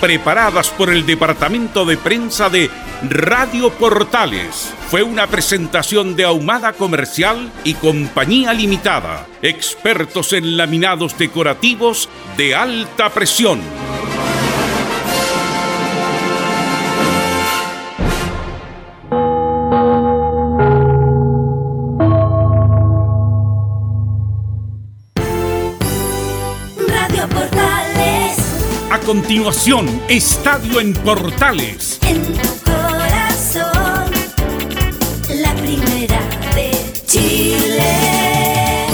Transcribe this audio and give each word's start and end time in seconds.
preparadas 0.00 0.70
por 0.70 0.88
el 0.88 1.04
departamento 1.04 1.84
de 1.84 1.98
prensa 1.98 2.48
de 2.48 2.70
Radio 3.02 3.70
Portales. 3.70 4.72
Fue 4.88 5.02
una 5.02 5.26
presentación 5.26 6.16
de 6.16 6.24
Ahumada 6.24 6.72
Comercial 6.72 7.52
y 7.62 7.74
Compañía 7.74 8.54
Limitada, 8.54 9.26
expertos 9.42 10.32
en 10.32 10.56
laminados 10.56 11.18
decorativos 11.18 12.08
de 12.38 12.54
alta 12.54 13.10
presión. 13.10 13.60
Continuación, 29.06 29.86
Estadio 30.08 30.80
en 30.80 30.92
Portales. 30.92 32.00
en 32.02 32.24
tu 32.24 32.48
corazón, 32.64 34.10
la 35.28 35.54
primera 35.54 36.20
de 36.56 36.72
Chile. 37.06 38.88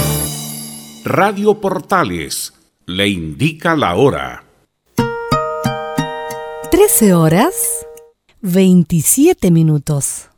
Radio 1.03 1.59
Portales 1.59 2.53
le 2.85 3.07
indica 3.07 3.75
la 3.75 3.95
hora. 3.95 4.43
13 6.69 7.15
horas 7.15 7.55
27 8.41 9.49
minutos. 9.49 10.29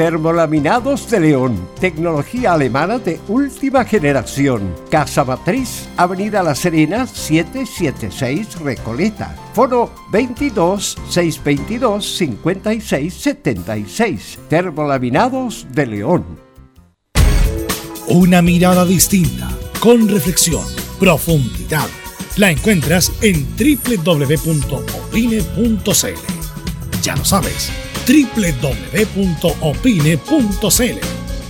Termolaminados 0.00 1.10
de 1.10 1.20
León, 1.20 1.68
tecnología 1.78 2.54
alemana 2.54 2.98
de 2.98 3.20
última 3.28 3.84
generación. 3.84 4.74
Casa 4.90 5.24
Matriz, 5.24 5.90
Avenida 5.98 6.42
La 6.42 6.54
Serena, 6.54 7.06
776 7.06 8.60
Recoleta. 8.60 9.36
Foro 9.52 9.92
22 10.10 10.96
622 11.06 12.16
56 12.16 13.12
76. 13.12 14.38
Termolaminados 14.48 15.66
de 15.70 15.86
León. 15.86 16.24
Una 18.06 18.40
mirada 18.40 18.86
distinta, 18.86 19.50
con 19.80 20.08
reflexión, 20.08 20.64
profundidad. 20.98 21.88
La 22.38 22.50
encuentras 22.50 23.12
en 23.20 23.46
www.opine.cl. 23.54 24.62
Ya 27.02 27.16
lo 27.16 27.24
sabes, 27.26 27.70
www.opine.cl. 28.10 29.56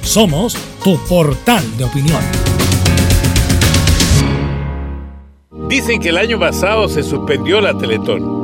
Somos 0.02 0.56
tu 0.84 0.98
portal 1.06 1.64
de 1.78 1.84
opinión. 1.84 2.20
Dicen 5.68 6.00
que 6.00 6.10
el 6.10 6.18
año 6.18 6.38
pasado 6.38 6.88
se 6.88 7.02
suspendió 7.02 7.60
la 7.60 7.78
Teletón, 7.78 8.39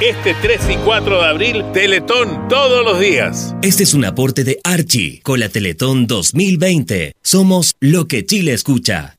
Este 0.00 0.34
3 0.40 0.60
y 0.70 0.76
4 0.76 1.20
de 1.20 1.28
abril, 1.28 1.64
Teletón 1.74 2.48
todos 2.48 2.82
los 2.82 2.98
días. 2.98 3.54
Este 3.60 3.82
es 3.82 3.92
un 3.92 4.06
aporte 4.06 4.44
de 4.44 4.58
Archie 4.64 5.20
con 5.22 5.40
la 5.40 5.50
Teletón 5.50 6.06
2020. 6.06 7.12
Somos 7.22 7.74
lo 7.80 8.08
que 8.08 8.24
Chile 8.24 8.54
escucha. 8.54 9.18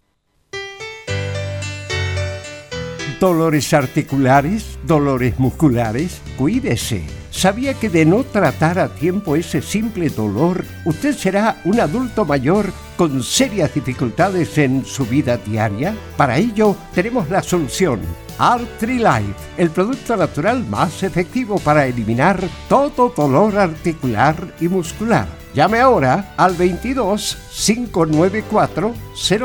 Dolores 3.19 3.71
articulares, 3.75 4.79
dolores 4.87 5.37
musculares, 5.37 6.19
cuídese. 6.35 7.03
¿Sabía 7.29 7.75
que 7.75 7.89
de 7.89 8.03
no 8.03 8.23
tratar 8.23 8.79
a 8.79 8.89
tiempo 8.89 9.35
ese 9.35 9.61
simple 9.61 10.09
dolor, 10.09 10.65
usted 10.85 11.15
será 11.15 11.61
un 11.63 11.79
adulto 11.79 12.25
mayor 12.25 12.73
con 12.97 13.21
serias 13.21 13.75
dificultades 13.75 14.57
en 14.57 14.83
su 14.83 15.05
vida 15.05 15.37
diaria? 15.37 15.95
Para 16.17 16.39
ello, 16.39 16.75
tenemos 16.95 17.29
la 17.29 17.43
solución. 17.43 17.99
Artrilife, 18.43 19.35
el 19.55 19.69
producto 19.69 20.17
natural 20.17 20.65
más 20.65 21.03
efectivo 21.03 21.59
para 21.59 21.85
eliminar 21.85 22.43
todo 22.67 23.13
dolor 23.15 23.55
articular 23.55 24.55
y 24.59 24.67
muscular. 24.67 25.27
Llame 25.53 25.79
ahora 25.79 26.33
al 26.37 26.55
22 26.55 27.37
594 27.67 28.95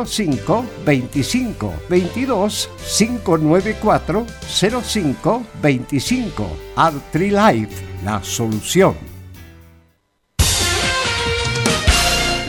05 0.07 0.65
25 0.87 1.75
22 1.91 2.71
594 2.97 4.27
05 4.83 5.47
25 5.61 6.57
Artrilife, 6.77 7.85
la 8.03 8.25
solución. 8.25 8.95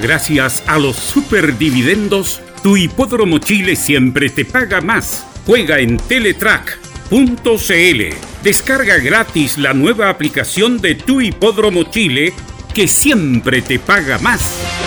Gracias 0.01 0.63
a 0.65 0.79
los 0.79 0.95
superdividendos, 0.95 2.39
tu 2.63 2.77
hipódromo 2.77 3.39
Chile 3.39 3.75
siempre 3.75 4.29
te 4.29 4.45
paga 4.45 4.79
más. 4.79 5.26
Juega 5.47 5.79
en 5.79 5.95
Teletrack.cl. 5.95 8.01
Descarga 8.43 8.97
gratis 8.97 9.57
la 9.57 9.73
nueva 9.73 10.09
aplicación 10.09 10.79
de 10.79 10.95
tu 10.95 11.21
hipódromo 11.21 11.85
Chile 11.85 12.33
que 12.73 12.89
siempre 12.89 13.61
te 13.61 13.79
paga 13.79 14.19
más. 14.19 14.86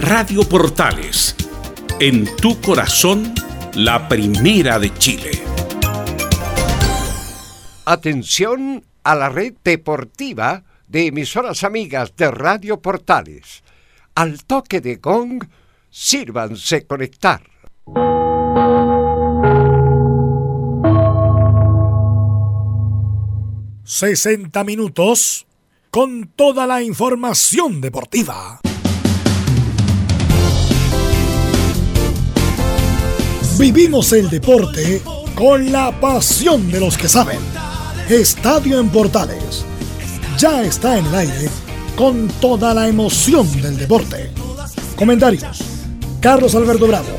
Radio 0.00 0.48
Portales, 0.48 1.36
en 2.00 2.24
tu 2.36 2.60
corazón, 2.60 3.32
la 3.74 4.08
primera 4.08 4.78
de 4.78 4.92
Chile. 4.94 5.30
Atención 7.84 8.82
a 9.04 9.14
la 9.14 9.28
red 9.28 9.52
deportiva 9.62 10.64
de 10.88 11.08
emisoras 11.08 11.64
amigas 11.64 12.16
de 12.16 12.30
Radio 12.30 12.80
Portales. 12.80 13.62
Al 14.14 14.42
toque 14.44 14.80
de 14.80 14.96
gong, 14.96 15.44
sírvanse 15.90 16.86
conectar.– 16.86 17.42
60 23.84 24.64
minutos 24.64 25.46
con 25.90 26.30
toda 26.34 26.66
la 26.66 26.82
información 26.82 27.82
deportiva. 27.82 28.60
Vivimos 33.60 34.10
el 34.14 34.30
deporte 34.30 35.02
con 35.34 35.70
la 35.70 36.00
pasión 36.00 36.72
de 36.72 36.80
los 36.80 36.96
que 36.96 37.10
saben. 37.10 37.38
Estadio 38.08 38.80
en 38.80 38.88
Portales. 38.88 39.66
Ya 40.38 40.62
está 40.62 40.96
en 40.96 41.04
el 41.04 41.14
aire 41.14 41.50
con 41.94 42.26
toda 42.40 42.72
la 42.72 42.88
emoción 42.88 43.46
del 43.60 43.76
deporte. 43.76 44.30
Comentarios. 44.96 45.58
Carlos 46.22 46.54
Alberto 46.54 46.86
Bravo. 46.86 47.10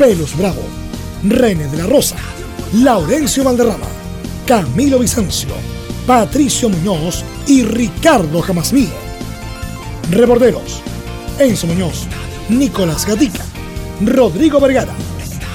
Velus 0.00 0.36
Bravo. 0.36 0.62
René 1.22 1.68
de 1.68 1.76
la 1.76 1.86
Rosa. 1.86 2.16
Laurencio 2.72 3.44
Valderrama. 3.44 3.86
Camilo 4.44 4.98
Vicencio, 4.98 5.50
Patricio 6.08 6.70
Muñoz 6.70 7.22
y 7.46 7.62
Ricardo 7.62 8.42
Jamasmí. 8.42 8.88
Reporteros, 10.10 10.82
Enzo 11.38 11.68
Muñoz, 11.68 12.08
Nicolás 12.48 13.06
Gatica, 13.06 13.44
Rodrigo 14.04 14.58
Vergara, 14.58 14.92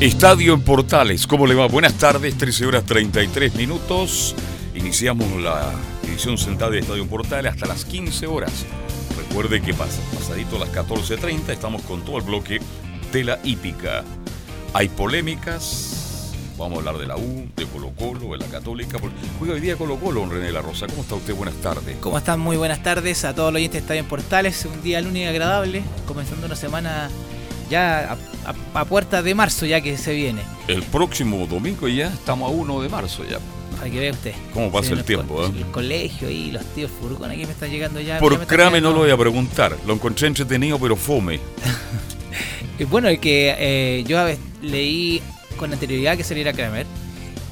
Estadio 0.00 0.54
en 0.54 0.60
Portales, 0.60 1.26
¿cómo 1.26 1.44
le 1.44 1.56
va? 1.56 1.66
Buenas 1.66 1.94
tardes, 1.94 2.38
13 2.38 2.66
horas 2.66 2.84
33 2.84 3.56
minutos. 3.56 4.36
Iniciamos 4.72 5.28
la 5.42 5.72
edición 6.04 6.38
central 6.38 6.70
de 6.70 6.78
Estadio 6.78 7.02
en 7.02 7.08
Portales 7.08 7.50
hasta 7.50 7.66
las 7.66 7.84
15 7.84 8.28
horas. 8.28 8.64
Recuerde 9.16 9.60
que 9.60 9.74
pasa, 9.74 10.00
pasadito 10.14 10.54
a 10.54 10.60
las 10.60 10.72
14.30 10.72 11.48
estamos 11.48 11.82
con 11.82 12.04
todo 12.04 12.18
el 12.18 12.22
bloque 12.22 12.60
de 13.10 13.24
la 13.24 13.40
hípica. 13.42 14.04
Hay 14.72 14.88
polémicas, 14.88 16.32
vamos 16.56 16.76
a 16.76 16.78
hablar 16.78 16.98
de 16.98 17.06
la 17.08 17.16
U, 17.16 17.48
de 17.56 17.66
Colo 17.66 17.90
Colo, 17.98 18.30
de 18.30 18.38
la 18.38 18.46
Católica. 18.46 18.98
Juega 19.40 19.54
hoy 19.54 19.60
día 19.60 19.74
Colo 19.74 19.96
Colo, 19.96 20.20
don 20.20 20.30
René 20.30 20.52
La 20.52 20.62
Rosa. 20.62 20.86
¿Cómo 20.86 21.02
está 21.02 21.16
usted? 21.16 21.34
Buenas 21.34 21.56
tardes. 21.56 21.96
¿Cómo 21.96 22.18
están? 22.18 22.38
Muy 22.38 22.56
buenas 22.56 22.84
tardes 22.84 23.24
a 23.24 23.34
todos 23.34 23.52
los 23.52 23.58
oyentes 23.58 23.80
de 23.80 23.84
Estadio 23.86 24.02
en 24.02 24.06
Portales. 24.06 24.64
Un 24.64 24.80
día 24.80 25.00
lunes 25.00 25.28
agradable, 25.28 25.82
comenzando 26.06 26.46
una 26.46 26.54
semana 26.54 27.10
ya 27.70 28.12
a, 28.12 28.50
a- 28.50 28.80
a 28.80 28.84
puertas 28.84 29.22
de 29.24 29.34
marzo 29.34 29.66
ya 29.66 29.80
que 29.80 29.96
se 29.98 30.14
viene. 30.14 30.42
El 30.68 30.82
próximo 30.82 31.46
domingo 31.46 31.88
ya 31.88 32.08
estamos 32.08 32.50
a 32.50 32.54
1 32.54 32.82
de 32.82 32.88
marzo 32.88 33.24
ya. 33.28 33.38
Para 33.76 33.90
que 33.90 34.00
vea 34.00 34.10
usted. 34.12 34.32
¿Cómo 34.52 34.72
pasa 34.72 34.92
el 34.92 35.04
tiempo, 35.04 35.34
co- 35.36 35.46
eh? 35.46 35.50
El 35.56 35.66
colegio 35.66 36.28
y 36.30 36.50
los 36.50 36.64
tíos 36.74 36.90
furgón 37.00 37.30
aquí 37.30 37.46
me 37.46 37.52
están 37.52 37.70
llegando 37.70 38.00
ya. 38.00 38.18
Por 38.18 38.44
Crame 38.46 38.80
no 38.80 38.90
lo 38.90 38.98
voy 38.98 39.10
a 39.10 39.16
preguntar. 39.16 39.76
Lo 39.86 39.94
encontré 39.94 40.26
entretenido, 40.26 40.78
pero 40.78 40.96
fome. 40.96 41.38
Bueno, 42.90 43.08
el 43.08 43.18
que 43.18 43.54
eh, 43.58 44.04
yo 44.06 44.24
leí 44.62 45.20
con 45.56 45.72
anterioridad 45.72 46.16
que 46.16 46.22
saliera 46.22 46.52
Kramer, 46.52 46.86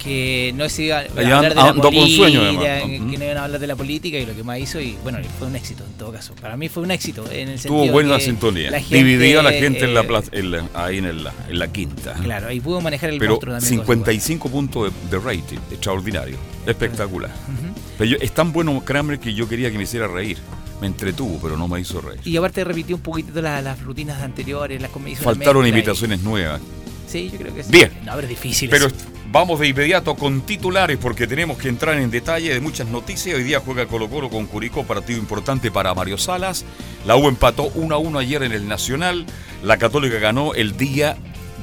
que 0.07 0.53
no 0.55 0.69
se 0.69 0.85
iba 0.85 0.99
a 0.99 1.01
hablar 1.01 1.49
de 1.49 1.55
la 1.57 1.75
política, 1.75 2.27
que 2.27 3.19
no 3.19 3.25
iban 3.25 3.37
a 3.39 3.45
hablar 3.45 3.61
de 3.61 3.67
la 3.67 3.75
política 3.77 4.19
y 4.19 4.25
lo 4.27 4.35
que 4.37 4.45
más 4.45 4.59
hizo 4.61 4.81
y 4.81 4.97
bueno, 5.03 5.19
fue 5.39 5.49
un 5.49 5.57
éxito 5.57 5.83
en 5.85 5.93
todo 5.99 6.13
caso. 6.13 6.33
Para 6.41 6.57
mí 6.57 6.69
fue 6.69 6.85
un 6.85 6.93
éxito 6.93 7.25
en 7.31 7.49
el 7.49 7.59
sentido 7.59 7.83
Tuvo 7.83 7.93
buena 7.93 8.17
que 8.19 8.25
sintonía. 8.25 8.71
la 8.71 8.81
gente, 8.81 8.97
Dividía 8.97 9.41
a 9.41 9.43
la 9.43 9.53
gente 9.53 9.85
en 9.85 9.95
la 9.95 10.03
eh, 10.03 10.05
plaza, 10.05 10.31
en 10.33 10.51
la- 10.53 10.69
ahí 10.75 10.99
en, 10.99 11.07
el- 11.07 11.29
en 11.49 11.59
la 11.59 11.73
quinta. 11.73 12.15
Claro, 12.23 12.53
y 12.53 12.61
pudo 12.61 12.81
manejar 12.81 13.11
el 13.11 13.19
Pero 13.19 13.39
también. 13.39 13.59
con 13.59 13.61
su 13.63 13.67
55 13.69 14.49
puntos 14.49 14.93
de, 15.11 15.17
de 15.19 15.23
rating, 15.25 15.59
extraordinario, 15.73 16.37
espectacular. 16.67 17.31
Ujú. 17.31 17.75
Pero 17.99 18.11
yo- 18.13 18.17
es 18.21 18.33
tan 18.33 18.53
bueno 18.53 18.81
Kramer 18.85 19.19
que 19.19 19.35
yo 19.35 19.49
quería 19.49 19.71
que 19.73 19.77
me 19.77 19.83
hiciera 19.85 20.07
reír. 20.07 20.39
Me 20.81 20.87
entretuvo, 20.87 21.39
pero 21.43 21.57
no 21.57 21.67
me 21.69 21.81
hizo 21.81 22.01
reír. 22.03 22.21
Y 22.25 22.37
aparte 22.37 22.63
repitió 22.63 22.97
un 22.97 23.03
poquito 23.03 23.41
las, 23.41 23.65
las 23.65 23.81
rutinas 23.83 24.21
anteriores, 24.23 24.81
las 24.81 24.95
una 24.95 25.17
Faltaron 25.17 25.63
mezcla 25.63 25.67
y- 25.67 25.69
invitaciones 25.71 26.21
nuevas. 26.23 26.61
Sí, 27.09 27.31
yo 27.33 27.39
creo 27.39 27.55
que 27.55 27.63
sí. 27.65 27.71
Bien. 27.73 27.91
No, 28.05 28.13
pero 28.15 28.23
es 28.25 28.29
difícil. 28.29 28.69
Pero 28.69 28.87
eso. 28.89 28.97
Vamos 29.37 29.61
de 29.61 29.69
inmediato 29.69 30.15
con 30.15 30.41
titulares 30.41 30.97
porque 30.97 31.27
tenemos 31.27 31.59
que 31.59 31.69
entrar 31.69 31.99
en 31.99 32.11
detalle 32.11 32.55
de 32.55 32.59
muchas 32.59 32.87
noticias. 32.87 33.37
Hoy 33.37 33.43
día 33.43 33.61
juega 33.61 33.85
Colo 33.85 34.09
Colo 34.09 34.31
con 34.31 34.47
Curicó, 34.47 34.85
partido 34.85 35.19
importante 35.19 35.71
para 35.71 35.93
Mario 35.93 36.17
Salas. 36.17 36.65
La 37.05 37.17
U 37.17 37.29
empató 37.29 37.65
1 37.75 37.95
a 37.95 37.99
1 37.99 38.19
ayer 38.19 38.43
en 38.45 38.53
el 38.53 38.67
Nacional. 38.67 39.27
La 39.63 39.77
Católica 39.77 40.19
ganó 40.19 40.55
el 40.55 40.79
día 40.79 41.19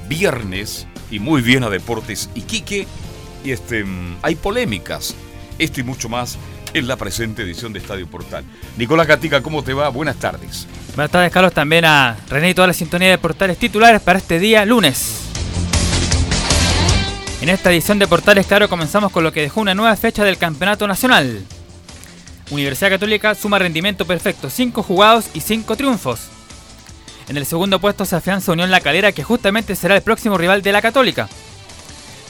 viernes 0.07 0.85
y 1.09 1.17
muy 1.17 1.41
bien 1.41 1.63
a 1.63 1.71
Deportes 1.71 2.29
Iquique. 2.35 2.85
Y 3.43 3.49
este, 3.49 3.83
mm, 3.83 4.17
hay 4.21 4.35
polémicas. 4.35 5.15
Esto 5.57 5.79
y 5.79 5.83
mucho 5.83 6.09
más 6.09 6.37
en 6.75 6.87
la 6.87 6.95
presente 6.95 7.41
edición 7.41 7.73
de 7.73 7.79
Estadio 7.79 8.05
Portal. 8.05 8.43
Nicolás 8.77 9.07
Gatica, 9.07 9.41
¿cómo 9.41 9.63
te 9.63 9.73
va? 9.73 9.89
Buenas 9.89 10.17
tardes. 10.17 10.67
Buenas 10.95 11.09
tardes, 11.09 11.31
Carlos. 11.31 11.53
También 11.53 11.85
a 11.85 12.17
René 12.29 12.51
y 12.51 12.53
toda 12.53 12.67
la 12.67 12.73
sintonía 12.73 13.09
de 13.09 13.17
portales 13.17 13.57
titulares 13.57 13.99
para 13.99 14.19
este 14.19 14.37
día 14.37 14.63
lunes. 14.63 15.32
En 17.43 17.49
esta 17.49 17.73
edición 17.73 17.99
de 17.99 18.07
Portales 18.07 18.47
Claro 18.47 18.69
comenzamos 18.69 19.11
con 19.11 19.21
lo 19.21 19.33
que 19.33 19.41
dejó 19.41 19.59
una 19.59 19.75
nueva 19.75 19.97
fecha 19.97 20.23
del 20.23 20.37
Campeonato 20.37 20.87
Nacional. 20.87 21.43
Universidad 22.51 22.91
Católica 22.91 23.35
suma 23.35 23.59
rendimiento 23.59 24.07
perfecto, 24.07 24.49
5 24.49 24.81
jugados 24.81 25.25
y 25.33 25.41
5 25.41 25.75
triunfos. 25.75 26.29
En 27.27 27.35
el 27.35 27.45
segundo 27.45 27.79
puesto 27.79 28.05
se 28.05 28.15
afianza 28.15 28.53
Unión 28.53 28.71
La 28.71 28.79
Calera, 28.79 29.11
que 29.11 29.25
justamente 29.25 29.75
será 29.75 29.97
el 29.97 30.01
próximo 30.03 30.37
rival 30.37 30.61
de 30.61 30.71
la 30.71 30.81
Católica. 30.81 31.27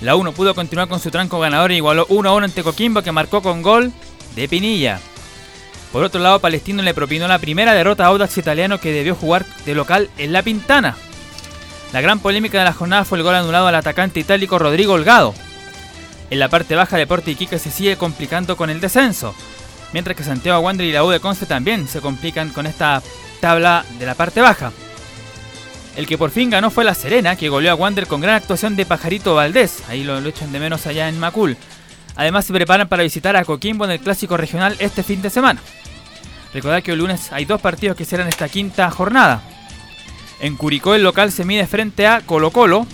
La 0.02 0.16
1 0.16 0.32
pudo 0.32 0.56
continuar 0.56 0.88
con 0.88 1.00
su 1.00 1.12
tranco 1.12 1.40
ganador 1.40 1.72
e 1.72 1.76
igualó 1.76 2.08
1 2.10 2.30
a 2.30 2.34
1 2.34 2.46
ante 2.46 2.64
Coquimbo, 2.64 3.04
que 3.04 3.12
marcó 3.12 3.44
con 3.44 3.62
gol 3.62 3.92
de 4.36 4.50
Pinilla. 4.50 5.00
Por 5.92 6.04
otro 6.04 6.22
lado, 6.22 6.40
Palestino 6.40 6.82
le 6.82 6.96
propinó 6.96 7.28
la 7.28 7.38
primera 7.38 7.76
derrota 7.76 8.06
a 8.06 8.08
Audax 8.08 8.40
Italiano 8.40 8.80
que 8.80 8.92
debió 8.92 9.14
jugar 9.14 9.46
de 9.64 9.76
local 9.76 10.10
en 10.18 10.34
La 10.34 10.42
Pintana. 10.42 10.98
La 11.94 12.02
gran 12.02 12.20
polémica 12.20 12.58
de 12.58 12.66
la 12.66 12.74
jornada 12.74 13.06
fue 13.06 13.20
el 13.20 13.24
gol 13.24 13.36
anulado 13.36 13.68
al 13.68 13.76
atacante 13.76 14.20
itálico 14.20 14.58
Rodrigo 14.58 14.94
Holgado. 14.94 15.36
En 16.32 16.40
la 16.40 16.50
parte 16.50 16.74
baja, 16.76 16.98
Deporte 16.98 17.30
Iquique 17.30 17.60
se 17.60 17.70
sigue 17.70 17.98
complicando 17.98 18.58
con 18.58 18.72
el 18.72 18.82
descenso, 18.82 19.36
mientras 19.94 20.18
que 20.18 20.24
Santiago 20.24 20.60
Wander 20.62 20.88
y 20.88 20.92
la 20.92 21.04
U 21.04 21.12
de 21.12 21.20
Conce 21.20 21.46
también 21.46 21.88
se 21.88 22.02
complican 22.02 22.50
con 22.50 22.66
esta 22.66 23.04
tabla 23.40 23.86
de 24.00 24.08
la 24.08 24.16
parte 24.16 24.42
baja. 24.42 24.72
El 25.96 26.08
que 26.08 26.18
por 26.18 26.32
fin 26.32 26.50
ganó 26.50 26.72
fue 26.72 26.84
La 26.84 26.96
Serena, 26.96 27.36
que 27.36 27.50
goleó 27.50 27.74
a 27.74 27.76
Wander 27.76 28.08
con 28.08 28.22
gran 28.22 28.38
actuación 28.38 28.76
de 28.76 28.88
Pajarito 28.88 29.36
Valdés, 29.36 29.84
ahí 29.88 30.04
lo, 30.04 30.20
lo 30.20 30.30
echan 30.30 30.52
de 30.52 30.60
menos 30.60 30.88
allá 30.88 31.08
en 31.08 31.20
Macul. 31.20 31.56
Además 32.16 32.46
se 32.46 32.54
preparan 32.54 32.88
para 32.88 33.04
visitar 33.04 33.36
a 33.36 33.46
Coquimbo 33.46 33.86
en 33.86 33.92
el 33.92 34.00
Clásico 34.00 34.36
Regional 34.36 34.76
este 34.80 35.04
fin 35.04 35.22
de 35.22 35.30
semana. 35.30 35.62
Recordad 36.56 36.82
que 36.82 36.94
el 36.94 36.98
lunes 36.98 37.32
hay 37.32 37.46
dos 37.46 37.62
partidos 37.62 37.96
que 37.96 38.06
serán 38.06 38.28
esta 38.28 38.50
quinta 38.50 38.90
jornada. 38.90 39.44
En 40.44 40.58
Curicó 40.58 40.94
el 40.94 41.04
local 41.04 41.32
se 41.32 41.46
mide 41.46 41.66
frente 41.68 42.06
a 42.06 42.20
Colo 42.20 42.52
Colo, 42.52 42.86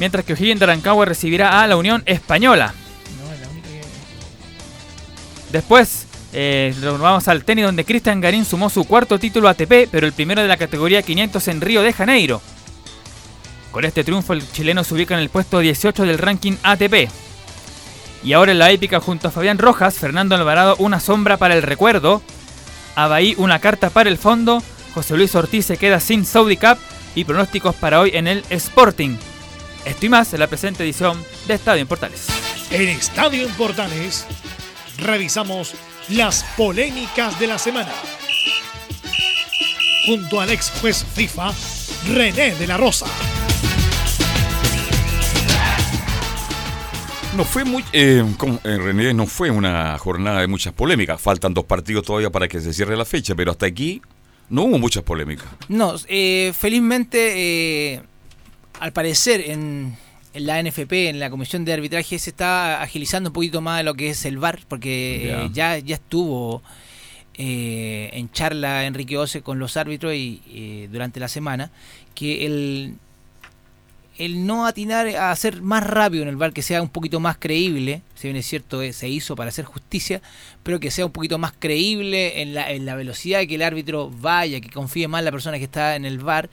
mientras 0.00 0.24
que 0.24 0.32
O'Higgins 0.32 0.58
de 0.58 0.66
Rancagua 0.66 1.04
recibirá 1.04 1.62
a 1.62 1.68
la 1.68 1.76
Unión 1.76 2.02
Española. 2.04 2.74
Después 5.52 6.06
eh, 6.32 6.74
vamos 6.82 7.28
al 7.28 7.44
tenis 7.44 7.64
donde 7.64 7.84
Cristian 7.84 8.20
Garín 8.20 8.44
sumó 8.44 8.70
su 8.70 8.86
cuarto 8.86 9.20
título 9.20 9.48
ATP, 9.48 9.88
pero 9.88 10.04
el 10.04 10.12
primero 10.12 10.42
de 10.42 10.48
la 10.48 10.56
categoría 10.56 11.02
500 11.02 11.46
en 11.46 11.60
Río 11.60 11.82
de 11.82 11.92
Janeiro. 11.92 12.42
Con 13.70 13.84
este 13.84 14.02
triunfo 14.02 14.32
el 14.32 14.50
chileno 14.50 14.82
se 14.82 14.94
ubica 14.94 15.14
en 15.14 15.20
el 15.20 15.28
puesto 15.28 15.60
18 15.60 16.06
del 16.06 16.18
ranking 16.18 16.56
ATP. 16.64 17.08
Y 18.24 18.32
ahora 18.32 18.50
en 18.50 18.58
la 18.58 18.72
épica 18.72 18.98
junto 18.98 19.28
a 19.28 19.30
Fabián 19.30 19.58
Rojas, 19.58 19.94
Fernando 19.94 20.34
Alvarado 20.34 20.74
una 20.80 20.98
sombra 20.98 21.36
para 21.36 21.54
el 21.54 21.62
recuerdo, 21.62 22.20
Abaí 22.96 23.36
una 23.38 23.60
carta 23.60 23.90
para 23.90 24.10
el 24.10 24.18
fondo, 24.18 24.60
José 24.94 25.16
Luis 25.16 25.34
Ortiz 25.34 25.66
se 25.66 25.76
queda 25.76 26.00
sin 26.00 26.24
Saudi 26.24 26.56
Cup 26.56 26.78
y 27.14 27.24
pronósticos 27.24 27.74
para 27.76 28.00
hoy 28.00 28.10
en 28.14 28.26
el 28.26 28.44
Sporting. 28.50 29.16
Esto 29.84 30.06
y 30.06 30.08
más 30.08 30.32
en 30.34 30.40
la 30.40 30.46
presente 30.46 30.82
edición 30.82 31.22
de 31.46 31.54
Estadio 31.54 31.82
en 31.82 31.88
Portales. 31.88 32.26
En 32.70 32.88
Estadio 32.88 33.46
en 33.46 33.52
Portales 33.54 34.26
revisamos 34.98 35.74
las 36.08 36.44
polémicas 36.56 37.38
de 37.38 37.46
la 37.46 37.58
semana. 37.58 37.92
Junto 40.06 40.40
al 40.40 40.50
ex 40.50 40.72
juez 40.80 41.04
FIFA, 41.14 41.52
René 42.08 42.54
de 42.54 42.66
la 42.66 42.76
Rosa. 42.76 43.06
No 47.36 47.44
fue 47.44 47.64
muy. 47.64 47.84
eh, 47.92 48.24
en 48.64 48.82
realidad 48.82 49.14
no 49.14 49.26
fue 49.26 49.50
una 49.50 49.96
jornada 49.98 50.40
de 50.40 50.48
muchas 50.48 50.72
polémicas. 50.72 51.20
Faltan 51.20 51.54
dos 51.54 51.64
partidos 51.64 52.04
todavía 52.04 52.30
para 52.30 52.48
que 52.48 52.60
se 52.60 52.72
cierre 52.72 52.96
la 52.96 53.04
fecha, 53.04 53.36
pero 53.36 53.52
hasta 53.52 53.66
aquí 53.66 54.02
no 54.50 54.62
hubo 54.64 54.78
muchas 54.78 55.02
polémicas. 55.04 55.46
No, 55.68 55.94
eh, 56.08 56.52
felizmente, 56.58 57.94
eh, 57.94 58.02
al 58.80 58.92
parecer 58.92 59.40
en, 59.50 59.96
en 60.34 60.46
la 60.46 60.62
NFP, 60.62 60.92
en 61.08 61.18
la 61.20 61.30
Comisión 61.30 61.64
de 61.64 61.72
Arbitraje, 61.72 62.18
se 62.18 62.30
está 62.30 62.82
agilizando 62.82 63.30
un 63.30 63.34
poquito 63.34 63.60
más 63.60 63.84
lo 63.84 63.94
que 63.94 64.10
es 64.10 64.24
el 64.24 64.38
VAR, 64.38 64.60
porque 64.68 65.24
Ya. 65.26 65.44
eh, 65.44 65.50
ya, 65.52 65.78
ya 65.78 65.94
estuvo 65.94 66.62
eh, 67.34 68.10
en 68.12 68.30
charla 68.32 68.84
Enrique 68.86 69.16
Ose 69.16 69.40
con 69.42 69.58
los 69.58 69.76
árbitros 69.76 70.12
y, 70.14 70.86
durante 70.92 71.20
la 71.20 71.28
semana, 71.28 71.70
que 72.14 72.44
el, 72.44 72.96
el 74.24 74.46
no 74.46 74.66
atinar 74.66 75.06
a 75.08 75.30
hacer 75.30 75.62
más 75.62 75.84
rápido 75.84 76.22
en 76.22 76.28
el 76.28 76.36
VAR, 76.36 76.52
que 76.52 76.62
sea 76.62 76.82
un 76.82 76.88
poquito 76.88 77.20
más 77.20 77.36
creíble, 77.38 78.02
si 78.14 78.28
bien 78.28 78.36
es 78.36 78.46
cierto, 78.46 78.82
eh, 78.82 78.92
se 78.92 79.08
hizo 79.08 79.34
para 79.36 79.48
hacer 79.48 79.64
justicia, 79.64 80.20
pero 80.62 80.78
que 80.78 80.90
sea 80.90 81.06
un 81.06 81.12
poquito 81.12 81.38
más 81.38 81.52
creíble 81.58 82.42
en 82.42 82.54
la, 82.54 82.70
en 82.70 82.84
la 82.86 82.94
velocidad 82.96 83.40
que 83.46 83.54
el 83.56 83.62
árbitro 83.62 84.10
vaya, 84.10 84.60
que 84.60 84.70
confíe 84.70 85.08
más 85.08 85.20
en 85.20 85.24
la 85.26 85.32
persona 85.32 85.58
que 85.58 85.64
está 85.64 85.96
en 85.96 86.04
el 86.04 86.18
VAR, 86.18 86.48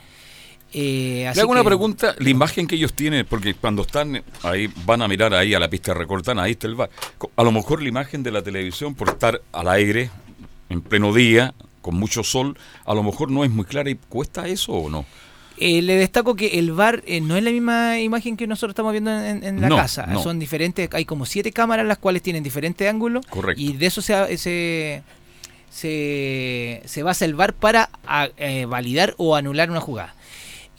Eh, 0.73 1.25
así 1.27 1.37
Le 1.37 1.41
hago 1.43 1.51
una 1.51 1.61
que- 1.61 1.67
pregunta, 1.67 2.15
la 2.19 2.29
imagen 2.29 2.67
que 2.67 2.75
ellos 2.75 2.93
tienen, 2.93 3.25
porque 3.25 3.53
cuando 3.53 3.83
están 3.83 4.21
ahí, 4.43 4.69
van 4.85 5.01
a 5.01 5.07
mirar 5.07 5.33
ahí 5.33 5.53
a 5.53 5.59
la 5.59 5.69
pista 5.69 5.93
recortada, 5.93 6.43
ahí 6.43 6.51
está 6.51 6.67
el 6.67 6.75
bar. 6.75 6.89
A 7.37 7.43
lo 7.43 7.51
mejor 7.53 7.81
la 7.81 7.87
imagen 7.87 8.21
de 8.21 8.31
la 8.31 8.41
televisión, 8.41 8.93
por 8.93 9.07
estar 9.09 9.41
al 9.53 9.69
aire, 9.69 10.09
en 10.69 10.81
pleno 10.81 11.13
día, 11.13 11.53
con 11.81 11.95
mucho 11.95 12.21
sol, 12.21 12.57
a 12.85 12.93
lo 12.93 13.01
mejor 13.01 13.31
no 13.31 13.45
es 13.45 13.49
muy 13.49 13.63
clara 13.63 13.89
y 13.89 13.95
cuesta 13.95 14.45
eso 14.49 14.73
o 14.73 14.89
no. 14.89 15.05
Eh, 15.59 15.81
le 15.81 15.95
destaco 15.95 16.35
que 16.35 16.59
el 16.59 16.71
bar 16.71 17.03
eh, 17.07 17.19
no 17.19 17.35
es 17.35 17.43
la 17.43 17.49
misma 17.51 17.99
imagen 17.99 18.37
que 18.37 18.45
nosotros 18.45 18.71
estamos 18.73 18.91
viendo 18.91 19.11
en, 19.11 19.43
en 19.43 19.59
la 19.59 19.69
No, 19.69 19.75
casa. 19.75 20.05
no. 20.05 20.21
Son 20.21 20.37
diferentes, 20.37 20.87
hay 20.93 21.03
como 21.05 21.25
siete 21.25 21.51
cámaras 21.51 21.85
las 21.87 21.97
cuales 21.97 22.21
tienen 22.21 22.43
diferentes 22.43 22.87
ángulos. 22.87 23.25
Correcto. 23.25 23.59
Y 23.61 23.73
de 23.73 23.85
eso 23.87 24.01
se, 24.03 24.37
se, 24.37 25.01
se, 25.69 26.81
se 26.85 27.03
basa 27.03 27.25
el 27.25 27.35
VAR 27.35 27.53
para 27.53 27.89
a- 28.05 28.29
eh, 28.37 28.65
validar 28.65 29.13
o 29.17 29.35
anular 29.35 29.69
una 29.71 29.81
jugada. 29.81 30.15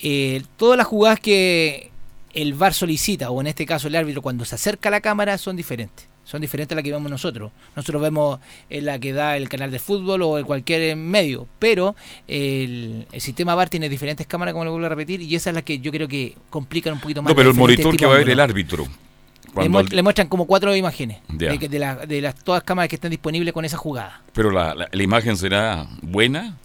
Eh, 0.00 0.42
todas 0.56 0.76
las 0.78 0.86
jugadas 0.86 1.20
que 1.20 1.90
el 2.34 2.54
VAR 2.54 2.72
solicita, 2.74 3.30
o 3.30 3.40
en 3.40 3.48
este 3.48 3.66
caso 3.66 3.88
el 3.88 3.96
árbitro, 3.96 4.22
cuando 4.22 4.44
se 4.44 4.54
acerca 4.54 4.90
a 4.90 4.92
la 4.92 5.00
cámara, 5.00 5.38
son 5.38 5.56
diferentes. 5.56 6.06
Son 6.28 6.42
diferentes 6.42 6.74
a 6.74 6.76
las 6.76 6.84
que 6.84 6.92
vemos 6.92 7.10
nosotros. 7.10 7.50
Nosotros 7.74 8.02
vemos 8.02 8.38
en 8.68 8.84
la 8.84 8.98
que 8.98 9.14
da 9.14 9.38
el 9.38 9.48
canal 9.48 9.70
de 9.70 9.78
fútbol 9.78 10.20
o 10.20 10.44
cualquier 10.44 10.94
medio, 10.94 11.46
pero 11.58 11.96
el, 12.26 13.06
el 13.10 13.20
sistema 13.22 13.54
VAR 13.54 13.70
tiene 13.70 13.88
diferentes 13.88 14.26
cámaras, 14.26 14.52
como 14.52 14.66
lo 14.66 14.72
vuelvo 14.72 14.86
a 14.86 14.90
repetir, 14.90 15.22
y 15.22 15.34
esa 15.34 15.48
es 15.50 15.56
la 15.56 15.62
que 15.62 15.78
yo 15.78 15.90
creo 15.90 16.06
que 16.06 16.34
complican 16.50 16.92
un 16.92 17.00
poquito 17.00 17.22
más. 17.22 17.30
No, 17.30 17.34
pero 17.36 17.48
el 17.50 17.56
monitor 17.56 17.96
que 17.96 18.04
va 18.04 18.14
a 18.14 18.18
ver 18.18 18.28
el 18.28 18.40
árbitro. 18.40 18.84
Le, 18.84 19.52
Cuando 19.54 19.70
mu- 19.70 19.78
al- 19.78 19.86
le 19.86 20.02
muestran 20.02 20.28
como 20.28 20.46
cuatro 20.46 20.76
imágenes 20.76 21.18
Ya. 21.30 21.50
de, 21.56 21.68
de 21.68 21.78
la- 21.78 21.96
de 21.96 22.20
las 22.20 22.34
todas 22.34 22.62
cámaras 22.62 22.90
que 22.90 22.96
están 22.96 23.10
disponibles 23.10 23.54
con 23.54 23.64
esa 23.64 23.78
jugada. 23.78 24.20
pero 24.34 24.50
la, 24.50 24.74
la- 24.74 24.88
la 24.92 25.02
imagen 25.02 25.34
será 25.38 25.86
buena, 26.02 26.56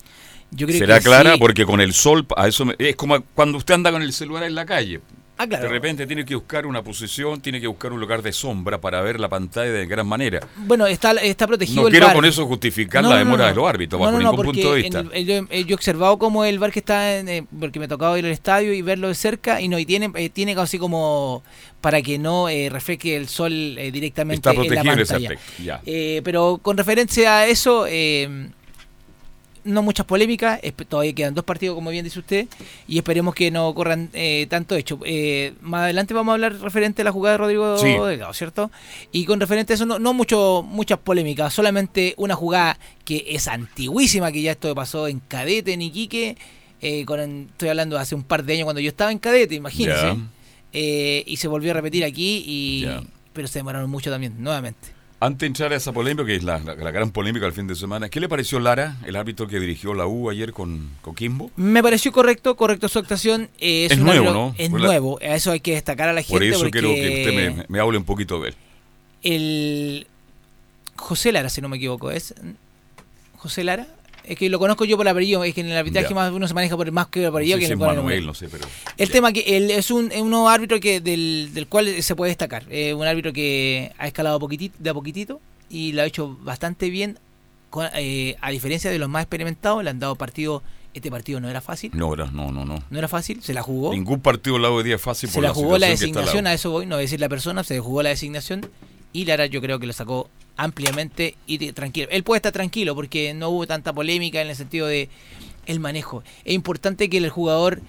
Yo 0.52 0.68
creo 0.68 0.78
será 0.78 0.98
que 1.00 1.06
clara, 1.06 1.34
sí. 1.36 1.40
porque 1.40 1.66
con 1.66 1.80
el 1.80 1.94
sol, 1.94 2.28
a 2.36 2.50
eso 2.50 2.66
me- 2.66 2.76
es 2.78 2.98
como 2.98 3.22
cuando 3.34 3.58
usted 3.58 3.76
anda 3.76 3.92
con 3.94 4.02
el 4.02 4.12
celular 4.12 4.44
en 4.44 4.56
la 4.56 4.66
calle. 4.66 5.00
Ah, 5.44 5.48
claro. 5.48 5.64
De 5.64 5.70
repente 5.70 6.08
tiene 6.08 6.24
que 6.26 6.36
buscar 6.36 6.66
una 6.66 6.82
posición, 6.84 7.42
tiene 7.42 7.60
que 7.60 7.68
buscar 7.68 7.92
un 7.92 8.00
lugar 8.00 8.22
de 8.22 8.32
sombra 8.32 8.80
para 8.80 9.02
ver 9.02 9.20
la 9.20 9.28
pantalla 9.30 9.72
de 9.72 9.86
gran 9.86 10.08
manera. 10.08 10.40
Bueno, 10.56 10.88
está, 10.88 11.12
está 11.14 11.48
protegido 11.48 11.82
No 11.82 11.88
el 11.88 11.92
quiero 11.92 12.06
VAR. 12.08 12.16
con 12.16 12.26
eso 12.26 12.46
justificar 12.46 13.04
No, 13.04 13.10
la 13.10 13.18
demora 13.18 13.44
no. 13.44 13.50
de 13.50 13.56
los 13.56 13.68
árbitros, 13.70 14.00
No, 14.00 14.06
bajo 14.06 14.18
no, 14.18 14.24
no, 14.24 14.32
ningún 14.32 14.46
porque 14.46 14.62
punto 14.62 14.74
de 14.76 14.82
vista. 14.82 15.00
el- 15.00 15.10
el- 15.14 15.26
yo, 15.26 15.34
eh, 15.50 15.64
yo 15.66 15.72
he 15.72 15.74
observado 15.74 16.18
como 16.18 16.46
el 16.46 16.60
bar 16.60 16.72
que 16.72 16.80
está, 16.80 17.18
en, 17.18 17.28
eh, 17.30 17.46
porque 17.60 17.80
me 17.80 17.86
ha 17.86 17.88
tocado 17.90 18.18
ir 18.18 18.26
al 18.26 18.32
estadio 18.32 18.74
y 18.74 18.82
verlo 18.82 19.08
de 19.10 19.16
cerca, 19.16 19.60
y 19.62 19.68
no, 19.68 19.78
y 19.80 19.86
tiene, 19.86 20.12
eh, 20.16 20.30
tiene 20.30 20.54
así 20.54 20.78
como 20.80 21.44
para 21.82 22.02
que 22.02 22.18
no 22.18 22.48
eh, 22.48 22.70
refleje 22.70 23.16
el 23.18 23.28
sol 23.28 23.52
eh, 23.78 23.92
directamente 23.92 24.36
Está 24.38 24.52
en 24.52 24.58
la 24.58 24.62
protegido 24.64 24.94
en 24.94 25.00
ese 25.00 25.14
pantalla. 25.14 25.36
aspecto. 25.40 25.64
Ya. 25.64 25.82
Pero 26.24 26.60
con 26.62 26.78
referencia 26.78 27.40
a 27.40 27.48
eso, 27.48 27.86
eh, 27.90 28.50
no 29.64 29.82
muchas 29.82 30.06
polémicas, 30.06 30.60
todavía 30.88 31.14
quedan 31.14 31.34
dos 31.34 31.46
partidos, 31.46 31.76
como 31.76 31.90
bien 31.90 32.04
dice 32.04 32.20
usted, 32.20 32.48
y 32.88 32.98
esperemos 32.98 33.34
que 33.36 33.52
no 33.52 33.74
corran 33.74 34.10
eh, 34.14 34.48
tanto 34.50 34.76
hecho. 34.76 35.00
Eh, 35.06 35.54
más 35.62 35.84
adelante 35.84 36.14
vamos 36.14 36.32
a 36.32 36.36
hablar 36.36 36.60
referente 36.60 37.02
a 37.02 37.06
la 37.06 37.12
jugada 37.12 37.34
de 37.34 37.38
Rodrigo 37.38 37.78
Sí. 37.78 37.88
Delgado, 37.88 38.34
¿cierto? 38.34 38.72
Y 39.12 39.26
con 39.26 39.40
referente 39.40 39.74
a 39.74 39.76
eso, 39.76 39.86
no, 39.86 40.00
no 40.00 40.14
mucho, 40.14 40.64
muchas 40.68 41.00
polémicas, 41.00 41.54
solamente 41.54 42.14
una 42.18 42.36
jugada 42.36 42.78
que 43.06 43.26
es 43.30 43.48
antiguísima, 43.48 44.32
que 44.32 44.42
ya 44.42 44.52
esto 44.52 44.74
pasó 44.76 45.08
en 45.08 45.20
Cadete, 45.20 45.74
en 45.74 45.82
Iquique, 45.82 46.38
eh, 46.82 47.06
con, 47.06 47.20
estoy 47.52 47.70
hablando 47.70 47.96
de 47.96 48.02
hace 48.02 48.16
un 48.16 48.24
par 48.24 48.44
de 48.44 48.54
años 48.54 48.66
cuando 48.66 48.82
yo 48.82 48.90
estaba 48.90 49.12
en 49.12 49.20
Cadete, 49.20 49.56
imagínense. 49.56 50.18
Eh, 50.74 51.24
y 51.28 51.38
se 51.38 51.48
volvió 51.48 51.72
a 51.72 51.76
repetir 51.76 52.04
aquí, 52.04 52.44
y 52.46 52.86
pero 53.32 53.48
se 53.48 53.60
demoraron 53.60 53.90
mucho 53.90 54.12
también, 54.12 54.36
nuevamente. 54.40 54.90
Antes 55.26 55.40
de 55.40 55.48
entrar 55.48 55.72
a 55.72 55.76
esa 55.78 55.94
polémica, 55.94 56.26
que 56.26 56.36
es 56.36 56.44
la, 56.44 56.60
la- 56.60 56.76
la 56.76 56.92
gran 56.92 57.12
polémica 57.12 57.46
del 57.46 57.54
fin 57.54 57.66
de 57.66 57.76
semana, 57.76 58.10
¿qué 58.10 58.20
le 58.20 58.28
pareció 58.28 58.60
Lara, 58.60 58.98
el 59.06 59.16
árbitro 59.16 59.48
que 59.48 59.58
dirigió 59.60 59.94
la 59.94 60.06
U 60.06 60.30
ayer 60.30 60.52
con 60.52 60.90
Coquimbo? 61.02 61.50
Me 61.56 61.82
pareció 61.82 62.12
correcto, 62.12 62.56
correcto 62.58 62.90
su 62.90 63.00
actuación. 63.00 63.50
eh, 63.60 63.88
Es 63.90 63.98
nuevo, 64.00 64.26
árbitro- 64.30 64.34
¿no? 64.34 64.56
Es 64.58 64.70
Por 64.70 64.82
la- 64.82 64.88
nuevo, 64.88 65.20
a 65.22 65.36
eso 65.36 65.52
hay 65.52 65.62
que 65.62 65.72
destacar 65.76 66.10
a 66.10 66.14
la 66.14 66.22
gente. 66.24 66.34
Por 66.34 66.44
eso 66.44 66.60
porque 66.60 66.72
quiero 66.72 66.90
que 66.90 67.22
usted 67.22 67.56
me, 67.58 67.66
me 67.70 67.80
hable 67.80 67.98
un 67.98 68.04
poquito 68.04 68.42
de 68.42 68.50
él. 68.50 68.56
El 69.22 70.08
José 70.98 71.32
Lara, 71.32 71.48
si 71.50 71.62
no 71.62 71.70
me 71.70 71.78
equivoco, 71.78 72.12
¿es? 72.12 72.34
José 73.38 73.64
Lara. 73.64 73.88
Es 74.26 74.38
que 74.38 74.50
lo 74.50 74.58
conozco 74.60 74.86
yo 74.86 74.96
por 74.98 75.08
apellido, 75.08 75.44
es 75.44 75.54
que 75.54 75.62
en 75.62 75.68
el 75.70 75.78
arbitraje 75.78 76.08
Ya. 76.10 76.16
más 76.16 76.32
uno 76.32 76.48
se 76.48 76.54
maneja 76.54 76.78
por 76.78 76.90
más 76.92 77.08
que 77.08 77.20
el 77.20 77.26
No 77.26 77.30
apellido 77.38 77.58
sé 77.58 77.60
que 77.62 77.66
si 77.68 77.72
el 77.74 77.78
Manuel, 77.78 78.26
no 78.26 78.34
sé, 78.34 78.48
pero... 78.50 78.66
El 78.98 79.10
tema 79.10 79.34
que 79.34 79.42
él 79.58 79.70
es 79.72 79.92
un, 79.92 80.12
es 80.12 80.22
un 80.22 80.30
nuevo 80.30 80.48
árbitro 80.50 80.80
que 80.80 81.02
del, 81.02 81.50
del 81.54 81.68
cual 81.68 82.02
se 82.02 82.16
puede 82.16 82.30
destacar. 82.30 82.64
Eh, 82.70 82.94
un 82.94 83.06
árbitro 83.06 83.34
que 83.34 83.92
ha 83.98 84.08
escalado 84.08 84.40
poquitito, 84.40 84.76
de 84.80 84.90
a 84.90 84.94
poquitito 84.94 85.42
y 85.70 85.92
lo 85.92 86.02
ha 86.02 86.06
hecho 86.06 86.38
bastante 86.42 86.90
bien. 86.90 87.18
con- 87.70 87.88
eh, 87.96 88.36
a 88.40 88.52
diferencia 88.52 88.92
de 88.92 89.00
los 89.00 89.10
más 89.10 89.24
experimentados, 89.24 89.84
le 89.84 89.90
han 89.90 90.00
dado 90.00 90.16
partido. 90.16 90.62
Este 90.94 91.10
partido 91.10 91.40
no 91.40 91.50
era 91.50 91.60
fácil. 91.60 91.90
No, 91.96 92.14
era- 92.14 92.30
no, 92.30 92.52
no, 92.52 92.64
no. 92.66 92.84
No 92.88 92.98
era 93.00 93.08
fácil, 93.08 93.42
se 93.42 93.52
la 93.54 93.64
jugó. 93.64 93.92
Ningún 93.94 94.20
partido 94.22 94.60
lado 94.60 94.78
de 94.78 94.84
día 94.84 94.96
es 94.98 95.02
fácil 95.02 95.28
Se 95.28 95.34
por 95.34 95.44
la 95.44 95.50
jugó 95.54 95.80
la 95.80 95.88
designación, 95.88 96.46
a 96.46 96.54
eso 96.54 96.70
voy, 96.70 96.86
no 96.86 96.96
voy 96.96 97.02
a 97.02 97.02
decir 97.02 97.20
la 97.20 97.30
persona, 97.30 97.64
se 97.64 97.80
jugó 97.80 98.04
la 98.04 98.10
designación 98.10 98.62
y 99.12 99.26
Lara 99.26 99.48
yo 99.48 99.60
creo 99.60 99.80
que 99.80 99.88
lo 99.88 99.94
sacó 99.94 100.30
ampliamente 100.58 101.36
y 101.48 101.72
tranquilo. 101.72 102.08
Él 102.12 102.24
puede 102.24 102.38
estar 102.38 102.52
tranquilo 102.52 102.96
porque 102.96 103.34
no 103.34 103.50
hubo 103.50 103.68
tanta 103.68 103.94
polémica 103.94 104.42
en 104.42 104.50
el 104.50 104.56
sentido 104.56 104.88
de 104.88 105.10
el 105.66 105.80
manejo. 105.80 106.24
Es 106.46 106.54
importante 106.54 107.10
que 107.10 107.18
el 107.18 107.30
jugador 107.30 107.82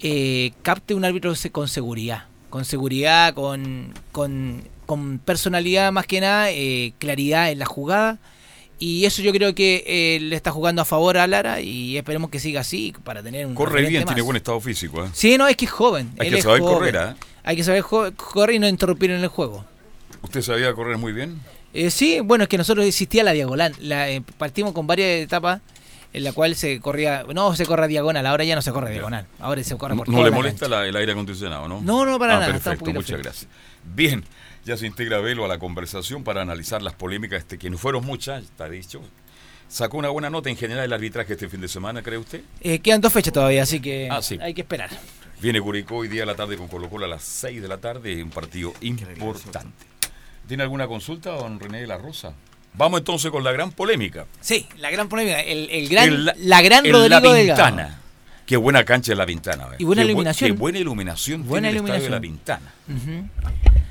eh, 0.00 0.52
capte 0.62 0.94
un 0.94 1.04
árbitro 1.04 1.32
con 1.52 1.68
seguridad, 1.68 2.24
con 2.48 2.64
seguridad, 2.64 3.34
con, 3.34 3.92
con, 4.12 4.64
con 4.86 5.18
personalidad 5.18 5.92
más 5.92 6.06
que 6.06 6.20
nada, 6.20 6.50
eh, 6.50 6.92
claridad 6.98 7.50
en 7.50 7.58
la 7.58 7.66
jugada. 7.66 8.18
Y 8.82 9.04
eso 9.04 9.20
yo 9.20 9.30
creo 9.32 9.54
que 9.54 9.84
eh, 9.86 10.20
le 10.20 10.34
está 10.34 10.52
jugando 10.52 10.80
a 10.80 10.86
favor 10.86 11.18
a 11.18 11.26
Lara 11.26 11.60
y 11.60 11.98
esperemos 11.98 12.30
que 12.30 12.40
siga 12.40 12.62
así 12.62 12.94
para 13.04 13.22
tener 13.22 13.44
un 13.44 13.54
Corre 13.54 13.82
bien, 13.82 14.04
más. 14.04 14.06
tiene 14.06 14.22
buen 14.22 14.38
estado 14.38 14.58
físico. 14.58 15.04
¿eh? 15.04 15.10
Sí, 15.12 15.36
no, 15.36 15.46
es 15.46 15.56
que 15.56 15.66
es 15.66 15.70
joven. 15.70 16.10
Hay 16.18 16.28
él 16.28 16.36
que 16.36 16.42
saber 16.42 16.60
joven. 16.62 16.74
correr. 16.94 17.14
Hay 17.44 17.56
que 17.56 17.64
saber 17.64 17.84
correr 17.84 18.56
y 18.56 18.58
no 18.58 18.66
interrumpir 18.66 19.10
en 19.10 19.20
el 19.20 19.28
juego. 19.28 19.66
¿Usted 20.22 20.40
sabía 20.40 20.72
correr 20.72 20.96
muy 20.96 21.12
bien? 21.12 21.40
Eh, 21.72 21.90
sí, 21.90 22.20
bueno, 22.20 22.44
es 22.44 22.48
que 22.48 22.58
nosotros 22.58 22.84
existía 22.86 23.22
la 23.24 23.32
diagonal. 23.32 23.74
La, 23.80 24.10
eh, 24.10 24.22
partimos 24.38 24.72
con 24.72 24.86
varias 24.86 25.08
etapas 25.22 25.60
en 26.12 26.24
la 26.24 26.32
cual 26.32 26.56
se 26.56 26.80
corría, 26.80 27.24
no 27.32 27.54
se 27.54 27.64
corre 27.66 27.84
a 27.84 27.86
diagonal, 27.86 28.26
ahora 28.26 28.42
ya 28.42 28.56
no 28.56 28.62
se 28.62 28.72
corre 28.72 28.88
a 28.88 28.90
diagonal, 28.90 29.26
ahora 29.38 29.62
se 29.62 29.76
corre 29.76 29.94
No, 29.94 29.98
por 30.00 30.08
no 30.08 30.14
toda 30.14 30.24
le 30.24 30.30
la 30.30 30.36
molesta 30.36 30.68
la- 30.68 30.84
el 30.86 30.96
aire 30.96 31.12
acondicionado, 31.12 31.68
¿no? 31.68 31.80
No, 31.80 32.04
no, 32.04 32.18
para 32.18 32.36
Ah, 32.36 32.40
nada, 32.40 32.52
Perfecto, 32.52 32.92
muchas 32.92 33.20
gracias. 33.22 33.46
Bien, 33.94 34.24
ya 34.64 34.76
se 34.76 34.86
integra 34.86 35.20
Velo 35.20 35.44
a 35.44 35.48
la 35.48 35.58
conversación 35.60 36.24
para 36.24 36.42
analizar 36.42 36.82
las 36.82 36.94
polémicas, 36.94 37.38
este, 37.38 37.58
que 37.58 37.70
no 37.70 37.78
fueron 37.78 38.04
muchas, 38.04 38.42
está 38.42 38.68
dicho. 38.68 39.00
¿Sacó 39.68 39.98
una 39.98 40.08
buena 40.08 40.30
nota 40.30 40.50
en 40.50 40.56
general 40.56 40.84
el 40.86 40.92
arbitraje 40.92 41.34
este 41.34 41.48
fin 41.48 41.60
de 41.60 41.68
semana, 41.68 42.02
cree 42.02 42.18
usted? 42.18 42.42
Eh, 42.60 42.80
quedan 42.80 43.00
dos 43.00 43.12
fechas 43.12 43.32
todavía, 43.32 43.62
así 43.62 43.78
que 43.78 44.08
Ah, 44.10 44.20
sí. 44.20 44.36
hay 44.42 44.52
que 44.52 44.62
esperar. 44.62 44.90
Viene 45.40 45.60
Curicó 45.60 45.98
hoy 45.98 46.08
día 46.08 46.24
a 46.24 46.26
la 46.26 46.34
tarde 46.34 46.56
con 46.56 46.66
Colo 46.66 46.90
Colo 46.90 47.04
a 47.04 47.08
las 47.08 47.22
6 47.22 47.62
de 47.62 47.68
la 47.68 47.78
tarde, 47.78 48.20
un 48.20 48.30
partido 48.30 48.74
importante. 48.80 49.68
¿Tiene 50.50 50.64
alguna 50.64 50.88
consulta, 50.88 51.30
don 51.30 51.60
René 51.60 51.80
de 51.82 51.86
la 51.86 51.96
Rosa? 51.96 52.32
Vamos 52.74 52.98
entonces 52.98 53.30
con 53.30 53.44
la 53.44 53.52
gran 53.52 53.70
polémica. 53.70 54.26
Sí, 54.40 54.66
la 54.78 54.90
gran 54.90 55.08
polémica, 55.08 55.38
el, 55.42 55.70
el 55.70 55.88
gran, 55.88 56.24
la 56.24 56.60
gran 56.60 56.84
en 56.84 56.92
Rodrigo 56.92 57.08
La 57.08 57.20
Delgado. 57.20 57.66
Vintana. 57.68 58.00
Qué 58.46 58.56
buena 58.56 58.84
cancha 58.84 59.12
es 59.12 59.18
La 59.18 59.26
Vintana. 59.26 59.66
¿ves? 59.68 59.80
Y 59.80 59.84
buena 59.84 60.02
Qué 60.02 60.08
bu- 60.08 60.10
iluminación. 60.10 60.50
Qué 60.50 60.58
buena 60.58 60.78
iluminación 60.80 61.46
Buena 61.46 61.68
tiene 61.68 61.78
el 61.78 61.84
estadio 61.84 62.02
de 62.02 62.10
La 62.10 62.16
iluminación. 62.16 62.60
Ujú. 62.88 63.28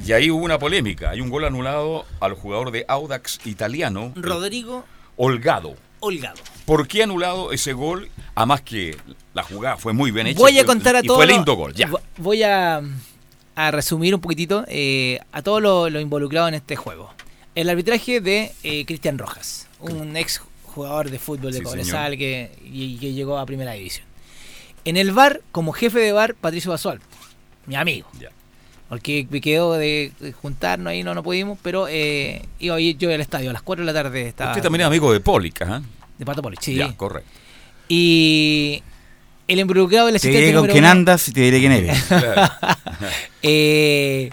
Y 0.06 0.12
ahí 0.12 0.30
hubo 0.30 0.44
una 0.44 0.60
polémica. 0.60 1.12
Hay 1.12 1.22
un 1.22 1.30
gol 1.30 1.46
anulado 1.46 2.06
al 2.20 2.34
jugador 2.34 2.72
de 2.72 2.84
Audax 2.90 3.40
italiano, 3.46 4.12
Rodrigo 4.18 4.84
Holgado. 5.16 5.78
Holgado. 6.02 6.42
¿Por 6.66 6.90
qué 6.90 7.04
anulado 7.04 7.54
ese 7.54 7.72
gol? 7.72 8.10
Además 8.36 8.60
que 8.64 8.98
la 9.34 9.44
jugada 9.44 9.78
fue 9.78 9.94
muy 9.94 10.12
bien 10.12 10.28
hecha. 10.28 10.38
Voy 10.40 10.52
a 10.58 10.64
fue- 10.64 10.66
contar 10.66 10.98
a 10.98 11.04
todos. 11.04 11.16
fue 11.20 11.26
lindo 11.28 11.54
gol, 11.54 11.74
ya. 11.74 11.88
vo- 11.88 12.02
Voy 12.18 12.44
a, 12.44 12.82
a 13.60 13.72
resumir 13.72 14.16
un 14.16 14.22
poquitito 14.22 14.64
eh, 14.70 15.20
a 15.34 15.42
todos 15.42 15.62
los 15.62 15.92
lo 15.92 16.00
involucrados 16.00 16.48
en 16.48 16.56
este 16.56 16.78
juego. 16.78 17.14
El 17.56 17.70
arbitraje 17.70 18.22
de 18.22 18.54
eh, 18.64 18.86
Cristian 18.86 19.18
Rojas, 19.18 19.68
un 19.82 20.16
ex 20.16 20.42
jugador 20.64 21.10
de 21.10 21.20
fútbol 21.20 21.52
de 21.52 21.58
Sí, 21.58 21.64
Cobresal 21.66 22.18
que, 22.18 22.52
y, 22.64 22.96
que 23.00 23.12
llegó 23.12 23.38
a 23.38 23.46
primera 23.46 23.74
división. 23.74 24.06
En 24.86 24.96
el 24.96 25.12
bar, 25.12 25.42
como 25.52 25.74
jefe 25.74 26.00
de 26.00 26.14
bar, 26.14 26.36
Patricio 26.36 26.72
Basual, 26.72 27.02
mi 27.66 27.76
amigo. 27.76 28.08
Ya. 28.18 28.30
Porque 28.88 29.28
me 29.30 29.42
quedó 29.42 29.74
de 29.74 30.14
juntarnos 30.42 30.92
ahí, 30.92 31.04
no, 31.04 31.14
no 31.14 31.22
pudimos, 31.22 31.60
pero 31.62 31.88
eh, 31.90 32.44
iba 32.60 32.80
yo 32.80 33.14
al 33.14 33.20
estadio 33.20 33.50
a 33.50 33.54
las 33.54 33.62
4 33.62 33.86
de 33.86 33.92
la 33.92 34.04
tarde. 34.04 34.26
Estaba 34.30 34.52
Usted 34.52 34.64
también 34.64 34.82
es 34.84 34.88
amigo 34.88 35.12
de 35.12 35.20
Pólica, 35.20 35.68
¿ah? 35.70 35.82
De 36.18 36.26
Pato 36.26 36.42
Poli, 36.42 36.56
sí. 36.62 36.76
Ya, 36.76 36.96
correcto. 36.96 37.30
Y 37.90 38.84
el 39.50 39.60
involucrado 39.60 40.06
del 40.06 40.14
Te 40.14 40.18
asistente 40.18 40.46
diré 40.46 40.58
con 40.60 40.68
quién 40.68 40.84
uno, 40.84 40.92
andas 40.92 41.28
y 41.28 41.34
te 41.34 41.42
diré 41.42 41.60
quién 41.60 41.72
eres. 41.72 42.04
Claro. 42.08 42.52
eh, 43.44 44.30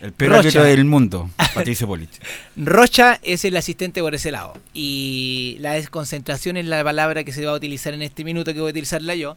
El 0.00 0.12
peor 0.12 0.44
Rocha. 0.44 0.62
del 0.62 0.84
mundo, 0.84 1.30
Patricio 1.54 1.86
Polich. 1.86 2.20
Rocha 2.56 3.18
es 3.22 3.44
el 3.44 3.56
asistente 3.56 4.00
por 4.00 4.14
ese 4.14 4.30
lado. 4.30 4.54
Y 4.72 5.56
la 5.60 5.72
desconcentración 5.72 6.56
en 6.56 6.70
la 6.70 6.82
palabra 6.84 7.24
que 7.24 7.32
se 7.32 7.44
va 7.44 7.52
a 7.52 7.56
utilizar 7.56 7.94
en 7.94 8.02
este 8.02 8.24
minuto, 8.24 8.52
que 8.52 8.60
voy 8.60 8.68
a 8.68 8.70
utilizarla 8.70 9.14
yo, 9.14 9.36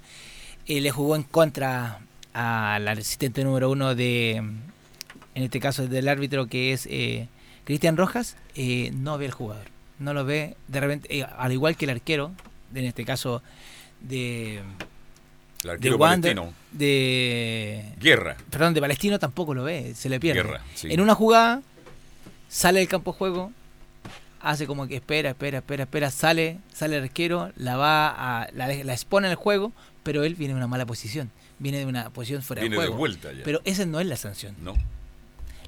eh, 0.67 0.81
le 0.81 0.91
jugó 0.91 1.15
en 1.15 1.23
contra 1.23 1.99
al 2.33 2.87
asistente 2.87 3.43
número 3.43 3.71
uno 3.71 3.95
de, 3.95 4.35
en 4.35 4.63
este 5.35 5.59
caso 5.59 5.87
del 5.87 6.07
árbitro 6.07 6.47
que 6.47 6.73
es 6.73 6.87
eh, 6.89 7.27
Cristian 7.63 7.97
Rojas, 7.97 8.35
eh, 8.55 8.91
no 8.93 9.17
ve 9.17 9.25
al 9.25 9.31
jugador. 9.31 9.65
No 9.99 10.13
lo 10.13 10.25
ve, 10.25 10.55
de 10.67 10.79
repente, 10.79 11.23
al 11.23 11.51
igual 11.51 11.75
que 11.75 11.85
el 11.85 11.91
arquero, 11.91 12.31
en 12.75 12.85
este 12.85 13.05
caso 13.05 13.41
de, 14.01 14.61
El 15.73 15.79
de 15.79 15.93
Wander, 15.93 16.35
palestino. 16.35 16.53
de 16.71 17.85
Guerra. 17.99 18.37
perdón, 18.49 18.73
de 18.73 18.81
Palestino 18.81 19.19
tampoco 19.19 19.53
lo 19.53 19.63
ve, 19.63 19.93
se 19.95 20.09
le 20.09 20.19
pierde. 20.19 20.41
Guerra, 20.43 20.61
sí. 20.75 20.87
En 20.91 21.01
una 21.01 21.15
jugada 21.15 21.61
sale 22.49 22.79
del 22.79 22.87
campo 22.87 23.11
de 23.11 23.17
juego, 23.17 23.51
hace 24.41 24.67
como 24.67 24.87
que 24.87 24.95
espera, 24.95 25.29
espera, 25.31 25.59
espera, 25.59 25.83
espera, 25.83 26.11
sale, 26.11 26.59
sale 26.73 26.97
el 26.97 27.03
arquero, 27.03 27.51
la 27.57 27.75
va 27.77 28.07
a 28.43 28.49
la, 28.53 28.67
la 28.67 28.93
expone 28.93 29.27
en 29.27 29.31
el 29.31 29.37
juego, 29.37 29.71
pero 30.03 30.23
él 30.23 30.35
viene 30.35 30.53
de 30.53 30.57
una 30.57 30.67
mala 30.67 30.85
posición, 30.85 31.31
viene 31.59 31.79
de 31.79 31.85
una 31.85 32.09
posición 32.11 32.41
fuera 32.41 32.61
Viene 32.61 32.75
de 32.75 32.81
de 32.81 32.87
juego. 32.87 32.97
vuelta 32.99 33.31
ya. 33.33 33.43
Pero 33.43 33.61
esa 33.65 33.85
no 33.85 33.99
es 33.99 34.07
la 34.07 34.15
sanción. 34.15 34.55
No. 34.61 34.75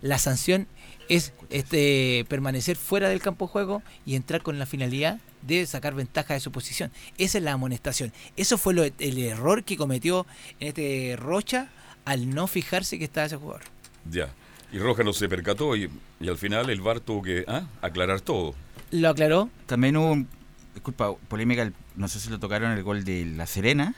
La 0.01 0.17
sanción 0.17 0.67
es 1.09 1.33
este 1.49 2.25
permanecer 2.29 2.77
fuera 2.77 3.09
del 3.09 3.19
campo 3.19 3.45
de 3.47 3.51
juego 3.51 3.83
y 4.05 4.15
entrar 4.15 4.41
con 4.41 4.57
la 4.59 4.65
finalidad 4.65 5.19
de 5.41 5.65
sacar 5.65 5.93
ventaja 5.95 6.33
de 6.33 6.39
su 6.39 6.51
posición. 6.51 6.91
Esa 7.17 7.37
es 7.37 7.43
la 7.43 7.53
amonestación. 7.53 8.11
Eso 8.37 8.57
fue 8.57 8.73
lo- 8.73 8.83
el 8.83 9.17
error 9.19 9.63
que 9.63 9.77
cometió 9.77 10.25
en 10.59 10.69
este 10.69 11.15
Rocha 11.17 11.69
al 12.05 12.29
no 12.33 12.47
fijarse 12.47 12.97
que 12.97 13.05
estaba 13.05 13.27
ese 13.27 13.35
jugador. 13.37 13.61
Ya. 14.09 14.29
Y 14.71 14.77
Roja 14.79 15.03
no 15.03 15.13
se 15.13 15.27
percató 15.27 15.75
y, 15.75 15.89
y 16.19 16.27
al 16.29 16.37
final 16.37 16.69
el 16.69 16.81
VAR 16.81 16.99
tuvo 16.99 17.23
que 17.23 17.43
ah, 17.47 17.63
aclarar 17.81 18.21
todo. 18.21 18.53
Lo 18.91 19.09
aclaró. 19.09 19.49
También 19.65 19.97
hubo, 19.97 20.11
un- 20.11 20.27
disculpa, 20.75 21.15
polémica, 21.27 21.63
el- 21.63 21.73
no 21.95 22.07
sé 22.07 22.19
si 22.19 22.29
lo 22.29 22.39
tocaron 22.39 22.71
el 22.71 22.83
gol 22.83 23.03
de 23.03 23.25
La 23.25 23.45
Serena, 23.47 23.95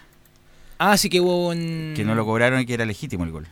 Ah, 0.83 0.97
sí 0.97 1.09
que 1.09 1.21
hubo 1.21 1.49
un... 1.49 1.93
que 1.95 2.03
no 2.03 2.15
lo 2.15 2.25
cobraron 2.25 2.59
y 2.61 2.65
que 2.65 2.73
era 2.73 2.85
legítimo 2.85 3.23
el 3.23 3.31
gol. 3.31 3.47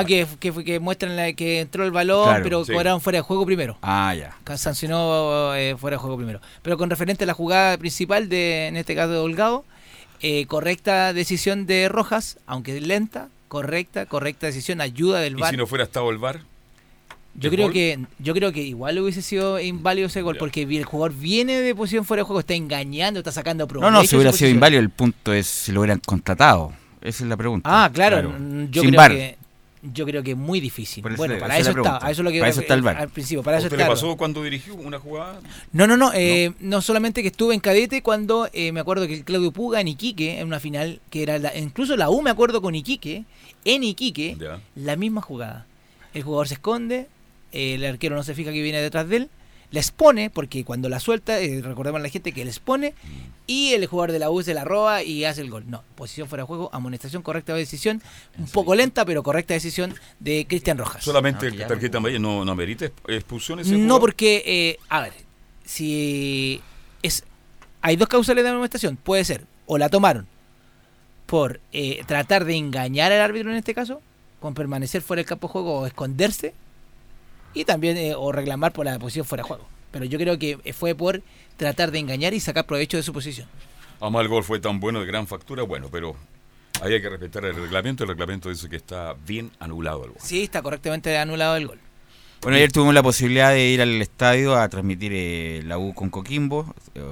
Ah, 0.00 0.04
que, 0.04 0.26
que, 0.40 0.64
que 0.64 0.80
muestran 0.80 1.16
la, 1.16 1.32
que 1.32 1.60
entró 1.60 1.84
el 1.84 1.90
balón, 1.90 2.24
Claro, 2.24 2.42
pero 2.44 2.64
sí. 2.64 2.72
cobraron 2.72 3.00
fuera 3.00 3.18
de 3.18 3.22
juego 3.22 3.44
primero. 3.46 3.78
Ah, 3.82 4.14
ya. 4.14 4.36
Sancionó 4.56 5.54
eh, 5.54 5.76
fuera 5.78 5.96
de 5.96 5.98
juego 6.00 6.16
primero. 6.16 6.40
Pero 6.62 6.76
con 6.78 6.90
referente 6.90 7.24
a 7.24 7.26
la 7.26 7.34
jugada 7.34 7.76
principal, 7.78 8.28
de 8.28 8.66
en 8.68 8.76
este 8.76 8.94
caso 8.94 9.12
de 9.12 9.18
Holgado, 9.18 9.64
eh, 10.20 10.46
correcta 10.46 11.12
decisión 11.12 11.66
de 11.66 11.88
Rojas, 11.88 12.38
aunque 12.46 12.80
lenta, 12.80 13.28
correcta, 13.48 14.06
correcta 14.06 14.46
decisión, 14.46 14.80
ayuda 14.80 15.20
del 15.20 15.34
Y 15.38 15.40
VAR. 15.40 15.50
si 15.50 15.56
no 15.56 15.66
fuera 15.66 15.84
estado 15.84 16.10
el 16.10 16.18
VAR, 16.18 16.40
Yo 17.34 17.50
¿El 17.50 17.54
creo 17.54 17.66
gol? 17.66 17.72
que 17.72 17.98
yo 18.18 18.34
creo 18.34 18.52
que 18.52 18.62
igual 18.62 18.98
hubiese 18.98 19.22
sido 19.22 19.60
inválido 19.60 20.08
ese 20.08 20.22
gol 20.22 20.34
Ya. 20.34 20.38
porque 20.40 20.62
el 20.62 20.84
jugador 20.84 21.14
viene 21.16 21.60
de 21.60 21.72
posición 21.74 22.04
fuera 22.04 22.22
de 22.22 22.26
juego, 22.26 22.40
está 22.40 22.54
engañando, 22.54 23.20
está 23.20 23.30
sacando 23.30 23.64
No, 23.64 23.68
provecho. 23.68 23.90
no, 23.92 24.00
de 24.00 24.06
si 24.08 24.16
hubiera 24.16 24.32
sido 24.32 24.50
inválido, 24.50 24.80
el 24.82 24.90
punto 24.90 25.32
es 25.32 25.46
si 25.46 25.70
lo 25.70 25.80
hubieran 25.80 26.00
contratado. 26.04 26.72
Esa 27.00 27.22
es 27.22 27.28
la 27.30 27.36
pregunta. 27.36 27.68
Ah, 27.84 27.88
claro, 27.92 28.32
yo 28.70 28.82
Sin 28.82 28.90
creo 28.90 29.00
VAR. 29.00 29.12
que 29.12 29.38
yo 29.82 30.04
creo 30.06 30.22
que 30.22 30.32
es 30.32 30.36
muy 30.36 30.60
difícil. 30.60 31.02
Bueno, 31.16 31.38
para 31.38 31.58
eso 31.58 31.70
está, 31.70 31.96
a 32.04 32.10
eso 32.10 32.22
es 32.22 32.24
lo 32.24 32.30
que 32.30 32.38
Para 32.40 32.50
eso 32.50 32.60
está 32.60 32.74
el 32.74 32.82
VAR. 32.82 32.96
al 32.96 33.08
principio, 33.08 33.42
para 33.42 33.56
¿a 33.56 33.58
eso 33.60 33.66
está. 33.68 33.76
le 33.76 33.80
claro. 33.82 33.92
pasó 33.94 34.16
cuando 34.16 34.42
dirigió 34.42 34.74
una 34.74 34.98
jugada? 34.98 35.40
No, 35.72 35.86
no, 35.86 35.96
no, 35.96 36.10
eh, 36.14 36.52
no 36.60 36.80
solamente 36.82 37.22
que 37.22 37.28
estuve 37.28 37.54
en 37.54 37.60
cadete 37.60 38.02
cuando 38.02 38.48
eh, 38.52 38.72
me 38.72 38.80
acuerdo 38.80 39.06
que 39.06 39.14
el 39.14 39.24
Claudio 39.24 39.52
Puga 39.52 39.80
en 39.80 39.88
Iquique, 39.88 40.40
en 40.40 40.46
una 40.46 40.60
final 40.60 41.00
que 41.10 41.22
era 41.22 41.38
la- 41.38 41.56
incluso 41.56 41.96
la 41.96 42.10
U 42.10 42.22
me 42.22 42.30
acuerdo 42.30 42.60
con 42.62 42.74
Iquique, 42.74 43.24
en 43.64 43.84
Iquique, 43.84 44.36
Ya. 44.40 44.60
la 44.74 44.96
misma 44.96 45.20
jugada. 45.22 45.66
El 46.14 46.22
jugador 46.22 46.48
se 46.48 46.54
esconde, 46.54 47.06
eh, 47.52 47.74
el 47.74 47.84
arquero 47.84 48.16
no 48.16 48.22
se 48.22 48.34
fija 48.34 48.52
que 48.52 48.62
viene 48.62 48.80
detrás 48.80 49.08
de 49.08 49.16
él, 49.16 49.30
la 49.70 49.80
expone, 49.80 50.30
porque 50.30 50.64
cuando 50.64 50.88
la 50.88 50.98
suelta, 50.98 51.38
eh, 51.40 51.60
recordemos 51.62 51.98
a 52.00 52.02
la 52.02 52.08
gente 52.08 52.32
que 52.32 52.42
la 52.44 52.50
expone, 52.50 52.94
y 53.46 53.72
el 53.74 53.84
jugador 53.86 54.12
de 54.12 54.18
la 54.18 54.30
U 54.30 54.42
se 54.42 54.54
la 54.54 54.64
roba 54.64 55.02
y 55.02 55.24
hace 55.24 55.42
el 55.42 55.50
gol. 55.50 55.64
No, 55.66 55.82
posición 55.94 56.26
fuera 56.28 56.44
de 56.44 56.46
juego, 56.46 56.70
amonestación, 56.72 57.22
correcta 57.22 57.54
decisión, 57.54 58.02
un 58.38 58.46
poco 58.46 58.74
lenta, 58.74 59.04
pero 59.04 59.22
correcta 59.22 59.54
decisión 59.54 59.94
de 60.20 60.46
Cristian 60.48 60.78
Rojas. 60.78 61.04
Solamente 61.04 61.54
ya 61.54 61.66
tarjeta 61.66 61.98
amarilla 61.98 62.18
no, 62.18 62.44
no 62.44 62.52
amerita 62.52 62.86
exp- 62.86 62.92
expulsión 63.14 63.60
ese 63.60 63.72
No, 63.72 63.78
jugador? 63.78 64.00
porque, 64.00 64.42
eh, 64.46 64.78
a 64.88 65.02
ver, 65.02 65.12
si 65.64 66.60
es 67.02 67.24
hay 67.80 67.96
dos 67.96 68.08
causales 68.08 68.42
de 68.44 68.50
amonestación. 68.50 68.96
Puede 68.96 69.24
ser, 69.24 69.44
o 69.66 69.78
la 69.78 69.88
tomaron 69.88 70.26
por 71.26 71.60
eh, 71.72 72.02
tratar 72.06 72.44
de 72.44 72.56
engañar 72.56 73.12
al 73.12 73.20
árbitro 73.20 73.50
en 73.50 73.56
este 73.58 73.74
caso, 73.74 74.00
con 74.40 74.54
permanecer 74.54 75.02
fuera 75.02 75.20
del 75.20 75.26
campo 75.28 75.46
de 75.48 75.52
juego 75.52 75.80
o 75.80 75.86
esconderse, 75.86 76.54
y 77.60 77.64
también, 77.64 77.96
eh, 77.96 78.14
o 78.14 78.30
reclamar 78.32 78.72
por 78.72 78.86
la 78.86 78.98
posición 78.98 79.26
fuera 79.26 79.42
de 79.42 79.48
juego. 79.48 79.66
Pero 79.90 80.04
yo 80.04 80.18
creo 80.18 80.38
que 80.38 80.58
eh, 80.64 80.72
fue 80.72 80.94
por 80.94 81.22
tratar 81.56 81.90
de 81.90 81.98
engañar 81.98 82.34
y 82.34 82.40
sacar 82.40 82.66
provecho 82.66 82.96
de 82.96 83.02
su 83.02 83.12
posición. 83.12 83.48
Además 84.00 84.22
el 84.22 84.28
gol 84.28 84.44
fue 84.44 84.60
tan 84.60 84.78
bueno, 84.78 85.00
de 85.00 85.06
gran 85.06 85.26
factura, 85.26 85.64
bueno, 85.64 85.88
pero 85.90 86.14
ahí 86.82 86.92
hay 86.94 87.02
que 87.02 87.08
respetar 87.08 87.44
el 87.46 87.54
reglamento. 87.56 88.04
El 88.04 88.10
reglamento 88.10 88.48
dice 88.48 88.68
que 88.68 88.76
está 88.76 89.14
bien 89.26 89.50
anulado 89.58 90.04
el 90.04 90.10
gol. 90.12 90.20
Sí, 90.22 90.44
está 90.44 90.62
correctamente 90.62 91.16
anulado 91.18 91.56
el 91.56 91.66
gol. 91.66 91.80
Bueno, 92.42 92.56
ayer 92.56 92.70
tuvimos 92.70 92.94
la 92.94 93.02
posibilidad 93.02 93.50
de 93.50 93.68
ir 93.70 93.82
al 93.82 94.00
estadio 94.00 94.54
a 94.56 94.68
transmitir 94.68 95.10
eh, 95.12 95.62
la 95.64 95.78
U 95.78 95.92
con 95.94 96.08
Coquimbo 96.10 96.72
eh, 96.94 97.02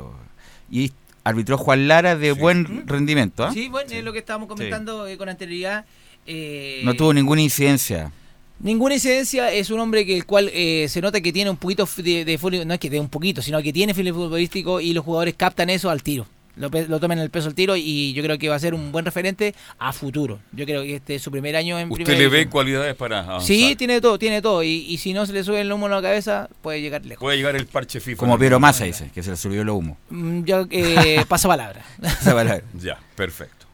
y 0.71 0.93
arbitró 1.25 1.59
Juan 1.59 1.89
Lara 1.89 2.15
de 2.15 2.31
buen 2.31 2.87
rendimiento. 2.87 3.43
¿ah? 3.45 3.53
Sí, 3.53 3.69
bueno, 3.69 3.91
es 3.93 4.05
lo 4.05 4.13
que 4.13 4.21
estábamos 4.21 4.47
comentando 4.49 5.09
eh, 5.09 5.17
con 5.19 5.29
anterioridad. 5.29 5.85
eh, 6.27 6.83
No 6.85 6.95
tuvo 6.95 7.13
ninguna 7.13 7.41
incidencia. 7.43 8.13
Ninguna 8.59 8.95
incidencia, 8.95 9.53
es 9.53 9.71
un 9.71 9.81
hombre 9.81 10.07
que 10.07 10.17
el 10.17 10.25
cual 10.25 10.51
eh, 10.53 10.87
se 10.89 11.01
nota 11.03 11.21
que 11.21 11.33
tiene 11.33 11.51
un 11.51 11.57
poquito 11.59 11.87
de, 11.99 12.25
de 12.25 12.39
fútbol, 12.39 12.67
no 12.67 12.75
es 12.75 12.81
que 12.81 12.89
de 12.91 12.99
un 13.01 13.09
poquito, 13.11 13.43
sino 13.43 13.61
que 13.63 13.73
tiene 13.73 13.93
fútbol 13.95 14.15
futbolístico 14.15 14.81
y 14.81 14.93
los 14.95 15.05
jugadores 15.05 15.35
captan 15.37 15.69
eso 15.71 15.91
al 15.91 16.03
tiro. 16.03 16.27
Lo, 16.57 16.71
lo 16.71 16.99
toman 17.01 17.19
en 17.19 17.25
el 17.25 17.29
peso 17.29 17.49
al 17.49 17.55
tiro 17.55 17.77
y 17.77 18.15
yo 18.15 18.23
creo 18.23 18.39
que 18.39 18.49
va 18.49 18.55
a 18.55 18.59
ser 18.59 18.73
un 18.73 18.91
buen 18.91 19.05
referente 19.05 19.55
a 19.79 19.93
futuro. 19.93 20.39
Yo 20.53 20.65
creo 20.65 20.83
que 20.85 20.95
este 20.97 21.17
es 21.17 21.23
su 21.23 21.31
primer 21.31 21.55
año 21.55 21.79
en 21.79 21.93
¿Usted 21.93 22.17
le 22.17 22.29
ve 22.29 22.49
cualidades 22.49 22.95
para 22.95 23.19
avanzar? 23.21 23.43
Sí, 23.47 23.77
tiene 23.77 24.01
todo, 24.01 24.19
tiene 24.19 24.41
todo. 24.41 24.63
Y, 24.63 24.69
y 24.89 24.97
si 24.97 25.13
no 25.13 25.27
se 25.27 25.35
le 25.35 25.45
sube 25.45 25.61
el 25.61 25.71
humo 25.71 25.85
a 25.85 25.91
la 25.91 26.01
cabeza, 26.01 26.49
puede 26.63 26.81
llegar 26.81 27.05
lejos. 27.05 27.21
Puede 27.21 27.37
llegar 27.37 27.57
el 27.57 27.67
parche 27.67 28.01
FIFA. 28.01 28.21
Como 28.21 28.39
Piero 28.39 28.59
Massa 28.59 28.85
dice, 28.87 29.11
que 29.15 29.23
se 29.23 29.33
le 29.33 29.37
subió 29.37 29.61
el 29.61 29.69
humo. 29.69 29.99
Mm, 30.09 30.45
Yo 30.45 30.67
eh, 30.71 31.23
paso 31.29 31.47
palabra. 31.47 31.85
Esa 32.03 32.33
palabra. 32.33 32.63
Ya, 32.73 32.99
perfecto. 33.15 33.67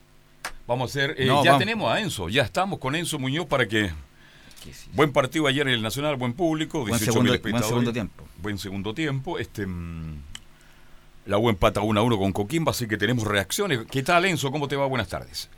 Vamos 0.66 0.90
a 0.90 0.98
hacer. 0.98 1.14
eh, 1.18 1.26
No, 1.26 1.44
ya 1.44 1.52
vamos. 1.52 1.60
tenemos 1.64 1.92
a 1.92 2.00
Enzo, 2.00 2.28
ya 2.30 2.42
estamos 2.42 2.80
con 2.80 2.96
Enzo 2.96 3.16
Muñoz 3.20 3.46
para 3.46 3.68
que. 3.68 3.92
Buen 4.94 5.12
partido 5.12 5.46
ayer 5.46 5.66
en 5.68 5.74
el 5.74 5.82
Nacional, 5.82 6.16
buen 6.16 6.32
público, 6.34 6.80
Buen 6.80 6.92
18.000 6.94 7.04
segundo- 7.04 7.22
buen 7.30 7.34
espectadores. 7.36 7.68
segundo 7.68 7.92
tiempo. 7.92 8.24
Buen 8.42 8.58
segundo 8.58 8.94
tiempo. 8.94 9.38
Este, 9.38 9.66
mm, 9.66 10.16
la 11.26 11.38
U 11.38 11.48
empata 11.48 11.80
1 11.80 12.00
a 12.00 12.02
1 12.02 12.18
con 12.18 12.32
Coquimba, 12.32 12.70
así 12.70 12.86
que 12.88 12.96
tenemos 12.96 13.24
reacciones. 13.24 13.80
¿Qué 13.90 14.02
tal, 14.02 14.24
Enzo? 14.24 14.50
¿Cómo 14.50 14.68
te 14.68 14.76
va? 14.76 14.86
Buenas 14.86 15.08
tardes. 15.08 15.50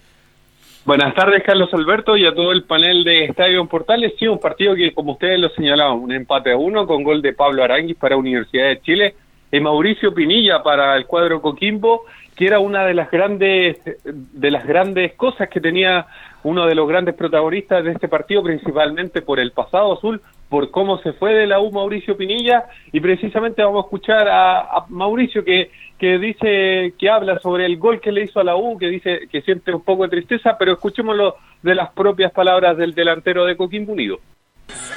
Buenas 0.85 1.15
tardes, 1.15 1.43
Carlos 1.45 1.71
Alberto, 1.73 2.15
y 2.17 2.27
a 2.27 2.35
todo 2.35 2.53
el 2.53 2.65
panel 2.65 3.05
de 3.05 3.25
Estadio 3.25 3.61
en 3.63 3.69
Portales. 3.69 4.13
Sí, 4.19 4.27
un 4.29 4.39
partido 4.39 4.75
que, 4.75 4.93
como 4.93 5.13
ustedes 5.13 5.41
lo 5.41 5.49
señalaban, 5.51 5.99
un 5.99 6.13
empate 6.13 6.53
a 6.53 6.57
uno 6.59 6.87
con 6.87 7.03
gol 7.03 7.23
de 7.23 7.33
Pablo 7.33 7.65
Aranguis 7.65 7.97
para 7.97 8.19
Universidad 8.19 8.67
de 8.69 8.81
Chile 8.83 9.15
y 9.51 9.61
Mauricio 9.61 10.13
Pinilla 10.13 10.63
para 10.63 10.95
el 10.97 11.07
cuadro 11.07 11.41
Coquimbo, 11.41 12.03
que 12.35 12.47
era 12.47 12.59
una 12.59 12.85
de 12.85 12.95
las 12.95 13.11
grandes 13.11 13.79
de 14.05 14.51
las 14.51 14.67
grandes 14.67 15.15
cosas 15.15 15.49
que 15.49 15.61
tenía 15.61 16.07
uno 16.43 16.67
de 16.67 16.75
los 16.75 16.87
grandes 16.87 17.15
protagonistas 17.15 17.85
de 17.85 17.93
este 17.93 18.07
partido, 18.07 18.43
principalmente 18.43 19.23
por 19.23 19.41
el 19.41 19.53
pasado 19.53 19.95
azul, 19.95 20.21
por 20.49 20.71
cómo 20.71 20.99
se 20.99 21.15
fue 21.15 21.33
de 21.33 21.47
la 21.47 21.59
U 21.59 21.73
Mauricio 21.73 22.17
Pinilla, 22.17 22.67
y 22.93 23.01
precisamente 23.01 23.63
vamos 23.63 23.85
a 23.85 23.87
escuchar 23.87 24.29
a, 24.29 24.85
Mauricio 24.91 25.43
que, 25.43 25.71
que 25.99 26.19
dice, 26.19 26.93
que 26.99 27.09
habla 27.09 27.39
sobre 27.39 27.65
el 27.65 27.79
gol 27.79 28.01
que 28.01 28.13
le 28.13 28.25
hizo 28.25 28.41
a 28.41 28.45
la 28.45 28.57
U, 28.57 28.77
que 28.77 28.89
dice 28.89 29.21
que 29.33 29.41
siente 29.41 29.73
un 29.73 29.83
poco 29.83 30.05
de 30.05 30.11
tristeza, 30.11 30.57
pero 30.59 30.73
escuchémoslo 30.73 31.37
de 31.63 31.75
las 31.75 31.91
propias 31.93 32.31
palabras 32.31 32.77
del 32.77 32.95
delantero 32.95 33.47
de 33.47 33.57
Coquimbo 33.57 33.93
Unido. 33.93 34.19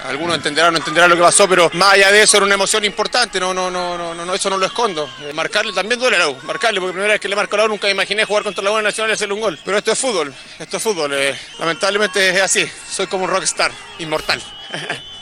Algunos 0.05 0.35
entenderán 0.37 0.69
o 0.69 0.71
no 0.71 0.77
entenderán 0.77 1.09
lo 1.09 1.15
que 1.17 1.21
pasó, 1.21 1.47
pero 1.49 1.69
más 1.73 1.93
allá 1.93 2.11
de 2.11 2.21
eso 2.21 2.37
era 2.37 2.45
una 2.45 2.55
emoción 2.55 2.85
importante, 2.85 3.39
no, 3.39 3.53
no, 3.53 3.69
no, 3.69 3.97
no, 3.97 4.13
no 4.25 4.33
eso 4.33 4.49
no 4.49 4.57
lo 4.57 4.65
escondo. 4.65 5.09
Eh, 5.21 5.33
marcarle 5.33 5.73
también 5.73 5.99
duele 5.99 6.15
a 6.15 6.19
la 6.19 6.29
U, 6.29 6.37
marcarle, 6.43 6.79
porque 6.79 6.93
primera 6.93 7.13
vez 7.13 7.21
que 7.21 7.27
le 7.27 7.35
marco 7.35 7.55
a 7.55 7.59
la 7.59 7.65
U 7.65 7.67
nunca 7.67 7.87
me 7.87 7.91
imaginé 7.91 8.23
jugar 8.23 8.43
contra 8.43 8.63
la 8.63 8.71
U 8.71 8.81
Nacional 8.81 9.11
y 9.11 9.13
hacerle 9.13 9.33
un 9.33 9.41
gol. 9.41 9.59
Pero 9.65 9.77
esto 9.77 9.91
es 9.91 9.99
fútbol, 9.99 10.33
esto 10.59 10.77
es 10.77 10.83
fútbol, 10.83 11.13
eh, 11.13 11.35
lamentablemente 11.59 12.29
es 12.29 12.41
así, 12.41 12.65
soy 12.89 13.07
como 13.07 13.25
un 13.25 13.29
rockstar, 13.29 13.71
inmortal. 13.99 14.41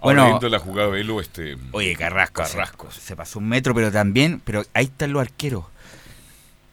Ahora 0.00 0.24
Bueno. 0.32 0.48
la 0.48 0.58
jugada 0.58 0.88
de 0.88 0.94
Velo, 0.94 1.20
este. 1.20 1.56
Oye, 1.70 1.94
Carrasco. 1.94 2.42
Carrasco. 2.42 2.90
Se, 2.90 3.00
se 3.00 3.14
pasó 3.16 3.38
un 3.38 3.48
metro, 3.48 3.72
pero 3.72 3.92
también, 3.92 4.40
pero 4.44 4.64
ahí 4.74 4.86
están 4.86 5.12
los 5.12 5.22
arqueros. 5.22 5.64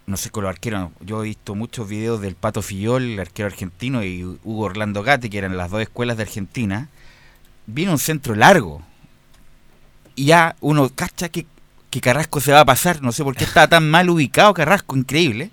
No 0.10 0.17
sé 0.17 0.32
con 0.32 0.43
los 0.43 0.50
arqueros, 0.50 0.89
yo 1.02 1.22
he 1.22 1.28
visto 1.28 1.54
muchos 1.54 1.88
videos 1.88 2.19
del 2.19 2.34
Pato 2.34 2.63
Fillol, 2.63 3.04
el 3.04 3.19
arquero 3.19 3.45
argentino, 3.45 4.04
y 4.04 4.24
Hugo 4.24 4.63
Orlando 4.63 5.04
Gatti, 5.04 5.30
que 5.30 5.38
eran 5.38 5.56
las 5.56 5.69
dos 5.69 5.84
escuelas 5.84 6.17
de 6.17 6.24
Argentina. 6.24 6.89
Viene 7.67 7.91
un 7.91 8.00
centro 8.00 8.34
largo. 8.34 8.82
Y 10.15 10.26
ya 10.26 10.56
uno 10.62 10.89
cacha 10.89 11.30
que, 11.30 11.45
Carrasco 12.02 12.41
se 12.41 12.52
va 12.52 12.62
a 12.62 12.65
pasar. 12.65 13.04
No 13.04 13.12
sé 13.12 13.24
por 13.24 13.36
qué 13.36 13.43
estaba 13.43 13.67
tan 13.67 13.88
mal 13.88 14.10
ubicado 14.10 14.52
Carrasco, 14.56 14.98
increíble. 14.98 15.52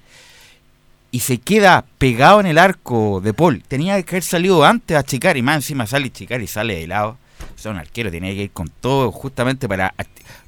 Y 1.11 1.21
se 1.21 1.37
queda 1.37 1.85
pegado 1.99 2.41
en 2.41 2.47
el 2.47 2.57
arco 2.57 3.21
de 3.21 3.35
Paul. 3.35 3.63
Tenía 3.69 4.03
que 4.03 4.15
haber 4.15 4.25
salido 4.25 4.65
antes 4.65 4.97
a 4.97 5.03
chicar 5.03 5.37
y 5.37 5.43
más 5.43 5.57
encima 5.57 5.87
sale 5.87 6.11
chicar 6.11 6.41
y 6.41 6.47
sale 6.47 6.77
de 6.77 6.87
lado. 6.87 7.19
O 7.55 7.59
sea, 7.59 7.73
un 7.73 7.77
arquero 7.77 8.11
tenía 8.11 8.33
que 8.33 8.45
ir 8.45 8.53
con 8.53 8.71
todo 8.71 9.13
justamente 9.13 9.69
para, 9.69 9.95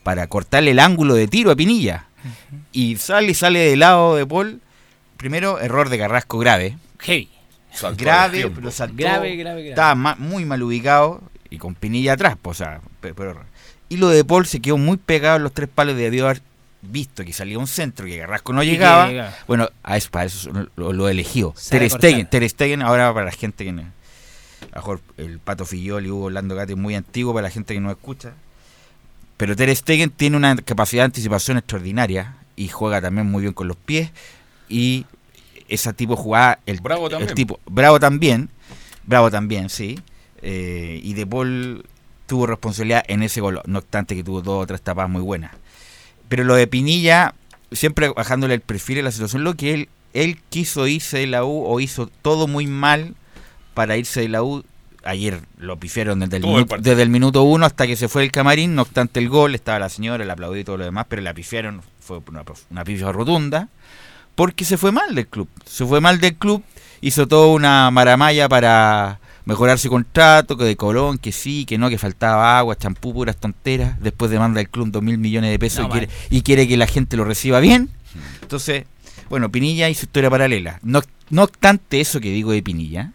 para 0.03 0.27
cortarle 0.29 0.71
el 0.71 0.79
ángulo 0.79 1.13
de 1.13 1.29
tiro 1.29 1.51
a 1.51 1.57
Pinilla. 1.57 2.08
Y 2.73 2.97
sale 2.97 3.31
y 3.31 3.35
sale 3.35 3.59
de 3.61 3.77
lado 3.77 4.17
de 4.17 4.27
Paul. 4.27 4.61
Primero, 5.17 5.59
error 5.61 5.89
de 5.89 5.99
Carrasco 5.99 6.39
grave. 6.39 6.77
Heavy. 7.01 7.29
Saltó 7.73 8.03
grave, 8.05 8.51
pero 8.55 8.71
saltó. 8.71 8.95
Grave, 8.97 9.37
grave, 9.37 9.61
grave. 9.63 9.69
Estaba 9.71 9.95
ma- 9.95 10.17
muy 10.19 10.45
mal 10.45 10.63
ubicado 10.63 11.23
y 11.51 11.59
con 11.59 11.75
Pinilla 11.75 12.15
atrás. 12.15 12.37
pues, 12.41 12.61
o 12.61 12.65
sea, 12.65 12.81
pe- 13.01 13.15
pero, 13.15 13.41
y 13.89 13.97
lo 13.99 14.09
de 14.09 14.25
Paul 14.25 14.47
se 14.47 14.61
quedó 14.61 14.79
muy 14.79 14.97
pegado 14.97 15.37
en 15.37 15.43
los 15.45 15.53
tres 15.53 15.69
palos. 15.73 15.97
Debió 15.97 16.27
haber 16.27 16.41
visto 16.83 17.25
que 17.25 17.33
salía 17.33 17.59
un 17.59 17.67
centro 17.67 18.07
que 18.07 18.19
Carrasco 18.19 18.53
no 18.53 18.63
llegaba, 18.63 19.09
llegaba. 19.09 19.35
bueno, 19.47 19.69
a 19.83 19.97
eso, 19.97 20.11
para 20.11 20.27
eso 20.27 20.51
lo, 20.77 20.93
lo 20.93 21.09
eligió. 21.09 21.53
Ter. 21.69 21.89
Stegen, 21.91 22.27
Ter 22.29 22.49
Stegen, 22.49 22.83
ahora 22.83 23.13
para 23.13 23.27
la 23.27 23.33
gente 23.33 23.65
que 23.65 23.73
no, 23.73 23.83
mejor 24.75 25.01
el 25.17 25.39
Pato 25.41 25.65
Fillol 25.67 26.07
y 26.07 26.11
Hugo 26.11 26.27
Orlando 26.27 26.55
Gatti 26.55 26.75
muy 26.75 26.95
antiguo 26.95 27.35
para 27.35 27.49
la 27.49 27.51
gente 27.51 27.75
que 27.75 27.81
no 27.81 27.91
escucha. 27.91 28.33
Pero 29.39 29.57
Ter 29.57 29.75
Stegen 29.75 30.11
tiene 30.11 30.37
una 30.37 30.57
capacidad 30.57 31.03
de 31.03 31.07
anticipación 31.07 31.57
extraordinaria 31.57 32.35
y 32.57 32.69
juega 32.69 33.01
también 33.01 33.31
muy 33.31 33.41
bien 33.41 33.55
con 33.55 33.69
los 33.69 33.77
pies 33.77 34.11
y 34.69 35.07
ese 35.69 35.93
tipo 35.93 36.17
de 36.17 36.23
jugada 36.23 36.59
el, 36.67 36.81
Bravo 36.81 37.07
el 37.07 37.13
también. 37.13 37.35
tipo 37.35 37.61
Bravo 37.65 38.01
también, 38.01 38.51
Bravo 39.05 39.31
también, 39.31 39.71
sí. 39.71 39.99
Eh, 40.43 41.01
y 41.03 41.15
De 41.15 41.27
Paul 41.27 41.85
tuvo 42.27 42.47
responsabilidad 42.47 43.05
en 43.09 43.23
ese 43.23 43.41
gol, 43.41 43.61
no 43.65 43.79
obstante 43.79 44.15
que 44.15 44.23
tuvo 44.23 44.43
dos 44.43 44.65
o 44.65 44.67
tres 44.67 44.83
tapadas 44.83 45.11
muy 45.11 45.23
buenas. 45.23 45.53
Pero 46.29 46.45
lo 46.45 46.55
de 46.55 46.67
Pinilla, 46.67 47.35
siempre 47.73 48.09
bajándole 48.09 48.55
el 48.55 48.61
perfil 48.61 48.97
de 48.97 49.03
la 49.05 49.13
situación, 49.13 49.45
lo 49.45 49.55
que 49.55 49.73
él, 49.73 49.89
él 50.15 50.39
quiso 50.51 50.87
irse 50.87 51.19
de 51.19 51.27
la 51.27 51.45
U 51.45 51.65
o 51.65 51.81
hizo 51.81 52.07
todo 52.07 52.47
muy 52.49 52.67
mal 52.67 53.15
para 53.75 53.97
irse 53.97 54.21
de 54.21 54.29
la 54.29 54.43
U. 54.43 54.65
Ayer 55.09 55.41
lo 55.57 55.79
pifiaron 55.79 56.21
desde 56.21 56.37
el, 56.37 56.43
minuto, 56.43 56.77
desde 56.79 57.03
el 57.03 57.09
minuto 57.09 57.43
uno 57.43 57.65
hasta 57.65 57.87
que 57.87 57.97
se 57.97 58.09
fue 58.09 58.25
el 58.25 58.31
camarín, 58.31 58.75
no 58.75 58.83
obstante 58.83 59.21
el 59.21 59.31
gol, 59.31 59.55
estaba 59.55 59.79
la 59.79 59.89
señora, 59.89 60.23
le 60.23 60.31
aplaudí 60.31 60.61
y 60.61 60.65
todo 60.65 60.77
lo 60.77 60.85
demás, 60.85 61.07
pero 61.09 61.23
la 61.23 61.33
pifiaron, 61.33 61.81
fue 61.99 62.21
una, 62.29 62.43
una 62.71 62.85
pifia 62.85 63.11
rotunda, 63.11 63.69
porque 64.35 64.67
se 64.67 64.77
fue 64.77 64.93
mal 64.93 65.15
del 65.15 65.27
club. 65.27 65.49
Se 65.65 65.87
fue 65.87 66.03
mal 66.03 66.21
del 66.21 66.37
club, 66.37 66.63
hizo 67.01 67.27
toda 67.27 67.47
una 67.47 67.91
maramaya 67.91 68.51
para 68.51 69.19
mejorar 69.47 69.79
su 69.79 69.89
contrato, 69.89 70.59
que 70.59 70.65
de 70.65 70.77
Colón, 70.77 71.17
que 71.17 71.33
sí, 71.33 71.65
que 71.65 71.79
no, 71.79 71.89
que 71.89 71.97
faltaba 71.97 72.59
agua, 72.59 72.77
champú, 72.77 73.15
puras 73.15 73.39
tonteras. 73.39 73.99
Después 74.03 74.31
demanda 74.31 74.61
el 74.61 74.69
club 74.69 74.91
dos 74.91 75.03
mil 75.03 75.17
millones 75.17 75.51
de 75.51 75.59
pesos 75.59 75.81
No, 75.81 75.89
y, 75.89 75.91
quiere, 75.91 76.09
y 76.29 76.43
quiere 76.43 76.69
que 76.69 76.77
la 76.77 76.87
gente 76.87 77.17
lo 77.17 77.25
reciba 77.25 77.61
bien. 77.61 77.89
Entonces, 78.43 78.85
bueno, 79.31 79.51
Pinilla 79.51 79.89
y 79.89 79.95
su 79.95 80.05
historia 80.05 80.29
paralela. 80.29 80.81
No, 80.83 81.01
no 81.31 81.45
obstante 81.45 81.99
eso 81.99 82.21
que 82.21 82.31
digo 82.31 82.53
de 82.53 82.63
Pinilla, 82.63 83.13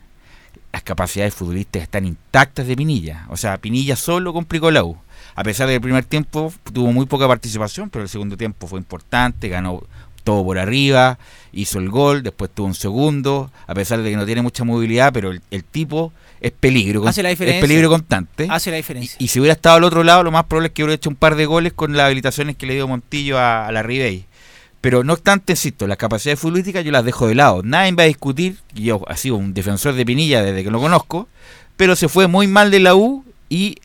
las 0.74 0.82
capacidades 0.84 1.36
futbolísticas 1.36 1.84
están 1.84 2.06
intactas 2.06 2.66
de 2.68 2.76
Pinilla. 2.76 3.28
O 3.30 3.38
sea, 3.38 3.58
Pinilla 3.60 3.96
solo 3.96 4.34
complicó 4.34 4.72
la 4.72 4.84
U. 4.84 4.98
A 5.36 5.44
pesar 5.44 5.68
de 5.68 5.74
que 5.74 5.76
el 5.76 5.82
primer 5.82 6.04
tiempo 6.04 6.52
tuvo 6.74 6.92
muy 6.92 7.06
poca 7.06 7.28
participación, 7.28 7.90
pero 7.90 8.04
el 8.04 8.10
segundo 8.10 8.36
tiempo 8.36 8.68
fue 8.68 8.80
importante, 8.80 9.50
ganó 9.50 9.84
todo 10.24 10.44
por 10.44 10.58
arriba, 10.58 11.20
hizo 11.52 11.80
el 11.80 11.90
gol, 11.90 12.24
después 12.24 12.50
tuvo 12.54 12.68
un 12.68 12.74
segundo, 12.76 13.52
a 13.68 13.74
pesar 13.76 14.02
de 14.02 14.10
que 14.10 14.16
no 14.16 14.26
tiene 14.26 14.42
mucha 14.42 14.64
movilidad, 14.64 15.12
pero 15.14 15.32
el, 15.32 15.42
el 15.52 15.64
tipo 15.64 16.12
es 16.42 16.52
peligro, 16.52 17.08
Hace 17.08 17.22
la 17.24 17.30
diferencia. 17.30 17.60
es 17.60 17.64
peligro 17.66 17.90
constante. 17.90 18.48
Hace 18.50 18.72
la 18.72 18.78
diferencia. 18.78 19.16
Y 19.20 19.28
si 19.28 19.40
hubiera 19.40 19.54
estado 19.54 19.78
al 19.78 19.84
otro 19.84 20.04
lado, 20.04 20.24
lo 20.24 20.32
más 20.32 20.46
probable 20.46 20.68
es 20.68 20.74
que 20.74 20.84
hubiera 20.84 20.96
hecho 20.96 21.10
un 21.10 21.16
par 21.18 21.36
de 21.36 21.46
goles 21.46 21.74
con 21.74 21.96
las 21.96 22.06
habilitaciones 22.08 22.56
que 22.58 22.66
le 22.66 22.74
dio 22.76 22.88
Montillo 22.88 23.38
a, 23.38 23.68
a 23.68 23.72
la 23.72 23.84
Ribey. 23.84 24.26
Pero 24.84 25.02
no 25.06 25.13
obstante, 25.13 25.54
insisto, 25.54 25.88
las 25.88 25.98
capacidades 25.98 26.41
futbolísticas 26.41 26.84
yo 26.84 26.91
las 26.91 27.06
dejo 27.06 27.26
de 27.26 27.36
lado. 27.36 27.62
Nadie 27.63 27.93
va 27.93 28.04
a 28.04 28.08
discutir, 28.08 28.58
yo 28.76 29.02
he 29.10 29.15
sido 29.15 29.38
un 29.38 29.54
defensor 29.54 29.93
de 29.93 30.06
Pinilla 30.06 30.43
desde 30.43 30.62
que 30.62 30.69
lo 30.69 30.82
conozco, 30.82 31.30
pero 31.78 31.96
se 31.96 32.10
fue 32.10 32.28
muy 32.28 32.48
mal 32.48 32.69
de 32.69 32.82
la 32.82 32.93
U 32.93 33.24
y 33.48 33.78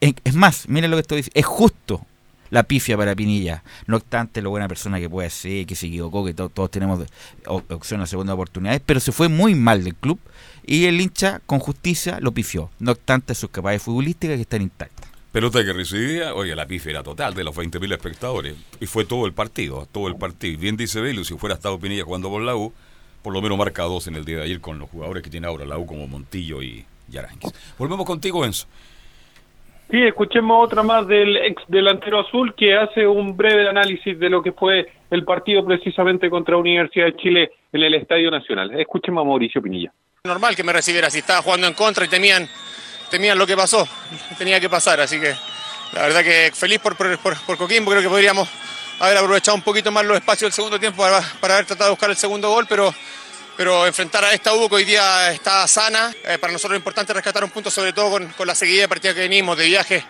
es 0.00 0.34
más, 0.34 0.66
miren 0.66 0.90
lo 0.90 0.96
que 0.96 1.02
estoy 1.02 1.16
diciendo, 1.18 1.38
es 1.38 1.44
justo 1.44 2.00
la 2.48 2.62
pifia 2.62 2.96
para 2.96 3.14
Pinilla. 3.14 3.62
No 3.86 3.98
obstante, 3.98 4.40
lo 4.40 4.48
buena 4.48 4.68
persona 4.68 4.98
que 4.98 5.10
puede 5.10 5.28
ser, 5.28 5.66
que 5.66 5.74
se 5.74 5.88
equivocó, 5.88 6.24
que 6.24 6.32
to- 6.32 6.48
todos 6.48 6.70
tenemos 6.70 7.04
opción 7.44 8.00
a 8.00 8.06
segunda 8.06 8.32
oportunidades, 8.32 8.80
pero 8.86 9.00
se 9.00 9.12
fue 9.12 9.28
muy 9.28 9.54
mal 9.54 9.84
del 9.84 9.96
club 9.96 10.18
y 10.64 10.86
el 10.86 10.98
hincha 10.98 11.42
con 11.44 11.58
justicia 11.58 12.20
lo 12.22 12.32
pifió. 12.32 12.70
No 12.78 12.92
obstante, 12.92 13.34
sus 13.34 13.50
capacidades 13.50 13.82
futbolísticas 13.82 14.36
que 14.36 14.42
están 14.42 14.62
intactas. 14.62 14.97
Pelota 15.38 15.64
que 15.64 15.72
recibía, 15.72 16.34
oye, 16.34 16.56
la 16.56 16.66
pifia 16.66 16.90
era 16.90 17.04
total 17.04 17.32
de 17.32 17.44
los 17.44 17.54
20.000 17.56 17.92
espectadores. 17.92 18.56
Y 18.80 18.86
fue 18.86 19.04
todo 19.04 19.24
el 19.24 19.32
partido, 19.32 19.86
todo 19.92 20.08
el 20.08 20.16
partido. 20.16 20.54
Y 20.54 20.56
Bien 20.56 20.76
dice 20.76 21.00
Belu, 21.00 21.22
si 21.22 21.38
fuera 21.38 21.54
estado 21.54 21.78
Pinilla 21.78 22.02
jugando 22.02 22.28
por 22.28 22.42
la 22.42 22.56
U, 22.56 22.72
por 23.22 23.32
lo 23.32 23.40
menos 23.40 23.56
marca 23.56 23.84
dos 23.84 24.08
en 24.08 24.16
el 24.16 24.24
día 24.24 24.38
de 24.38 24.42
ayer 24.42 24.60
con 24.60 24.80
los 24.80 24.90
jugadores 24.90 25.22
que 25.22 25.30
tiene 25.30 25.46
ahora 25.46 25.64
la 25.64 25.78
U 25.78 25.86
como 25.86 26.08
Montillo 26.08 26.60
y, 26.60 26.84
y 27.08 27.16
Aranguis. 27.16 27.54
Volvemos 27.78 28.04
contigo, 28.04 28.44
Enzo. 28.44 28.66
Sí, 29.92 30.02
escuchemos 30.02 30.66
otra 30.66 30.82
más 30.82 31.06
del 31.06 31.36
ex 31.36 31.62
delantero 31.68 32.18
azul 32.26 32.52
que 32.56 32.74
hace 32.74 33.06
un 33.06 33.36
breve 33.36 33.68
análisis 33.68 34.18
de 34.18 34.28
lo 34.30 34.42
que 34.42 34.50
fue 34.50 34.90
el 35.08 35.24
partido 35.24 35.64
precisamente 35.64 36.28
contra 36.30 36.56
Universidad 36.56 37.06
de 37.06 37.16
Chile 37.16 37.52
en 37.72 37.80
el 37.80 37.94
Estadio 37.94 38.32
Nacional. 38.32 38.72
Escuchemos 38.80 39.22
a 39.22 39.24
Mauricio 39.24 39.62
Pinilla. 39.62 39.92
Normal 40.24 40.56
que 40.56 40.64
me 40.64 40.72
recibiera 40.72 41.08
si 41.10 41.20
estaba 41.20 41.42
jugando 41.42 41.68
en 41.68 41.74
contra 41.74 42.04
y 42.04 42.08
temían, 42.08 42.48
temían 43.10 43.38
lo 43.38 43.46
que 43.46 43.56
pasó. 43.56 43.86
Tenía 44.36 44.60
que 44.60 44.68
pasar, 44.68 45.00
así 45.00 45.18
que 45.20 45.34
la 45.92 46.02
verdad 46.02 46.22
que 46.22 46.52
feliz 46.54 46.78
por, 46.80 46.96
por, 46.96 47.18
por- 47.18 47.56
Coquimbo. 47.58 47.90
Creo 47.90 48.02
que 48.02 48.08
podríamos 48.08 48.48
haber 49.00 49.16
aprovechado 49.18 49.54
un 49.54 49.62
poquito 49.62 49.90
más 49.90 50.04
los 50.04 50.16
espacios 50.16 50.48
del 50.48 50.52
segundo 50.52 50.78
tiempo 50.80 51.02
para, 51.02 51.20
para 51.40 51.54
haber 51.54 51.66
tratado 51.66 51.86
de 51.88 51.90
buscar 51.92 52.10
el 52.10 52.16
segundo 52.16 52.48
gol, 52.50 52.66
pero, 52.68 52.94
pero 53.56 53.86
enfrentar 53.86 54.24
a 54.24 54.32
esta 54.32 54.54
U 54.54 54.68
que 54.68 54.74
hoy 54.76 54.84
día 54.84 55.30
está 55.32 55.66
sana. 55.68 56.12
eh, 56.24 56.38
para 56.38 56.52
nosotros 56.52 56.76
es 56.76 56.80
importante 56.80 57.12
rescatar 57.12 57.44
un 57.44 57.50
punto, 57.50 57.70
sobre 57.70 57.92
todo 57.92 58.10
con, 58.10 58.26
con 58.28 58.46
la 58.46 58.54
seguida 58.54 58.82
de 58.82 58.88
partidas 58.88 59.14
que 59.14 59.20
venimos 59.22 59.56
de 59.56 59.66
viaje. 59.66 60.04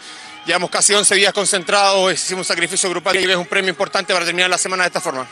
Llevamos 0.46 0.70
casi 0.70 0.94
11 0.94 1.14
días 1.16 1.32
concentrados, 1.34 2.12
hicimos 2.12 2.40
un 2.46 2.48
sacrificio 2.48 2.88
grupal 2.88 3.16
y 3.16 3.30
es 3.30 3.36
un 3.36 3.46
premio 3.46 3.68
importante 3.70 4.14
para 4.14 4.24
terminar 4.24 4.48
la 4.48 4.56
semana 4.58 4.84
de 4.84 4.88
esta 4.88 5.00
forma. 5.00 5.28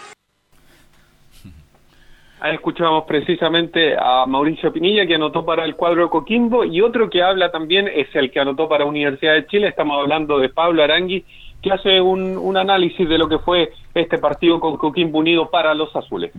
Ahí 2.38 2.54
escuchábamos 2.54 3.04
precisamente 3.04 3.96
a 3.98 4.26
Mauricio 4.26 4.70
Pinilla 4.70 5.06
que 5.06 5.14
anotó 5.14 5.44
para 5.44 5.64
el 5.64 5.74
cuadro 5.74 6.10
Coquimbo 6.10 6.64
y 6.64 6.82
otro 6.82 7.08
que 7.08 7.22
habla 7.22 7.50
también 7.50 7.88
es 7.88 8.08
el 8.14 8.30
que 8.30 8.40
anotó 8.40 8.68
para 8.68 8.84
Universidad 8.84 9.34
de 9.34 9.46
Chile. 9.46 9.68
Estamos 9.68 9.98
hablando 9.98 10.38
de 10.38 10.50
Pablo 10.50 10.82
Arangui 10.82 11.24
que 11.62 11.72
hace 11.72 12.00
un, 12.00 12.36
un 12.36 12.56
análisis 12.58 13.08
de 13.08 13.16
lo 13.16 13.28
que 13.28 13.38
fue 13.38 13.72
este 13.94 14.18
partido 14.18 14.60
con 14.60 14.76
Coquimbo 14.76 15.18
Unido 15.18 15.48
para 15.50 15.74
los 15.74 15.94
azules. 15.96 16.30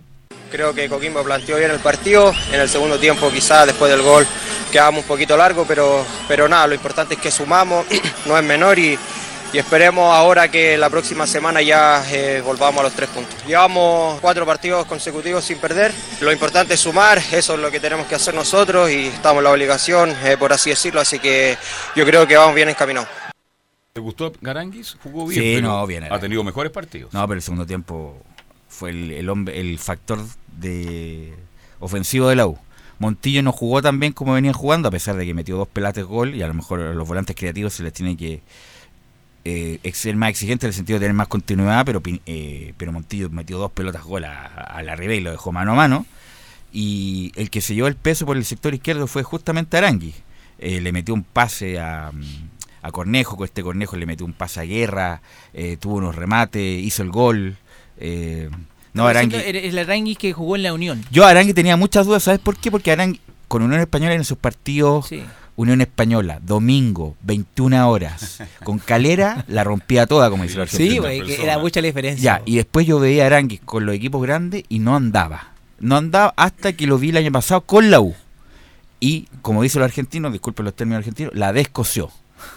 Creo 0.52 0.72
que 0.72 0.88
Coquimbo 0.88 1.22
planteó 1.24 1.58
bien 1.58 1.72
el 1.72 1.80
partido. 1.80 2.32
En 2.52 2.60
el 2.60 2.68
segundo 2.68 2.98
tiempo, 2.98 3.28
quizás 3.30 3.66
después 3.66 3.90
del 3.90 4.02
gol, 4.02 4.24
quedamos 4.72 5.02
un 5.02 5.08
poquito 5.08 5.36
largo, 5.36 5.64
pero, 5.66 6.04
pero 6.28 6.48
nada, 6.48 6.68
lo 6.68 6.74
importante 6.74 7.14
es 7.14 7.20
que 7.20 7.30
sumamos, 7.30 7.84
no 8.26 8.38
es 8.38 8.44
menor 8.44 8.78
y, 8.78 8.96
y 9.52 9.58
esperemos 9.58 10.14
ahora 10.14 10.50
que 10.50 10.76
la 10.76 10.90
próxima 10.90 11.26
semana 11.26 11.62
ya 11.62 12.04
eh, 12.10 12.42
volvamos 12.44 12.80
a 12.80 12.82
los 12.84 12.92
tres 12.92 13.08
puntos. 13.08 13.34
Llevamos 13.46 14.20
cuatro 14.20 14.44
partidos 14.44 14.86
consecutivos 14.86 15.44
sin 15.44 15.58
perder. 15.58 15.92
Lo 16.20 16.32
importante 16.32 16.74
es 16.74 16.80
sumar, 16.80 17.18
eso 17.32 17.54
es 17.54 17.60
lo 17.60 17.70
que 17.70 17.80
tenemos 17.80 18.06
que 18.06 18.14
hacer 18.14 18.34
nosotros 18.34 18.90
y 18.90 19.06
estamos 19.06 19.38
en 19.38 19.44
la 19.44 19.50
obligación, 19.52 20.10
eh, 20.24 20.36
por 20.38 20.52
así 20.52 20.70
decirlo, 20.70 21.00
así 21.00 21.18
que 21.18 21.56
yo 21.96 22.04
creo 22.04 22.26
que 22.26 22.36
vamos 22.36 22.54
bien 22.54 22.68
encaminados. 22.68 23.08
¿Te 23.92 24.00
gustó 24.00 24.32
Garanguis? 24.40 24.96
Jugó 25.02 25.26
bien. 25.26 25.42
Sí, 25.42 25.54
pero 25.56 25.68
no, 25.68 25.86
bien. 25.86 26.04
Ha 26.12 26.20
tenido 26.20 26.44
mejores 26.44 26.70
partidos. 26.70 27.12
No, 27.12 27.26
pero 27.26 27.38
el 27.38 27.42
segundo 27.42 27.66
tiempo 27.66 28.16
fue 28.68 28.90
el, 28.90 29.12
el 29.12 29.28
hombre, 29.30 29.58
el 29.58 29.78
factor 29.78 30.20
de 30.58 31.34
ofensivo 31.80 32.28
de 32.28 32.36
la 32.36 32.46
U. 32.46 32.58
Montillo 32.98 33.42
no 33.42 33.52
jugó 33.52 33.80
tan 33.80 34.00
bien 34.00 34.12
como 34.12 34.34
venía 34.34 34.52
jugando, 34.52 34.88
a 34.88 34.90
pesar 34.90 35.16
de 35.16 35.24
que 35.24 35.32
metió 35.32 35.56
dos 35.56 35.68
pelates 35.68 36.04
gol 36.04 36.34
y 36.34 36.42
a 36.42 36.48
lo 36.48 36.54
mejor 36.54 36.80
a 36.80 36.92
los 36.92 37.06
volantes 37.06 37.36
creativos 37.36 37.72
se 37.72 37.82
les 37.82 37.92
tiene 37.92 38.16
que 38.16 38.42
eh, 39.44 39.80
ser 39.94 40.16
más 40.16 40.30
exigente 40.30 40.66
en 40.66 40.68
el 40.68 40.74
sentido 40.74 40.98
de 40.98 41.04
tener 41.04 41.14
más 41.14 41.28
continuidad, 41.28 41.84
pero, 41.86 42.02
eh, 42.26 42.74
pero 42.76 42.92
Montillo 42.92 43.30
metió 43.30 43.58
dos 43.58 43.72
pelotas 43.72 44.04
gol 44.04 44.24
a, 44.24 44.44
a 44.46 44.82
la 44.82 44.96
Ribey 44.96 45.18
y 45.18 45.20
lo 45.20 45.30
dejó 45.30 45.52
mano 45.52 45.72
a 45.72 45.76
mano. 45.76 46.06
Y 46.72 47.32
el 47.36 47.48
que 47.50 47.60
se 47.60 47.74
llevó 47.74 47.88
el 47.88 47.96
peso 47.96 48.26
por 48.26 48.36
el 48.36 48.44
sector 48.44 48.74
izquierdo 48.74 49.06
fue 49.06 49.22
justamente 49.22 49.76
Arangui. 49.76 50.14
Eh, 50.58 50.80
le 50.80 50.92
metió 50.92 51.14
un 51.14 51.22
pase 51.24 51.78
a, 51.78 52.10
mm, 52.12 52.22
a 52.82 52.90
Cornejo, 52.92 53.36
con 53.36 53.44
este 53.44 53.62
Cornejo 53.62 53.96
le 53.96 54.06
metió 54.06 54.26
un 54.26 54.32
pase 54.34 54.60
a 54.60 54.64
Guerra, 54.64 55.22
eh, 55.54 55.76
tuvo 55.80 55.94
unos 55.96 56.14
remates, 56.14 56.82
hizo 56.84 57.02
el 57.02 57.10
gol. 57.10 57.56
no, 58.92 59.06
Arangui. 59.06 59.36
El, 59.36 59.56
el 59.56 59.78
Arangui 59.78 60.16
que 60.16 60.32
jugó 60.32 60.56
en 60.56 60.62
la 60.64 60.72
Unión. 60.74 61.04
Yo 61.10 61.24
Arangui 61.24 61.54
tenía 61.54 61.76
muchas 61.76 62.06
dudas, 62.06 62.22
¿sabes 62.24 62.40
por 62.40 62.56
qué? 62.56 62.70
Porque 62.70 62.92
Arangui, 62.92 63.20
con 63.46 63.62
Unión 63.62 63.80
Española 63.80 64.14
en 64.14 64.24
sus 64.24 64.36
partidos, 64.36 65.06
Sí. 65.08 65.22
Unión 65.58 65.80
Española, 65.80 66.38
domingo, 66.40 67.16
21 67.22 67.90
horas, 67.90 68.40
con 68.62 68.78
Calera 68.78 69.44
la 69.48 69.64
rompía 69.64 70.06
toda, 70.06 70.30
como 70.30 70.44
dice 70.44 70.60
el 70.60 70.68
Sí, 70.68 70.76
argentino. 70.98 71.02
güey, 71.02 71.22
que 71.26 71.42
era 71.42 71.58
mucha 71.58 71.80
la 71.80 71.86
diferencia. 71.88 72.22
Ya, 72.38 72.42
y 72.46 72.54
después 72.54 72.86
yo 72.86 73.00
veía 73.00 73.24
a 73.24 73.26
Arangui 73.26 73.58
con 73.58 73.84
los 73.84 73.92
equipos 73.96 74.22
grandes 74.22 74.62
y 74.68 74.78
no 74.78 74.94
andaba. 74.94 75.48
No 75.80 75.96
andaba 75.96 76.32
hasta 76.36 76.74
que 76.74 76.86
lo 76.86 76.96
vi 76.96 77.08
el 77.10 77.16
año 77.16 77.32
pasado 77.32 77.62
con 77.62 77.90
la 77.90 78.00
U. 78.00 78.14
Y, 79.00 79.26
como 79.42 79.62
dicen 79.64 79.80
los 79.80 79.86
argentinos, 79.90 80.30
disculpen 80.30 80.64
los 80.64 80.74
términos 80.74 80.98
argentinos, 81.00 81.34
la 81.34 81.52
descoció. 81.52 82.08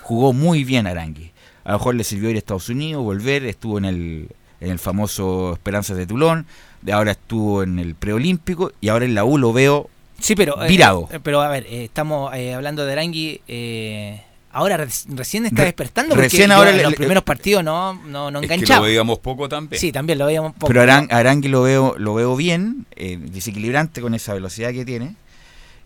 Jugó 0.03 0.31
muy 0.31 0.63
bien 0.63 0.85
Arangui. 0.85 1.31
A 1.63 1.71
lo 1.71 1.77
mejor 1.79 1.95
le 1.95 2.03
sirvió 2.03 2.29
ir 2.29 2.35
a 2.35 2.39
Estados 2.39 2.69
Unidos, 2.69 3.03
volver, 3.03 3.45
estuvo 3.45 3.79
en 3.79 3.85
el, 3.85 4.27
en 4.59 4.69
el 4.69 4.77
famoso 4.77 5.53
Esperanzas 5.53 5.97
de 5.97 6.05
Tulón, 6.05 6.45
ahora 6.91 7.11
estuvo 7.13 7.63
en 7.63 7.79
el 7.79 7.95
preolímpico 7.95 8.71
y 8.79 8.89
ahora 8.89 9.05
en 9.05 9.15
la 9.15 9.23
U 9.25 9.39
lo 9.39 9.53
veo 9.53 9.89
Sí, 10.21 10.35
pero. 10.35 10.61
eh, 10.63 10.67
virado. 10.67 11.09
eh, 11.11 11.19
pero 11.21 11.41
a 11.41 11.47
ver, 11.49 11.65
eh, 11.69 11.85
estamos 11.85 12.33
eh, 12.35 12.53
hablando 12.53 12.85
de 12.85 12.91
Arangui. 12.93 13.41
eh, 13.47 14.21
ahora 14.53 14.77
re- 14.77 14.87
recién 15.09 15.45
está 15.45 15.57
Re- 15.61 15.65
despertando. 15.65 16.09
Porque 16.15 16.27
recién 16.29 16.51
ahora 16.51 16.71
en 16.71 16.83
los 16.83 16.93
primeros 16.95 17.23
partidos 17.23 17.63
no, 17.63 17.93
no, 17.93 18.29
no 18.31 18.39
Es 18.41 18.47
que 18.47 18.53
enganchaba. 18.53 18.79
lo 18.81 18.85
veíamos 18.87 19.19
poco 19.19 19.47
también. 19.49 19.79
Sí, 19.79 19.91
también 19.91 20.19
lo 20.19 20.25
veíamos 20.25 20.53
poco. 20.53 20.67
Pero 20.67 20.81
Aran- 20.81 21.07
Arangui 21.11 21.47
lo 21.49 21.61
veo, 21.63 21.95
lo 21.97 22.13
veo 22.13 22.35
bien, 22.35 22.85
desequilibrante 22.95 24.01
con 24.01 24.13
esa 24.13 24.33
velocidad 24.33 24.71
que 24.71 24.85
tiene. 24.85 25.15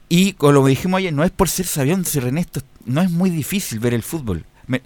Y 0.09 0.33
como 0.33 0.51
lo 0.53 0.65
dijimos 0.65 0.99
ayer, 0.99 1.13
no 1.13 1.23
es 1.23 1.31
por 1.31 1.49
ser 1.49 1.65
sabión, 1.65 2.05
si 2.05 2.19
René, 2.19 2.41
esto 2.41 2.61
no 2.85 3.01
es 3.01 3.09
muy 3.09 3.29
difícil 3.29 3.79
ver 3.79 3.93
el 3.93 4.03
fútbol. 4.03 4.45
Me- 4.67 4.81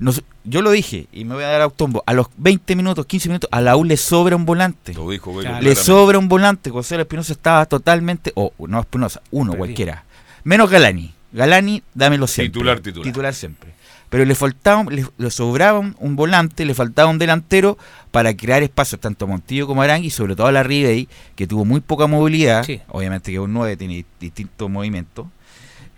nos- 0.00 0.22
yo 0.44 0.62
lo 0.62 0.70
dije 0.70 1.06
y 1.12 1.24
me 1.24 1.34
voy 1.34 1.44
a 1.44 1.48
dar 1.48 1.60
autombo. 1.60 2.02
A 2.06 2.12
los 2.14 2.26
20 2.36 2.74
minutos, 2.76 3.04
15 3.06 3.28
minutos, 3.28 3.48
a 3.52 3.60
la 3.60 3.76
U 3.76 3.84
le 3.84 3.96
sobra 3.96 4.36
un 4.36 4.44
volante. 4.46 4.94
Lo 4.94 5.08
dijo 5.10 5.34
Le 5.60 5.74
sobra 5.74 6.18
un 6.18 6.28
volante. 6.28 6.70
Gonzalo 6.70 7.02
Espinosa 7.02 7.32
estaba 7.32 7.66
totalmente. 7.66 8.32
O 8.34 8.52
no 8.66 8.80
Espinosa, 8.80 9.20
uno, 9.30 9.52
Perdido. 9.52 9.58
cualquiera. 9.58 10.04
Menos 10.44 10.70
Galani. 10.70 11.12
Galani, 11.32 11.82
dámelo 11.94 12.26
siempre. 12.26 12.50
Titular, 12.52 12.80
titular. 12.80 13.04
Titular 13.04 13.34
siempre. 13.34 13.74
Pero 14.08 14.24
le 14.24 14.34
faltaba, 14.34 14.84
le, 14.90 15.04
le 15.18 15.30
sobraba 15.30 15.78
un, 15.78 15.94
un 15.98 16.16
volante, 16.16 16.64
le 16.64 16.72
faltaba 16.72 17.10
un 17.10 17.18
delantero 17.18 17.76
para 18.10 18.34
crear 18.34 18.62
espacios 18.62 18.98
tanto 19.02 19.26
a 19.26 19.28
Montillo 19.28 19.66
como 19.66 19.82
a 19.82 19.84
Arangui, 19.84 20.06
y 20.06 20.10
sobre 20.10 20.34
todo 20.34 20.46
a 20.46 20.52
la 20.52 20.62
Ribey, 20.62 21.06
que 21.36 21.46
tuvo 21.46 21.66
muy 21.66 21.80
poca 21.82 22.06
movilidad. 22.06 22.64
Sí. 22.64 22.80
Obviamente 22.88 23.30
que 23.30 23.38
un 23.38 23.52
9 23.52 23.76
tiene 23.76 24.06
distintos 24.18 24.70
movimientos. 24.70 25.26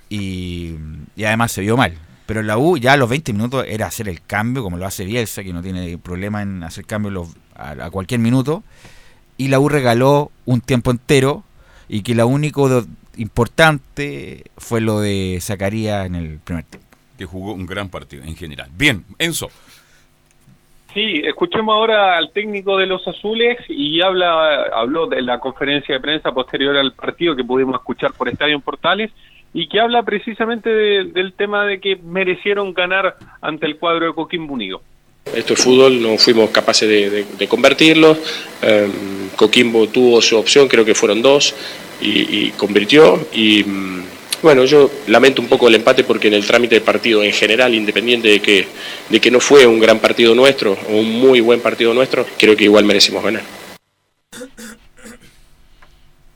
Y, 0.09 0.75
y 1.15 1.25
además 1.25 1.53
se 1.53 1.61
vio 1.61 1.77
mal. 1.77 1.95
Pero 2.31 2.45
la 2.45 2.59
U 2.59 2.77
ya 2.77 2.93
a 2.93 2.97
los 2.97 3.09
20 3.11 3.33
minutos 3.33 3.65
era 3.67 3.87
hacer 3.87 4.09
el 4.09 4.23
cambio, 4.23 4.63
como 4.63 4.77
lo 4.77 4.87
hace 4.87 5.05
Bielsa, 5.05 5.43
que 5.43 5.53
no 5.53 5.63
tiene 5.63 5.99
problema 5.99 6.43
en 6.43 6.63
hacer 6.63 6.85
cambios 6.87 7.13
los- 7.13 7.37
a, 7.57 7.71
a 7.87 7.91
cualquier 7.91 8.21
minuto. 8.21 8.63
Y 9.37 9.49
la 9.49 9.59
U 9.59 9.69
regaló 9.69 10.31
un 10.47 10.61
tiempo 10.61 10.93
entero 10.93 11.43
y 11.89 12.03
que 12.03 12.15
lo 12.15 12.29
único 12.29 12.69
de- 12.69 12.87
importante 13.17 14.45
fue 14.59 14.81
lo 14.81 15.01
de 15.01 15.39
Zacarías 15.41 16.07
en 16.07 16.15
el 16.15 16.39
primer 16.39 16.63
tiempo. 16.67 16.87
Que 17.19 17.25
jugó 17.25 17.53
un 17.53 17.67
gran 17.67 17.89
partido 17.89 18.23
en 18.23 18.37
general. 18.37 18.69
Bien, 18.77 19.05
Enzo. 19.19 19.49
Sí, 20.95 21.23
escuchemos 21.25 21.75
ahora 21.75 22.17
al 22.17 22.31
técnico 22.33 22.77
de 22.77 22.87
los 22.87 23.07
azules 23.09 23.59
y 23.69 24.01
habla, 24.03 24.67
habló 24.73 25.07
de 25.09 25.21
la 25.23 25.41
conferencia 25.41 25.97
de 25.97 26.01
prensa 26.01 26.31
posterior 26.31 26.77
al 26.77 26.93
partido 26.93 27.35
que 27.35 27.43
pudimos 27.43 27.75
escuchar 27.75 28.13
por 28.13 28.29
Estadio 28.29 28.55
en 28.55 28.61
Portales 28.61 29.11
y 29.53 29.69
que 29.69 29.81
habla 29.81 30.03
precisamente 30.03 30.71
de- 30.71 31.05
del 31.05 31.33
tema 31.33 31.67
de 31.67 31.81
que 31.81 31.97
merecieron 31.97 32.73
ganar 32.73 33.17
ante 33.41 33.67
el 33.67 33.77
cuadro 33.77 34.07
de 34.07 34.13
Coquimbo 34.15 34.55
Unido. 34.55 34.81
Esto 35.35 35.53
es 35.55 35.61
fútbol, 35.63 36.01
no 36.03 36.17
fuimos 36.19 36.51
capaces 36.51 36.89
de, 36.89 37.25
de- 37.39 37.49
convertirlo. 37.49 38.17
Eh, 38.63 38.89
Coquimbo 39.37 39.87
tuvo 39.89 40.21
su 40.23 40.37
opción, 40.37 40.67
creo 40.69 40.85
que 40.85 40.95
fueron 40.95 41.21
dos, 41.23 41.55
y, 42.01 42.47
y 42.47 42.51
convirtió. 42.57 43.27
Y 43.33 43.63
mm, 43.65 44.03
bueno, 44.43 44.65
yo 44.65 44.91
lamento 45.09 45.43
un 45.43 45.49
poco 45.49 45.69
el 45.69 45.75
empate 45.75 46.05
porque 46.05 46.29
en 46.29 46.35
el 46.35 46.47
trámite 46.47 46.77
del 46.77 46.85
partido 46.85 47.23
en 47.23 47.33
general, 47.33 47.75
independiente 47.75 48.29
de 48.29 48.41
que, 48.41 48.67
de 49.11 49.21
que 49.21 49.31
no 49.31 49.41
fue 49.41 49.67
un 49.67 49.79
gran 49.79 49.99
partido 49.99 50.35
nuestro 50.35 50.77
o 50.89 50.97
un 50.97 51.11
muy 51.21 51.41
buen 51.41 51.61
partido 51.61 51.93
nuestro, 51.93 52.25
creo 52.39 52.57
que 52.57 52.65
igual 52.65 52.85
merecimos 52.85 53.23
ganar. 53.23 53.43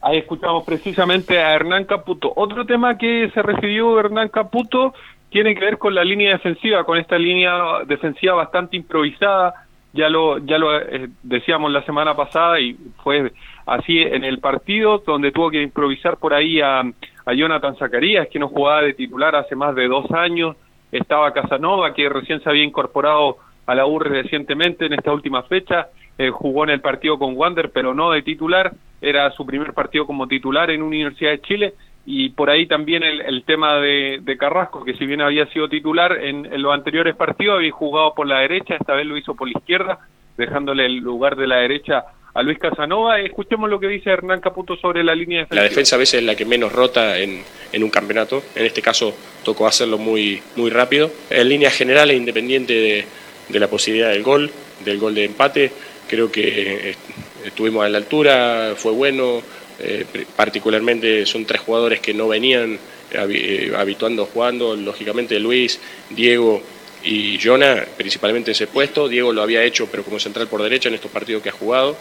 Ahí 0.06 0.18
escuchamos 0.18 0.64
precisamente 0.64 1.38
a 1.38 1.54
Hernán 1.54 1.86
Caputo. 1.86 2.30
Otro 2.36 2.66
tema 2.66 2.98
que 2.98 3.30
se 3.32 3.40
refirió 3.40 3.98
Hernán 3.98 4.28
Caputo 4.28 4.92
tiene 5.30 5.54
que 5.54 5.64
ver 5.64 5.78
con 5.78 5.94
la 5.94 6.04
línea 6.04 6.32
defensiva, 6.32 6.84
con 6.84 6.98
esta 6.98 7.16
línea 7.16 7.84
defensiva 7.86 8.34
bastante 8.34 8.76
improvisada. 8.76 9.54
Ya 9.94 10.10
lo 10.10 10.36
ya 10.40 10.58
lo 10.58 10.78
eh, 10.78 11.08
decíamos 11.22 11.72
la 11.72 11.82
semana 11.86 12.14
pasada 12.14 12.60
y 12.60 12.76
fue 13.02 13.32
así 13.64 13.98
en 13.98 14.24
el 14.24 14.40
partido 14.40 14.98
donde 15.06 15.32
tuvo 15.32 15.50
que 15.50 15.62
improvisar 15.62 16.18
por 16.18 16.34
ahí 16.34 16.60
a, 16.60 16.80
a 16.80 17.32
Jonathan 17.32 17.74
Zacarías, 17.76 18.28
que 18.28 18.38
no 18.38 18.48
jugaba 18.48 18.82
de 18.82 18.92
titular 18.92 19.34
hace 19.34 19.56
más 19.56 19.74
de 19.74 19.88
dos 19.88 20.10
años. 20.10 20.54
Estaba 20.92 21.32
Casanova, 21.32 21.94
que 21.94 22.10
recién 22.10 22.42
se 22.42 22.50
había 22.50 22.62
incorporado 22.62 23.38
a 23.64 23.74
la 23.74 23.86
U 23.86 23.98
recientemente 23.98 24.84
en 24.84 24.92
esta 24.92 25.14
última 25.14 25.44
fecha. 25.44 25.88
Eh, 26.16 26.30
jugó 26.30 26.64
en 26.64 26.70
el 26.70 26.80
partido 26.80 27.18
con 27.18 27.36
Wander, 27.36 27.70
pero 27.70 27.94
no 27.94 28.12
de 28.12 28.22
titular. 28.22 28.72
Era 29.00 29.30
su 29.32 29.44
primer 29.44 29.72
partido 29.72 30.06
como 30.06 30.28
titular 30.28 30.70
en 30.70 30.82
Universidad 30.82 31.32
de 31.32 31.40
Chile. 31.40 31.74
Y 32.06 32.30
por 32.30 32.50
ahí 32.50 32.66
también 32.66 33.02
el, 33.02 33.44
tema 33.44 33.76
de, 33.78 34.36
Carrasco, 34.38 34.84
que 34.84 34.94
si 34.94 35.06
bien 35.06 35.22
había 35.22 35.46
sido 35.46 35.68
titular 35.68 36.12
en, 36.22 36.60
los 36.60 36.74
anteriores 36.74 37.16
partidos, 37.16 37.56
había 37.56 37.72
jugado 37.72 38.14
por 38.14 38.26
la 38.26 38.40
derecha, 38.40 38.76
esta 38.78 38.92
vez 38.92 39.06
lo 39.06 39.16
hizo 39.16 39.34
por 39.34 39.48
la 39.48 39.58
izquierda, 39.58 39.98
dejándole 40.36 40.84
el 40.84 40.98
lugar 40.98 41.34
de 41.34 41.46
la 41.46 41.56
derecha 41.56 42.04
a 42.34 42.42
Luis 42.42 42.58
Casanova. 42.58 43.20
Escuchemos 43.20 43.70
lo 43.70 43.80
que 43.80 43.88
dice 43.88 44.10
Hernán 44.10 44.42
Caputo 44.42 44.76
sobre 44.76 45.02
la 45.02 45.14
línea 45.14 45.40
defensiva. 45.40 45.62
La 45.62 45.68
defensa 45.68 45.96
a 45.96 45.98
veces 45.98 46.20
es 46.20 46.26
la 46.26 46.34
que 46.34 46.44
menos 46.44 46.72
rota 46.72 47.18
en, 47.18 47.42
en 47.72 47.82
un 47.82 47.90
campeonato. 47.90 48.42
En 48.54 48.66
este 48.66 48.82
caso 48.82 49.14
tocó 49.42 49.66
hacerlo 49.66 49.96
muy, 49.96 50.42
muy 50.56 50.68
rápido. 50.68 51.10
En 51.30 51.48
líneas 51.48 51.74
generales, 51.74 52.18
independiente 52.18 52.74
de, 52.74 53.06
de 53.48 53.60
la 53.60 53.68
posibilidad 53.68 54.10
del 54.10 54.22
gol, 54.22 54.50
del 54.84 54.98
gol 54.98 55.14
de 55.14 55.24
empate, 55.24 55.72
creo 56.08 56.30
que 56.30 56.90
eh, 56.90 56.96
estuvimos 57.44 57.84
a 57.84 57.88
la 57.88 57.98
altura, 57.98 58.74
fue 58.76 58.92
bueno. 58.92 59.42
eh, 59.80 60.04
particularmente 60.36 61.26
son 61.26 61.44
tres 61.44 61.60
jugadores 61.60 62.00
que 62.00 62.14
no 62.14 62.28
venían 62.28 62.78
eh, 63.12 63.72
habituando 63.76 64.26
jugando, 64.26 64.76
lógicamente 64.76 65.38
Luis, 65.40 65.80
Diego 66.10 66.62
y 67.02 67.38
Jonah, 67.42 67.84
principalmente 67.96 68.52
ese 68.52 68.66
puesto. 68.66 69.08
Diego 69.08 69.32
lo 69.32 69.42
había 69.42 69.62
hecho, 69.62 69.88
pero 69.90 70.04
como 70.04 70.18
central 70.18 70.48
por 70.48 70.62
derecha 70.62 70.88
en 70.88 70.94
estos 70.94 71.10
partidos 71.10 71.42
que 71.42 71.48
ha 71.48 71.52
jugado. 71.52 71.96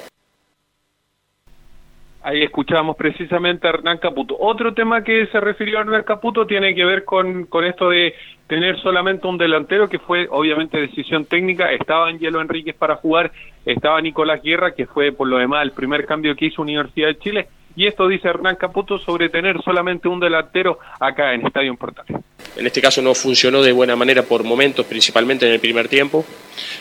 Ahí 2.25 2.41
escuchábamos 2.41 2.95
precisamente 2.95 3.67
a 3.67 3.71
Hernán 3.71 3.97
Caputo. 3.97 4.37
Otro 4.39 4.73
tema 4.73 5.03
que 5.03 5.27
se 5.27 5.41
refirió 5.41 5.77
a 5.77 5.81
Hernán 5.81 6.03
Caputo 6.03 6.47
tiene 6.47 6.73
que 6.73 6.85
ver 6.85 7.03
con, 7.03 7.45
con 7.47 7.65
esto 7.65 7.89
de 7.89 8.15
tener 8.47 8.79
solamente 8.79 9.27
un 9.27 9.37
delantero, 9.37 9.89
que 9.89 9.99
fue 9.99 10.27
obviamente 10.31 10.79
decisión 10.79 11.25
técnica. 11.25 11.73
Estaba 11.73 12.07
Angelo 12.07 12.39
Enríquez 12.39 12.75
para 12.75 12.95
jugar, 12.95 13.33
estaba 13.65 13.99
Nicolás 13.99 14.41
Guerra, 14.41 14.73
que 14.73 14.85
fue 14.85 15.11
por 15.11 15.27
lo 15.27 15.37
demás 15.37 15.63
el 15.63 15.71
primer 15.71 16.05
cambio 16.05 16.33
que 16.33 16.45
hizo 16.45 16.61
Universidad 16.61 17.09
de 17.09 17.19
Chile. 17.19 17.47
Y 17.75 17.87
esto 17.87 18.07
dice 18.07 18.27
Hernán 18.27 18.55
Caputo 18.55 18.99
sobre 18.99 19.29
tener 19.29 19.61
solamente 19.63 20.07
un 20.07 20.19
delantero 20.19 20.77
acá 20.99 21.33
en 21.33 21.45
Estadio 21.45 21.73
Portales. 21.75 22.17
En 22.55 22.67
este 22.67 22.81
caso 22.81 23.01
no 23.01 23.15
funcionó 23.15 23.63
de 23.63 23.71
buena 23.71 23.95
manera 23.95 24.21
por 24.23 24.43
momentos, 24.43 24.85
principalmente 24.85 25.47
en 25.47 25.53
el 25.53 25.59
primer 25.59 25.87
tiempo. 25.87 26.23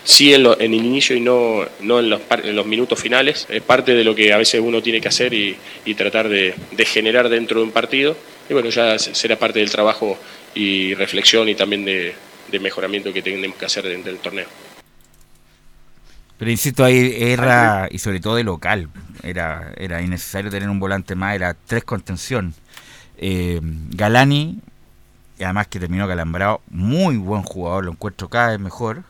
Sí 0.05 0.35
en, 0.35 0.45
el 0.47 0.75
inicio 0.75 1.17
y 1.17 1.21
no, 1.21 1.61
no 1.81 1.99
en, 2.01 2.11
los, 2.11 2.21
en 2.45 2.55
los 2.55 2.67
minutos 2.67 3.01
finales. 3.01 3.47
Es 3.49 3.63
parte 3.63 3.95
de 3.95 4.05
lo 4.05 4.15
que 4.15 4.33
a 4.35 4.37
veces 4.37 4.61
uno 4.63 4.83
tiene 4.83 5.01
que 5.01 5.09
hacer 5.09 5.33
y, 5.33 5.57
y 5.87 5.95
tratar 5.95 6.29
de, 6.29 6.55
de 6.73 6.85
generar 6.85 7.31
dentro 7.31 7.61
de 7.61 7.67
un 7.67 7.73
partido. 7.73 8.15
Y 8.51 8.53
bueno, 8.53 8.69
ya 8.69 8.99
se- 8.99 9.15
será 9.15 9.37
parte 9.37 9.61
del 9.61 9.71
trabajo 9.71 10.19
y 10.55 10.93
reflexión 10.95 11.49
y 11.49 11.55
también 11.55 11.87
de, 11.87 12.15
de 12.51 12.59
mejoramiento 12.59 13.13
que 13.15 13.23
tenemos 13.23 13.57
que 13.57 13.65
hacer 13.65 13.85
dentro 13.85 14.13
del 14.13 14.21
torneo. 14.21 14.47
Pero 16.39 16.51
insisto, 16.51 16.85
ahí 16.85 17.15
era, 17.19 17.89
y 17.91 17.99
sobre 17.99 18.19
todo 18.21 18.35
de 18.37 18.45
local, 18.45 18.89
era, 19.23 19.73
era 19.77 20.03
innecesario 20.03 20.51
tener 20.51 20.69
un 20.69 20.81
volante 20.81 21.15
más, 21.15 21.35
era 21.37 21.55
tres 21.55 21.85
contención. 21.85 22.55
Eh, 23.17 23.61
Galani, 23.91 24.59
además 25.39 25.69
que 25.69 25.79
terminó 25.79 26.09
calambrado, 26.09 26.61
muy 26.69 27.17
buen 27.17 27.43
jugador, 27.43 27.85
lo 27.85 27.93
encuentro 27.93 28.29
cada 28.29 28.51
vez 28.51 28.59
mejor. 28.61 29.05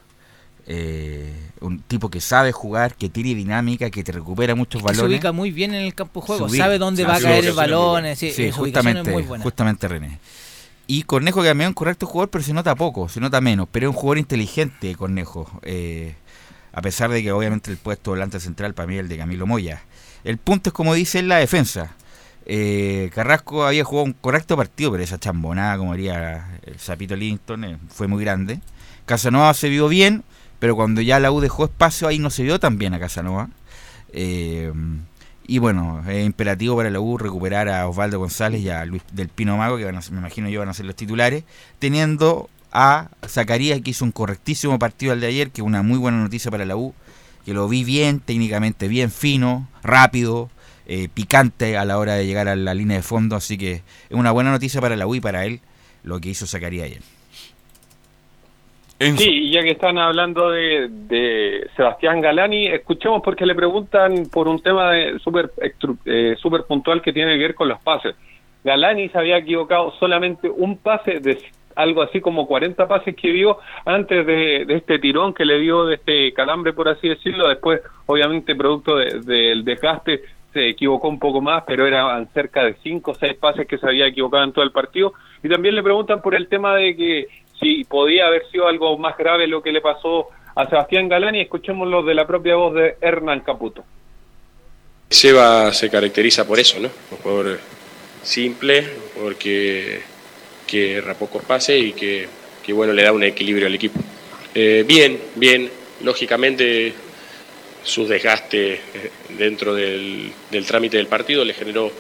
Eh, 0.67 1.35
un 1.61 1.81
tipo 1.81 2.09
que 2.09 2.21
sabe 2.21 2.53
jugar, 2.53 2.95
que 2.95 3.09
tiene 3.09 3.35
dinámica, 3.35 3.91
que 3.91 4.05
te 4.05 4.13
recupera 4.13 4.55
muchos 4.55 4.81
Que 4.83 4.89
se 4.89 4.95
balones. 4.95 5.17
ubica 5.17 5.33
muy 5.33 5.51
bien 5.51 5.75
en 5.75 5.83
el 5.83 5.95
campo 5.95 6.21
de 6.21 6.27
juego, 6.27 6.49
Se 6.49 6.59
sabe 6.59 6.79
dónde 6.79 7.05
va 7.05 7.17
a 7.17 7.21
caer 7.21 7.45
el 7.45 7.51
es 7.51 7.57
balón, 7.57 8.05
sí, 8.17 8.33
es 8.37 8.55
justamente, 8.55 9.11
muy 9.11 9.23
buena. 9.23 9.43
justamente 9.43 9.89
René. 9.89 10.19
Y 10.87 11.05
Cornejo 11.05 11.41
que 11.43 11.49
también 11.49 11.67
es 11.67 11.71
un 11.71 11.75
correcto 11.75 12.07
jugador, 12.07 12.29
pero 12.31 12.45
se 12.45 12.53
nota 12.53 12.75
poco, 12.75 13.09
se 13.09 13.21
nota 13.21 13.41
menos. 13.41 13.69
Pero 13.73 13.89
es 13.89 13.95
un 13.95 14.01
jugador 14.01 14.19
inteligente, 14.19 14.95
Cornejo. 14.95 15.51
eh, 15.63 16.15
a 16.73 16.83
pesar 16.83 17.11
de 17.11 17.23
que 17.23 17.33
obviamente 17.33 17.71
el 17.71 17.77
puesto 17.77 18.13
volante 18.13 18.41
central 18.41 18.75
para 18.75 18.87
mí 18.87 18.95
es 18.95 19.01
el 19.01 19.09
de 19.09 19.19
Camilo 19.19 19.47
Moya. 19.47 19.83
El 20.25 20.39
punto 20.39 20.71
es 20.71 20.75
como 20.75 20.95
dice 20.95 21.19
él, 21.19 21.29
la 21.29 21.37
defensa. 21.37 21.95
Eh, 22.47 23.11
Carrasco 23.15 23.65
había 23.65 23.85
jugado 23.85 24.07
un 24.07 24.13
correcto 24.15 24.57
partido, 24.57 24.91
pero 24.91 25.03
esa 25.03 25.19
chambonada, 25.19 25.79
como 25.79 25.95
diría 25.95 26.59
el 26.65 26.79
Zapito 26.79 27.15
Livingston, 27.15 27.65
eh, 27.65 27.79
fue 27.89 28.09
muy 28.09 28.23
grande. 28.25 28.61
Casanova 29.07 29.53
se 29.55 29.69
vio 29.69 29.89
bien, 29.89 30.25
pero 30.59 30.77
cuando 30.77 31.01
ya 31.01 31.21
la 31.21 31.31
U 31.31 31.41
dejó 31.41 31.65
espacio, 31.65 32.09
ahí 32.09 32.19
no 32.19 32.31
se 32.31 32.43
vio 32.43 32.59
tan 32.59 32.79
bien 32.79 32.95
a 32.95 33.01
Casanova. 33.01 33.49
Eh, 34.13 34.73
y 35.47 35.59
bueno, 35.59 36.03
es 36.09 36.25
imperativo 36.25 36.77
para 36.77 36.91
la 36.91 37.01
U 37.01 37.19
recuperar 37.19 37.69
a 37.69 37.89
Osvaldo 37.89 38.19
González 38.19 38.61
y 38.61 38.71
a 38.71 38.85
Luis 38.85 39.03
del 39.13 39.29
Pino 39.29 39.57
Mago, 39.57 39.77
que 39.77 39.85
van 39.85 39.97
a 39.97 40.01
me 40.11 40.19
imagino 40.19 40.49
yo 40.49 40.61
van 40.61 40.69
a 40.69 40.75
ser 40.75 40.87
los 40.87 40.97
titulares, 40.97 41.45
teniendo 41.79 42.49
a 42.73 43.09
Zacarías, 43.27 43.81
que 43.81 43.91
hizo 43.91 44.05
un 44.05 44.13
correctísimo 44.13 44.79
partido 44.79 45.13
al 45.13 45.21
de 45.21 45.27
ayer, 45.27 45.51
que 45.51 45.61
es 45.61 45.67
una 45.67 45.83
muy 45.83 45.99
buena 45.99 46.19
noticia 46.19 46.51
para 46.51 46.65
la 46.65 46.77
U, 46.77 46.95
que 47.45 47.55
lo 47.55 47.69
vi 47.69 47.85
bien, 47.85 48.21
técnicamente 48.21 48.89
bien 48.89 49.11
fino, 49.11 49.69
rápido, 49.83 50.51
eh, 50.87 51.09
picante 51.13 51.77
a 51.77 51.85
la 51.85 51.99
hora 51.99 52.15
de 52.15 52.27
llegar 52.27 52.49
a 52.49 52.57
la 52.57 52.75
línea 52.75 52.97
de 52.97 53.03
fondo, 53.03 53.37
así 53.37 53.59
que 53.59 53.73
es 53.73 53.83
una 54.11 54.31
buena 54.31 54.51
noticia 54.51 54.81
para 54.81 54.97
la 54.97 55.07
U 55.07 55.15
y 55.15 55.21
para 55.21 55.45
él 55.45 55.61
lo 56.03 56.21
que 56.21 56.31
hizo 56.31 56.47
Zacarías 56.47 56.87
ayer. 56.87 57.03
Sí, 59.17 59.29
y 59.29 59.53
ya 59.53 59.63
que 59.63 59.73
están 59.73 59.99
hablando 59.99 60.51
de, 60.51 60.89
de 60.89 61.69
Sebastián 61.77 62.21
Galani, 62.21 62.69
escuchemos 62.69 63.21
porque 63.25 63.45
le 63.45 63.55
preguntan 63.57 64.27
por 64.27 64.47
un 64.47 64.63
tema 64.63 64.93
de 64.93 65.19
súper 65.19 65.51
extru- 65.57 65.99
eh, 66.05 66.37
súper 66.41 66.63
puntual 66.65 67.03
que 67.03 67.13
tiene 67.13 67.33
que 67.33 67.43
ver 67.43 67.55
con 67.57 67.69
los 67.69 67.83
pases. 67.83 68.15
Galani 68.63 69.09
se 69.09 69.19
había 69.19 69.39
equivocado 69.39 69.93
solamente 69.99 70.49
un 70.49 70.79
pase 70.79 71.19
de 71.19 71.37
algo 71.77 72.03
así 72.03 72.21
como 72.21 72.47
40 72.47 72.87
pases 72.89 73.15
que 73.17 73.33
dio 73.33 73.59
antes 73.85 74.27
de, 74.27 74.63
este 74.69 74.99
tirón 74.99 75.35
que 75.35 75.45
le 75.45 75.59
dio 75.59 75.85
de 75.87 75.97
este 75.97 76.33
calambre, 76.33 76.73
por 76.73 76.89
así 76.89 77.09
decirlo. 77.09 77.49
Después, 77.49 77.81
obviamente, 78.07 78.55
producto 78.55 78.97
de- 78.97 79.21
del 79.21 79.65
desgaste, 79.65 80.23
se 80.53 80.69
equivocó 80.69 81.09
un 81.09 81.19
poco 81.19 81.41
más, 81.41 81.65
pero 81.67 81.87
eran 81.87 82.29
cerca 82.35 82.65
de 82.65 82.75
5 82.83 83.13
o 83.13 83.15
6 83.15 83.35
pases 83.35 83.67
que 83.67 83.79
se 83.79 83.87
había 83.87 84.07
equivocado 84.07 84.45
en 84.45 84.53
todo 84.53 84.65
el 84.65 84.71
partido. 84.73 85.15
Y 85.43 85.49
también 85.49 85.75
le 85.75 85.83
preguntan 85.83 86.21
por 86.21 86.35
el 86.35 86.47
tema 86.49 86.75
de 86.77 86.95
que 86.95 87.27
si 87.59 87.85
podía 87.85 88.27
haber 88.27 88.45
sido 88.51 88.69
algo 88.69 88.99
más 88.99 89.17
grave 89.17 89.47
lo 89.47 89.63
que 89.63 89.73
le 89.73 89.81
pasó 89.81 90.29
a 90.55 90.69
Sebastián 90.69 91.09
Galán 91.09 91.35
y 91.37 91.41
escuchémoslo 91.41 92.03
de 92.03 92.15
la 92.15 92.27
propia 92.27 92.57
voz 92.57 92.75
de 92.75 92.97
Hernán 93.01 93.41
Caputo. 93.41 93.83
Seba 95.09 95.73
se 95.73 95.91
caracteriza 95.91 96.47
por 96.47 96.59
eso, 96.59 96.81
¿no? 96.81 96.89
Jugador 97.23 97.59
simple, 98.23 98.87
porque 99.23 100.01
que 100.73 100.95
erra 100.95 101.13
pocos 101.13 101.45
pases 101.45 101.83
y 101.83 101.93
que, 101.93 102.27
que, 102.65 102.73
bueno 102.73 102.95
le 102.95 103.03
da 103.03 103.13
un 103.13 103.23
equilibrio 103.23 103.67
al 103.67 103.75
equipo. 103.75 104.01
Eh, 104.55 104.85
bien, 104.89 105.19
bien, 105.35 105.71
lógicamente 106.03 106.95
su 107.85 108.07
desgaste 108.07 108.73
eh, 108.73 108.81
dentro 109.37 109.75
del, 109.75 110.33
del 110.51 110.65
trámite 110.65 110.97
del 110.97 111.09
partido 111.09 111.45
le 111.45 111.53
generó 111.53 111.93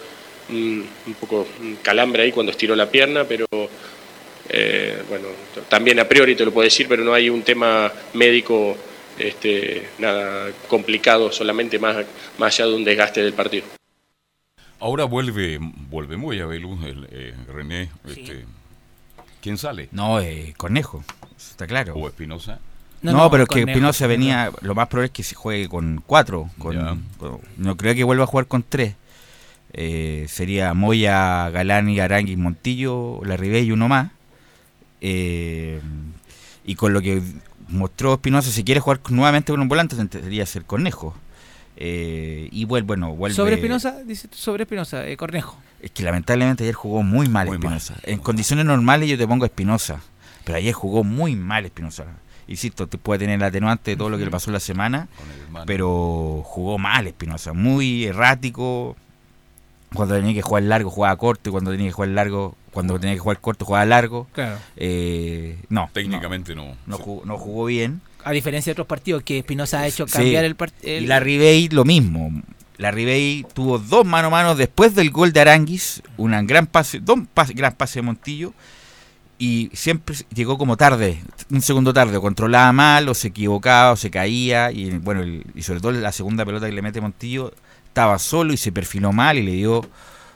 un, 0.49 0.87
un 1.07 1.15
poco 1.15 1.47
un 1.61 1.77
calambre 1.83 2.23
ahí 2.23 2.33
cuando 2.33 2.51
estiró 2.53 2.75
la 2.75 2.91
pierna, 2.91 3.25
pero 3.25 3.47
eh, 4.49 5.03
bueno, 5.07 5.29
también 5.69 6.01
a 6.01 6.09
priori 6.09 6.35
te 6.35 6.47
lo 6.47 6.51
puedo 6.51 6.65
decir, 6.65 6.87
pero 6.89 7.05
no 7.05 7.13
hay 7.13 7.29
un 7.29 7.43
tema 7.43 7.93
médico 8.15 8.75
este, 9.19 9.87
nada 9.99 10.51
complicado, 10.67 11.31
solamente 11.31 11.79
más, 11.79 12.07
más 12.39 12.55
allá 12.55 12.71
de 12.71 12.77
un 12.77 12.85
desgaste 12.85 13.23
del 13.23 13.35
partido. 13.35 13.67
Ahora 14.81 15.05
vuelve, 15.05 15.59
vuelve 15.61 16.17
muy 16.17 16.41
a 16.41 16.47
Belú, 16.47 16.79
el, 16.87 17.07
eh, 17.13 17.35
René. 17.53 17.91
Este, 18.09 18.47
¿Quién 19.43 19.59
sale? 19.59 19.89
No, 19.93 20.21
eh, 20.21 20.55
Cornejo, 20.57 21.05
está 21.37 21.67
claro. 21.67 21.95
¿O 21.95 22.07
Espinosa? 22.09 22.61
No, 23.03 23.13
no, 23.13 23.31
pero 23.31 23.43
es 23.43 23.49
que 23.49 23.61
Espinosa 23.63 24.07
venía, 24.07 24.53
lo 24.61 24.75
más 24.77 24.87
probable 24.87 25.07
es 25.07 25.13
que 25.13 25.25
se 25.25 25.35
juegue 25.35 25.69
con 25.69 26.03
cuatro. 26.07 26.49
Con, 26.59 27.05
con- 27.19 27.41
no 27.59 27.77
creo 27.77 27.95
que 27.95 28.05
vuelva 28.05 28.25
a 28.25 28.29
jugar 28.29 28.47
con 28.47 28.63
tres. 28.63 28.95
Eh, 29.73 30.27
sería 30.29 30.73
Moya, 30.75 31.51
Galán 31.51 31.89
y 31.89 31.99
Arangui 31.99 32.37
Montillo, 32.37 33.21
La 33.25 33.37
y 33.61 33.73
uno 33.73 33.89
más. 33.89 34.13
Eh, 35.01 35.81
y 36.65 36.77
con 36.77 36.93
lo 36.93 37.01
que 37.01 37.21
mostró 37.69 38.15
Espinosa, 38.15 38.53
si 38.53 38.63
quiere 38.63 38.81
jugar 38.81 39.01
nuevamente 39.09 39.53
con 39.53 39.61
un 39.61 39.69
volante, 39.69 39.97
que 39.97 40.47
ser 40.47 40.65
Cornejo. 40.65 41.17
Eh, 41.77 42.49
y 42.53 42.65
vuelve, 42.67 42.87
bueno, 42.87 43.15
vuelve. 43.17 43.35
Sobre 43.35 43.55
Espinosa, 43.57 44.03
dice 44.05 44.29
sobre 44.31 44.63
Espinosa, 44.63 45.09
eh, 45.09 45.17
Cornejo. 45.17 45.57
Es 45.83 45.91
que 45.91 46.03
lamentablemente 46.05 46.63
ayer 46.65 46.75
jugó 46.75 47.03
muy 47.03 47.29
mal 47.29 47.49
Espinosa. 47.49 47.97
En 48.05 48.19
condiciones 48.21 48.65
normales 48.65 49.09
yo 49.11 49.19
te 49.19 49.27
pongo 49.27 49.45
Espinosa, 49.45 50.01
pero 50.45 50.57
ayer 50.59 50.73
jugó 50.73 51.03
muy 51.05 51.35
mal 51.37 51.65
Espinosa. 51.65 52.05
Insisto, 52.49 52.87
te 52.87 52.99
puede 52.99 53.21
tener 53.21 53.37
el 53.37 53.43
atenuante 53.43 53.91
de 53.93 53.97
todo 53.97 54.09
lo 54.11 54.17
que 54.19 54.25
le 54.25 54.31
pasó 54.31 54.51
la 54.51 54.61
semana, 54.61 55.09
pero 55.67 56.43
jugó 56.45 56.79
mal 56.79 57.07
Espinosa, 57.07 57.53
muy 57.53 58.05
errático. 58.05 58.97
Cuando 59.95 60.15
tenía 60.15 60.33
que 60.33 60.41
jugar 60.43 60.63
largo 60.63 60.89
jugaba 60.91 61.15
corto 61.17 61.51
y 61.51 61.53
cuando 61.53 61.71
tenía 61.71 61.87
que 61.89 61.93
jugar 61.93 62.09
largo, 62.11 62.57
cuando 62.71 62.99
tenía 62.99 63.15
que 63.15 63.21
jugar 63.21 63.41
corto 63.41 63.65
jugaba 63.67 63.85
largo. 63.85 64.27
Claro. 64.33 64.57
Eh, 64.77 65.59
no, 65.69 65.91
Técnicamente 65.93 66.55
no. 66.55 66.77
no 66.87 66.97
jugó, 66.97 67.27
no 67.27 67.37
jugó 67.37 67.67
bien. 67.67 68.01
A 68.25 68.31
diferencia 68.31 68.71
de 68.71 68.73
otros 68.75 68.87
partidos 68.87 69.23
que 69.23 69.39
Espinosa 69.39 69.81
ha 69.81 69.87
hecho 69.87 70.07
Sí. 70.07 70.13
cambiar 70.15 70.45
el 70.45 70.55
partido. 70.57 70.97
Y 70.97 71.07
la 71.07 71.21
Ribey 71.21 71.69
lo 71.69 71.85
mismo. 71.85 72.31
La 72.83 72.91
Ribey 72.91 73.47
tuvo 73.55 73.79
dos 73.79 74.05
mano 74.05 74.27
a 74.27 74.31
mano 74.31 74.55
después 74.57 74.95
del 74.97 75.11
gol 75.11 75.33
de 75.33 75.41
Aranguis, 75.41 76.03
una 76.17 76.43
gran 76.43 76.67
pase, 76.67 76.99
dos 76.99 77.21
pas- 77.35 77.55
gran 77.55 77.75
pase 77.75 78.01
de 78.01 78.03
Montillo 78.03 78.53
y 79.39 79.71
siempre 79.73 80.17
llegó 80.35 80.59
como 80.59 80.77
tarde, 80.77 81.23
un 81.51 81.63
segundo 81.63 81.93
tarde, 81.93 82.17
o 82.17 82.21
controlaba 82.21 82.73
mal 82.73 83.09
o 83.09 83.15
se 83.15 83.29
equivocaba 83.29 83.93
o 83.93 83.97
se 83.97 84.11
caía 84.11 84.73
y 84.73 84.91
bueno, 84.99 85.25
y 85.55 85.63
sobre 85.63 85.81
todo 85.81 85.93
la 85.93 86.11
segunda 86.13 86.45
pelota 86.45 86.67
que 86.67 86.73
le 86.73 86.83
mete 86.83 87.01
Montillo 87.01 87.53
estaba 87.87 88.19
solo 88.19 88.53
y 88.53 88.57
se 88.57 88.73
perfiló 88.73 89.13
mal 89.13 89.39
y 89.39 89.43
le 89.43 89.53
dio 89.53 89.89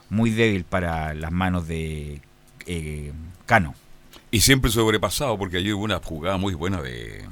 muy 0.09 0.31
débil 0.31 0.63
para 0.65 1.15
las 1.15 1.33
manos 1.33 1.67
de 1.67 2.21
eh, 2.67 3.13
Cano. 3.45 3.75
Y 4.31 4.41
siempre 4.41 4.71
sobrepasado, 4.71 5.37
porque 5.37 5.57
ayer 5.59 5.75
hubo 5.75 5.85
una 5.85 5.99
jugada 5.99 6.37
muy 6.37 6.55
buena 6.55 6.81
de, 6.83 7.25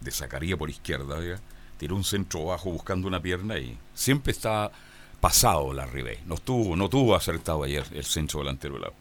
de 0.00 0.56
por 0.56 0.70
izquierda. 0.70 1.16
¿ya? 1.24 1.40
Tiró 1.80 1.96
un 1.96 2.04
centro 2.04 2.44
bajo 2.44 2.70
buscando 2.70 3.08
una 3.08 3.22
pierna 3.22 3.56
y 3.56 3.74
siempre 3.94 4.32
está 4.32 4.70
pasado 5.18 5.72
la 5.72 5.86
Ribey. 5.86 6.18
No 6.26 6.36
tuvo, 6.36 6.76
no 6.76 6.90
tuvo 6.90 7.14
acertado 7.14 7.62
ayer 7.62 7.84
el 7.94 8.04
centro 8.04 8.40
delantero 8.40 8.74
del 8.74 8.82
lado. 8.82 8.94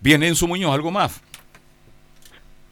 Bien, 0.00 0.22
Enzo 0.22 0.46
Muñoz, 0.46 0.72
¿algo 0.72 0.92
más? 0.92 1.20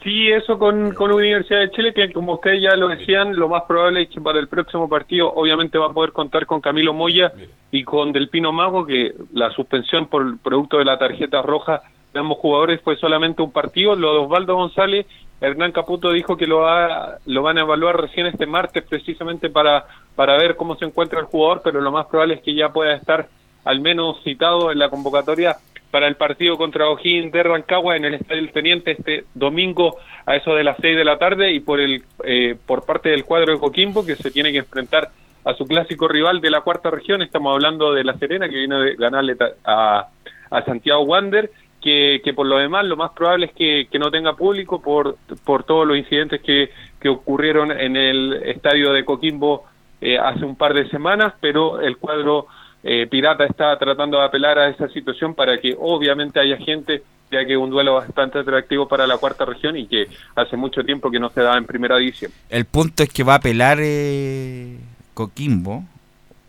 Sí, 0.05 0.29
eso 0.29 0.61
con, 0.61 0.95
con 0.95 1.11
Universidad 1.11 1.59
de 1.59 1.73
Chile, 1.73 1.93
que 1.93 2.13
como 2.13 2.35
ustedes 2.35 2.63
ya 2.63 2.77
lo 2.77 2.87
decían, 2.87 3.35
lo 3.35 3.49
más 3.49 3.65
probable 3.65 4.03
es 4.03 4.11
que 4.11 4.21
para 4.21 4.39
el 4.39 4.47
próximo 4.47 4.89
partido 4.89 5.33
obviamente 5.33 5.77
va 5.77 5.87
a 5.87 5.93
poder 5.93 6.13
contar 6.13 6.47
con 6.47 6.61
Camilo 6.61 6.95
Moya 6.95 7.33
y 7.73 7.83
con 7.83 8.13
Delpino 8.13 8.53
Mago, 8.53 8.87
que 8.87 9.13
la 9.33 9.51
suspensión 9.51 10.07
por 10.07 10.39
producto 10.39 10.79
de 10.79 10.85
la 10.85 11.01
tarjeta 11.01 11.43
roja 11.43 11.83
de 12.17 12.21
ambos 12.21 12.39
jugadores 12.39 12.81
fue 12.81 12.97
solamente 12.97 13.43
un 13.43 13.53
partido. 13.53 13.95
Lo 13.95 14.13
de 14.15 14.19
Osvaldo 14.21 14.57
González, 14.57 15.07
Hernán 15.39 15.73
Caputo 15.73 16.13
dijo 16.13 16.37
que 16.37 16.47
lo, 16.47 16.61
va, 16.61 17.19
lo 17.27 17.43
van 17.43 17.59
a 17.59 17.61
evaluar 17.61 18.01
recién 18.01 18.27
este 18.27 18.47
martes 18.47 18.85
precisamente 18.89 19.51
para, 19.51 19.85
para 20.15 20.39
ver 20.39 20.57
cómo 20.57 20.77
se 20.77 20.87
encuentra 20.87 21.21
el 21.21 21.27
jugador, 21.27 21.61
pero 21.63 21.83
lo 21.83 21.93
más 21.93 22.07
probable 22.07 22.35
es 22.35 22.41
que 22.41 22.55
ya 22.55 22.73
pueda 22.73 22.95
estar 22.95 23.29
al 23.65 23.81
menos 23.81 24.23
citado 24.25 24.73
en 24.73 24.79
la 24.79 24.89
convocatoria 24.89 25.57
para 25.91 26.09
el 26.09 26.17
partido 26.17 26.57
contra 26.57 26.89
O'Higgins 26.89 27.33
de 27.33 27.43
Rancagua 27.43 27.97
en 27.97 28.07
el 28.07 28.15
Estadio 28.15 28.41
del 28.41 28.53
Teniente 28.53 28.93
este 28.93 29.25
domingo 29.35 29.99
a 30.25 30.37
eso 30.37 30.55
de 30.55 30.65
las 30.65 30.79
6 30.81 30.97
de 30.97 31.05
la 31.05 31.19
tarde 31.19 31.53
y 31.53 31.61
por 31.61 31.81
el 31.81 32.03
eh, 32.25 32.57
por 32.67 32.87
parte 32.87 33.11
del 33.11 33.25
cuadro 33.25 33.53
de 33.53 33.59
Coquimbo 33.59 34.07
que 34.07 34.17
se 34.17 34.31
tiene 34.31 34.53
que 34.53 34.59
enfrentar 34.59 35.11
a 35.45 35.55
su 35.55 35.67
clásico 35.67 36.09
rival 36.09 36.41
de 36.41 36.51
la 36.51 36.63
cuarta 36.63 36.91
región, 36.91 37.23
estamos 37.23 37.53
hablando 37.53 37.93
de 37.93 38.05
La 38.05 38.15
Serena 38.19 38.49
que 38.49 38.57
viene 38.57 38.79
de 38.79 38.95
ganarle 38.97 39.37
a, 39.65 40.09
a 40.51 40.63
Santiago 40.65 41.03
Wander 41.03 41.51
que, 41.87 42.33
por 42.35 42.47
lo 42.47 42.59
demás 42.59 42.85
lo 42.85 42.97
más 42.97 43.13
probable 43.13 43.47
es 43.47 43.53
que, 43.53 43.87
que 43.91 43.99
no 43.99 44.11
tenga 44.11 44.35
público 44.35 44.83
por, 44.83 45.17
por 45.45 45.63
todos 45.63 45.87
los 45.87 45.97
incidentes 45.97 46.41
que, 46.43 46.71
que 47.01 47.09
ocurrieron 47.09 47.71
en 47.71 47.97
el 47.97 48.33
estadio 48.45 48.93
de 48.93 49.05
Coquimbo 49.05 49.65
eh, 50.01 50.19
hace 50.19 50.45
un 50.45 50.57
par 50.57 50.75
de 50.75 50.89
semanas, 50.89 51.35
pero 51.41 51.81
el 51.81 51.97
cuadro 51.97 52.49
eh, 52.83 53.07
Pirata 53.07 53.45
está 53.45 53.79
tratando 53.79 54.19
de 54.19 54.25
apelar 54.25 54.59
a 54.59 54.69
esa 54.69 54.89
situación 54.89 55.35
para 55.35 55.59
que 55.59 55.77
obviamente 55.79 56.41
haya 56.41 56.57
gente, 56.57 57.05
ya 57.31 57.45
que 57.45 57.53
es 57.53 57.59
un 57.59 57.71
duelo 57.71 57.95
bastante 57.95 58.41
atractivo 58.41 58.89
para 58.89 59.07
la 59.07 59.19
cuarta 59.19 59.45
región 59.45 59.77
y 59.77 59.87
que 59.87 60.09
hace 60.35 60.57
mucho 60.57 60.83
tiempo 60.83 61.11
que 61.11 61.21
no 61.21 61.31
se 61.31 61.41
da 61.41 61.57
en 61.57 61.67
primera 61.67 61.97
división. 61.99 62.33
El 62.51 62.65
punto 62.65 63.05
es 63.05 63.13
que 63.13 63.23
va 63.23 63.35
a 63.35 63.37
apelar 63.37 63.79
eh, 63.81 64.77
Coquimbo, 65.15 65.85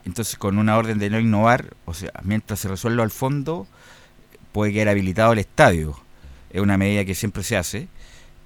entonces 0.04 0.36
con 0.38 0.58
una 0.58 0.78
orden 0.78 0.98
de 0.98 1.12
no 1.12 1.20
innovar, 1.20 1.66
o 1.86 1.94
sea, 1.94 2.12
mientras 2.24 2.60
se 2.60 2.68
resuelva 2.68 3.04
al 3.04 3.12
fondo, 3.12 3.68
puede 4.52 4.74
quedar 4.74 4.90
habilitado 4.90 5.34
el 5.34 5.40
estadio. 5.40 5.98
Es 6.52 6.62
una 6.62 6.78
medida 6.78 7.06
que 7.06 7.16
siempre 7.16 7.44
se 7.44 7.58
hace, 7.58 7.88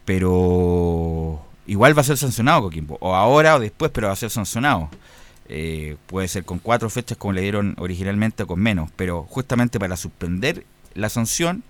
pero 0.06 1.46
igual 1.68 1.96
va 1.98 2.02
a 2.02 2.06
ser 2.06 2.18
sancionado 2.18 2.64
Coquimbo, 2.64 2.98
o 3.02 3.16
ahora 3.16 3.56
o 3.56 3.60
después, 3.60 3.92
pero 3.94 4.08
va 4.08 4.14
a 4.14 4.18
ser 4.18 4.30
sancionado. 4.30 4.90
Eh, 5.54 5.98
puede 6.08 6.28
ser 6.28 6.46
con 6.46 6.60
cuatro 6.60 6.90
fechas 6.90 7.18
como 7.18 7.34
le 7.34 7.42
dieron 7.42 7.76
originalmente 7.78 8.44
o 8.44 8.48
con 8.48 8.60
menos, 8.60 8.90
pero 8.96 9.24
justamente 9.30 9.80
para 9.80 9.98
suspender 9.98 10.66
la 10.94 11.10
sanción 11.10 11.64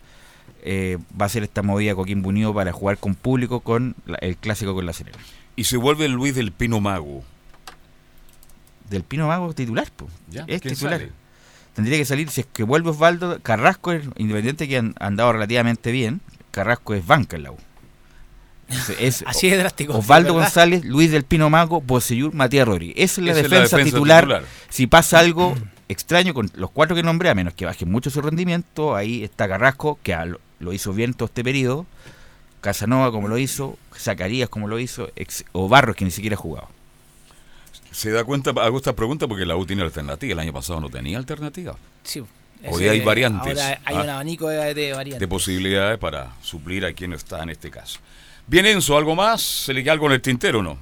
eh, 0.64 1.00
va 1.20 1.26
a 1.26 1.30
ser 1.30 1.42
esta 1.44 1.64
movida 1.64 1.96
Coquimbo 1.96 2.30
Unido 2.30 2.54
para 2.54 2.72
jugar 2.72 2.98
con 3.00 3.16
público 3.16 3.62
con 3.62 3.96
la- 4.06 4.18
el 4.18 4.38
clásico 4.38 4.76
con 4.76 4.86
la 4.86 4.94
Serena. 4.94 5.18
Y 5.56 5.64
se 5.64 5.78
vuelve 5.78 6.06
el 6.06 6.12
Luis 6.12 6.36
del 6.36 6.52
Pino 6.52 6.80
Mago. 6.80 7.24
Del 8.90 9.04
Pino 9.04 9.28
Mago 9.28 9.54
titular. 9.54 9.88
Ya, 10.30 10.42
es 10.48 10.62
¿quién 10.62 10.76
titular. 10.76 11.00
sale? 11.00 11.12
Tendría 11.76 11.98
que 11.98 12.06
salir, 12.06 12.30
si 12.30 12.42
es 12.42 12.48
que 12.52 12.64
vuelve 12.64 12.90
Osvaldo, 12.90 13.40
Carrasco 13.42 13.92
es 13.94 14.04
independiente 14.18 14.68
que 14.68 14.78
han 14.78 14.94
andado 15.00 15.32
relativamente 15.34 15.92
bien, 15.92 16.22
Carrasco 16.52 16.94
es 16.94 17.06
banca 17.06 17.38
en 17.38 17.44
la 17.44 17.52
U. 17.52 17.58
Es 19.00 19.24
Así 19.28 19.50
de 19.50 19.58
drástico, 19.58 19.98
Osvaldo 19.98 20.34
¿verdad? 20.34 20.48
González, 20.48 20.86
Luis 20.86 21.12
del 21.12 21.24
Pino 21.24 21.50
Mago, 21.50 21.82
Bocellur, 21.82 22.34
Matías 22.34 22.68
Rodríguez. 22.68 22.96
Esa 22.98 23.22
es 23.22 23.26
la, 23.26 23.32
Esa 23.32 23.42
es 23.42 23.50
la 23.52 23.58
defensa, 23.60 23.84
titular. 23.84 24.24
titular. 24.24 24.44
Si 24.70 24.88
pasa 24.88 25.20
algo 25.20 25.56
extraño 25.88 26.34
con 26.34 26.50
los 26.56 26.72
cuatro 26.72 26.96
que 26.96 27.04
nombré, 27.04 27.30
a 27.30 27.36
menos 27.36 27.54
que 27.54 27.66
baje 27.66 27.86
mucho 27.86 28.10
su 28.10 28.22
rendimiento, 28.22 28.96
ahí 28.96 29.24
está 29.24 29.48
Carrasco, 29.48 30.00
que 30.04 30.16
lo 30.60 30.74
hizo 30.74 30.94
bien 30.94 31.14
todo 31.14 31.26
este 31.26 31.44
periodo, 31.44 31.86
Casanova 32.62 33.12
como 33.12 33.28
lo 33.28 33.38
hizo, 33.38 33.78
Zacarías 33.98 34.48
como 34.50 34.68
lo 34.68 34.78
hizo, 34.80 35.10
ex- 35.16 35.46
o 35.52 35.68
Barros 35.68 35.96
que 35.96 36.06
ni 36.06 36.12
siquiera 36.12 36.36
ha 36.36 36.40
jugado. 36.40 36.70
Se 37.92 38.10
da 38.12 38.24
cuenta, 38.24 38.52
hago 38.52 38.78
esta 38.78 38.96
pregunta 38.96 39.28
porque 39.28 39.46
la 39.46 39.56
U 39.56 39.66
tiene 39.66 39.84
alternativa. 39.84 40.34
El 40.34 40.40
año 40.40 40.54
pasado 40.54 40.80
no 40.80 40.90
tenía 40.90 41.18
alternativa. 41.18 41.76
Sí. 42.04 42.24
Hoy 42.68 42.88
hay 42.88 43.02
variantes. 43.02 43.60
Ahora 43.60 43.80
hay 43.86 43.96
ah, 43.96 44.02
un 44.04 44.10
abanico 44.10 44.48
de, 44.48 44.74
de 44.74 44.94
variantes. 44.94 45.20
de 45.20 45.28
posibilidades 45.28 45.98
para 45.98 46.32
suplir 46.42 46.86
a 46.86 46.94
quien 46.94 47.14
está 47.14 47.44
en 47.44 47.50
este 47.50 47.70
caso. 47.70 48.00
Bien, 48.48 48.66
Enzo, 48.66 48.98
¿algo 48.98 49.16
más? 49.16 49.42
¿Se 49.42 49.74
le 49.74 49.84
queda 49.84 49.94
algo 49.94 50.08
en 50.08 50.14
el 50.14 50.22
tintero 50.22 50.60
o 50.60 50.62
no? 50.62 50.78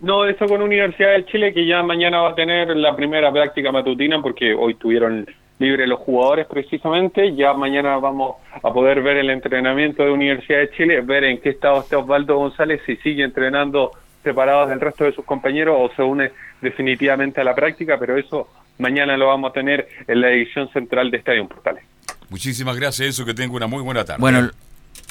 No, 0.00 0.26
eso 0.26 0.46
con 0.46 0.60
Universidad 0.60 1.12
de 1.12 1.24
Chile, 1.26 1.54
que 1.54 1.66
ya 1.66 1.82
mañana 1.82 2.20
va 2.20 2.30
a 2.30 2.34
tener 2.34 2.76
la 2.76 2.94
primera 2.94 3.32
práctica 3.32 3.72
matutina, 3.72 4.20
porque 4.20 4.54
hoy 4.54 4.74
tuvieron 4.74 5.26
libre 5.58 5.86
los 5.86 6.00
jugadores 6.00 6.46
precisamente. 6.46 7.34
Ya 7.34 7.54
mañana 7.54 7.96
vamos 7.98 8.36
a 8.62 8.72
poder 8.72 9.02
ver 9.02 9.18
el 9.18 9.30
entrenamiento 9.30 10.04
de 10.04 10.10
Universidad 10.10 10.58
de 10.58 10.70
Chile, 10.70 11.00
ver 11.00 11.24
en 11.24 11.40
qué 11.40 11.50
estado 11.50 11.80
está 11.80 11.98
Osvaldo 11.98 12.36
González, 12.36 12.82
si 12.84 12.96
sigue 12.96 13.24
entrenando 13.24 13.92
separados 14.24 14.68
del 14.70 14.80
resto 14.80 15.04
de 15.04 15.12
sus 15.12 15.24
compañeros 15.24 15.76
o 15.78 15.94
se 15.94 16.02
une 16.02 16.32
definitivamente 16.60 17.40
a 17.40 17.44
la 17.44 17.54
práctica, 17.54 17.96
pero 17.98 18.16
eso 18.18 18.48
mañana 18.78 19.16
lo 19.16 19.28
vamos 19.28 19.50
a 19.50 19.52
tener 19.52 19.86
en 20.08 20.20
la 20.20 20.30
edición 20.30 20.68
central 20.72 21.10
de 21.10 21.18
Estadio 21.18 21.46
Portales. 21.46 21.84
Muchísimas 22.30 22.76
gracias, 22.76 23.06
Enzo, 23.08 23.24
que 23.24 23.34
tenga 23.34 23.54
una 23.54 23.66
muy 23.66 23.82
buena 23.82 24.04
tarde. 24.04 24.20
Bueno, 24.20 24.50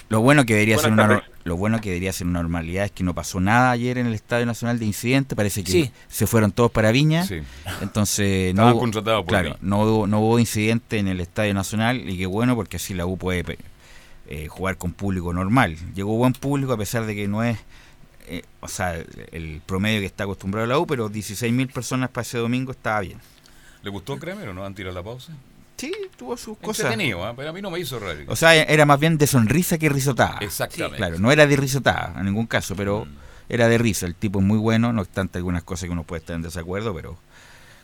Lo 0.10 0.20
bueno 0.22 0.46
que 0.46 0.54
debería 0.54 0.78
ser 0.78 0.92
Buenas 0.92 1.06
una 1.06 1.16
tardes. 1.20 1.30
nor- 1.32 1.42
lo 1.46 1.58
bueno 1.58 1.82
que 1.82 1.90
debería 1.90 2.12
ser 2.14 2.28
una 2.28 2.42
normalidad 2.42 2.86
es 2.86 2.92
que 2.92 3.04
no 3.04 3.16
pasó 3.16 3.40
nada 3.40 3.72
ayer 3.72 3.98
en 3.98 4.06
el 4.06 4.14
Estadio 4.14 4.46
Nacional 4.46 4.78
de 4.78 4.86
incidente, 4.86 5.36
parece 5.36 5.64
que 5.64 5.72
Sí. 5.72 5.92
se 6.08 6.28
fueron 6.28 6.52
todos 6.52 6.70
para 6.72 6.92
Viña. 6.92 7.24
Sí. 7.24 7.40
Entonces 7.82 8.54
no 8.54 8.76
hubo, 8.76 9.26
claro, 9.26 9.56
no 9.62 9.82
hubo, 9.82 10.06
no 10.08 10.20
hubo 10.20 10.40
incidente 10.40 10.98
en 11.00 11.08
el 11.08 11.20
Estadio 11.20 11.54
Nacional 11.54 12.08
y 12.08 12.18
qué 12.18 12.26
bueno 12.28 12.56
porque 12.56 12.78
así 12.78 12.94
la 12.94 13.06
U 13.06 13.18
puede 13.18 13.58
eh, 14.28 14.48
jugar 14.48 14.78
con 14.78 14.92
público 14.94 15.34
normal. 15.34 15.78
Llegó 15.96 16.16
buen 16.18 16.34
público 16.34 16.74
a 16.74 16.78
pesar 16.78 17.06
de 17.06 17.16
que 17.16 17.28
no 17.28 17.44
es 17.44 17.58
eh, 18.28 18.44
o 18.60 18.68
sea, 18.68 18.96
el 19.32 19.62
promedio 19.66 20.00
que 20.00 20.06
está 20.06 20.24
acostumbrado 20.24 20.68
la 20.68 20.78
U, 20.80 20.88
pero 20.88 21.10
16.000 21.10 21.72
personas 21.72 22.10
para 22.10 22.24
ese 22.24 22.38
domingo 22.38 22.72
estaba 22.72 23.02
bien. 23.02 23.20
¿Le 23.84 23.90
gustó 23.90 24.18
Kramer 24.18 24.50
o 24.50 24.54
no? 24.54 24.66
¿Han 24.66 24.74
tirado 24.76 24.96
la 24.96 25.04
pausa? 25.04 25.34
Sí, 25.78 25.92
tuvo 26.18 26.38
sus 26.38 26.58
cosas. 26.60 26.86
Entretenido, 26.86 27.26
¿ah? 27.26 27.34
pero 27.36 27.50
a 27.50 27.54
mí 27.54 27.62
no 27.62 27.70
me 27.70 27.80
hizo 27.80 28.00
raro. 28.00 28.20
O 28.28 28.36
sea, 28.36 28.56
era 28.56 28.86
más 28.86 29.00
bien 29.00 29.18
de 29.18 29.28
sonrisa 29.28 29.78
que 29.78 29.90
risotada. 29.90 30.38
Exactamente. 30.40 30.98
Claro, 30.98 31.20
no 31.20 31.32
era 31.32 31.46
de 31.48 31.56
risotada 31.58 32.14
en 32.18 32.26
ningún 32.26 32.46
caso, 32.48 32.76
pero 32.76 33.06
era 33.50 33.68
de 33.68 33.78
risa. 33.78 34.06
El 34.06 34.16
tipo 34.16 34.40
es 34.40 34.46
muy 34.46 34.58
bueno, 34.58 34.94
no 34.94 35.02
obstante 35.02 35.40
algunas 35.40 35.64
cosas 35.64 35.88
que 35.88 35.92
uno 35.92 36.04
puede 36.04 36.22
estar 36.22 36.36
en 36.36 36.42
desacuerdo, 36.44 36.94
pero 36.96 37.18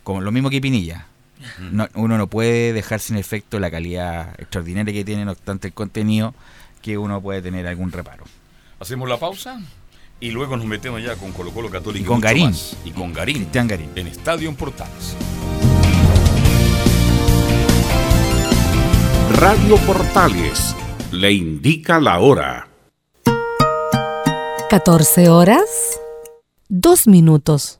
como 0.04 0.22
lo 0.22 0.32
mismo 0.32 0.50
que 0.50 0.62
Pinilla. 0.62 1.08
No- 1.72 1.88
uno 1.96 2.18
no 2.18 2.28
puede 2.28 2.74
dejar 2.74 3.00
sin 3.00 3.16
efecto 3.18 3.60
la 3.60 3.72
calidad 3.72 4.34
extraordinaria 4.40 4.94
que 4.94 5.04
tiene, 5.06 5.26
no 5.26 5.32
obstante 5.32 5.68
el 5.68 5.74
contenido, 5.74 6.34
que 6.82 6.98
uno 6.98 7.22
puede 7.22 7.42
tener 7.42 7.66
algún 7.68 7.92
reparo. 7.92 8.24
Hacemos 8.80 9.10
la 9.10 9.18
pausa 9.18 9.60
y 10.20 10.32
luego 10.32 10.57
nos 10.57 10.65
metemos 10.65 11.01
ya 11.01 11.15
con 11.15 11.32
Colo 11.32 11.51
Colo 11.51 11.70
Católico. 11.70 12.03
Y 12.03 12.07
con 12.07 12.20
Garín. 12.20 12.47
más. 12.47 12.76
Y 12.84 12.91
con 12.91 13.13
Garín. 13.13 13.36
Cristian 13.36 13.67
Garín. 13.67 13.89
En 13.95 14.07
Estadio 14.07 14.53
Portales. 14.53 15.15
Radio 19.38 19.78
Portales 19.78 20.76
le 21.11 21.32
indica 21.32 21.99
la 21.99 22.20
hora. 22.20 22.67
14 24.70 25.30
horas, 25.30 25.99
2 26.67 27.07
minutos. 27.07 27.80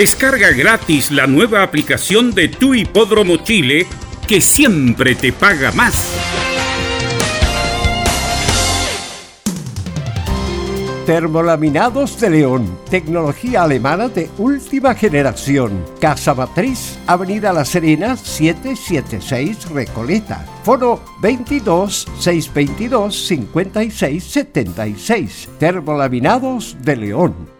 Descarga 0.00 0.52
gratis 0.52 1.10
la 1.10 1.26
nueva 1.26 1.62
aplicación 1.62 2.30
de 2.30 2.48
tu 2.48 2.72
hipódromo 2.72 3.36
Chile 3.36 3.86
que 4.26 4.40
siempre 4.40 5.14
te 5.14 5.30
paga 5.30 5.72
más. 5.72 6.16
Termolaminados 11.04 12.18
de 12.18 12.30
León, 12.30 12.78
tecnología 12.88 13.64
alemana 13.64 14.08
de 14.08 14.30
última 14.38 14.94
generación. 14.94 15.84
Casa 16.00 16.32
Matriz, 16.32 16.98
Avenida 17.06 17.52
La 17.52 17.66
Serena, 17.66 18.16
776 18.16 19.68
Recoleta. 19.68 20.46
Foro 20.64 21.04
22 21.20 22.06
622 22.18 23.26
56 23.26 24.24
76. 24.24 25.48
Termolaminados 25.58 26.78
de 26.80 26.96
León. 26.96 27.59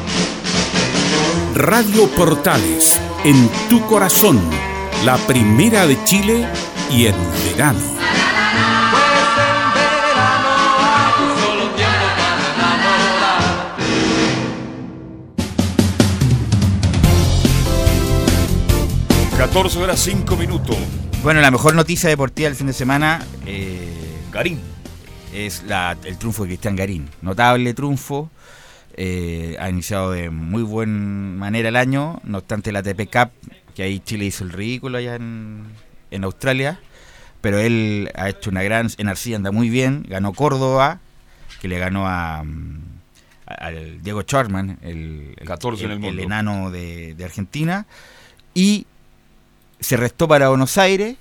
Radio 1.61 2.07
Portales, 2.15 2.99
en 3.23 3.47
tu 3.69 3.85
corazón, 3.85 4.39
la 5.05 5.17
primera 5.27 5.85
de 5.85 5.95
Chile 6.05 6.47
y 6.89 7.05
en 7.05 7.15
verano. 7.45 7.79
Solo 11.39 11.69
tiempo 11.75 12.07
para 12.17 12.53
enamorar. 12.55 13.71
14 19.37 19.79
horas 19.79 19.99
5 19.99 20.35
minutos. 20.35 20.77
Bueno, 21.23 21.41
la 21.41 21.51
mejor 21.51 21.75
noticia 21.75 22.09
deportiva 22.09 22.47
del 22.49 22.55
fin 22.57 22.67
de 22.67 22.73
semana. 22.73 23.25
eh, 23.45 23.87
Garín. 24.31 24.59
Es 25.33 25.63
la- 25.63 25.97
el 26.05 26.17
triunfo 26.17 26.43
de 26.43 26.49
Cristian 26.49 26.75
Garín. 26.75 27.09
Notable 27.21 27.73
triunfo. 27.73 28.29
Eh, 28.95 29.55
ha 29.59 29.69
iniciado 29.69 30.11
de 30.11 30.29
muy 30.29 30.63
buena 30.63 30.93
manera 31.37 31.69
el 31.69 31.75
año. 31.75 32.19
No 32.23 32.39
obstante, 32.39 32.71
la 32.71 32.79
ATP 32.79 33.09
Cup, 33.11 33.31
que 33.75 33.83
ahí 33.83 33.99
Chile 33.99 34.25
hizo 34.25 34.43
el 34.43 34.51
ridículo 34.51 34.97
allá 34.97 35.15
en, 35.15 35.63
en 36.11 36.23
Australia. 36.23 36.79
Pero 37.41 37.59
él 37.59 38.11
ha 38.15 38.29
hecho 38.29 38.49
una 38.49 38.63
gran. 38.63 38.89
En 38.97 39.07
Arcilla 39.07 39.35
anda 39.37 39.51
muy 39.51 39.69
bien. 39.69 40.05
Ganó 40.07 40.33
Córdoba, 40.33 40.99
que 41.61 41.67
le 41.67 41.79
ganó 41.79 42.07
a. 42.07 42.43
mm, 42.43 42.81
al 43.45 44.01
Diego 44.01 44.21
Charman, 44.21 44.77
el, 44.81 45.33
el- 45.37 45.47
14 45.47 45.85
en 45.85 45.91
el 46.05 46.19
enano 46.25 46.71
de, 46.71 47.15
de 47.15 47.25
Argentina. 47.25 47.85
Y 48.53 48.85
se 49.79 49.97
restó 49.97 50.27
para 50.27 50.49
Buenos 50.49 50.77
Aires 50.77 51.15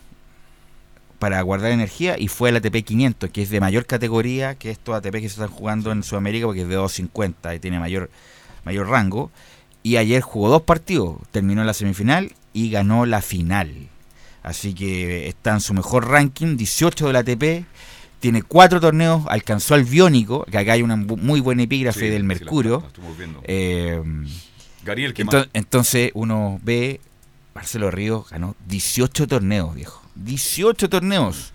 para 1.21 1.41
guardar 1.43 1.71
energía 1.71 2.19
y 2.19 2.27
fue 2.27 2.49
el 2.49 2.57
ATP 2.57 2.83
500, 2.85 3.31
que 3.31 3.43
es 3.43 3.51
de 3.51 3.61
mayor 3.61 3.87
categoría 3.87 4.57
que 4.57 4.71
estos 4.71 4.97
ATP 4.97 5.13
que 5.13 5.21
se 5.21 5.27
están 5.29 5.49
jugando 5.51 5.93
en 5.93 6.03
Sudamérica, 6.03 6.47
porque 6.47 6.63
es 6.63 6.69
de 6.69 6.75
250 6.75 7.55
y 7.55 7.61
tiene 7.61 7.79
mayor, 7.79 8.11
mayor 8.65 8.89
rango. 8.89 9.31
Y 9.85 9.97
ayer 9.99 10.23
jugó 10.23 10.49
dos 10.49 10.63
partidos, 10.63 11.17
terminó 11.31 11.63
la 11.63 11.75
semifinal 11.75 12.33
y 12.53 12.71
ganó 12.71 13.07
la 13.07 13.23
final. 13.23 13.71
Así 14.43 14.75
que 14.75 15.29
está 15.29 15.53
en 15.53 15.61
su 15.61 15.75
mejor 15.75 16.09
ranking, 16.09 16.57
18 16.57 17.07
del 17.07 17.17
ATP. 17.17 17.65
Tiene 18.19 18.43
cuatro 18.43 18.81
torneos, 18.81 19.23
alcanzó 19.29 19.75
al 19.75 19.85
Biónico, 19.85 20.45
que 20.51 20.59
acá 20.59 20.73
hay 20.73 20.83
una 20.83 20.97
muy 20.97 21.41
buena 21.41 21.63
epígrafe 21.63 22.01
Sí, 22.01 22.07
del 22.07 22.23
sí, 22.23 22.29
la 22.29 22.35
Mercurio. 22.35 22.83
viendo. 23.17 23.41
Eh, 23.45 24.03
Garín 24.85 25.05
el 25.07 25.15
que 25.15 25.25
enton- 25.25 25.39
más. 25.41 25.49
entonces 25.53 26.11
uno 26.15 26.59
ve, 26.63 27.01
Marcelo 27.55 27.91
Ríos 27.91 28.29
ganó 28.31 28.57
18 28.67 29.27
torneos, 29.27 29.75
viejo. 29.75 30.00
18 30.15 30.89
torneos. 30.89 31.53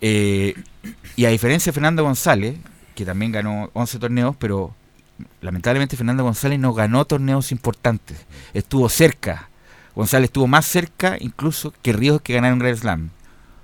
Eh, 0.00 0.54
y 1.16 1.24
a 1.24 1.28
diferencia 1.30 1.70
de 1.70 1.74
Fernando 1.74 2.02
González, 2.04 2.56
que 2.94 3.04
también 3.04 3.32
ganó 3.32 3.70
11 3.74 3.98
torneos, 3.98 4.34
pero 4.38 4.74
lamentablemente 5.40 5.96
Fernando 5.96 6.24
González 6.24 6.58
no 6.58 6.72
ganó 6.72 7.04
torneos 7.04 7.52
importantes. 7.52 8.18
Estuvo 8.54 8.88
cerca. 8.88 9.48
González 9.94 10.28
estuvo 10.28 10.46
más 10.46 10.66
cerca 10.66 11.16
incluso 11.20 11.74
que 11.82 11.92
Ríos 11.92 12.22
que 12.22 12.34
ganaron 12.34 12.58
Grand 12.58 12.78
Slam. 12.78 13.10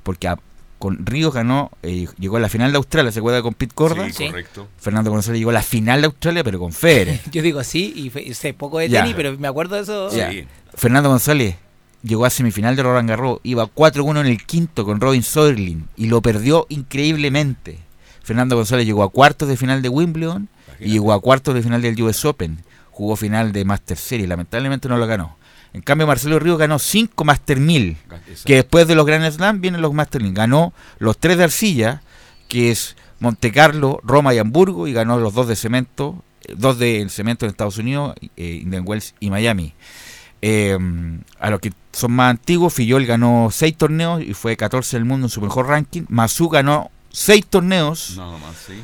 Porque 0.03 0.29
a- 0.29 0.39
con 0.79 1.07
Ríos 1.07 1.33
ganó, 1.33 1.71
eh, 1.83 2.07
llegó 2.19 2.37
a 2.37 2.41
la 2.41 2.51
final 2.51 2.71
de 2.71 2.77
Australia, 2.77 3.11
¿se 3.11 3.21
acuerda 3.21 3.41
con 3.41 3.55
Pete 3.55 3.75
Corda? 3.75 4.11
Sí, 4.13 4.27
correcto. 4.27 4.69
Fernando 4.79 5.11
González 5.11 5.39
llegó 5.39 5.51
a 5.51 5.55
la 5.55 5.63
final 5.63 6.03
de 6.03 6.07
Australia, 6.07 6.45
pero 6.45 6.59
con 6.59 6.73
Federer. 6.73 7.19
Yo 7.33 7.41
digo 7.41 7.65
sí, 7.65 7.95
y 7.97 8.11
fe- 8.11 8.35
sé 8.35 8.53
poco 8.53 8.79
de 8.79 8.91
Ya. 8.91 9.01
tenis, 9.01 9.17
pero 9.17 9.37
me 9.39 9.49
acuerdo 9.49 9.77
de 9.77 9.83
eso. 9.83 10.11
Ya. 10.15 10.31
Fernando 10.75 11.09
González 11.09 11.57
llegó 12.03 12.25
a 12.25 12.31
semifinal 12.31 12.77
de 12.77 12.83
Roland 12.83 13.09
Garros, 13.09 13.41
iba 13.43 13.67
4-1 13.67 14.21
en 14.21 14.27
el 14.27 14.45
quinto 14.45 14.85
con 14.85 15.01
Robin 15.01 15.23
Soderling 15.23 15.89
y 15.97 16.07
lo 16.07 16.23
perdió 16.23 16.67
increíblemente. 16.69 17.79
Fernando 18.23 18.57
González 18.57 18.87
llegó 18.87 19.03
a 19.03 19.11
cuartos 19.11 19.49
de 19.49 19.57
final 19.57 19.83
de 19.83 19.89
Wimbledon 19.89 20.49
y 20.81 20.91
llegó 20.91 21.13
a 21.13 21.21
cuartos 21.21 21.55
de 21.55 21.63
final 21.63 21.83
del 21.83 22.01
US 22.03 22.25
Open. 22.25 22.59
Jugó 22.91 23.17
final 23.17 23.53
de 23.53 23.65
Master 23.65 23.97
Series, 23.97 24.29
lamentablemente 24.29 24.89
no 24.89 24.97
lo 24.97 25.07
ganó. 25.07 25.37
En 25.77 25.83
cambio, 25.83 26.07
Marcelo 26.07 26.39
Ríos 26.39 26.59
ganó 26.59 26.79
cinco 26.79 27.25
Master 27.25 27.61
1000, 27.61 27.99
que 28.47 28.55
después 28.55 28.89
de 28.89 28.95
los 28.95 29.05
Grand 29.05 29.31
Slam 29.31 29.61
vienen 29.61 29.83
los 29.83 29.93
Master 29.93 30.23
1000. 30.23 30.33
Ganó 30.33 30.73
los 30.99 31.19
tres 31.19 31.37
de 31.37 31.45
arcilla, 31.45 32.01
que 32.49 32.71
es 32.71 32.97
Monte 33.19 33.53
Carlo, 33.53 34.01
Roma 34.03 34.33
y 34.33 34.39
Hamburgo, 34.39 34.89
y 34.89 34.95
ganó 34.95 35.19
los 35.19 35.35
dos 35.35 35.49
de 35.49 35.55
cemento, 35.55 36.25
eh, 36.43 36.55
dos 36.57 36.79
de 36.79 37.07
cemento 37.11 37.45
en 37.45 37.51
Estados 37.51 37.77
Unidos, 37.77 38.15
eh, 38.39 38.61
Indian 38.63 38.85
Wells 38.87 39.15
y 39.21 39.29
Miami. 39.29 39.75
Eh, 40.43 40.79
a 41.41 41.51
los 41.51 41.61
que 41.61 41.73
son 41.93 42.13
más 42.13 42.31
antiguos, 42.31 42.75
Fillol 42.75 43.07
ganó 43.07 43.49
seis 43.51 43.77
torneos 43.77 44.23
y 44.23 44.35
fue 44.35 44.57
14 44.57 44.97
del 44.97 45.05
mundo 45.05 45.27
en 45.27 45.31
su 45.31 45.41
mejor 45.41 45.67
ranking. 45.69 46.03
Masu 46.09 46.49
ganó 46.49 46.91
seis 47.11 47.47
torneos. 47.47 48.15
Nada 48.17 48.39
más, 48.39 48.57
sí. 48.67 48.75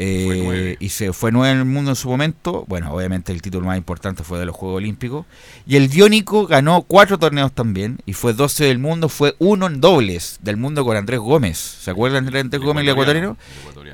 Eh, 0.00 0.76
y 0.78 0.90
se 0.90 1.12
fue 1.12 1.32
nueve 1.32 1.50
en 1.52 1.58
el 1.58 1.64
mundo 1.64 1.90
en 1.90 1.96
su 1.96 2.08
momento. 2.08 2.64
Bueno, 2.68 2.92
obviamente 2.92 3.32
el 3.32 3.42
título 3.42 3.66
más 3.66 3.76
importante 3.76 4.22
fue 4.22 4.38
de 4.38 4.46
los 4.46 4.54
Juegos 4.54 4.76
Olímpicos. 4.76 5.26
Y 5.66 5.74
el 5.74 5.88
Diónico 5.88 6.46
ganó 6.46 6.82
cuatro 6.82 7.18
torneos 7.18 7.50
también 7.50 7.98
y 8.06 8.12
fue 8.12 8.32
12 8.32 8.66
del 8.66 8.78
mundo. 8.78 9.08
Fue 9.08 9.34
uno 9.40 9.66
en 9.66 9.80
dobles 9.80 10.38
del 10.40 10.56
mundo 10.56 10.84
con 10.84 10.96
Andrés 10.96 11.18
Gómez. 11.18 11.58
¿Se 11.58 11.90
acuerdan 11.90 12.26
de 12.26 12.38
Andrés 12.38 12.62
Gómez, 12.62 12.82
el 12.82 12.90
ecuatoriano? 12.90 13.36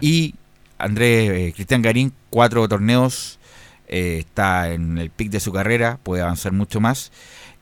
Y 0.03 0.35
Andrés 0.77 1.31
eh, 1.31 1.53
Cristian 1.55 1.81
Garín, 1.81 2.12
cuatro 2.29 2.69
torneos. 2.69 3.39
Eh, 3.89 4.18
está 4.20 4.72
en 4.72 4.99
el 4.99 5.11
pic 5.11 5.30
de 5.30 5.41
su 5.41 5.53
carrera, 5.53 5.99
puede 6.03 6.22
avanzar 6.22 6.53
mucho 6.53 6.80
más. 6.80 7.12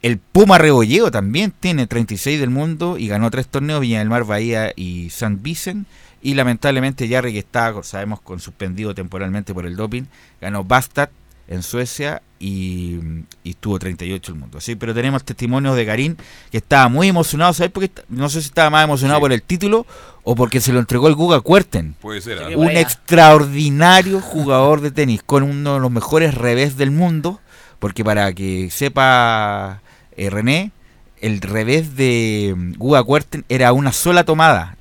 El 0.02 0.18
Puma 0.18 0.58
Rebolleo 0.58 1.10
también 1.10 1.52
tiene 1.58 1.86
36 1.86 2.40
del 2.40 2.50
mundo 2.50 2.98
y 2.98 3.06
ganó 3.06 3.30
tres 3.30 3.46
torneos, 3.46 3.80
Viña 3.80 4.00
del 4.00 4.08
Mar, 4.08 4.24
Bahía 4.24 4.72
y 4.74 5.10
San 5.10 5.42
Vicen. 5.42 5.86
Y 6.20 6.34
lamentablemente 6.34 7.08
Jarry, 7.08 7.32
que 7.32 7.40
está, 7.40 7.74
sabemos, 7.82 8.20
con 8.20 8.40
suspendido 8.40 8.94
temporalmente 8.94 9.54
por 9.54 9.66
el 9.66 9.76
doping, 9.76 10.04
ganó 10.40 10.64
Bastard 10.64 11.10
en 11.48 11.62
Suecia 11.62 12.22
y, 12.38 12.98
y 13.44 13.50
estuvo 13.50 13.78
38 13.78 14.32
el 14.32 14.38
mundo. 14.38 14.60
Sí, 14.60 14.74
pero 14.74 14.94
tenemos 14.94 15.24
testimonios 15.24 15.76
de 15.76 15.84
Garín 15.84 16.16
que 16.50 16.58
estaba 16.58 16.88
muy 16.88 17.08
emocionado, 17.08 17.52
¿sabes? 17.52 17.72
Porque 17.72 17.90
no 18.08 18.28
sé 18.28 18.40
si 18.40 18.48
estaba 18.48 18.70
más 18.70 18.84
emocionado 18.84 19.20
por 19.20 19.32
el 19.32 19.42
título 19.42 19.86
o 20.24 20.34
porque 20.34 20.60
se 20.60 20.72
lo 20.72 20.78
entregó 20.78 21.08
el 21.08 21.14
Guga 21.14 21.40
Cuerten. 21.40 21.94
Puede 22.00 22.20
ser. 22.20 22.56
Un 22.56 22.70
extraordinario 22.70 24.20
jugador 24.20 24.80
de 24.80 24.90
tenis 24.90 25.22
con 25.22 25.42
uno 25.42 25.74
de 25.74 25.80
los 25.80 25.90
mejores 25.90 26.34
revés 26.34 26.76
del 26.76 26.90
mundo, 26.90 27.40
porque 27.78 28.04
para 28.04 28.32
que 28.32 28.70
sepa 28.70 29.82
eh, 30.16 30.30
René, 30.30 30.72
el 31.20 31.40
revés 31.40 31.96
de 31.96 32.54
mm, 32.56 32.74
Guga 32.76 33.02
Kuerten 33.02 33.44
era 33.48 33.72
una 33.72 33.92
sola 33.92 34.24
tomada. 34.24 34.76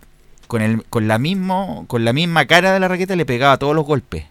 Con, 0.48 0.62
el, 0.62 0.84
con, 0.90 1.08
la 1.08 1.18
mismo, 1.18 1.86
con 1.88 2.04
la 2.04 2.12
misma 2.12 2.46
cara 2.46 2.74
de 2.74 2.80
la 2.82 2.90
raqueta 2.90 3.16
le 3.16 3.26
pegaba 3.26 3.58
todos 3.58 3.74
los 3.74 3.86
golpes. 3.86 4.26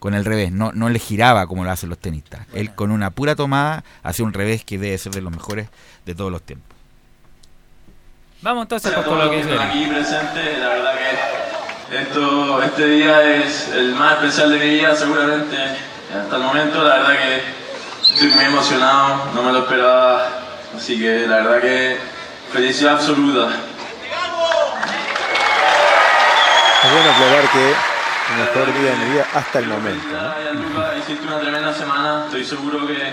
Con 0.00 0.14
el 0.14 0.24
revés, 0.24 0.50
no, 0.50 0.72
no 0.72 0.88
le 0.88 0.98
giraba 0.98 1.46
como 1.46 1.62
lo 1.62 1.70
hacen 1.70 1.88
los 1.88 1.98
tenistas. 1.98 2.40
Él 2.52 2.74
con 2.74 2.90
una 2.90 3.10
pura 3.10 3.36
tomada 3.36 3.84
hacía 4.02 4.24
un 4.24 4.32
revés 4.32 4.64
que 4.64 4.78
debe 4.78 4.98
ser 4.98 5.12
de 5.12 5.20
los 5.20 5.30
mejores 5.30 5.68
de 6.04 6.14
todos 6.16 6.32
los 6.32 6.42
tiempos. 6.42 6.76
Vamos 8.42 8.62
entonces 8.62 8.92
con 8.92 9.04
todos 9.04 9.18
lo 9.18 9.24
los 9.26 9.46
que 9.46 9.58
aquí 9.58 9.86
presentes, 9.86 10.58
la 10.58 10.68
verdad 10.68 10.94
que 10.96 12.00
esto, 12.02 12.62
este 12.62 12.86
día 12.86 13.36
es 13.36 13.68
el 13.68 13.94
más 13.94 14.14
especial 14.14 14.50
de 14.52 14.58
mi 14.58 14.70
vida 14.76 14.96
seguramente 14.96 15.56
hasta 16.16 16.36
el 16.36 16.42
momento, 16.42 16.82
la 16.82 16.98
verdad 17.00 17.18
que 17.18 17.42
estoy 18.14 18.30
muy 18.30 18.44
emocionado, 18.46 19.26
no 19.34 19.42
me 19.42 19.52
lo 19.52 19.58
esperaba, 19.58 20.26
así 20.74 20.98
que 20.98 21.26
la 21.26 21.36
verdad 21.36 21.60
que 21.60 21.98
felicidad 22.50 22.94
absoluta. 22.94 23.50
Es 26.82 26.92
bueno 26.92 27.10
aclarar 27.10 27.50
que 27.52 27.89
mejor 28.38 28.72
día 28.80 28.90
de 28.90 28.96
mi 28.96 29.12
vida 29.12 29.26
hasta 29.34 29.58
el 29.58 29.66
momento. 29.66 30.06
¿no? 30.12 30.98
Hiciste 30.98 31.26
una 31.26 31.40
tremenda 31.40 31.72
semana, 31.74 32.24
estoy 32.26 32.44
seguro 32.44 32.86
que 32.86 33.12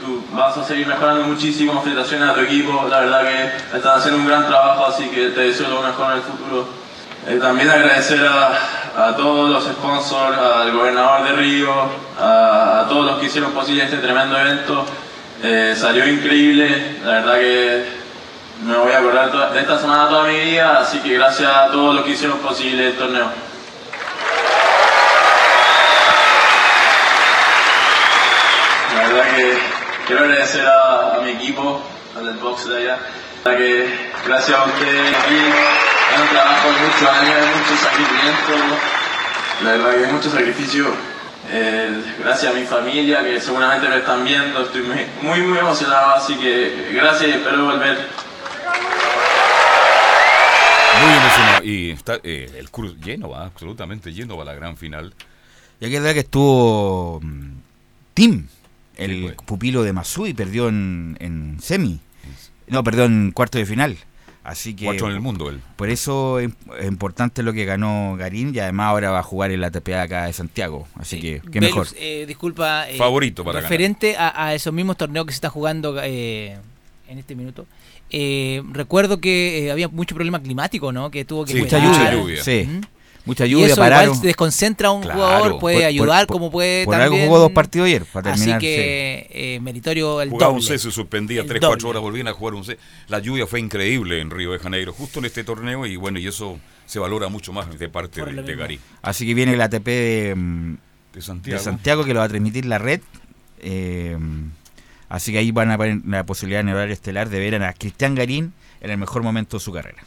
tú 0.00 0.24
vas 0.32 0.56
a 0.56 0.64
seguir 0.64 0.86
mejorando 0.86 1.24
muchísimo, 1.24 1.80
felicitaciones 1.82 2.28
a 2.28 2.34
tu 2.34 2.40
equipo, 2.40 2.86
la 2.88 3.00
verdad 3.00 3.22
que 3.22 3.76
están 3.76 3.98
haciendo 3.98 4.20
un 4.20 4.26
gran 4.28 4.46
trabajo, 4.46 4.86
así 4.86 5.08
que 5.08 5.28
te 5.28 5.40
deseo 5.40 5.68
lo 5.68 5.82
mejor 5.82 6.12
en 6.12 6.16
el 6.18 6.22
futuro. 6.22 6.68
Eh, 7.26 7.38
también 7.40 7.68
agradecer 7.68 8.24
a, 8.26 9.08
a 9.08 9.16
todos 9.16 9.50
los 9.50 9.64
sponsors, 9.64 10.38
al 10.38 10.72
gobernador 10.72 11.24
de 11.24 11.32
Río, 11.32 11.72
a, 12.20 12.80
a 12.80 12.88
todos 12.88 13.06
los 13.06 13.18
que 13.18 13.26
hicieron 13.26 13.52
posible 13.52 13.84
este 13.84 13.98
tremendo 13.98 14.38
evento. 14.38 14.86
Eh, 15.42 15.74
salió 15.76 16.08
increíble, 16.08 16.98
la 17.04 17.10
verdad 17.12 17.34
que 17.34 17.98
me 18.64 18.76
voy 18.76 18.92
a 18.92 18.98
acordar 18.98 19.52
de 19.52 19.60
esta 19.60 19.78
semana 19.78 20.08
toda 20.08 20.24
mi 20.24 20.38
vida, 20.38 20.78
así 20.80 20.98
que 21.00 21.14
gracias 21.14 21.48
a 21.48 21.66
todos 21.68 21.94
los 21.94 22.04
que 22.04 22.10
hicieron 22.12 22.38
posible 22.38 22.88
el 22.88 22.96
torneo. 22.96 23.28
La 28.96 29.07
verdad 29.18 29.36
que 29.36 29.58
quiero 30.06 30.24
agradecer 30.24 30.66
a, 30.66 31.16
a 31.16 31.20
mi 31.22 31.30
equipo, 31.30 31.80
al 32.16 32.26
del 32.26 32.36
box 32.36 32.68
de 32.68 32.76
allá. 32.78 32.98
La 33.44 33.56
que 33.56 33.86
gracias 34.26 34.58
a 34.58 34.64
ustedes 34.64 35.16
aquí, 35.16 35.36
es 36.14 36.20
un 36.20 36.28
trabajo 36.28 36.68
de 36.68 36.78
muchos 36.80 37.02
años, 37.02 37.36
mucho 37.56 37.82
sacrificio. 37.82 38.54
La 39.64 39.70
verdad 39.72 39.90
que 39.94 40.02
es 40.02 40.12
mucho 40.12 40.30
sacrificio. 40.30 40.94
Eh, 41.50 42.02
gracias 42.20 42.52
a 42.52 42.54
mi 42.54 42.64
familia 42.64 43.24
que 43.24 43.40
seguramente 43.40 43.88
me 43.88 43.98
están 43.98 44.24
viendo, 44.24 44.62
estoy 44.62 44.82
muy, 44.82 45.06
muy, 45.22 45.40
muy 45.40 45.58
emocionado, 45.58 46.14
así 46.14 46.34
que 46.34 46.90
gracias 46.92 47.30
y 47.30 47.32
espero 47.32 47.64
volver. 47.64 47.96
Muy 51.00 51.12
emocionado. 51.12 51.64
Y 51.64 51.90
está 51.92 52.20
eh, 52.22 52.52
el 52.58 52.70
curso 52.70 52.94
lleno, 53.02 53.30
va, 53.30 53.46
absolutamente 53.46 54.12
lleno 54.12 54.36
va 54.36 54.44
la 54.44 54.54
gran 54.54 54.76
final. 54.76 55.14
Y 55.80 55.86
aquí 55.86 55.94
es 55.94 56.02
verdad 56.02 56.14
que 56.14 56.20
estuvo 56.20 57.20
mm, 57.22 57.58
Tim, 58.14 58.48
el 58.98 59.34
pupilo 59.46 59.82
de 59.82 59.92
Masú, 59.92 60.26
y 60.26 60.34
perdió 60.34 60.68
en, 60.68 61.16
en 61.20 61.56
semi. 61.60 62.00
No, 62.66 62.84
perdió 62.84 63.04
en 63.04 63.30
cuarto 63.32 63.56
de 63.58 63.64
final. 63.66 63.96
Así 64.44 64.74
que. 64.74 64.84
Cuatro 64.86 65.08
en 65.08 65.14
el 65.14 65.20
mundo, 65.20 65.50
él. 65.50 65.60
Por 65.76 65.90
eso 65.90 66.38
es 66.38 66.50
importante 66.86 67.42
lo 67.42 67.52
que 67.52 67.64
ganó 67.66 68.16
Garín 68.18 68.54
y 68.54 68.58
además 68.60 68.86
ahora 68.88 69.10
va 69.10 69.18
a 69.18 69.22
jugar 69.22 69.50
en 69.50 69.60
la 69.60 69.66
ATP 69.66 69.88
acá 69.94 70.24
de 70.26 70.32
Santiago. 70.32 70.86
Así 70.94 71.20
que, 71.20 71.42
qué 71.52 71.60
mejor. 71.60 71.86
Eh, 71.96 72.24
disculpa. 72.26 72.88
eh, 72.88 72.96
Favorito 72.96 73.44
para 73.44 73.56
ganar. 73.60 73.70
Referente 73.70 74.16
a, 74.16 74.46
a 74.46 74.54
esos 74.54 74.72
mismos 74.72 74.96
torneos 74.96 75.26
que 75.26 75.32
se 75.32 75.36
está 75.36 75.50
jugando 75.50 76.00
eh, 76.02 76.56
en 77.08 77.18
este 77.18 77.34
minuto. 77.34 77.66
eh, 78.10 78.62
recuerdo 78.72 79.20
que 79.20 79.66
eh, 79.66 79.70
había 79.70 79.88
mucho 79.88 80.14
problema 80.14 80.40
climático, 80.40 80.92
¿no? 80.92 81.10
Que 81.10 81.26
tuvo 81.26 81.44
que 81.44 81.52
Sí, 81.52 81.60
mucha 81.60 81.78
lluvia. 82.12 82.42
Sí. 82.42 82.66
Mucha 83.28 83.46
Y 83.46 83.50
lluvia, 83.50 83.66
eso 83.66 83.76
pararon. 83.76 84.06
igual 84.06 84.20
desconcentra 84.22 84.88
a 84.88 84.90
un 84.92 85.02
Claro. 85.02 85.18
jugador, 85.20 85.58
puede 85.60 85.76
Por- 85.76 85.84
ayudar 85.84 86.26
por- 86.26 86.34
como 86.36 86.50
puede 86.50 86.84
por 86.86 86.94
algo 86.94 87.16
jugó 87.18 87.38
dos 87.38 87.52
partidos 87.52 87.86
ayer, 87.86 88.04
para 88.06 88.32
terminar, 88.32 88.56
Así 88.56 88.66
que 88.66 89.28
eh, 89.30 89.60
meritorio 89.60 90.20
el 90.22 90.30
Jugaba 90.30 90.52
un 90.52 90.60
doble. 90.60 90.78
C, 90.78 90.82
se 90.82 90.90
suspendía 90.90 91.42
El 91.42 91.46
3, 91.46 91.60
doble. 91.60 91.72
4 91.76 91.88
horas, 91.90 92.02
volvían 92.02 92.26
a 92.28 92.32
jugar 92.32 92.54
un 92.54 92.64
C. 92.64 92.78
La 93.08 93.18
lluvia 93.18 93.46
fue 93.46 93.60
increíble 93.60 94.20
en 94.20 94.30
Río 94.30 94.52
de 94.52 94.58
Janeiro, 94.58 94.92
justo 94.94 95.18
en 95.18 95.26
este 95.26 95.44
torneo, 95.44 95.84
y 95.86 95.96
bueno, 95.96 96.18
y 96.18 96.26
eso 96.26 96.58
se 96.86 96.98
valora 96.98 97.28
mucho 97.28 97.52
más 97.52 97.78
de 97.78 97.88
parte 97.90 98.24
de, 98.24 98.42
de. 98.42 98.56
Garí. 98.56 98.80
Así 99.02 99.26
que 99.26 99.34
viene 99.34 99.52
el 99.52 99.60
ATP 99.60 99.84
de, 99.86 100.34
mm, 100.34 100.76
De 101.12 101.20
Santiago. 101.20 101.58
de 101.58 101.64
Santiago 101.64 102.04
que 102.06 102.14
lo 102.14 102.20
va 102.20 102.24
a 102.24 102.28
transmitir 102.30 102.64
la 102.64 102.78
red. 102.78 103.00
eh, 103.60 104.16
así 105.10 105.32
que 105.32 105.38
ahí 105.38 105.50
van 105.50 105.70
a 105.70 105.76
poner 105.76 105.98
la 106.06 106.24
posibilidad 106.24 106.60
en 106.60 106.68
el 106.70 106.76
horario 106.76 106.94
estelar 106.94 107.28
de 107.28 107.40
ver 107.40 107.62
a 107.62 107.72
Cristian 107.72 108.14
Garín 108.14 108.52
en 108.80 108.90
el 108.90 108.98
mejor 108.98 109.22
momento 109.22 109.56
de 109.58 109.60
su 109.64 109.72
carrera. 109.72 110.02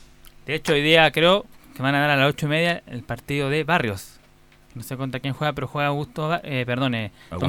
De 0.46 0.56
hecho, 0.56 0.74
hoy 0.74 0.82
día 0.82 1.12
creo 1.12 1.46
que 1.82 1.84
van 1.84 1.96
a 1.96 2.00
dar 2.02 2.12
a 2.12 2.16
las 2.16 2.30
ocho 2.30 2.46
y 2.46 2.50
media 2.50 2.84
el 2.88 3.02
partido 3.04 3.50
de 3.50 3.64
Barrios. 3.64 4.20
No 4.74 4.84
sé 4.84 4.96
contra 4.96 5.20
quién 5.20 5.34
juega, 5.34 5.52
pero 5.52 5.68
juega 5.68 5.90
Augusto, 5.90 6.40
eh, 6.44 6.64
perdón, 6.66 6.96
eh, 6.96 7.12
Augusto 7.30 7.40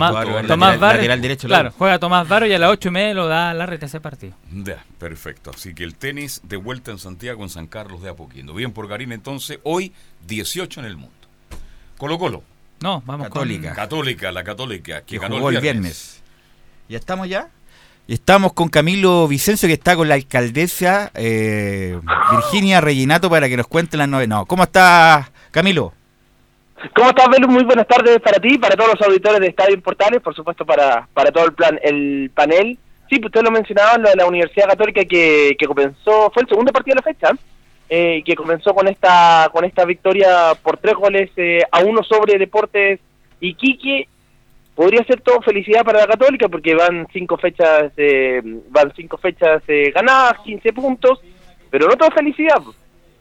Tomás, 0.48 0.80
derecho, 0.80 1.46
claro, 1.46 1.62
claro. 1.70 1.74
juega 1.78 1.98
Tomás 2.00 2.26
Barrios 2.28 2.50
y 2.50 2.54
a 2.54 2.58
las 2.58 2.70
ocho 2.70 2.88
y 2.88 2.92
media 2.92 3.14
lo 3.14 3.28
da 3.28 3.54
la 3.54 3.64
red 3.66 3.80
ese 3.84 4.00
partido. 4.00 4.34
Ya, 4.52 4.84
perfecto. 4.98 5.52
Así 5.54 5.72
que 5.74 5.84
el 5.84 5.94
tenis 5.94 6.40
de 6.42 6.56
vuelta 6.56 6.90
en 6.90 6.98
Santiago, 6.98 7.44
en 7.44 7.50
San 7.50 7.68
Carlos 7.68 8.02
de 8.02 8.08
Apoquindo. 8.10 8.54
Bien 8.54 8.72
por 8.72 8.88
Garín, 8.88 9.12
entonces, 9.12 9.60
hoy 9.62 9.92
18 10.26 10.80
en 10.80 10.86
el 10.86 10.96
mundo. 10.96 11.14
Colo 11.96 12.18
Colo. 12.18 12.42
No, 12.80 13.02
vamos 13.06 13.28
Católica. 13.28 13.74
Católica, 13.74 14.32
la 14.32 14.42
Católica, 14.42 15.00
que, 15.02 15.06
que 15.06 15.18
ganó 15.18 15.36
jugó 15.36 15.50
el 15.50 15.56
el 15.56 15.62
viernes. 15.62 15.82
viernes. 15.82 16.22
¿Ya 16.88 16.98
estamos 16.98 17.28
ya? 17.28 17.50
Estamos 18.08 18.52
con 18.52 18.68
Camilo 18.68 19.28
Vicencio, 19.28 19.68
que 19.68 19.74
está 19.74 19.94
con 19.96 20.08
la 20.08 20.14
alcaldesa 20.14 21.10
eh, 21.14 21.98
Virginia 22.32 22.80
Reginato 22.80 23.30
para 23.30 23.48
que 23.48 23.56
nos 23.56 23.68
cuente 23.68 23.96
las 23.96 24.08
novedades. 24.08 24.28
No, 24.28 24.44
¿cómo 24.46 24.64
estás, 24.64 25.30
Camilo? 25.50 25.92
¿Cómo 26.96 27.10
estás, 27.10 27.28
Velu? 27.28 27.46
Muy 27.48 27.62
buenas 27.62 27.86
tardes 27.86 28.20
para 28.20 28.40
ti, 28.40 28.58
para 28.58 28.74
todos 28.74 28.94
los 28.94 29.06
auditores 29.06 29.40
de 29.40 29.46
Estadio 29.46 29.80
Portales, 29.80 30.20
por 30.20 30.34
supuesto 30.34 30.66
para, 30.66 31.06
para 31.14 31.30
todo 31.30 31.44
el 31.46 31.52
plan, 31.52 31.78
el 31.82 32.30
panel. 32.34 32.76
Sí, 33.08 33.18
pues 33.20 33.26
usted 33.26 33.42
lo 33.42 33.52
mencionaba, 33.52 33.98
lo 33.98 34.10
de 34.10 34.16
la 34.16 34.26
Universidad 34.26 34.68
Católica 34.68 35.04
que, 35.04 35.54
que 35.56 35.66
comenzó, 35.66 36.30
fue 36.32 36.42
el 36.42 36.48
segundo 36.48 36.72
partido 36.72 36.96
de 36.96 37.00
la 37.00 37.12
fecha, 37.12 37.30
eh, 37.88 38.22
que 38.24 38.34
comenzó 38.34 38.74
con 38.74 38.88
esta 38.88 39.48
con 39.52 39.64
esta 39.64 39.84
victoria 39.84 40.54
por 40.60 40.78
tres 40.78 40.94
goles 40.96 41.30
eh, 41.36 41.62
a 41.70 41.80
uno 41.80 42.02
sobre 42.02 42.38
Deportes 42.38 42.98
Iquique. 43.40 44.08
Podría 44.74 45.04
ser 45.04 45.20
todo 45.20 45.40
felicidad 45.42 45.84
para 45.84 46.00
la 46.00 46.06
Católica 46.06 46.48
porque 46.48 46.74
van 46.74 47.06
cinco 47.12 47.36
fechas 47.36 47.92
eh, 47.96 48.40
van 48.70 48.92
cinco 48.96 49.18
fechas 49.18 49.62
eh, 49.68 49.90
ganadas, 49.94 50.38
15 50.44 50.72
puntos, 50.72 51.20
pero 51.70 51.86
no 51.88 51.96
todo 51.96 52.10
felicidad 52.10 52.56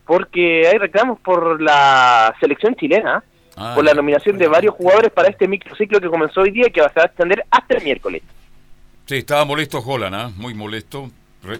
porque 0.06 0.68
hay 0.68 0.78
reclamos 0.78 1.20
por 1.20 1.62
la 1.62 2.34
selección 2.39 2.76
chilena 2.76 3.24
Ah, 3.58 3.74
por 3.76 3.84
la 3.84 3.93
nominación 3.93 4.38
de 4.38 4.47
varios 4.47 4.74
jugadores 4.76 5.12
para 5.12 5.28
este 5.28 5.45
microciclo 5.45 5.99
que 5.99 6.08
comenzó 6.08 6.39
hoy 6.39 6.52
día 6.52 6.68
y 6.70 6.72
que 6.72 6.80
va 6.80 6.89
a 6.95 7.02
extender 7.04 7.43
hasta 7.52 7.76
el 7.78 7.84
miércoles. 7.84 8.22
Sí, 9.06 9.18
estaba 9.18 9.43
molesto 9.43 9.80
Holland, 9.80 10.16
¿ah? 10.16 10.32
muy 10.38 10.54
molesto. 10.54 11.12
Re- 11.43 11.60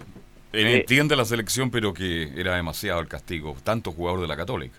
eh, 0.54 0.78
Entiende 0.78 1.14
la 1.16 1.26
selección, 1.26 1.70
pero 1.70 1.92
que 1.92 2.30
era 2.34 2.56
demasiado 2.56 2.98
el 2.98 3.08
castigo. 3.08 3.54
Tanto 3.62 3.92
jugador 3.92 4.22
de 4.22 4.26
la 4.26 4.36
Católica. 4.38 4.74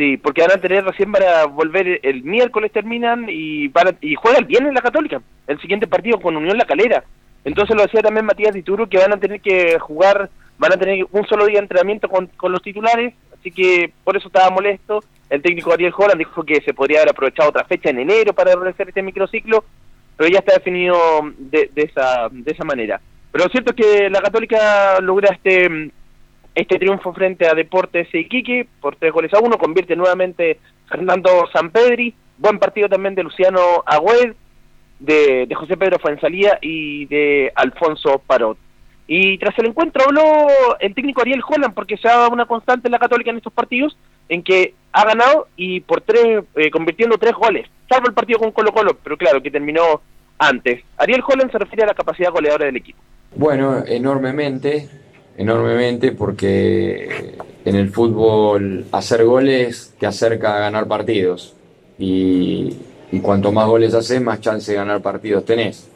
Sí, 0.00 0.16
porque 0.16 0.40
van 0.40 0.52
a 0.52 0.56
tener 0.62 0.82
recién 0.82 1.12
para 1.12 1.44
volver 1.44 2.00
el 2.02 2.22
miércoles 2.22 2.72
terminan 2.72 3.26
y 3.28 3.68
van 3.68 3.88
a- 3.88 3.94
y 4.00 4.14
juega 4.14 4.38
el 4.38 4.46
viernes 4.46 4.72
la 4.72 4.80
Católica, 4.80 5.20
el 5.46 5.60
siguiente 5.60 5.86
partido 5.86 6.18
con 6.18 6.38
Unión 6.38 6.56
La 6.56 6.64
Calera. 6.64 7.04
Entonces 7.44 7.76
lo 7.76 7.82
decía 7.82 8.00
también 8.00 8.24
Matías 8.24 8.54
Dituro 8.54 8.86
que 8.88 8.96
van 8.96 9.12
a 9.12 9.18
tener 9.20 9.42
que 9.42 9.78
jugar, 9.78 10.30
van 10.56 10.72
a 10.72 10.78
tener 10.78 11.04
un 11.10 11.26
solo 11.26 11.44
día 11.44 11.58
de 11.58 11.64
entrenamiento 11.64 12.08
con, 12.08 12.28
con 12.28 12.50
los 12.50 12.62
titulares, 12.62 13.12
así 13.38 13.50
que 13.50 13.92
por 14.02 14.16
eso 14.16 14.28
estaba 14.28 14.48
molesto. 14.48 15.04
El 15.28 15.42
técnico 15.42 15.70
Ariel 15.70 15.92
Holland 15.94 16.16
dijo 16.18 16.44
que 16.44 16.62
se 16.62 16.72
podría 16.72 17.00
haber 17.00 17.10
aprovechado 17.10 17.50
otra 17.50 17.64
fecha 17.66 17.90
en 17.90 17.98
enero 17.98 18.32
para 18.32 18.54
realizar 18.54 18.88
este 18.88 19.02
microciclo, 19.02 19.64
pero 20.16 20.30
ya 20.30 20.38
está 20.38 20.54
definido 20.54 20.96
de, 21.36 21.68
de 21.74 21.82
esa 21.82 22.30
de 22.30 22.50
esa 22.52 22.64
manera. 22.64 23.02
Pero 23.32 23.44
lo 23.44 23.50
cierto 23.50 23.72
es 23.72 23.76
que 23.76 24.08
la 24.08 24.22
Católica 24.22 24.98
logra 25.02 25.34
este 25.34 25.90
este 26.60 26.78
triunfo 26.78 27.14
frente 27.14 27.48
a 27.48 27.54
Deportes 27.54 28.14
Iquique 28.14 28.68
por 28.82 28.96
tres 28.96 29.12
goles 29.12 29.32
a 29.32 29.40
uno, 29.40 29.56
convierte 29.56 29.96
nuevamente 29.96 30.58
Fernando 30.88 31.48
Sampedri, 31.52 32.14
buen 32.36 32.58
partido 32.58 32.86
también 32.86 33.14
de 33.14 33.22
Luciano 33.22 33.60
Agüed, 33.86 34.34
de, 34.98 35.48
José 35.54 35.78
Pedro 35.78 35.98
Fuensalía 35.98 36.58
y 36.60 37.06
de 37.06 37.50
Alfonso 37.54 38.20
Parot. 38.26 38.58
Y 39.06 39.38
tras 39.38 39.58
el 39.58 39.68
encuentro 39.68 40.04
habló 40.04 40.22
el 40.78 40.94
técnico 40.94 41.22
Ariel 41.22 41.42
Holland, 41.48 41.74
porque 41.74 41.96
se 41.96 42.08
ha 42.08 42.28
una 42.28 42.44
constante 42.44 42.88
en 42.88 42.92
la 42.92 42.98
Católica 42.98 43.30
en 43.30 43.38
estos 43.38 43.54
partidos, 43.54 43.96
en 44.28 44.42
que 44.42 44.74
ha 44.92 45.04
ganado 45.06 45.48
y 45.56 45.80
por 45.80 46.02
tres, 46.02 46.44
eh, 46.56 46.70
convirtiendo 46.70 47.16
tres 47.16 47.32
goles, 47.32 47.66
salvo 47.88 48.08
el 48.08 48.14
partido 48.14 48.38
con 48.38 48.52
Colo 48.52 48.72
Colo, 48.72 48.98
pero 49.02 49.16
claro, 49.16 49.42
que 49.42 49.50
terminó 49.50 50.02
antes. 50.38 50.84
Ariel 50.98 51.22
Holland 51.26 51.50
se 51.50 51.58
refiere 51.58 51.84
a 51.84 51.86
la 51.86 51.94
capacidad 51.94 52.30
goleadora 52.30 52.66
del 52.66 52.76
equipo. 52.76 52.98
Bueno, 53.34 53.82
enormemente, 53.86 54.88
enormemente, 55.40 56.12
porque 56.12 57.34
en 57.64 57.74
el 57.74 57.88
fútbol 57.88 58.84
hacer 58.92 59.24
goles 59.24 59.94
te 59.98 60.06
acerca 60.06 60.56
a 60.56 60.60
ganar 60.60 60.86
partidos. 60.86 61.54
Y, 61.98 62.76
y 63.10 63.20
cuanto 63.20 63.50
más 63.50 63.66
goles 63.66 63.94
haces, 63.94 64.20
más 64.20 64.40
chance 64.40 64.70
de 64.70 64.76
ganar 64.76 65.00
partidos 65.00 65.46
tenés. 65.46 65.88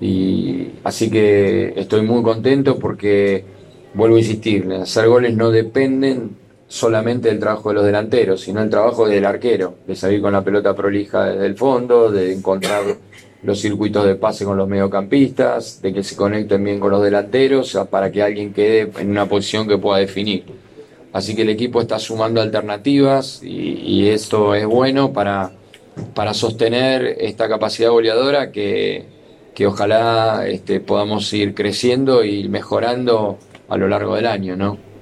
Y 0.00 0.70
así 0.82 1.10
que 1.10 1.74
estoy 1.76 2.02
muy 2.02 2.22
contento 2.22 2.78
porque, 2.78 3.44
vuelvo 3.92 4.16
a 4.16 4.20
insistir, 4.20 4.72
hacer 4.72 5.08
goles 5.08 5.36
no 5.36 5.50
dependen 5.50 6.30
solamente 6.66 7.28
del 7.28 7.38
trabajo 7.38 7.68
de 7.68 7.74
los 7.74 7.84
delanteros, 7.84 8.40
sino 8.40 8.62
el 8.62 8.70
trabajo 8.70 9.06
del 9.06 9.26
arquero, 9.26 9.74
de 9.86 9.94
salir 9.94 10.22
con 10.22 10.32
la 10.32 10.42
pelota 10.42 10.74
prolija 10.74 11.26
desde 11.26 11.46
el 11.46 11.56
fondo, 11.56 12.10
de 12.10 12.32
encontrar 12.32 12.82
los 13.44 13.60
circuitos 13.60 14.06
de 14.06 14.14
pase 14.16 14.44
con 14.44 14.56
los 14.56 14.68
mediocampistas, 14.68 15.80
de 15.82 15.92
que 15.92 16.02
se 16.02 16.16
conecten 16.16 16.64
bien 16.64 16.80
con 16.80 16.90
los 16.90 17.02
delanteros 17.02 17.78
para 17.90 18.10
que 18.10 18.22
alguien 18.22 18.52
quede 18.52 18.90
en 18.98 19.10
una 19.10 19.26
posición 19.26 19.68
que 19.68 19.78
pueda 19.78 19.98
definir. 19.98 20.44
Así 21.12 21.36
que 21.36 21.42
el 21.42 21.50
equipo 21.50 21.80
está 21.80 21.98
sumando 21.98 22.40
alternativas 22.40 23.40
y, 23.42 23.80
y 23.86 24.08
esto 24.08 24.54
es 24.54 24.66
bueno 24.66 25.12
para, 25.12 25.52
para 26.14 26.34
sostener 26.34 27.16
esta 27.20 27.48
capacidad 27.48 27.90
goleadora 27.90 28.50
que, 28.50 29.04
que 29.54 29.66
ojalá 29.66 30.44
este, 30.46 30.80
podamos 30.80 31.32
ir 31.32 31.54
creciendo 31.54 32.24
y 32.24 32.48
mejorando 32.48 33.38
a 33.68 33.76
lo 33.76 33.88
largo 33.88 34.16
del 34.16 34.26
año, 34.26 34.56
¿no? 34.56 34.93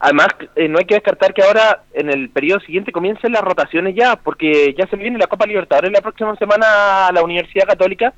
Además, 0.00 0.28
eh, 0.54 0.68
no 0.68 0.78
hay 0.78 0.84
que 0.84 0.94
descartar 0.94 1.34
que 1.34 1.42
ahora 1.42 1.82
en 1.92 2.08
el 2.08 2.30
periodo 2.30 2.60
siguiente 2.60 2.92
comiencen 2.92 3.32
las 3.32 3.42
rotaciones 3.42 3.96
ya, 3.96 4.16
porque 4.16 4.74
ya 4.78 4.86
se 4.86 4.96
viene 4.96 5.18
la 5.18 5.26
Copa 5.26 5.46
Libertadores 5.46 5.90
la 5.90 6.00
próxima 6.00 6.36
semana 6.36 7.08
a 7.08 7.12
la 7.12 7.22
Universidad 7.22 7.66
Católica, 7.66 8.14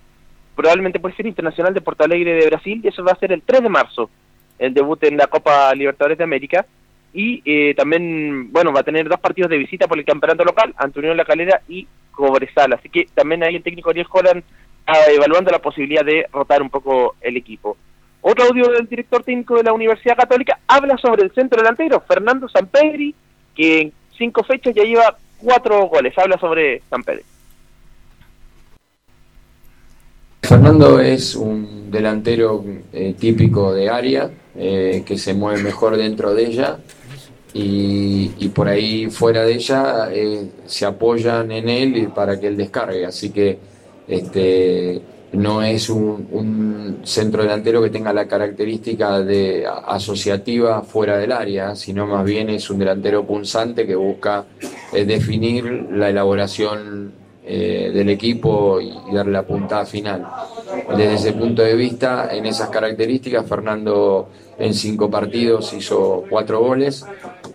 probablemente 0.54 1.00
puede 1.00 1.16
ser 1.16 1.26
Internacional 1.26 1.72
de 1.72 1.80
Porto 1.80 2.04
Alegre 2.04 2.34
de 2.34 2.46
Brasil, 2.48 2.80
y 2.84 2.88
eso 2.88 3.02
va 3.02 3.12
a 3.12 3.18
ser 3.18 3.32
el 3.32 3.42
3 3.42 3.62
de 3.62 3.68
marzo, 3.70 4.10
el 4.58 4.74
debut 4.74 5.02
en 5.04 5.16
la 5.16 5.28
Copa 5.28 5.74
Libertadores 5.74 6.18
de 6.18 6.24
América, 6.24 6.66
y 7.14 7.42
eh, 7.46 7.74
también, 7.74 8.52
bueno, 8.52 8.72
va 8.72 8.80
a 8.80 8.84
tener 8.84 9.08
dos 9.08 9.18
partidos 9.18 9.50
de 9.50 9.56
visita 9.56 9.88
por 9.88 9.98
el 9.98 10.04
campeonato 10.04 10.44
local, 10.44 10.74
ante 10.76 10.98
Unión 10.98 11.16
La 11.16 11.24
Calera 11.24 11.62
y 11.66 11.88
Cobresal, 12.10 12.74
así 12.74 12.90
que 12.90 13.06
también 13.14 13.42
ahí 13.42 13.56
el 13.56 13.62
técnico 13.62 13.88
Ariel 13.88 14.06
Holland 14.10 14.42
evaluando 15.08 15.50
la 15.50 15.60
posibilidad 15.60 16.04
de 16.04 16.26
rotar 16.32 16.60
un 16.60 16.68
poco 16.68 17.14
el 17.20 17.36
equipo. 17.36 17.76
Otro 18.22 18.44
audio 18.44 18.70
del 18.70 18.86
director 18.86 19.22
técnico 19.22 19.56
de 19.56 19.64
la 19.64 19.72
Universidad 19.72 20.16
Católica 20.16 20.58
habla 20.66 20.98
sobre 20.98 21.24
el 21.24 21.32
centro 21.32 21.60
delantero, 21.60 22.00
Fernando 22.06 22.48
Sampedri, 22.48 23.14
que 23.54 23.80
en 23.80 23.92
cinco 24.16 24.44
fechas 24.44 24.74
ya 24.74 24.84
lleva 24.84 25.16
cuatro 25.38 25.86
goles. 25.86 26.16
Habla 26.18 26.38
sobre 26.38 26.82
Sampedri. 26.90 27.22
Fernando 30.42 31.00
es 31.00 31.36
un 31.36 31.90
delantero 31.90 32.64
eh, 32.92 33.14
típico 33.18 33.72
de 33.72 33.88
área, 33.88 34.30
eh, 34.56 35.02
que 35.06 35.16
se 35.16 35.32
mueve 35.32 35.62
mejor 35.62 35.96
dentro 35.96 36.34
de 36.34 36.44
ella 36.44 36.78
y, 37.52 38.48
por 38.54 38.68
ahí 38.68 39.10
fuera 39.10 39.42
de 39.44 39.54
ella 39.54 40.08
eh, 40.12 40.50
se 40.66 40.86
apoyan 40.86 41.50
en 41.50 41.68
él 41.68 42.10
para 42.14 42.38
que 42.38 42.48
él 42.48 42.56
descargue. 42.56 43.06
Así 43.06 43.30
que 43.30 43.58
este, 44.08 45.00
no 45.32 45.62
es 45.62 45.88
un, 45.88 47.00
centro 47.04 47.42
delantero 47.42 47.82
que 47.82 47.90
tenga 47.90 48.12
la 48.12 48.26
característica 48.26 49.20
de 49.20 49.66
asociativa 49.66 50.82
fuera 50.82 51.16
del 51.18 51.32
área, 51.32 51.74
sino 51.76 52.06
más 52.06 52.24
bien 52.24 52.50
es 52.50 52.68
un 52.68 52.78
delantero 52.78 53.24
punzante 53.24 53.86
que 53.86 53.94
busca 53.94 54.44
eh, 54.92 55.04
definir 55.04 55.64
la 55.92 56.10
elaboración 56.10 57.12
eh, 57.44 57.90
del 57.94 58.10
equipo 58.10 58.80
y, 58.80 58.92
darle 59.12 59.32
la 59.32 59.42
puntada 59.42 59.86
final. 59.86 60.26
Desde 60.90 61.14
ese 61.14 61.32
punto 61.32 61.62
de 61.62 61.74
vista, 61.74 62.28
en 62.32 62.46
esas 62.46 62.68
características, 62.68 63.46
Fernando 63.46 64.28
en 64.58 64.74
cinco 64.74 65.10
partidos 65.10 65.72
hizo 65.72 66.24
cuatro 66.28 66.60
goles 66.60 67.06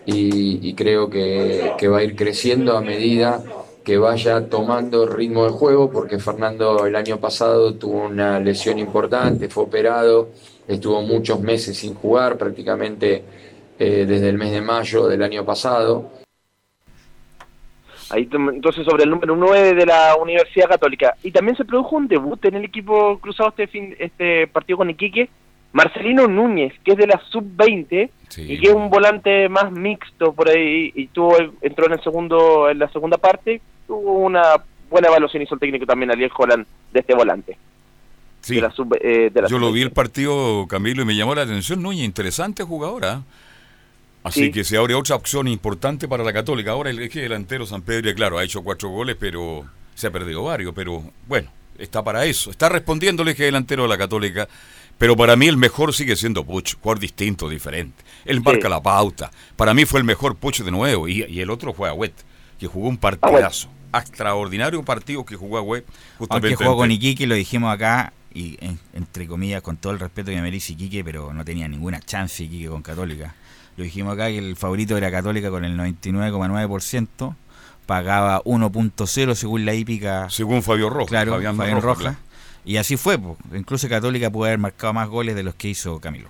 y, 0.04 0.68
y 0.68 0.74
creo 0.74 1.08
que, 1.08 1.72
que 1.78 1.88
va 1.88 1.98
a 1.98 2.02
ir 2.02 2.16
creciendo 2.16 2.76
a 2.76 2.80
medida 2.80 3.42
que 3.86 3.98
vaya 3.98 4.48
tomando 4.48 5.06
ritmo 5.06 5.44
de 5.44 5.50
juego, 5.50 5.88
porque 5.88 6.18
Fernando 6.18 6.84
el 6.86 6.96
año 6.96 7.18
pasado 7.18 7.72
tuvo 7.76 8.06
una 8.06 8.40
lesión 8.40 8.80
importante, 8.80 9.48
fue 9.48 9.62
operado, 9.62 10.30
estuvo 10.66 11.00
muchos 11.02 11.38
meses 11.40 11.78
sin 11.78 11.94
jugar, 11.94 12.36
prácticamente 12.36 13.22
eh, 13.78 14.04
desde 14.04 14.28
el 14.28 14.38
mes 14.38 14.50
de 14.50 14.60
mayo 14.60 15.06
del 15.06 15.22
año 15.22 15.44
pasado. 15.44 16.10
Ahí 18.10 18.28
entonces 18.32 18.84
sobre 18.84 19.04
el 19.04 19.10
número 19.10 19.36
9 19.36 19.74
de 19.74 19.86
la 19.86 20.16
Universidad 20.16 20.68
Católica. 20.68 21.14
Y 21.22 21.30
también 21.30 21.56
se 21.56 21.64
produjo 21.64 21.94
un 21.94 22.08
debut 22.08 22.44
en 22.44 22.56
el 22.56 22.64
equipo 22.64 23.20
cruzado 23.20 23.50
este 23.50 23.68
fin, 23.68 23.94
este 24.00 24.48
partido 24.48 24.78
con 24.78 24.90
Iquique. 24.90 25.28
Marcelino 25.76 26.26
Núñez, 26.26 26.72
que 26.82 26.92
es 26.92 26.96
de 26.96 27.06
la 27.06 27.20
sub-20 27.30 28.10
y 28.38 28.58
que 28.58 28.68
es 28.68 28.74
un 28.74 28.88
volante 28.88 29.46
más 29.50 29.70
mixto 29.70 30.32
por 30.32 30.48
ahí 30.48 30.90
y 30.94 31.08
tuvo 31.08 31.36
entró 31.60 31.84
en 31.86 31.92
el 31.92 32.02
segundo 32.02 32.70
en 32.70 32.78
la 32.78 32.88
segunda 32.88 33.18
parte, 33.18 33.60
tuvo 33.86 34.14
una 34.24 34.42
buena 34.90 35.08
evaluación 35.08 35.42
hizo 35.42 35.54
el 35.54 35.60
técnico 35.60 35.84
también 35.84 36.10
Ariel 36.10 36.30
Holland 36.34 36.64
de 36.94 37.00
este 37.00 37.14
volante. 37.14 37.58
Sí. 38.40 38.54
De 38.54 38.62
la 38.62 38.70
sub, 38.70 38.96
eh, 39.02 39.30
de 39.30 39.42
la 39.42 39.48
Yo 39.48 39.58
lo 39.58 39.66
sub-20. 39.66 39.74
vi 39.74 39.82
el 39.82 39.90
partido, 39.90 40.66
Camilo, 40.66 41.02
y 41.02 41.04
me 41.04 41.14
llamó 41.14 41.34
la 41.34 41.42
atención. 41.42 41.82
Núñez, 41.82 42.04
interesante 42.06 42.62
jugadora. 42.62 43.20
Así 44.22 44.44
Sí. 44.46 44.52
que 44.52 44.64
se 44.64 44.78
abre 44.78 44.94
otra 44.94 45.14
opción 45.16 45.46
importante 45.46 46.08
para 46.08 46.24
la 46.24 46.32
Católica. 46.32 46.70
Ahora 46.70 46.88
el 46.90 46.98
eje 47.00 47.20
delantero 47.20 47.66
San 47.66 47.82
Pedro, 47.82 48.14
claro, 48.14 48.38
ha 48.38 48.44
hecho 48.44 48.62
cuatro 48.62 48.88
goles, 48.88 49.16
pero 49.20 49.64
se 49.94 50.06
ha 50.06 50.10
perdido 50.10 50.42
varios. 50.42 50.72
Pero 50.74 51.02
bueno, 51.28 51.50
está 51.78 52.02
para 52.02 52.24
eso. 52.24 52.50
Está 52.50 52.68
respondiendo 52.70 53.22
el 53.22 53.28
eje 53.28 53.44
delantero 53.44 53.82
de 53.82 53.88
la 53.90 53.98
Católica. 53.98 54.48
Pero 54.98 55.16
para 55.16 55.36
mí 55.36 55.46
el 55.46 55.56
mejor 55.56 55.92
sigue 55.94 56.16
siendo 56.16 56.44
Puch, 56.44 56.74
jugador 56.80 56.98
distinto, 57.00 57.48
diferente. 57.48 58.02
Él 58.24 58.40
marca 58.40 58.68
la 58.68 58.82
pauta. 58.82 59.30
Para 59.56 59.74
mí 59.74 59.84
fue 59.84 60.00
el 60.00 60.04
mejor 60.04 60.36
Puch 60.36 60.60
de 60.62 60.70
nuevo. 60.70 61.06
Y, 61.08 61.24
y 61.24 61.40
el 61.40 61.50
otro 61.50 61.72
fue 61.74 61.88
Agüet, 61.88 62.14
que 62.58 62.66
jugó 62.66 62.88
un 62.88 62.96
partidazo. 62.96 63.68
Extraordinario 63.92 64.82
partido 64.82 65.24
que 65.24 65.36
jugó 65.36 65.58
Agüet. 65.58 65.84
Aunque 66.30 66.48
jugó 66.56 66.76
con 66.78 66.90
Iquique, 66.90 67.26
lo 67.26 67.34
dijimos 67.34 67.72
acá, 67.72 68.12
y 68.32 68.56
en- 68.64 68.78
entre 68.94 69.26
comillas, 69.26 69.62
con 69.62 69.76
todo 69.76 69.92
el 69.92 69.98
respeto 70.00 70.30
que 70.30 70.40
merece 70.40 70.72
Iquique, 70.72 71.04
pero 71.04 71.32
no 71.34 71.44
tenía 71.44 71.68
ninguna 71.68 72.00
chance 72.00 72.42
Iquique 72.44 72.68
con 72.68 72.82
Católica. 72.82 73.34
Lo 73.76 73.84
dijimos 73.84 74.14
acá 74.14 74.28
que 74.28 74.38
el 74.38 74.56
favorito 74.56 74.96
era 74.96 75.10
Católica 75.10 75.50
con 75.50 75.64
el 75.64 75.76
99,9%, 75.76 77.34
pagaba 77.86 78.42
1.0 78.44 79.34
según 79.34 79.64
la 79.64 79.74
hípica. 79.74 80.28
Según 80.30 80.62
Fabio 80.62 80.88
Rojas. 80.90 81.08
Claro, 81.08 81.32
Fabián 81.32 81.56
Fabián 81.56 81.80
Rojas, 81.82 82.04
Rojas. 82.04 82.18
Y 82.66 82.78
así 82.78 82.96
fue, 82.96 83.16
incluso 83.54 83.88
Católica 83.88 84.28
pudo 84.28 84.46
haber 84.46 84.58
marcado 84.58 84.92
más 84.92 85.08
goles 85.08 85.36
de 85.36 85.44
los 85.44 85.54
que 85.54 85.68
hizo 85.68 86.00
Camilo. 86.00 86.28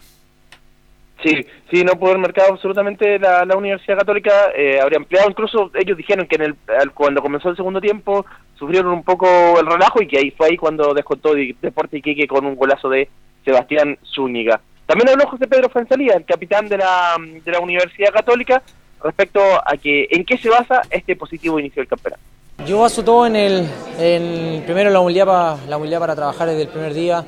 Sí, 1.23 1.47
sí, 1.71 1.83
no 1.83 1.99
pudo 1.99 2.11
haber 2.11 2.21
marcado 2.21 2.53
absolutamente 2.53 3.19
la, 3.19 3.57
Universidad 3.57 3.97
Católica, 3.97 4.53
eh, 4.55 4.79
habría 4.79 4.99
ampliado, 4.99 5.31
incluso 5.31 5.71
ellos 5.73 5.97
dijeron 5.97 6.27
que 6.27 6.37
en 6.37 6.43
el, 6.43 6.57
cuando 6.93 7.23
comenzó 7.23 7.49
el 7.49 7.57
segundo 7.57 7.81
tiempo 7.81 8.27
sufrieron 8.55 8.93
un 8.93 9.03
poco 9.03 9.27
el 9.59 9.67
relajo 9.67 10.03
y 10.03 10.07
que 10.07 10.19
ahí 10.19 10.31
fue 10.31 10.49
ahí 10.49 10.57
cuando 10.59 10.93
descontó 10.93 11.35
Deporte 11.35 11.97
Iquique 11.97 12.27
con 12.27 12.45
un 12.45 12.55
golazo 12.55 12.91
de 12.91 13.09
Sebastián 13.43 13.99
Zúñiga. 14.05 14.61
También 14.85 15.09
habló 15.09 15.27
José 15.29 15.49
Pedro 15.49 15.71
Fuenzalía, 15.71 16.15
el 16.17 16.27
capitán 16.27 16.69
de 16.69 16.77
la, 16.77 17.17
de 17.19 17.51
la 17.51 17.61
Universidad 17.61 18.13
Católica, 18.13 18.63
respecto 19.03 19.41
a 19.41 19.75
que 19.79 20.07
en 20.11 20.25
qué 20.27 20.37
se 20.37 20.51
basa 20.51 20.83
este 20.91 21.17
positivo 21.17 21.59
inicio 21.59 21.81
del 21.81 21.89
campeonato. 21.89 22.36
Yo 22.65 22.81
baso 22.81 23.05
todo 23.05 23.27
en 23.27 23.37
el, 23.37 23.69
en 23.99 24.63
primero 24.65 24.91
la 24.91 24.99
humildad, 24.99 25.27
para, 25.27 25.57
la 25.69 25.77
humildad 25.77 26.01
para 26.01 26.17
trabajar 26.17 26.49
desde 26.49 26.63
el 26.63 26.69
primer 26.69 26.95
día. 26.95 27.25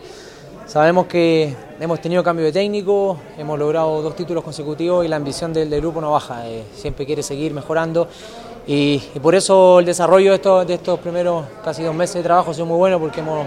Sabemos 0.66 1.06
que 1.06 1.54
hemos 1.78 2.00
tenido 2.00 2.24
cambio 2.24 2.46
de 2.46 2.52
técnico, 2.52 3.18
hemos 3.36 3.58
logrado 3.58 4.02
dos 4.02 4.16
títulos 4.16 4.42
consecutivos 4.42 5.04
y 5.04 5.08
la 5.08 5.16
ambición 5.16 5.52
del, 5.52 5.68
del 5.68 5.80
grupo 5.80 6.00
no 6.00 6.12
baja. 6.12 6.48
eh, 6.48 6.64
siempre 6.74 7.04
quiere 7.06 7.22
seguir 7.22 7.52
mejorando 7.52 8.08
y, 8.66 9.02
y 9.14 9.20
por 9.20 9.34
eso 9.34 9.78
el 9.78 9.84
desarrollo 9.84 10.30
de 10.30 10.36
estos, 10.36 10.66
de 10.66 10.74
estos 10.74 10.98
primeros 10.98 11.44
casi 11.62 11.84
dos 11.84 11.94
meses 11.94 12.16
de 12.16 12.22
trabajo 12.22 12.50
ha 12.50 12.54
sido 12.54 12.66
muy 12.66 12.78
bueno 12.78 12.98
porque 12.98 13.20
hemos, 13.20 13.46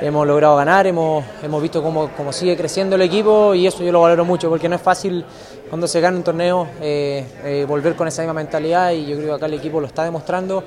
hemos 0.00 0.26
logrado 0.26 0.56
ganar, 0.56 0.86
hemos, 0.86 1.24
hemos 1.42 1.62
visto 1.62 1.82
cómo, 1.82 2.10
cómo 2.16 2.32
sigue 2.32 2.56
creciendo 2.56 2.96
el 2.96 3.02
equipo 3.02 3.54
y 3.54 3.66
eso 3.66 3.82
yo 3.82 3.92
lo 3.92 4.00
valoro 4.00 4.24
mucho 4.24 4.50
porque 4.50 4.68
no 4.68 4.76
es 4.76 4.82
fácil 4.82 5.24
cuando 5.70 5.88
se 5.88 6.00
gana 6.00 6.16
un 6.18 6.22
torneo 6.22 6.68
eh, 6.80 7.24
eh, 7.44 7.64
volver 7.66 7.96
con 7.96 8.06
esa 8.06 8.22
misma 8.22 8.34
mentalidad 8.34 8.92
y 8.92 9.06
yo 9.06 9.16
creo 9.16 9.28
que 9.28 9.34
acá 9.34 9.46
el 9.46 9.54
equipo 9.54 9.80
lo 9.80 9.86
está 9.86 10.04
demostrando 10.04 10.62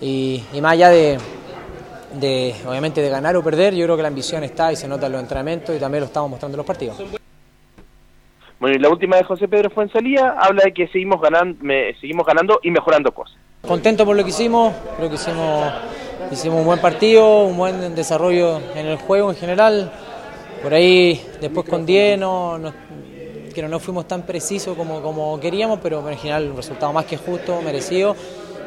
y, 0.00 0.42
y 0.52 0.60
más 0.60 0.72
allá 0.72 0.88
de, 0.90 1.18
de, 2.14 2.54
obviamente 2.66 3.00
de 3.02 3.08
ganar 3.08 3.36
o 3.36 3.42
perder, 3.42 3.74
yo 3.74 3.84
creo 3.84 3.96
que 3.96 4.02
la 4.02 4.08
ambición 4.08 4.42
está 4.44 4.72
y 4.72 4.76
se 4.76 4.88
nota 4.88 5.06
en 5.06 5.12
los 5.12 5.20
entrenamientos 5.20 5.74
y 5.74 5.78
también 5.78 6.00
lo 6.00 6.06
estamos 6.06 6.30
mostrando 6.30 6.54
en 6.56 6.58
los 6.58 6.66
partidos. 6.66 6.96
Bueno, 8.58 8.76
y 8.76 8.78
la 8.78 8.90
última 8.90 9.16
de 9.16 9.24
José 9.24 9.48
Pedro 9.48 9.70
Fuensalía 9.70 10.36
habla 10.38 10.64
de 10.64 10.72
que 10.74 10.86
seguimos 10.88 11.20
ganando, 11.20 11.56
me- 11.62 11.94
seguimos 12.00 12.26
ganando 12.26 12.60
y 12.62 12.70
mejorando 12.70 13.10
cosas. 13.12 13.36
Contento 13.66 14.04
por 14.04 14.16
lo 14.16 14.22
que 14.22 14.30
hicimos, 14.30 14.74
creo 14.96 15.08
que 15.08 15.14
hicimos, 15.14 15.72
hicimos 16.30 16.58
un 16.60 16.66
buen 16.66 16.78
partido, 16.80 17.44
un 17.44 17.56
buen 17.56 17.94
desarrollo 17.94 18.60
en 18.74 18.86
el 18.86 18.96
juego 18.98 19.30
en 19.30 19.36
general. 19.36 19.90
Por 20.62 20.74
ahí 20.74 21.24
después 21.40 21.66
con 21.68 21.86
10 21.86 22.18
no, 22.18 22.58
no- 22.58 22.72
que 23.54 23.62
no 23.62 23.80
fuimos 23.80 24.06
tan 24.06 24.22
precisos 24.22 24.76
como, 24.76 25.00
como 25.02 25.40
queríamos, 25.40 25.80
pero 25.82 26.06
en 26.08 26.16
general 26.18 26.50
un 26.50 26.56
resultado 26.56 26.92
más 26.92 27.04
que 27.06 27.16
justo, 27.16 27.60
merecido. 27.62 28.14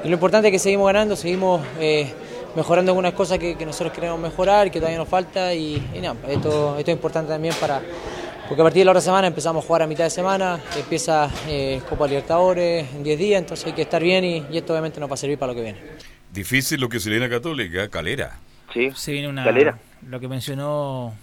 Y 0.04 0.10
lo 0.10 0.14
importante 0.16 0.50
es 0.50 0.52
que 0.52 0.60
seguimos 0.60 0.88
ganando, 0.88 1.16
seguimos 1.16 1.62
eh, 1.80 2.12
mejorando 2.56 2.92
algunas 2.92 3.14
cosas 3.14 3.40
que, 3.40 3.56
que 3.56 3.66
nosotros 3.66 3.94
queremos 3.94 4.20
mejorar, 4.20 4.70
que 4.70 4.80
todavía 4.80 4.98
nos 4.98 5.08
falta 5.08 5.54
y, 5.54 5.76
y 5.94 6.00
nada, 6.00 6.16
esto, 6.28 6.78
esto 6.78 6.92
es 6.92 6.96
importante 6.98 7.32
también 7.32 7.56
para, 7.60 7.82
porque 8.48 8.62
a 8.62 8.66
partir 8.66 8.82
de 8.82 8.86
la 8.86 8.92
otra 8.92 9.02
semana 9.02 9.28
empezamos 9.28 9.64
a 9.64 9.68
jugar 9.68 9.84
a 9.84 9.88
mitad 9.88 10.04
de 10.04 10.10
semana, 10.10 10.60
empieza 10.78 11.30
eh, 11.48 11.82
Copa 11.90 12.06
Libertadores 12.08 12.86
en 12.94 13.04
10 13.04 13.18
días, 13.20 13.42
entonces 13.42 13.66
hay 13.66 13.74
que 13.74 13.84
estar 13.84 14.04
bien 14.04 14.26
y, 14.26 14.46
y 14.52 14.58
esto 14.58 14.74
obviamente 14.74 15.00
nos 15.00 15.10
va 15.10 15.14
a 15.14 15.18
servir 15.18 15.38
para 15.38 15.54
lo 15.54 15.56
que 15.56 15.64
viene. 15.64 15.80
Difícil 16.34 16.82
lo 16.82 16.90
que 16.90 17.00
se 17.00 17.10
le 17.10 17.20
viene 17.20 17.34
a 17.34 17.38
Católica, 17.38 17.88
Calera. 17.90 18.40
Sí, 18.74 18.90
Se 18.96 19.12
viene 19.12 19.30
una. 19.30 19.44
Calera. 19.44 19.78
Lo 20.10 20.20
que 20.20 20.28
mencionó 20.28 21.14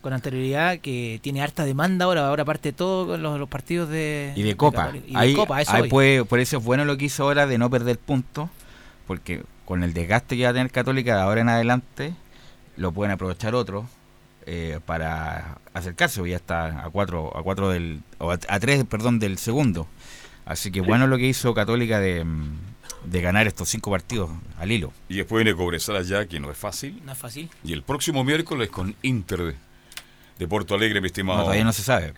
con 0.00 0.12
anterioridad, 0.12 0.78
que 0.78 1.18
tiene 1.22 1.42
harta 1.42 1.64
demanda 1.64 2.06
ahora, 2.06 2.26
ahora 2.28 2.44
parte 2.44 2.72
todo 2.72 3.06
con 3.06 3.22
los, 3.22 3.38
los 3.38 3.48
partidos 3.48 3.88
de. 3.88 4.32
Y 4.36 4.42
de 4.42 4.56
Copa. 4.56 4.92
Y 5.06 5.12
de 5.12 5.18
ahí, 5.18 5.34
Copa, 5.34 5.60
eso 5.60 5.72
ahí 5.72 5.88
puede- 5.88 6.24
por 6.24 6.38
eso 6.40 6.58
es 6.58 6.64
bueno 6.64 6.84
lo 6.84 6.96
que 6.96 7.04
hizo 7.06 7.22
ahora 7.24 7.46
de 7.46 7.58
no 7.58 7.68
perder 7.70 7.98
puntos, 7.98 8.48
porque 9.06 9.42
con 9.64 9.82
el 9.82 9.92
desgaste 9.92 10.36
que 10.36 10.44
va 10.44 10.50
a 10.50 10.52
tener 10.52 10.70
Católica 10.70 11.14
de 11.16 11.20
ahora 11.22 11.40
en 11.42 11.48
adelante, 11.48 12.14
lo 12.76 12.92
pueden 12.92 13.12
aprovechar 13.12 13.54
otros 13.54 13.84
eh, 14.46 14.80
para 14.86 15.58
acercarse, 15.74 16.26
ya 16.28 16.36
está 16.36 16.82
a 16.84 16.90
cuatro, 16.90 17.36
a 17.36 17.42
cuatro 17.42 17.68
del, 17.68 18.00
o 18.18 18.30
a, 18.32 18.38
a 18.48 18.58
tres, 18.58 18.84
perdón, 18.84 19.18
del 19.18 19.36
segundo. 19.38 19.86
Así 20.46 20.72
que 20.72 20.80
bueno 20.80 21.06
lo 21.06 21.18
que 21.18 21.26
hizo 21.26 21.52
Católica 21.54 22.00
de, 22.00 22.24
de 23.04 23.20
ganar 23.20 23.46
estos 23.46 23.68
cinco 23.68 23.90
partidos 23.90 24.30
al 24.58 24.72
hilo. 24.72 24.92
Y 25.08 25.16
después 25.18 25.44
viene 25.44 25.56
Cobresal 25.56 25.96
allá, 25.96 26.26
que 26.26 26.40
no 26.40 26.50
es 26.50 26.56
fácil. 26.56 27.00
No 27.04 27.12
es 27.12 27.18
fácil. 27.18 27.48
Y 27.62 27.72
el 27.74 27.82
próximo 27.82 28.24
miércoles 28.24 28.70
con 28.70 28.96
Inter 29.02 29.54
de, 30.40 30.48
Porto 30.48 30.74
Alegre, 30.74 31.00
mi 31.00 31.06
estimado. 31.06 31.38
No, 31.38 31.44
todavía 31.44 31.64
no 31.64 31.72
se 31.72 31.82
sabe. 31.82 32.12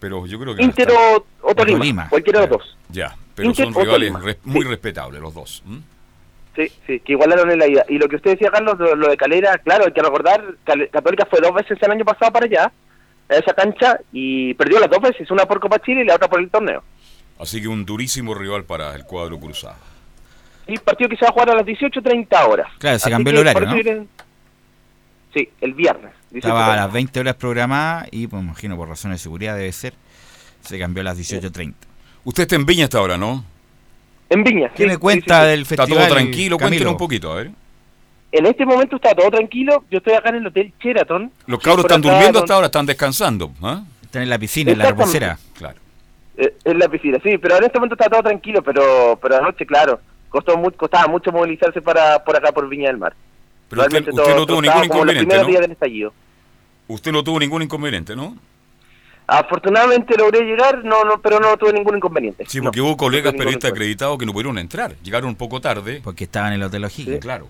Pero 0.00 0.26
yo 0.26 0.38
creo 0.38 0.54
que. 0.54 0.62
Inter 0.62 0.88
o, 0.90 1.24
o 1.42 1.54
Tolima, 1.54 2.08
cualquiera 2.08 2.40
de 2.40 2.46
los 2.48 2.58
dos. 2.58 2.76
Ya, 2.88 3.14
pero 3.34 3.48
Inter 3.48 3.66
son 3.66 3.76
o 3.76 3.80
rivales 3.80 4.12
res- 4.22 4.38
muy 4.44 4.64
respetables 4.64 5.20
los 5.20 5.34
dos. 5.34 5.62
Sí, 6.56 6.72
sí, 6.86 7.00
que 7.00 7.12
igualaron 7.12 7.50
en 7.52 7.58
la 7.58 7.66
ida. 7.68 7.84
Y 7.88 7.98
lo 7.98 8.08
que 8.08 8.16
usted 8.16 8.32
decía, 8.32 8.50
Carlos, 8.50 8.78
lo, 8.78 8.96
lo 8.96 9.08
de 9.08 9.16
Calera, 9.16 9.58
claro, 9.58 9.84
hay 9.86 9.92
que 9.92 10.02
recordar, 10.02 10.42
Cal- 10.64 10.88
Católica 10.92 11.24
fue 11.30 11.40
dos 11.40 11.54
veces 11.54 11.78
el 11.80 11.90
año 11.90 12.04
pasado 12.04 12.32
para 12.32 12.46
allá, 12.46 12.72
a 13.28 13.34
esa 13.34 13.54
cancha, 13.54 14.00
y 14.12 14.54
perdió 14.54 14.80
las 14.80 14.90
dos 14.90 15.00
veces, 15.00 15.30
una 15.30 15.46
por 15.46 15.60
Copa 15.60 15.78
Chile 15.80 16.00
y 16.02 16.04
la 16.04 16.16
otra 16.16 16.28
por 16.28 16.40
el 16.40 16.50
torneo. 16.50 16.82
Así 17.38 17.60
que 17.62 17.68
un 17.68 17.84
durísimo 17.84 18.34
rival 18.34 18.64
para 18.64 18.94
el 18.96 19.04
cuadro 19.04 19.38
cruzado. 19.38 19.76
Y 20.66 20.76
partido 20.78 21.08
que 21.10 21.16
se 21.16 21.24
va 21.24 21.28
a 21.28 21.32
jugar 21.32 21.50
a 21.50 21.54
las 21.54 21.64
18.30 21.66 22.48
horas. 22.48 22.66
Claro, 22.78 22.98
se 22.98 23.04
Así 23.04 23.10
cambió 23.12 23.32
el 23.32 23.38
horario, 23.46 23.94
¿no? 23.94 24.06
Sí, 25.34 25.48
el 25.60 25.74
viernes. 25.74 26.12
18:30. 26.32 26.36
Estaba 26.38 26.72
a 26.72 26.76
las 26.76 26.92
20 26.92 27.20
horas 27.20 27.34
programada 27.36 28.06
y, 28.10 28.26
pues 28.26 28.42
imagino, 28.42 28.76
por 28.76 28.88
razones 28.88 29.18
de 29.20 29.22
seguridad 29.22 29.56
debe 29.56 29.72
ser, 29.72 29.94
se 30.62 30.78
cambió 30.78 31.00
a 31.02 31.04
las 31.04 31.18
18.30. 31.18 31.74
Usted 32.24 32.42
está 32.42 32.56
en 32.56 32.66
Viña 32.66 32.84
hasta 32.84 32.98
ahora, 32.98 33.16
¿no? 33.16 33.44
En 34.30 34.42
Viña. 34.44 34.70
¿Qué 34.74 34.82
sí, 34.84 34.88
me 34.88 34.98
cuenta 34.98 35.40
sí, 35.40 35.44
sí. 35.44 35.50
del 35.50 35.60
Está 35.62 35.76
festival? 35.76 36.06
todo 36.06 36.14
tranquilo, 36.16 36.58
cuéntenos 36.58 36.92
un 36.92 36.98
poquito, 36.98 37.32
a 37.32 37.36
ver. 37.36 37.50
En 38.30 38.44
este 38.44 38.66
momento 38.66 38.96
está 38.96 39.14
todo 39.14 39.30
tranquilo. 39.30 39.84
Yo 39.90 39.98
estoy 39.98 40.12
acá 40.12 40.28
en 40.28 40.34
el 40.36 40.46
Hotel 40.48 40.72
Sheraton. 40.78 41.32
Los 41.46 41.60
cabros 41.60 41.86
están 41.86 42.02
durmiendo 42.02 42.32
don- 42.32 42.42
hasta 42.42 42.54
ahora, 42.54 42.66
están 42.66 42.84
descansando. 42.84 43.52
¿ah? 43.62 43.82
Están 44.02 44.22
en 44.22 44.28
la 44.28 44.38
piscina, 44.38 44.72
en 44.72 44.78
la 44.78 44.86
reposera. 44.90 45.38
Claro. 45.56 45.78
Eh, 46.36 46.54
en 46.64 46.78
la 46.78 46.88
piscina, 46.88 47.18
sí, 47.22 47.38
pero 47.38 47.56
en 47.56 47.64
este 47.64 47.78
momento 47.78 47.94
está 47.94 48.08
todo 48.10 48.22
tranquilo, 48.22 48.62
pero 48.62 49.18
pero 49.20 49.36
anoche, 49.38 49.64
claro, 49.66 49.98
costó 50.28 50.56
mu- 50.58 50.70
costaba 50.72 51.06
mucho 51.08 51.32
movilizarse 51.32 51.80
para 51.80 52.22
por 52.22 52.36
acá, 52.36 52.52
por 52.52 52.68
Viña 52.68 52.88
del 52.88 52.98
Mar. 52.98 53.14
Pero 53.68 53.82
usted, 53.82 53.92
Realmente 53.92 54.10
usted 54.10 54.22
todo- 54.24 54.36
no 54.40 54.46
tuvo 54.46 54.62
ningún 54.62 54.84
inconveniente, 54.84 55.36
¿no? 55.36 55.44
días 55.46 55.60
del 55.60 55.72
estallido. 55.72 56.12
Usted 56.88 57.12
no 57.12 57.22
tuvo 57.22 57.38
ningún 57.38 57.62
inconveniente, 57.62 58.16
¿no? 58.16 58.36
Afortunadamente 59.26 60.16
logré 60.16 60.40
llegar, 60.40 60.82
no, 60.84 61.04
no, 61.04 61.20
pero 61.20 61.38
no 61.38 61.54
tuve 61.58 61.74
ningún 61.74 61.96
inconveniente. 61.98 62.44
Sí, 62.48 62.58
No, 62.58 62.64
porque 62.64 62.80
hubo 62.80 62.96
colegas 62.96 63.34
periodistas 63.34 63.72
acreditados 63.72 64.16
que 64.18 64.24
no 64.24 64.32
pudieron 64.32 64.56
entrar. 64.58 64.96
Llegaron 65.02 65.28
un 65.28 65.36
poco 65.36 65.60
tarde. 65.60 66.00
Porque 66.02 66.24
estaban 66.24 66.54
en 66.54 66.60
el 66.60 66.66
Hotel 66.66 66.84
O'Higgins. 66.84 67.20
Claro. 67.20 67.46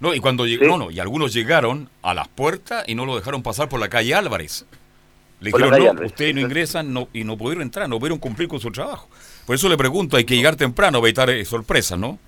No, 0.00 0.12
y 0.12 0.20
cuando 0.20 0.44
lleg- 0.46 0.58
Sí. 0.60 0.66
no, 0.66 0.76
no, 0.76 0.90
y 0.90 1.00
algunos 1.00 1.32
llegaron 1.32 1.88
a 2.02 2.12
las 2.12 2.28
puertas 2.28 2.84
y 2.86 2.94
no 2.94 3.06
lo 3.06 3.16
dejaron 3.16 3.42
pasar 3.42 3.70
por 3.70 3.80
la 3.80 3.88
calle 3.88 4.14
Álvarez. 4.14 4.66
Le 5.40 5.50
Por 5.50 5.62
dijeron, 5.62 5.82
no, 5.82 5.90
Álvarez, 5.92 6.10
ustedes 6.12 6.34
no 6.34 6.40
ingresan 6.42 6.92
no, 6.92 7.08
y 7.14 7.24
no 7.24 7.38
pudieron 7.38 7.62
entrar, 7.62 7.88
no 7.88 7.98
pudieron 7.98 8.18
cumplir 8.18 8.48
con 8.48 8.60
su 8.60 8.70
trabajo. 8.70 9.08
Por 9.46 9.54
eso 9.54 9.68
le 9.70 9.78
pregunto, 9.78 10.18
hay 10.18 10.24
que 10.24 10.36
llegar 10.36 10.56
temprano, 10.56 10.98
evitar 10.98 11.30
eh, 11.30 11.42
sorpresas, 11.46 11.98
¿no? 11.98 12.18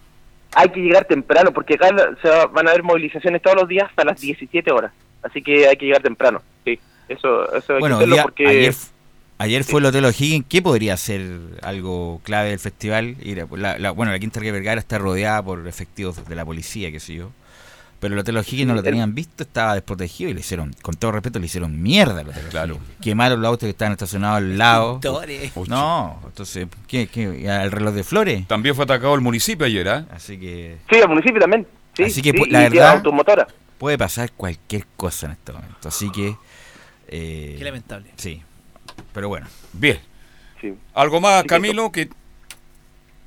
Hay 0.54 0.68
que 0.70 0.80
llegar 0.80 1.04
temprano, 1.04 1.52
porque 1.52 1.74
acá 1.74 1.88
se 2.22 2.28
va- 2.28 2.46
van 2.46 2.66
a 2.66 2.70
haber 2.70 2.82
movilizaciones 2.82 3.42
todos 3.42 3.56
los 3.56 3.68
días 3.68 3.88
hasta 3.90 4.04
las 4.04 4.20
17 4.20 4.70
horas. 4.72 4.92
Así 5.22 5.42
que 5.42 5.66
hay 5.68 5.76
que 5.76 5.86
llegar 5.86 6.02
temprano, 6.02 6.40
sí. 6.64 6.78
Eso, 7.08 7.52
eso 7.54 7.74
hay 7.74 7.80
Bueno, 7.80 7.98
que 7.98 8.04
hacerlo 8.04 8.22
porque... 8.22 8.46
ayer, 8.46 8.74
ayer 9.38 9.64
fue 9.64 9.80
el 9.80 9.86
Hotel 9.86 10.04
O'Higgins. 10.06 10.46
¿Qué 10.48 10.62
podría 10.62 10.96
ser 10.96 11.22
algo 11.62 12.20
clave 12.24 12.50
del 12.50 12.58
festival? 12.58 13.16
La- 13.56 13.78
la- 13.78 13.90
bueno, 13.90 14.12
la 14.12 14.18
Quinta 14.18 14.40
Vergara 14.40 14.80
está 14.80 14.98
rodeada 14.98 15.42
por 15.42 15.66
efectivos 15.68 16.26
de 16.28 16.34
la 16.34 16.44
policía, 16.44 16.90
qué 16.90 17.00
sé 17.00 17.14
yo. 17.14 17.30
Pero 18.06 18.14
el 18.14 18.20
Hotel 18.20 18.36
O'Higgins 18.36 18.66
no 18.68 18.74
lo 18.74 18.78
el- 18.80 18.84
tenían 18.84 19.14
visto, 19.14 19.42
estaba 19.42 19.74
desprotegido 19.74 20.30
y 20.30 20.34
le 20.34 20.40
hicieron, 20.40 20.72
con 20.80 20.94
todo 20.94 21.10
respeto, 21.12 21.38
le 21.40 21.46
hicieron 21.46 21.82
mierda 21.82 22.20
al 22.20 22.28
Hotel 22.28 22.44
O'Higgins. 22.56 22.80
Quemaron 23.02 23.40
los 23.42 23.48
autos 23.48 23.66
que 23.66 23.70
estaban 23.70 23.92
estacionados 23.92 24.36
al 24.36 24.56
lado. 24.58 25.00
Pintores. 25.00 25.52
No, 25.68 26.20
entonces, 26.24 26.68
¿qué, 26.86 27.08
qué? 27.08 27.40
¿Y 27.42 27.46
¿Al 27.48 27.72
reloj 27.72 27.94
de 27.94 28.04
flores? 28.04 28.46
También 28.46 28.74
fue 28.76 28.84
atacado 28.84 29.14
el 29.16 29.20
municipio 29.22 29.66
ayer, 29.66 29.88
¿ah? 29.88 30.06
Así 30.12 30.38
que... 30.38 30.76
Sí, 30.88 30.96
al 31.00 31.08
municipio 31.08 31.40
también. 31.40 31.66
Sí, 31.96 32.04
Así 32.04 32.22
que 32.22 32.30
sí, 32.30 32.38
pu- 32.38 32.48
la 32.50 32.60
verdad 32.60 32.90
automotora. 32.92 33.46
puede 33.78 33.98
pasar 33.98 34.30
cualquier 34.32 34.86
cosa 34.96 35.26
en 35.26 35.32
este 35.32 35.52
momento. 35.52 35.88
Así 35.88 36.10
que 36.12 36.36
eh, 37.08 37.56
Qué 37.58 37.64
lamentable. 37.64 38.10
Sí. 38.16 38.42
Pero 39.12 39.28
bueno. 39.28 39.46
Bien. 39.72 39.98
Sí. 40.60 40.74
¿Algo 40.94 41.20
más, 41.20 41.44
Camilo? 41.44 41.90
Que 41.92 42.08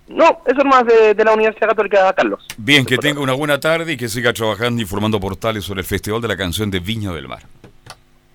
No, 0.10 0.42
eso 0.46 0.58
es 0.60 0.66
más 0.66 0.84
de, 0.86 1.14
de 1.14 1.24
la 1.24 1.34
Universidad 1.34 1.70
Católica 1.70 2.12
Carlos. 2.14 2.44
Bien, 2.58 2.84
que 2.84 2.98
tenga 2.98 3.22
una 3.22 3.34
buena 3.34 3.60
tarde 3.60 3.94
y 3.94 3.98
que 3.98 4.10
siga 4.10 4.34
trabajando 4.34 4.82
y 4.82 4.86
formando 4.86 5.20
portales 5.20 5.64
sobre 5.64 5.82
el 5.82 5.86
Festival 5.86 6.20
de 6.20 6.28
la 6.28 6.36
Canción 6.36 6.72
de 6.72 6.80
Viña 6.80 7.12
del 7.14 7.28
Mar. 7.28 7.44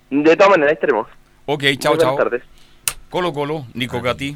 De 0.09 0.35
todas 0.37 0.51
maneras, 0.51 0.69
ahí 0.69 0.73
estaremos. 0.75 1.07
Ok, 1.45 1.63
chao, 1.77 1.93
Muy 1.93 1.97
buenas 1.97 1.99
chao. 1.99 2.15
tardes. 2.17 2.43
Colo 3.09 3.33
Colo, 3.33 3.65
Nico 3.73 4.01
Gatti. 4.01 4.35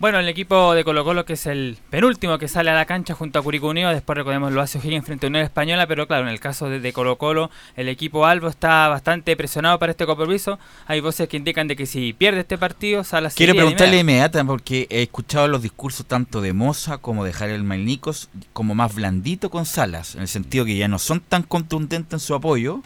Bueno, 0.00 0.20
el 0.20 0.28
equipo 0.28 0.74
de 0.74 0.84
Colo 0.84 1.04
Colo, 1.04 1.24
que 1.24 1.32
es 1.32 1.46
el 1.46 1.76
penúltimo 1.90 2.38
que 2.38 2.46
sale 2.46 2.70
a 2.70 2.74
la 2.74 2.86
cancha 2.86 3.14
junto 3.14 3.40
a 3.40 3.42
Curicó 3.42 3.66
Unido, 3.66 3.90
después 3.90 4.16
recordemos 4.16 4.52
lo 4.52 4.60
hace 4.60 4.78
O'Higgins 4.78 5.04
frente 5.04 5.26
a 5.26 5.28
Unión 5.28 5.42
Española, 5.42 5.88
pero 5.88 6.06
claro, 6.06 6.22
en 6.22 6.28
el 6.28 6.38
caso 6.38 6.70
de, 6.70 6.78
de 6.78 6.92
Colo 6.92 7.18
Colo, 7.18 7.50
el 7.74 7.88
equipo 7.88 8.24
Albo 8.24 8.46
está 8.46 8.86
bastante 8.86 9.36
presionado 9.36 9.76
para 9.80 9.90
este 9.90 10.06
compromiso. 10.06 10.60
Hay 10.86 11.00
voces 11.00 11.28
que 11.28 11.36
indican 11.36 11.66
de 11.66 11.74
que 11.74 11.84
si 11.84 12.12
pierde 12.12 12.40
este 12.40 12.56
partido, 12.56 13.02
sale 13.02 13.26
a 13.26 13.30
Quiero 13.30 13.54
preguntarle 13.54 13.98
inmediato. 13.98 14.38
inmediata 14.38 14.44
porque 14.44 14.86
he 14.88 15.02
escuchado 15.02 15.48
los 15.48 15.62
discursos 15.62 16.06
tanto 16.06 16.40
de 16.40 16.52
Moza 16.52 16.98
como 16.98 17.24
de 17.24 17.32
Javier 17.32 17.60
Malnicos 17.64 18.30
como 18.52 18.76
más 18.76 18.94
blandito 18.94 19.50
con 19.50 19.66
Salas, 19.66 20.14
en 20.14 20.20
el 20.20 20.28
sentido 20.28 20.64
que 20.64 20.76
ya 20.76 20.86
no 20.86 21.00
son 21.00 21.18
tan 21.18 21.42
contundentes 21.42 22.12
en 22.12 22.20
su 22.20 22.36
apoyo 22.36 22.82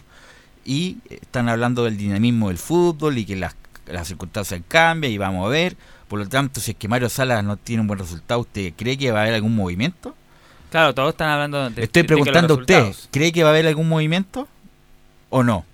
y 0.65 0.97
están 1.11 1.51
hablando 1.51 1.85
del 1.85 1.99
dinamismo 1.99 2.49
del 2.49 2.57
fútbol 2.57 3.19
y 3.19 3.27
que 3.27 3.37
las, 3.37 3.55
las 3.87 4.09
circunstancias 4.09 4.63
cambian 4.67 5.13
y 5.13 5.19
vamos 5.19 5.47
a 5.47 5.51
ver. 5.51 5.77
Por 6.13 6.19
lo 6.19 6.29
tanto, 6.29 6.61
si 6.61 6.73
es 6.73 6.77
que 6.77 6.89
Mario 6.89 7.09
Salas 7.09 7.43
no 7.43 7.57
tiene 7.57 7.81
un 7.81 7.87
buen 7.87 7.99
resultado, 7.99 8.41
¿usted 8.41 8.75
cree 8.77 8.99
que 8.99 9.11
va 9.11 9.21
a 9.21 9.23
haber 9.23 9.33
algún 9.33 9.57
movimiento? 9.57 10.15
Claro, 10.71 10.95
todos 10.95 11.09
están 11.15 11.31
hablando 11.31 11.71
de 11.71 11.85
Estoy 11.85 12.03
de 12.03 12.07
que 12.07 12.15
los 12.17 12.21
preguntando 12.29 12.53
a 12.53 12.57
usted. 12.59 12.93
¿cree 13.11 13.33
que 13.33 13.43
va 13.43 13.49
a 13.49 13.53
haber 13.53 13.67
algún 13.67 13.89
movimiento 13.89 14.47
o 15.31 15.43
no? 15.43 15.65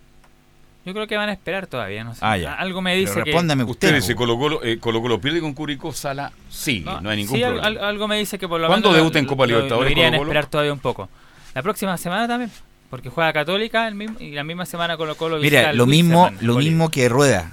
Yo 0.85 0.95
creo 0.95 1.09
que 1.09 1.17
van 1.17 1.29
a 1.29 1.33
esperar 1.33 1.67
todavía, 1.67 2.05
no 2.05 2.15
sé. 2.15 2.21
Ah, 2.23 2.37
ya. 2.37 2.55
Algo 2.55 2.81
me 2.81 2.95
dice 2.95 3.15
Pero 3.15 3.25
que... 3.25 3.31
respóndame 3.33 3.65
usted. 3.65 4.15
Colo 4.15 4.39
Colo, 4.39 4.63
eh, 4.63 4.79
Colo 4.79 5.03
Colo 5.03 5.21
pierde 5.21 5.41
con 5.41 5.55
Curicó, 5.55 5.93
Sala 5.93 6.31
sigue, 6.49 6.85
no, 6.85 7.11
hay 7.11 7.17
ningún 7.17 7.35
sí, 7.37 7.43
problema. 7.43 7.67
al- 7.67 7.79
algo 7.79 8.07
me 8.07 8.19
dice 8.21 8.39
que 8.39 8.47
por 8.47 8.61
lo 8.61 8.69
¿Cuándo 8.69 8.91
menos... 8.91 9.03
debuta 9.03 9.19
en 9.19 9.27
Copa 9.27 9.45
Libertadores 9.45 9.93
Colo-Colo? 9.93 10.23
esperar 10.23 10.47
todavía 10.47 10.73
un 10.73 10.79
poco. 10.79 11.09
La 11.53 11.63
próxima 11.65 11.97
semana 11.99 12.29
también, 12.29 12.53
porque 12.91 13.09
juega 13.09 13.33
Católica 13.33 13.89
el 13.89 13.97
mismo, 13.97 14.21
y 14.21 14.31
la 14.31 14.45
misma 14.45 14.67
semana 14.67 14.97
Colo 14.97 15.17
Colo 15.17 15.39
Mira, 15.39 15.73
lo 15.73 15.87
mismo, 15.87 16.23
Wilstermann, 16.27 16.47
lo 16.47 16.55
mismo 16.59 16.91
que 16.93 17.09
Rueda. 17.09 17.51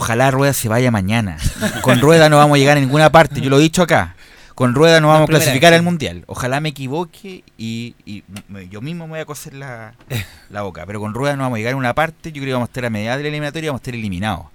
Ojalá 0.00 0.30
Rueda 0.30 0.52
se 0.52 0.68
vaya 0.68 0.90
mañana. 0.92 1.38
Con 1.82 2.00
Rueda 2.00 2.28
no 2.28 2.36
vamos 2.36 2.54
a 2.54 2.58
llegar 2.58 2.76
a 2.76 2.80
ninguna 2.80 3.10
parte. 3.10 3.40
Yo 3.40 3.50
lo 3.50 3.58
he 3.58 3.62
dicho 3.62 3.82
acá. 3.82 4.14
Con 4.54 4.74
Rueda 4.74 5.00
no 5.00 5.08
vamos 5.08 5.24
a 5.24 5.26
clasificar 5.28 5.72
vez. 5.72 5.78
al 5.78 5.84
mundial. 5.84 6.24
Ojalá 6.26 6.60
me 6.60 6.68
equivoque 6.70 7.42
y, 7.56 7.94
y 8.06 8.22
me- 8.48 8.68
yo 8.68 8.80
mismo 8.80 9.06
me 9.06 9.10
voy 9.12 9.20
a 9.20 9.24
coser 9.24 9.54
la, 9.54 9.94
la 10.50 10.62
boca. 10.62 10.84
Pero 10.86 11.00
con 11.00 11.14
Rueda 11.14 11.36
no 11.36 11.42
vamos 11.42 11.56
a 11.56 11.58
llegar 11.58 11.74
a 11.74 11.76
una 11.76 11.94
parte. 11.94 12.30
Yo 12.32 12.40
creo 12.40 12.46
que 12.50 12.52
vamos 12.54 12.68
a 12.68 12.70
estar 12.70 12.84
a 12.84 12.90
mediados 12.90 13.18
de 13.18 13.24
la 13.24 13.28
eliminatoria 13.30 13.66
y 13.66 13.68
vamos 13.70 13.80
a 13.80 13.82
estar 13.82 13.94
eliminados. 13.94 14.46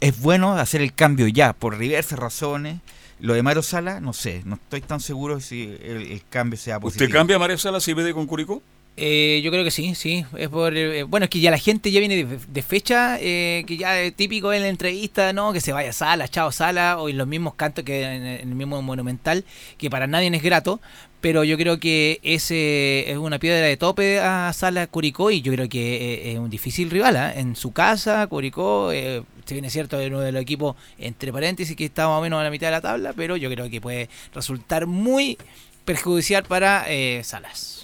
Es 0.00 0.18
bueno 0.20 0.52
hacer 0.54 0.80
el 0.80 0.94
cambio 0.94 1.26
ya, 1.28 1.52
por 1.52 1.76
diversas 1.78 2.18
razones. 2.18 2.78
Lo 3.20 3.34
de 3.34 3.42
Mario 3.42 3.62
Sala, 3.62 4.00
no 4.00 4.12
sé. 4.12 4.42
No 4.44 4.54
estoy 4.54 4.80
tan 4.80 5.00
seguro 5.00 5.40
si 5.40 5.76
el, 5.82 6.12
el 6.12 6.22
cambio 6.30 6.56
sea 6.58 6.78
positivo. 6.80 7.04
¿Usted 7.06 7.14
cambia 7.18 7.36
a 7.36 7.38
María 7.40 7.58
Sala 7.58 7.80
si 7.80 7.92
vede 7.92 8.14
con 8.14 8.26
Curicó? 8.26 8.62
Eh, 9.00 9.40
yo 9.44 9.52
creo 9.52 9.62
que 9.62 9.70
sí, 9.70 9.94
sí. 9.94 10.24
Es 10.36 10.48
por, 10.48 10.76
eh, 10.76 11.04
bueno, 11.04 11.24
es 11.24 11.30
que 11.30 11.38
ya 11.38 11.52
la 11.52 11.58
gente 11.58 11.92
ya 11.92 12.00
viene 12.00 12.24
de, 12.24 12.62
fecha, 12.62 13.16
eh, 13.20 13.62
que 13.66 13.76
ya 13.76 14.00
es 14.00 14.14
típico 14.14 14.52
en 14.52 14.62
la 14.62 14.68
entrevista, 14.68 15.32
¿no? 15.32 15.52
Que 15.52 15.60
se 15.60 15.72
vaya 15.72 15.92
Sala, 15.92 16.26
chao 16.26 16.50
Sala, 16.50 16.98
o 16.98 17.08
en 17.08 17.16
los 17.16 17.28
mismos 17.28 17.54
cantos 17.54 17.84
que 17.84 18.02
en, 18.02 18.24
el 18.24 18.54
mismo 18.54 18.82
Monumental, 18.82 19.44
que 19.78 19.88
para 19.88 20.08
nadie 20.08 20.34
es 20.34 20.42
grato. 20.42 20.80
Pero 21.20 21.42
yo 21.42 21.56
creo 21.56 21.80
que 21.80 22.20
ese 22.22 23.10
es 23.10 23.18
una 23.18 23.38
piedra 23.38 23.66
de 23.66 23.76
tope 23.76 24.20
a 24.20 24.52
Sala 24.52 24.86
Curicó 24.86 25.30
y 25.32 25.42
yo 25.42 25.52
creo 25.52 25.68
que 25.68 26.14
eh, 26.14 26.32
es 26.32 26.38
un 26.38 26.48
difícil 26.50 26.90
rival. 26.90 27.16
¿ah? 27.16 27.32
En 27.34 27.56
su 27.56 27.72
casa, 27.72 28.26
Curicó, 28.28 28.92
eh, 28.92 29.22
si 29.44 29.54
bien 29.54 29.68
cierto, 29.70 29.98
es 30.00 30.08
uno 30.08 30.20
de 30.20 30.30
los 30.30 30.42
equipos, 30.42 30.76
entre 30.98 31.32
paréntesis, 31.32 31.76
que 31.76 31.86
está 31.86 32.06
más 32.06 32.18
o 32.18 32.22
menos 32.22 32.40
a 32.40 32.44
la 32.44 32.50
mitad 32.50 32.68
de 32.68 32.72
la 32.72 32.80
tabla, 32.80 33.12
pero 33.14 33.36
yo 33.36 33.50
creo 33.50 33.68
que 33.68 33.80
puede 33.80 34.08
resultar 34.32 34.86
muy 34.86 35.38
perjudicial 35.84 36.44
para 36.44 36.84
eh, 36.88 37.22
Salas. 37.24 37.77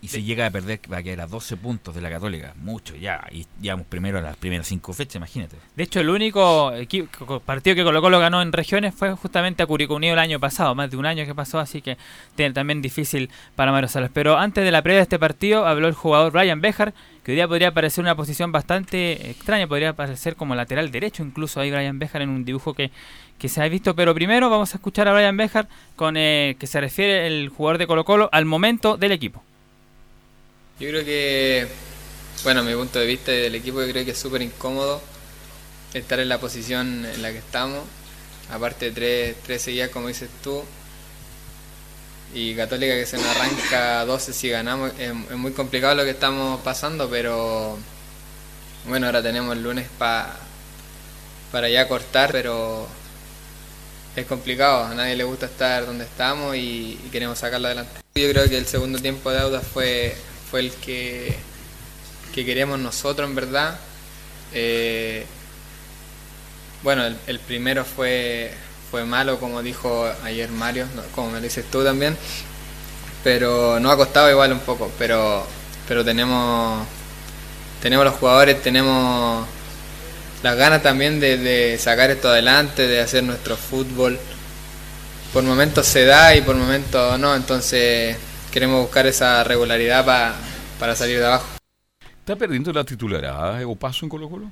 Y 0.00 0.08
si 0.08 0.22
llega 0.22 0.46
a 0.46 0.50
perder, 0.50 0.78
va 0.92 0.98
a 0.98 1.02
quedar 1.02 1.22
a 1.22 1.26
12 1.26 1.56
puntos 1.56 1.92
de 1.94 2.00
la 2.00 2.08
Católica. 2.08 2.54
Mucho 2.62 2.94
ya. 2.94 3.26
Y 3.32 3.46
llevamos 3.60 3.86
primero 3.86 4.18
a 4.18 4.20
las 4.20 4.36
primeras 4.36 4.68
cinco 4.68 4.92
fechas, 4.92 5.16
imagínate. 5.16 5.56
De 5.74 5.82
hecho, 5.82 5.98
el 5.98 6.08
único 6.08 6.70
equi- 6.72 7.08
co- 7.10 7.40
partido 7.40 7.74
que 7.74 7.82
Colo 7.82 8.00
Colo 8.00 8.20
ganó 8.20 8.40
en 8.40 8.52
regiones 8.52 8.94
fue 8.94 9.12
justamente 9.16 9.62
a 9.62 9.66
Curicó 9.66 9.96
Unido 9.96 10.12
el 10.12 10.20
año 10.20 10.38
pasado, 10.38 10.74
más 10.76 10.88
de 10.90 10.96
un 10.96 11.04
año 11.06 11.24
que 11.26 11.34
pasó, 11.34 11.58
así 11.58 11.82
que 11.82 11.96
tiene 12.36 12.54
también 12.54 12.80
difícil 12.80 13.28
para 13.56 13.72
Mario 13.72 13.88
Salas. 13.88 14.10
Pero 14.14 14.38
antes 14.38 14.62
de 14.64 14.70
la 14.70 14.82
previa 14.82 14.98
de 14.98 15.02
este 15.02 15.18
partido 15.18 15.66
habló 15.66 15.88
el 15.88 15.94
jugador 15.94 16.30
Brian 16.32 16.60
Bejar, 16.60 16.94
que 17.24 17.32
hoy 17.32 17.36
día 17.36 17.48
podría 17.48 17.74
parecer 17.74 18.04
una 18.04 18.14
posición 18.14 18.52
bastante 18.52 19.30
extraña, 19.30 19.66
podría 19.66 19.94
parecer 19.94 20.36
como 20.36 20.54
lateral 20.54 20.92
derecho, 20.92 21.24
incluso 21.24 21.60
ahí 21.60 21.70
Brian 21.72 21.98
Bejar 21.98 22.22
en 22.22 22.28
un 22.30 22.44
dibujo 22.44 22.72
que, 22.72 22.92
que 23.36 23.48
se 23.48 23.60
ha 23.62 23.68
visto. 23.68 23.96
Pero 23.96 24.14
primero 24.14 24.48
vamos 24.48 24.72
a 24.74 24.76
escuchar 24.78 25.08
a 25.08 25.12
Brian 25.12 25.36
Bejar 25.36 25.68
con 25.96 26.16
eh, 26.16 26.56
que 26.60 26.68
se 26.68 26.80
refiere 26.80 27.26
el 27.26 27.48
jugador 27.48 27.78
de 27.78 27.86
Colo 27.88 28.04
Colo 28.04 28.28
al 28.30 28.44
momento 28.44 28.96
del 28.96 29.10
equipo. 29.12 29.42
Yo 30.80 30.88
creo 30.88 31.04
que, 31.04 31.66
bueno, 32.44 32.62
mi 32.62 32.72
punto 32.74 32.98
de 32.98 33.06
vista 33.06 33.32
y 33.32 33.36
del 33.40 33.54
equipo, 33.54 33.80
yo 33.82 33.90
creo 33.90 34.04
que 34.04 34.12
es 34.12 34.18
súper 34.18 34.42
incómodo 34.42 35.02
estar 35.92 36.20
en 36.20 36.28
la 36.28 36.38
posición 36.38 37.04
en 37.04 37.20
la 37.22 37.32
que 37.32 37.38
estamos. 37.38 37.82
Aparte 38.50 38.86
de 38.86 38.92
tres, 38.92 39.36
tres 39.44 39.62
seguidas, 39.62 39.90
como 39.90 40.08
dices 40.08 40.28
tú. 40.42 40.62
Y 42.34 42.54
Católica 42.54 42.94
que 42.94 43.06
se 43.06 43.16
nos 43.16 43.26
arranca 43.26 44.04
12 44.04 44.32
si 44.32 44.50
ganamos. 44.50 44.92
Es, 44.98 45.12
muy 45.14 45.52
complicado 45.52 45.94
lo 45.94 46.04
que 46.04 46.10
estamos 46.10 46.60
pasando, 46.60 47.08
pero 47.10 47.76
bueno, 48.86 49.06
ahora 49.06 49.22
tenemos 49.22 49.56
el 49.56 49.62
lunes 49.62 49.86
pa- 49.98 50.36
para 51.50 51.68
ya 51.68 51.88
cortar, 51.88 52.30
pero 52.30 52.86
es 54.14 54.26
complicado. 54.26 54.84
A 54.84 54.94
nadie 54.94 55.16
le 55.16 55.24
gusta 55.24 55.46
estar 55.46 55.86
donde 55.86 56.04
estamos 56.04 56.54
y, 56.54 57.00
y 57.04 57.08
queremos 57.10 57.38
sacarlo 57.38 57.66
adelante. 57.66 58.00
Yo 58.14 58.30
creo 58.30 58.48
que 58.48 58.58
el 58.58 58.66
segundo 58.66 58.98
tiempo 58.98 59.30
de 59.30 59.38
Audas 59.40 59.64
fue, 59.66 60.14
fue 60.50 60.60
el 60.60 60.72
que, 60.72 61.36
que 62.34 62.44
queríamos 62.44 62.78
nosotros, 62.78 63.28
en 63.28 63.34
verdad. 63.34 63.78
Eh, 64.52 65.26
bueno, 66.82 67.04
el, 67.26 67.40
primero 67.40 67.84
fue, 67.84 68.52
fue 68.90 69.04
malo, 69.04 69.38
como 69.38 69.62
dijo 69.62 70.08
ayer 70.24 70.50
Mario, 70.50 70.86
como 71.14 71.30
me 71.30 71.40
dices 71.40 71.64
tú 71.70 71.84
también. 71.84 72.16
Pero 73.24 73.80
nos 73.80 73.92
ha 73.92 73.96
costado 73.96 74.30
igual 74.30 74.52
un 74.52 74.60
poco, 74.60 74.90
pero, 74.98 75.44
pero 75.86 76.04
tenemos, 76.04 76.86
tenemos 77.82 78.04
los 78.04 78.14
jugadores, 78.14 78.62
tenemos 78.62 79.46
las 80.42 80.56
ganas 80.56 80.82
también 80.82 81.18
de, 81.18 81.36
de 81.36 81.78
sacar 81.78 82.10
esto 82.10 82.28
adelante, 82.28 82.86
de 82.86 83.00
hacer 83.00 83.24
nuestro 83.24 83.56
fútbol. 83.56 84.18
Por 85.32 85.42
momentos 85.42 85.86
se 85.86 86.04
da 86.04 86.34
y 86.36 86.40
por 86.40 86.54
momentos 86.56 87.18
no, 87.18 87.34
entonces 87.34 88.16
queremos 88.58 88.80
buscar 88.82 89.06
esa 89.06 89.44
regularidad 89.44 90.04
pa- 90.04 90.34
para 90.80 90.96
salir 90.96 91.20
de 91.20 91.26
abajo. 91.26 91.46
¿Está 92.18 92.34
perdiendo 92.34 92.72
la 92.72 92.82
titularidad 92.82 93.62
o 93.64 93.76
paso 93.76 94.04
en 94.04 94.08
Colo 94.10 94.28
Colo? 94.28 94.50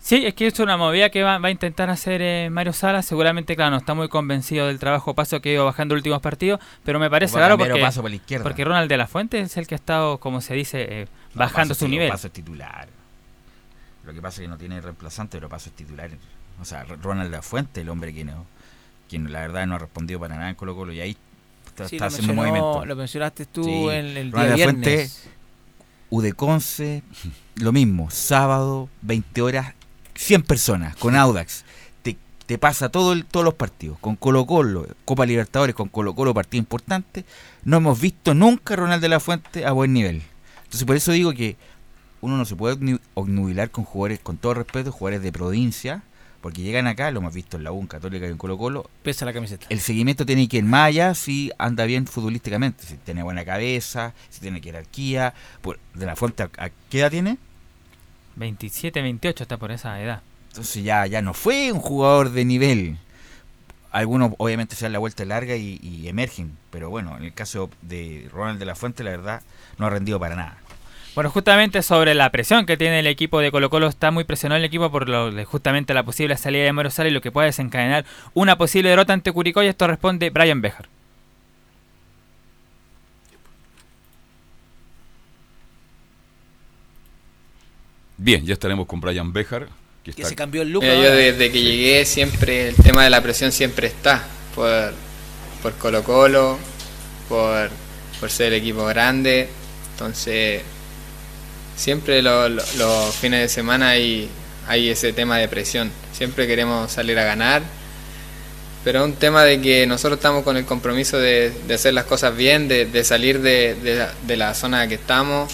Sí, 0.00 0.26
es 0.26 0.34
que 0.34 0.48
es 0.48 0.58
una 0.58 0.76
movida 0.76 1.08
que 1.08 1.22
va, 1.22 1.38
va 1.38 1.46
a 1.48 1.50
intentar 1.52 1.88
hacer 1.88 2.20
eh, 2.20 2.50
Mario 2.50 2.72
Salas. 2.72 3.06
Seguramente, 3.06 3.54
claro, 3.54 3.70
no 3.70 3.76
está 3.76 3.94
muy 3.94 4.08
convencido 4.08 4.66
del 4.66 4.80
trabajo 4.80 5.14
paso 5.14 5.40
que 5.40 5.50
ha 5.50 5.52
ido 5.52 5.64
bajando 5.64 5.94
los 5.94 6.00
últimos 6.00 6.20
partidos, 6.20 6.58
pero 6.84 6.98
me 6.98 7.08
parece 7.08 7.38
raro 7.38 7.56
porque, 7.56 7.80
paso 7.80 8.00
por 8.02 8.10
la 8.10 8.16
izquierda. 8.16 8.42
porque 8.42 8.64
Ronald 8.64 8.88
de 8.90 8.96
la 8.96 9.06
Fuente 9.06 9.38
es 9.38 9.56
el 9.56 9.68
que 9.68 9.76
ha 9.76 9.78
estado, 9.78 10.18
como 10.18 10.40
se 10.40 10.54
dice, 10.54 10.84
eh, 11.02 11.06
bajando 11.32 11.74
Paso 11.74 11.84
su 11.84 11.88
nivel. 11.88 12.08
Paso 12.08 12.26
es 12.26 12.32
titular. 12.32 12.88
Lo 14.04 14.12
que 14.12 14.20
pasa 14.20 14.42
es 14.42 14.46
que 14.46 14.48
no 14.48 14.58
tiene 14.58 14.80
reemplazante, 14.80 15.36
pero 15.36 15.48
Paso 15.48 15.68
es 15.70 15.76
titular. 15.76 16.10
O 16.60 16.64
sea, 16.64 16.82
Ronald 16.82 17.30
La 17.30 17.40
Fuente, 17.40 17.82
el 17.82 17.88
hombre 17.88 18.12
que 18.12 18.24
no, 18.24 18.46
quien 19.08 19.32
la 19.32 19.42
verdad 19.42 19.64
no 19.64 19.76
ha 19.76 19.78
respondido 19.78 20.18
para 20.18 20.34
nada 20.34 20.48
en 20.50 20.56
Colo 20.56 20.74
Colo 20.74 20.92
y 20.92 21.00
ahí 21.00 21.16
está, 21.74 21.88
Sí, 21.88 21.96
está 21.96 22.06
haciendo 22.06 22.34
mencionó- 22.34 22.52
movimiento. 22.60 22.86
lo 22.86 22.96
mencionaste 22.96 23.46
tú 23.46 23.64
Sí. 23.64 23.70
en 23.90 24.16
el 24.16 24.30
día 24.32 24.44
La 24.44 24.56
Fuente, 24.56 24.90
viernes. 24.90 25.22
Udeconce, 26.10 27.02
lo 27.56 27.72
mismo, 27.72 28.10
sábado, 28.10 28.88
20 29.02 29.42
horas, 29.42 29.74
100 30.14 30.42
personas 30.42 30.96
con 30.96 31.16
Audax. 31.16 31.64
Te, 32.02 32.16
te 32.46 32.56
pasa 32.58 32.88
todo 32.88 33.12
el, 33.12 33.24
todos 33.24 33.42
los 33.44 33.54
partidos, 33.54 33.98
con 33.98 34.14
Colo 34.16 34.46
Colo, 34.46 34.86
Copa 35.04 35.26
Libertadores, 35.26 35.74
con 35.74 35.88
Colo 35.88 36.14
Colo, 36.14 36.32
partido 36.32 36.60
importante. 36.60 37.24
No 37.64 37.78
hemos 37.78 38.00
visto 38.00 38.32
nunca 38.34 38.74
a 38.74 38.76
Ronald 38.76 39.02
de 39.02 39.08
la 39.08 39.18
Fuente 39.20 39.66
a 39.66 39.72
buen 39.72 39.92
nivel. 39.92 40.22
Entonces 40.64 40.84
por 40.84 40.94
eso 40.96 41.10
digo 41.12 41.32
que 41.32 41.56
uno 42.20 42.36
no 42.36 42.44
se 42.44 42.54
puede 42.54 42.76
obnu- 42.76 43.00
obnubilar 43.14 43.70
con 43.70 43.84
jugadores, 43.84 44.20
con 44.20 44.36
todo 44.36 44.54
respeto, 44.54 44.92
jugadores 44.92 45.22
de 45.22 45.32
provincia, 45.32 46.02
porque 46.44 46.60
llegan 46.60 46.86
acá, 46.86 47.10
lo 47.10 47.20
hemos 47.20 47.32
visto 47.32 47.56
en 47.56 47.64
la 47.64 47.72
UN 47.72 47.86
Católica 47.86 48.26
y 48.26 48.28
en 48.28 48.36
Colo 48.36 48.58
Colo. 48.58 48.90
Pesa 49.02 49.24
la 49.24 49.32
camiseta. 49.32 49.64
El 49.70 49.80
seguimiento 49.80 50.26
tiene 50.26 50.46
que 50.46 50.58
ir 50.58 50.64
más 50.64 50.88
allá 50.88 51.14
si 51.14 51.50
anda 51.56 51.86
bien 51.86 52.06
futbolísticamente, 52.06 52.84
si 52.84 52.98
tiene 52.98 53.22
buena 53.22 53.46
cabeza, 53.46 54.12
si 54.28 54.42
tiene 54.42 54.60
jerarquía. 54.60 55.32
Por, 55.62 55.78
de 55.94 56.04
la 56.04 56.16
fuente, 56.16 56.42
¿a, 56.42 56.68
qué 56.90 56.98
edad 56.98 57.10
tiene? 57.10 57.38
27, 58.36 59.00
28 59.00 59.44
está 59.44 59.56
por 59.56 59.72
esa 59.72 59.98
edad. 60.02 60.20
Entonces 60.50 60.84
ya, 60.84 61.06
ya 61.06 61.22
no 61.22 61.32
fue 61.32 61.72
un 61.72 61.80
jugador 61.80 62.28
de 62.28 62.44
nivel. 62.44 62.98
Algunos 63.90 64.32
obviamente 64.36 64.76
se 64.76 64.84
dan 64.84 64.92
la 64.92 64.98
vuelta 64.98 65.24
larga 65.24 65.56
y, 65.56 65.80
y 65.82 66.08
emergen, 66.08 66.58
pero 66.70 66.90
bueno, 66.90 67.16
en 67.16 67.24
el 67.24 67.32
caso 67.32 67.70
de 67.80 68.28
Ronald 68.30 68.58
de 68.58 68.66
la 68.66 68.74
Fuente, 68.74 69.02
la 69.02 69.12
verdad, 69.12 69.42
no 69.78 69.86
ha 69.86 69.90
rendido 69.90 70.20
para 70.20 70.36
nada. 70.36 70.58
Bueno, 71.14 71.30
justamente 71.30 71.82
sobre 71.82 72.12
la 72.14 72.30
presión 72.32 72.66
que 72.66 72.76
tiene 72.76 72.98
el 72.98 73.06
equipo 73.06 73.38
de 73.38 73.52
Colo 73.52 73.70
Colo, 73.70 73.86
está 73.86 74.10
muy 74.10 74.24
presionado 74.24 74.58
el 74.58 74.64
equipo 74.64 74.90
por 74.90 75.08
lo, 75.08 75.30
de 75.30 75.44
justamente 75.44 75.94
la 75.94 76.02
posible 76.02 76.36
salida 76.36 76.64
de 76.64 76.72
Mario 76.72 76.90
Sala 76.90 77.08
y 77.08 77.12
lo 77.12 77.20
que 77.20 77.30
puede 77.30 77.46
desencadenar 77.46 78.04
una 78.34 78.58
posible 78.58 78.88
derrota 78.88 79.12
ante 79.12 79.30
Curicó 79.30 79.62
y 79.62 79.68
esto 79.68 79.86
responde 79.86 80.30
Brian 80.30 80.60
Bejar. 80.60 80.88
Bien, 88.16 88.44
ya 88.44 88.54
estaremos 88.54 88.86
con 88.86 89.00
Brian 89.00 89.32
Bejar. 89.32 89.68
Que, 90.02 90.10
está... 90.10 90.28
se 90.28 90.34
cambió 90.34 90.62
el 90.62 90.70
look. 90.70 90.82
Mira, 90.82 90.96
yo 90.96 91.14
desde 91.14 91.52
que 91.52 91.62
llegué 91.62 92.04
siempre 92.06 92.68
el 92.68 92.76
tema 92.76 93.04
de 93.04 93.10
la 93.10 93.22
presión 93.22 93.52
siempre 93.52 93.86
está 93.86 94.24
por, 94.54 94.92
por 95.62 95.74
Colo 95.74 96.02
Colo, 96.02 96.58
por, 97.28 97.70
por 98.18 98.30
ser 98.30 98.52
el 98.52 98.60
equipo 98.60 98.84
grande, 98.84 99.48
entonces 99.92 100.62
siempre 101.76 102.22
lo- 102.22 102.48
lo- 102.48 102.64
los 102.76 103.14
fines 103.16 103.40
de 103.40 103.48
semana 103.48 103.90
hay, 103.90 104.28
hay 104.68 104.88
ese 104.90 105.12
tema 105.12 105.38
de 105.38 105.48
presión, 105.48 105.90
siempre 106.12 106.46
queremos 106.46 106.90
salir 106.92 107.18
a 107.18 107.24
ganar, 107.24 107.62
pero 108.84 109.00
es 109.00 109.04
un 109.06 109.14
tema 109.14 109.44
de 109.44 109.60
que 109.60 109.86
nosotros 109.86 110.18
estamos 110.18 110.44
con 110.44 110.56
el 110.56 110.64
compromiso 110.66 111.18
de, 111.18 111.50
de 111.66 111.74
hacer 111.74 111.94
las 111.94 112.04
cosas 112.04 112.36
bien, 112.36 112.68
de, 112.68 112.86
de 112.86 113.02
salir 113.04 113.40
de, 113.40 113.74
de 113.74 114.36
la- 114.36 114.48
de 114.48 114.54
zona 114.54 114.86
que 114.88 114.94
estamos, 114.94 115.52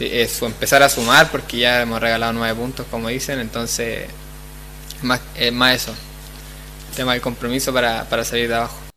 es 0.00 0.42
empezar 0.42 0.82
a 0.82 0.88
sumar 0.88 1.30
porque 1.30 1.58
ya 1.58 1.82
hemos 1.82 2.00
regalado 2.00 2.32
nueve 2.32 2.54
puntos 2.54 2.86
como 2.90 3.08
dicen, 3.08 3.40
entonces 3.40 4.06
más, 5.02 5.20
es 5.36 5.52
más 5.52 5.74
eso, 5.76 5.94
el 6.90 6.96
tema 6.96 7.12
del 7.12 7.20
compromiso 7.20 7.72
para, 7.72 8.04
para 8.08 8.24
salir 8.24 8.48
de 8.48 8.54
abajo. 8.54 8.87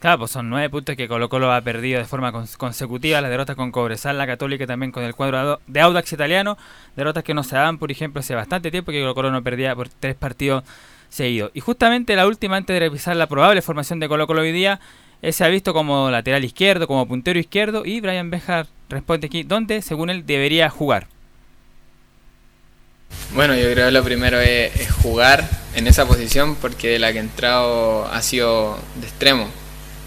Claro, 0.00 0.18
pues 0.20 0.30
son 0.30 0.48
nueve 0.48 0.70
puntos 0.70 0.94
que 0.94 1.08
Colo 1.08 1.28
Colo 1.28 1.52
ha 1.52 1.60
perdido 1.60 1.98
de 1.98 2.04
forma 2.04 2.32
cons- 2.32 2.56
consecutiva. 2.56 3.20
La 3.20 3.28
derrota 3.28 3.56
con 3.56 3.72
Cobresal, 3.72 4.16
la 4.16 4.28
Católica 4.28 4.64
también 4.64 4.92
con 4.92 5.02
el 5.02 5.14
cuadro 5.14 5.60
de 5.66 5.80
Audax 5.80 6.12
italiano. 6.12 6.56
Derrotas 6.94 7.24
que 7.24 7.34
no 7.34 7.42
se 7.42 7.56
daban, 7.56 7.78
por 7.78 7.90
ejemplo, 7.90 8.20
hace 8.20 8.36
bastante 8.36 8.70
tiempo 8.70 8.92
que 8.92 9.00
Colo 9.00 9.14
Colo 9.14 9.30
no 9.32 9.42
perdía 9.42 9.74
por 9.74 9.88
tres 9.88 10.14
partidos 10.14 10.62
seguidos. 11.08 11.50
Y 11.52 11.60
justamente 11.60 12.14
la 12.14 12.28
última, 12.28 12.56
antes 12.56 12.74
de 12.74 12.80
revisar 12.80 13.16
la 13.16 13.26
probable 13.26 13.60
formación 13.60 13.98
de 13.98 14.08
Colo 14.08 14.28
Colo 14.28 14.42
hoy 14.42 14.52
día, 14.52 14.78
eh, 15.20 15.32
se 15.32 15.44
ha 15.44 15.48
visto 15.48 15.74
como 15.74 16.10
lateral 16.12 16.44
izquierdo, 16.44 16.86
como 16.86 17.08
puntero 17.08 17.40
izquierdo. 17.40 17.84
Y 17.84 18.00
Brian 18.00 18.30
Bejar 18.30 18.68
responde 18.88 19.26
aquí 19.26 19.42
dónde, 19.42 19.82
según 19.82 20.10
él, 20.10 20.24
debería 20.26 20.70
jugar. 20.70 21.08
Bueno, 23.34 23.56
yo 23.56 23.68
creo 23.72 23.86
que 23.86 23.92
lo 23.92 24.04
primero 24.04 24.38
es, 24.38 24.92
jugar 25.02 25.48
en 25.74 25.88
esa 25.88 26.06
posición 26.06 26.54
porque 26.54 27.00
la 27.00 27.10
que 27.10 27.18
he 27.18 27.22
entrado 27.22 28.06
ha 28.06 28.22
sido 28.22 28.78
de 28.94 29.06
extremo. 29.08 29.48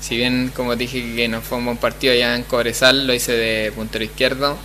Si 0.02 0.18
bien, 0.18 0.52
como 0.56 0.76
dije, 0.76 1.16
que 1.16 1.28
no 1.28 1.42
fue 1.42 1.60
un 1.60 1.66
buen 1.66 1.78
partido 1.78 2.14
ya 2.14 2.36
en 2.36 2.44
Cobresal, 2.44 3.06
lo 3.08 3.14
hice 3.14 3.34
de 3.34 3.72
puntero 3.72 4.04
izquierdo. 4.04 4.58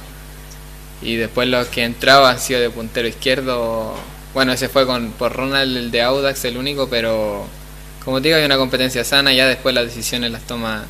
Y 1.03 1.17
después 1.17 1.47
los 1.49 1.67
que 1.69 1.85
entrado 1.85 2.27
han 2.27 2.41
sido 2.41 2.61
de 2.61 2.71
puntero 2.71 3.07
izquierdo. 3.07 3.95
Bueno, 4.35 4.53
ese 4.53 4.69
fue 4.69 4.87
con, 4.87 5.13
por 5.13 5.33
Ronald, 5.35 5.91
de 5.91 6.03
Audax, 6.03 6.45
el 6.47 6.57
único, 6.57 6.89
pero 6.89 7.47
como 8.05 8.21
digo, 8.21 8.37
hay 8.37 8.45
una 8.45 8.57
competencia 8.57 9.05
sana. 9.05 9.33
Ya 9.33 9.47
después 9.47 9.75
las 9.75 9.85
decisiones 9.87 10.31
las 10.31 10.43
toma, 10.43 10.85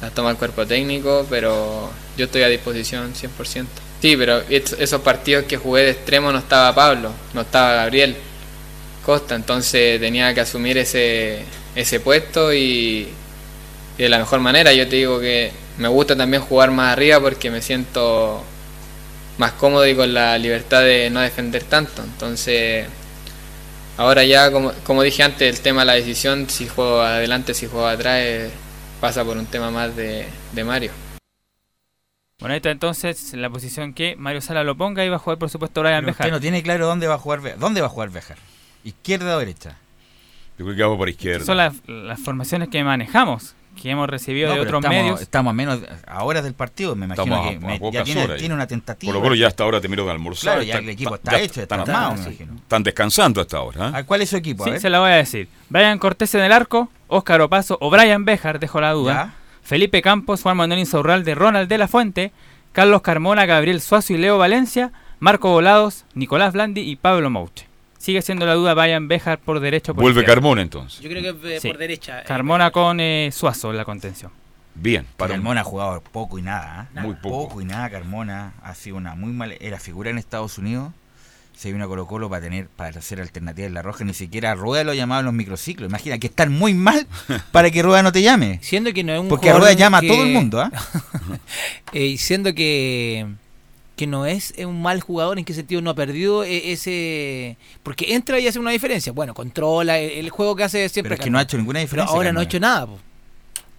las 0.00 0.12
toma 0.14 0.30
el 0.30 0.36
cuerpo 0.36 0.66
técnico, 0.66 1.26
pero 1.28 1.90
yo 2.16 2.24
estoy 2.26 2.42
a 2.42 2.48
disposición 2.48 3.14
100%. 3.14 3.82
Sí, 4.00 4.16
pero 4.16 4.40
es- 4.48 4.72
esos 4.78 5.00
partidos 5.02 5.44
que 5.44 5.56
jugué 5.58 5.82
de 5.82 5.90
extremo 5.90 6.32
no 6.32 6.38
estaba 6.38 6.74
Pablo, 6.74 7.10
no 7.34 7.42
estaba 7.42 7.74
Gabriel 7.74 8.16
Costa, 9.04 9.34
entonces 9.34 10.00
tenía 10.00 10.34
que 10.34 10.40
asumir 10.40 10.78
ese, 10.78 11.42
ese 11.74 12.00
puesto 12.00 12.52
y, 12.52 13.08
y 13.98 14.02
de 14.02 14.08
la 14.08 14.18
mejor 14.18 14.40
manera. 14.40 14.72
Yo 14.72 14.88
te 14.88 14.96
digo 14.96 15.20
que 15.20 15.52
me 15.78 15.88
gusta 15.88 16.16
también 16.16 16.42
jugar 16.42 16.70
más 16.70 16.92
arriba 16.92 17.20
porque 17.20 17.50
me 17.50 17.62
siento 17.62 18.42
más 19.38 19.52
cómodo 19.52 19.86
y 19.86 19.94
con 19.94 20.12
la 20.14 20.38
libertad 20.38 20.82
de 20.82 21.10
no 21.10 21.20
defender 21.20 21.62
tanto. 21.64 22.02
Entonces, 22.02 22.86
ahora 23.96 24.24
ya, 24.24 24.50
como, 24.50 24.72
como 24.84 25.02
dije 25.02 25.22
antes, 25.22 25.56
el 25.56 25.62
tema 25.62 25.82
de 25.82 25.86
la 25.86 25.94
decisión, 25.94 26.48
si 26.48 26.68
juego 26.68 27.00
adelante, 27.02 27.54
si 27.54 27.66
juego 27.66 27.86
atrás, 27.86 28.20
eh, 28.22 28.50
pasa 29.00 29.24
por 29.24 29.36
un 29.36 29.46
tema 29.46 29.70
más 29.70 29.94
de, 29.96 30.26
de 30.52 30.64
Mario. 30.64 30.92
Bueno, 32.38 32.52
ahí 32.52 32.58
está 32.58 32.70
entonces 32.70 33.32
la 33.32 33.48
posición 33.48 33.94
que 33.94 34.14
Mario 34.16 34.42
Sala 34.42 34.62
lo 34.62 34.76
ponga 34.76 35.02
y 35.04 35.08
va 35.08 35.16
a 35.16 35.18
jugar, 35.18 35.38
por 35.38 35.48
supuesto, 35.48 35.80
Brian 35.80 36.00
Pero 36.00 36.08
Bejar. 36.12 36.26
usted 36.26 36.32
no 36.36 36.40
tiene 36.40 36.62
claro 36.62 36.86
dónde 36.86 37.06
va 37.06 37.14
a 37.14 37.18
jugar 37.18 37.58
dónde 37.58 37.80
va 37.80 37.86
a 37.86 37.90
jugar 37.90 38.10
Bejar. 38.10 38.36
¿Izquierda 38.84 39.36
o 39.36 39.38
derecha? 39.38 39.78
Yo 40.58 40.64
creo 40.64 40.76
que 40.76 40.82
vamos 40.82 40.98
por 40.98 41.08
izquierda. 41.08 41.44
Son 41.46 41.56
las, 41.56 41.74
las 41.86 42.20
formaciones 42.20 42.68
que 42.68 42.82
manejamos, 42.84 43.54
que 43.80 43.90
hemos 43.90 44.08
recibido 44.08 44.48
No, 44.48 44.54
de 44.54 44.60
otros 44.60 44.80
estamos, 44.80 44.96
medios. 44.96 45.20
Estamos 45.20 45.50
a 45.50 45.54
menos 45.54 45.80
a 46.06 46.24
horas 46.24 46.42
del 46.44 46.54
partido, 46.54 46.96
me 46.96 47.06
imagino 47.06 47.24
Estamos 47.24 47.46
a- 47.46 47.50
que 47.50 47.56
a 47.56 47.60
me- 47.68 47.72
ya 47.74 47.78
pocas 47.80 48.04
tiene, 48.04 48.24
horas 48.24 48.36
tiene 48.38 48.48
ya. 48.52 48.54
una 48.54 48.66
tentativa. 48.66 49.12
Colo 49.12 49.22
Colo 49.22 49.34
ya 49.34 49.46
hasta 49.46 49.64
ahora 49.64 49.80
terminó 49.80 50.04
de 50.04 50.10
almorzar. 50.10 50.54
Claro, 50.54 50.62
ya 50.62 50.78
el 50.78 50.88
equipo 50.88 51.14
está 51.14 51.38
hecho, 51.38 51.60
está 51.62 51.76
están, 51.76 51.80
armado, 51.80 52.12
me 52.12 52.18
sí. 52.18 52.24
imagino. 52.28 52.54
Están 52.56 52.82
descansando 52.82 53.40
hasta 53.40 53.56
ahora. 53.58 53.88
¿eh? 53.88 53.92
¿A 53.94 54.04
¿Cuál 54.04 54.22
es 54.22 54.30
su 54.30 54.36
equipo? 54.36 54.64
A 54.64 54.66
Sí, 54.66 54.70
ver. 54.72 54.80
se 54.80 54.90
la 54.90 55.00
voy 55.00 55.10
a 55.10 55.14
decir. 55.16 55.48
Brian 55.68 55.98
Cortés 55.98 56.34
en 56.34 56.40
el 56.42 56.52
arco, 56.52 56.90
Óscar 57.08 57.40
Opaso 57.42 57.78
o 57.80 57.90
Brian 57.90 58.24
Bejar, 58.24 58.58
dejo 58.58 58.80
la 58.80 58.92
duda. 58.92 59.12
Ya. 59.14 59.34
Felipe 59.62 60.00
Campos, 60.02 60.42
Juan 60.42 60.56
Manuel 60.56 60.80
Insaurralde, 60.80 61.34
Ronald 61.34 61.68
de 61.68 61.78
la 61.78 61.88
Fuente, 61.88 62.32
Carlos 62.72 63.02
Carmona, 63.02 63.46
Gabriel 63.46 63.80
Suazo 63.80 64.12
y 64.12 64.16
Leo 64.18 64.38
Valencia, 64.38 64.92
Marco 65.18 65.50
Volados, 65.50 66.04
Nicolás 66.14 66.52
Blandi 66.52 66.82
y 66.82 66.96
Pablo 66.96 67.30
Mouche. 67.30 67.66
Sigue 68.06 68.22
siendo 68.22 68.46
la 68.46 68.54
duda 68.54 68.72
Brian 68.72 69.08
Bejar 69.08 69.40
por 69.40 69.58
derecho. 69.58 69.92
Por 69.92 70.02
Vuelve 70.04 70.20
izquierda. 70.20 70.36
Carmona 70.36 70.62
entonces. 70.62 71.00
Yo 71.00 71.10
creo 71.10 71.40
que 71.42 71.58
Sí. 71.58 71.66
por 71.66 71.76
derecha. 71.76 72.20
eh, 72.20 72.24
Carmona 72.24 72.70
con 72.70 73.00
eh, 73.00 73.30
Suazo 73.32 73.72
en 73.72 73.76
la 73.78 73.84
contención. 73.84 74.30
Bien, 74.76 75.04
Para 75.16 75.34
Carmona 75.34 75.62
ha 75.62 75.64
jugado 75.64 76.00
poco 76.12 76.38
y 76.38 76.42
nada. 76.42 76.88
¿eh? 76.94 77.00
Muy 77.00 77.14
poco. 77.16 77.48
Poco 77.48 77.62
y 77.62 77.64
nada. 77.64 77.90
Carmona 77.90 78.52
ha 78.62 78.76
sido 78.76 78.94
una 78.96 79.16
muy 79.16 79.32
mala. 79.32 79.54
Era 79.58 79.80
figura 79.80 80.08
en 80.10 80.18
Estados 80.18 80.56
Unidos. 80.56 80.92
Se 81.56 81.72
vino 81.72 81.84
a 81.84 81.88
Colo 81.88 82.06
Colo 82.06 82.30
para 82.30 82.42
tener 82.42 82.68
para 82.68 82.96
hacer 82.96 83.20
alternativas 83.20 83.66
en 83.66 83.74
la 83.74 83.82
roja. 83.82 84.04
Ni 84.04 84.14
siquiera 84.14 84.54
Rueda 84.54 84.84
lo 84.84 84.94
llamaban 84.94 85.24
los 85.24 85.34
microciclos. 85.34 85.88
Imagina 85.88 86.18
que 86.18 86.28
están 86.28 86.52
muy 86.52 86.74
mal 86.74 87.08
para 87.50 87.72
que 87.72 87.82
Rueda 87.82 88.04
no 88.04 88.12
te 88.12 88.22
llame. 88.22 88.60
Siendo 88.62 88.92
que 88.92 89.02
no 89.02 89.14
es 89.14 89.18
un 89.20 89.28
Porque 89.28 89.52
Rueda 89.52 89.72
llama 89.72 90.00
que- 90.00 90.06
a 90.06 90.12
todo 90.12 90.22
el 90.22 90.32
mundo. 90.32 90.60
¿ah? 90.60 90.70
Eh, 91.92 92.06
y 92.06 92.18
siendo 92.18 92.54
que 92.54 93.26
que 93.96 94.06
no 94.06 94.26
es 94.26 94.52
un 94.58 94.82
mal 94.82 95.00
jugador, 95.00 95.38
¿en 95.38 95.44
qué 95.44 95.54
sentido 95.54 95.80
no 95.80 95.90
ha 95.90 95.94
perdido 95.94 96.44
eh, 96.44 96.72
ese...? 96.72 97.56
Porque 97.82 98.14
entra 98.14 98.38
y 98.38 98.46
hace 98.46 98.58
una 98.58 98.70
diferencia. 98.70 99.12
Bueno, 99.12 99.32
controla 99.34 99.98
el, 99.98 100.10
el 100.12 100.30
juego 100.30 100.54
que 100.54 100.64
hace 100.64 100.88
siempre. 100.88 101.10
Pero 101.10 101.20
es 101.20 101.24
que 101.24 101.30
no 101.30 101.38
ha 101.38 101.42
hecho 101.42 101.56
ninguna 101.56 101.78
Pero 101.78 101.86
diferencia. 101.86 102.14
ahora 102.14 102.32
no 102.32 102.40
ha 102.40 102.42
hecho 102.44 102.60
nada. 102.60 102.86
po. 102.86 102.98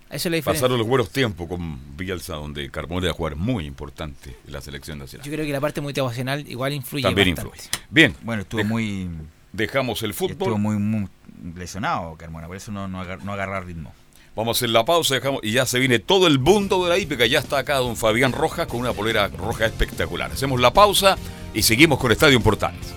Esa 0.09 0.15
es 0.15 0.25
la 0.25 0.35
diferencia. 0.37 0.61
Pasaron 0.61 0.77
los 0.79 0.87
buenos 0.87 1.09
tiempos 1.11 1.47
con 1.47 1.97
Bielsa, 1.97 2.33
donde 2.35 2.69
Carmona 2.71 3.07
era 3.07 3.13
jugar 3.13 3.35
muy 3.35 3.65
importante 3.65 4.35
en 4.47 4.53
la 4.53 4.61
selección 4.61 4.97
nacional. 4.99 5.25
Yo 5.27 5.31
creo 5.33 5.45
que 5.45 5.51
la 5.51 5.59
parte 5.61 5.81
motivacional 5.81 6.49
igual 6.49 6.73
influye 6.73 7.03
También 7.03 7.35
bastante. 7.35 7.57
influye. 7.57 7.85
Bien. 7.89 8.15
Bueno, 8.23 8.41
estuvo 8.43 8.63
muy. 8.63 9.09
Dejamos 9.51 10.01
el 10.03 10.13
fútbol. 10.13 10.31
Estuvo 10.31 10.57
muy, 10.57 10.77
muy 10.77 11.07
lesionado 11.55 12.15
Carmona. 12.15 12.47
Por 12.47 12.55
eso 12.55 12.71
no, 12.71 12.87
no, 12.87 13.01
agar- 13.01 13.23
no 13.23 13.33
agarra 13.33 13.59
ritmo. 13.59 13.93
Vamos 14.37 14.55
a 14.55 14.59
hacer 14.59 14.69
la 14.69 14.85
pausa 14.85 15.15
dejamos, 15.15 15.39
y 15.41 15.53
ya 15.53 15.65
se 15.65 15.79
viene 15.79 15.97
todo 15.97 16.27
el 16.27 16.37
mundo 16.37 16.83
de 16.83 16.91
la 16.91 16.99
hípica. 16.99 17.25
Ya 17.25 17.39
está 17.39 17.57
acá 17.57 17.77
don 17.77 17.95
Fabián 17.95 18.33
Rojas 18.33 18.67
con 18.67 18.79
una 18.81 18.93
polera 18.93 19.29
roja 19.29 19.65
espectacular. 19.65 20.31
Hacemos 20.31 20.61
la 20.61 20.71
pausa 20.71 21.17
y 21.55 21.63
seguimos 21.63 21.97
con 21.97 22.11
Estadio 22.11 22.39
Portales. 22.39 22.93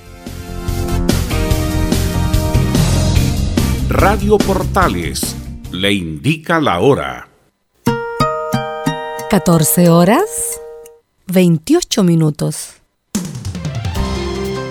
Radio 3.89 4.37
Portales 4.37 5.35
le 5.73 5.95
indica 5.95 6.61
la 6.61 6.81
hora. 6.81 7.31
14 9.31 9.89
horas 9.89 10.61
28 11.29 12.03
minutos. 12.03 12.80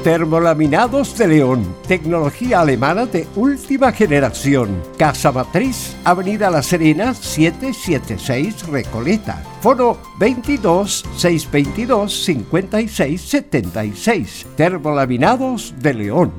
Termolaminados 0.04 1.18
de 1.18 1.28
León, 1.28 1.76
tecnología 1.86 2.62
alemana 2.62 3.06
de 3.06 3.28
última 3.36 3.91
generación. 3.91 4.82
Casa 4.97 5.30
Matriz, 5.34 5.93
Avenida 6.06 6.50
La 6.50 6.64
Serena, 6.64 7.14
776 7.14 8.68
Recoleta. 8.68 9.43
Foro 9.60 10.00
22 10.18 11.04
622 11.18 12.24
56 12.24 13.22
76. 13.22 14.47
Termolaminados 14.56 15.74
de 15.80 15.93
León. 15.93 16.32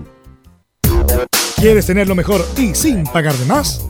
¿Quieres 1.56 1.84
tener 1.84 2.08
lo 2.08 2.14
mejor 2.14 2.42
y 2.56 2.74
sin 2.74 3.04
pagar 3.04 3.34
de 3.34 3.44
más? 3.44 3.89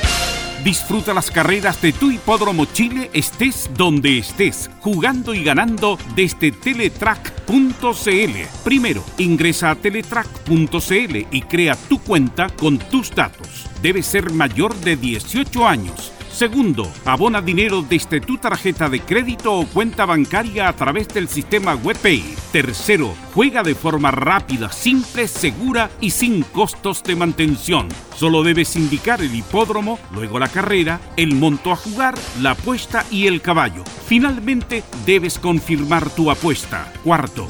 Disfruta 0.63 1.15
las 1.15 1.31
carreras 1.31 1.81
de 1.81 1.91
tu 1.91 2.11
hipódromo 2.11 2.65
Chile 2.65 3.09
estés 3.13 3.67
donde 3.75 4.19
estés, 4.19 4.69
jugando 4.79 5.33
y 5.33 5.43
ganando 5.43 5.97
desde 6.15 6.51
teletrack.cl. 6.51 8.37
Primero, 8.63 9.03
ingresa 9.17 9.71
a 9.71 9.75
teletrack.cl 9.75 11.17
y 11.31 11.41
crea 11.41 11.75
tu 11.75 11.99
cuenta 11.99 12.49
con 12.49 12.77
tus 12.77 13.09
datos. 13.09 13.65
Debes 13.81 14.05
ser 14.05 14.31
mayor 14.31 14.75
de 14.75 14.97
18 14.97 15.67
años. 15.67 16.11
Segundo, 16.31 16.91
abona 17.05 17.41
dinero 17.41 17.81
desde 17.81 18.21
tu 18.21 18.37
tarjeta 18.37 18.87
de 18.87 18.99
crédito 19.01 19.53
o 19.53 19.65
cuenta 19.65 20.05
bancaria 20.05 20.67
a 20.67 20.75
través 20.75 21.07
del 21.07 21.27
sistema 21.27 21.73
WebPay. 21.73 22.40
Tercero, 22.51 23.15
juega 23.33 23.63
de 23.63 23.75
forma 23.75 24.11
rápida, 24.11 24.73
simple, 24.73 25.29
segura 25.29 25.89
y 26.01 26.11
sin 26.11 26.43
costos 26.43 27.01
de 27.01 27.15
mantención. 27.15 27.87
Solo 28.17 28.43
debes 28.43 28.75
indicar 28.75 29.21
el 29.21 29.33
hipódromo, 29.33 29.97
luego 30.13 30.37
la 30.37 30.49
carrera, 30.49 30.99
el 31.15 31.33
monto 31.35 31.71
a 31.71 31.77
jugar, 31.77 32.15
la 32.41 32.51
apuesta 32.51 33.05
y 33.09 33.27
el 33.27 33.41
caballo. 33.41 33.85
Finalmente, 34.05 34.83
debes 35.05 35.39
confirmar 35.39 36.09
tu 36.09 36.29
apuesta. 36.29 36.91
Cuarto, 37.05 37.49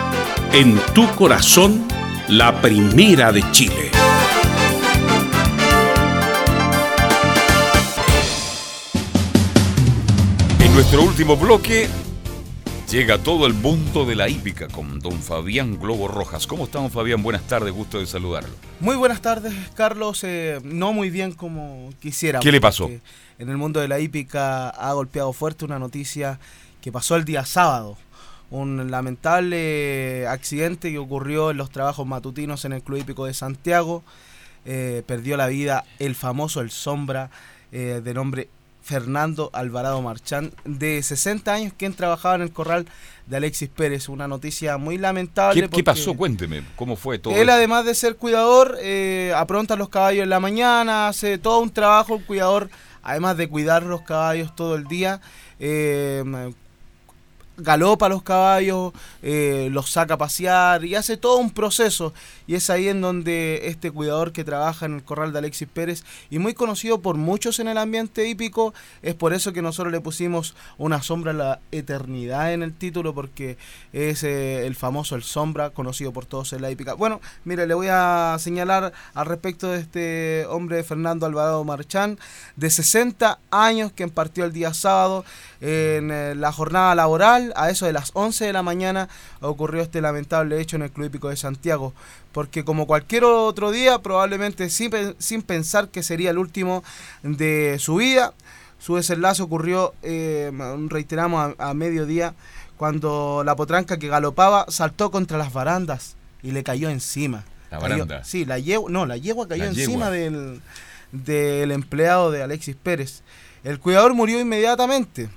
en 0.53 0.77
tu 0.93 1.07
corazón, 1.15 1.87
la 2.27 2.61
primera 2.61 3.31
de 3.31 3.41
Chile. 3.51 3.89
En 10.59 10.73
nuestro 10.73 11.03
último 11.03 11.37
bloque 11.37 11.87
llega 12.89 13.17
todo 13.17 13.47
el 13.47 13.53
mundo 13.53 14.05
de 14.05 14.15
la 14.15 14.27
hípica 14.27 14.67
con 14.67 14.99
don 14.99 15.21
Fabián 15.21 15.79
Globo 15.79 16.09
Rojas. 16.09 16.47
¿Cómo 16.47 16.65
estamos, 16.65 16.91
Fabián? 16.91 17.23
Buenas 17.23 17.43
tardes, 17.43 17.71
gusto 17.73 17.99
de 17.99 18.05
saludarlo. 18.05 18.53
Muy 18.81 18.97
buenas 18.97 19.21
tardes, 19.21 19.53
Carlos. 19.73 20.21
Eh, 20.25 20.59
no 20.65 20.91
muy 20.91 21.09
bien 21.09 21.31
como 21.31 21.93
quisiera. 22.01 22.41
¿Qué 22.41 22.51
le 22.51 22.59
pasó? 22.59 22.89
En 23.39 23.49
el 23.49 23.55
mundo 23.55 23.79
de 23.79 23.87
la 23.87 24.01
hípica 24.01 24.69
ha 24.69 24.91
golpeado 24.91 25.31
fuerte 25.31 25.63
una 25.63 25.79
noticia 25.79 26.39
que 26.81 26.91
pasó 26.91 27.15
el 27.15 27.23
día 27.23 27.45
sábado. 27.45 27.97
Un 28.51 28.91
lamentable 28.91 30.27
accidente 30.27 30.91
que 30.91 30.97
ocurrió 30.97 31.51
en 31.51 31.57
los 31.57 31.71
trabajos 31.71 32.05
matutinos 32.05 32.65
en 32.65 32.73
el 32.73 32.83
Club 32.83 32.99
Hípico 32.99 33.25
de 33.25 33.33
Santiago. 33.33 34.03
Eh, 34.65 35.03
perdió 35.07 35.37
la 35.37 35.47
vida 35.47 35.85
el 35.97 36.13
famoso 36.15 36.61
El 36.61 36.69
Sombra, 36.69 37.31
eh, 37.71 38.01
de 38.03 38.13
nombre 38.13 38.49
Fernando 38.83 39.49
Alvarado 39.53 40.01
Marchán, 40.01 40.51
de 40.65 41.01
60 41.01 41.53
años, 41.53 41.73
quien 41.77 41.93
trabajaba 41.93 42.35
en 42.35 42.41
el 42.41 42.51
corral 42.51 42.87
de 43.27 43.37
Alexis 43.37 43.69
Pérez. 43.69 44.09
Una 44.09 44.27
noticia 44.27 44.77
muy 44.77 44.97
lamentable. 44.97 45.69
¿Qué, 45.69 45.83
pasó? 45.83 46.15
Cuénteme, 46.15 46.63
¿cómo 46.75 46.95
fue 46.95 47.19
todo? 47.19 47.35
él, 47.35 47.49
además 47.49 47.85
de 47.85 47.95
ser 47.95 48.15
cuidador, 48.15 48.77
eh, 48.81 49.33
apronta 49.35 49.75
los 49.75 49.89
caballos 49.89 50.23
en 50.23 50.29
la 50.29 50.39
mañana, 50.39 51.07
hace 51.07 51.37
todo 51.37 51.59
un 51.59 51.69
trabajo. 51.69 52.15
El 52.15 52.25
cuidador, 52.25 52.69
además 53.03 53.37
de 53.37 53.47
cuidar 53.47 53.83
los 53.83 54.01
caballos 54.01 54.55
todo 54.55 54.75
el 54.75 54.85
día, 54.85 55.21
eh, 55.59 56.51
galopa 57.57 58.09
los 58.09 58.23
caballos, 58.23 58.93
eh, 59.21 59.69
los 59.71 59.91
saca 59.91 60.15
a 60.15 60.17
pasear 60.17 60.85
y 60.85 60.95
hace 60.95 61.17
todo 61.17 61.37
un 61.37 61.51
proceso. 61.51 62.13
Y 62.47 62.55
es 62.55 62.69
ahí 62.69 62.87
en 62.87 63.01
donde 63.01 63.61
este 63.65 63.91
cuidador 63.91 64.31
que 64.31 64.43
trabaja 64.43 64.85
en 64.85 64.95
el 64.95 65.03
corral 65.03 65.31
de 65.31 65.39
Alexis 65.39 65.67
Pérez 65.67 66.03
y 66.29 66.39
muy 66.39 66.53
conocido 66.53 67.01
por 67.01 67.15
muchos 67.15 67.59
en 67.59 67.67
el 67.67 67.77
ambiente 67.77 68.27
hípico, 68.27 68.73
es 69.01 69.15
por 69.15 69.33
eso 69.33 69.53
que 69.53 69.61
nosotros 69.61 69.91
le 69.91 70.01
pusimos 70.01 70.55
una 70.77 71.01
sombra 71.01 71.31
a 71.31 71.35
la 71.35 71.59
eternidad 71.71 72.53
en 72.53 72.63
el 72.63 72.73
título, 72.73 73.13
porque 73.13 73.57
es 73.93 74.23
eh, 74.23 74.65
el 74.65 74.75
famoso 74.75 75.15
El 75.15 75.23
Sombra, 75.23 75.69
conocido 75.69 76.11
por 76.11 76.25
todos 76.25 76.53
en 76.53 76.61
la 76.61 76.71
hípica. 76.71 76.93
Bueno, 76.93 77.21
mire, 77.45 77.67
le 77.67 77.73
voy 77.73 77.87
a 77.89 78.35
señalar 78.39 78.93
al 79.13 79.25
respecto 79.25 79.71
de 79.71 79.79
este 79.79 80.45
hombre, 80.47 80.83
Fernando 80.83 81.25
Alvarado 81.25 81.63
Marchán, 81.63 82.17
de 82.55 82.69
60 82.69 83.39
años, 83.51 83.91
que 83.91 84.07
partió 84.07 84.45
el 84.45 84.53
día 84.53 84.73
sábado 84.73 85.25
en 85.61 86.11
eh, 86.11 86.35
la 86.35 86.51
jornada 86.51 86.95
laboral, 86.95 87.50
a 87.55 87.69
eso 87.69 87.85
de 87.85 87.93
las 87.93 88.11
11 88.13 88.45
de 88.45 88.53
la 88.53 88.63
mañana, 88.63 89.09
ocurrió 89.41 89.81
este 89.81 90.01
lamentable 90.01 90.59
hecho 90.61 90.75
en 90.75 90.81
el 90.83 90.91
Club 90.91 91.07
Hípico 91.07 91.29
de 91.29 91.35
Santiago. 91.37 91.93
Porque 92.31 92.63
como 92.63 92.87
cualquier 92.87 93.23
otro 93.25 93.71
día, 93.71 93.99
probablemente 93.99 94.69
sin, 94.69 94.89
pe- 94.91 95.15
sin 95.19 95.41
pensar 95.41 95.89
que 95.89 96.03
sería 96.03 96.29
el 96.31 96.37
último 96.37 96.83
de 97.23 97.77
su 97.79 97.95
vida, 97.95 98.33
su 98.79 98.95
desenlace 98.95 99.41
ocurrió, 99.43 99.93
eh, 100.01 100.51
reiteramos, 100.87 101.53
a, 101.59 101.69
a 101.69 101.73
mediodía, 101.73 102.33
cuando 102.77 103.43
la 103.45 103.55
potranca 103.55 103.99
que 103.99 104.07
galopaba 104.07 104.65
saltó 104.69 105.11
contra 105.11 105.37
las 105.37 105.53
barandas 105.53 106.15
y 106.41 106.51
le 106.51 106.63
cayó 106.63 106.89
encima. 106.89 107.43
La 107.69 107.77
Cayó- 107.79 107.89
baranda. 108.05 108.23
sí, 108.23 108.43
la 108.45 108.57
yegua, 108.59 108.89
no, 108.89 109.05
la 109.05 109.17
yegua 109.17 109.47
cayó 109.47 109.63
La 109.65 109.69
encima 109.69 110.09
yegua. 110.09 110.09
del, 110.11 110.61
del 111.11 111.71
empleado 111.71 112.31
de 112.31 112.41
Alexis 112.43 112.75
Pérez. 112.75 113.21
El 113.63 113.79
cuidador 113.79 114.13
murió 114.15 114.39
inmediatamente. 114.39 115.29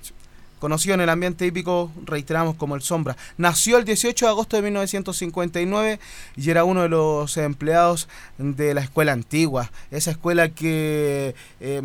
Conocido 0.65 0.95
en 0.95 1.03
el 1.03 1.11
ambiente 1.11 1.45
hípico, 1.45 1.93
reiteramos 2.07 2.55
como 2.55 2.75
el 2.75 2.81
Sombra. 2.81 3.19
Nació 3.37 3.77
el 3.77 3.85
18 3.85 4.25
de 4.25 4.31
agosto 4.31 4.57
de 4.57 4.63
1959 4.63 6.01
y 6.37 6.51
era 6.51 6.65
uno 6.65 6.81
de 6.81 6.89
los 6.89 7.37
empleados 7.37 8.09
de 8.39 8.73
la 8.73 8.81
escuela 8.81 9.13
antigua. 9.13 9.71
Esa 9.91 10.13
escuela 10.13 10.49
que 10.49 11.35
eh, 11.61 11.83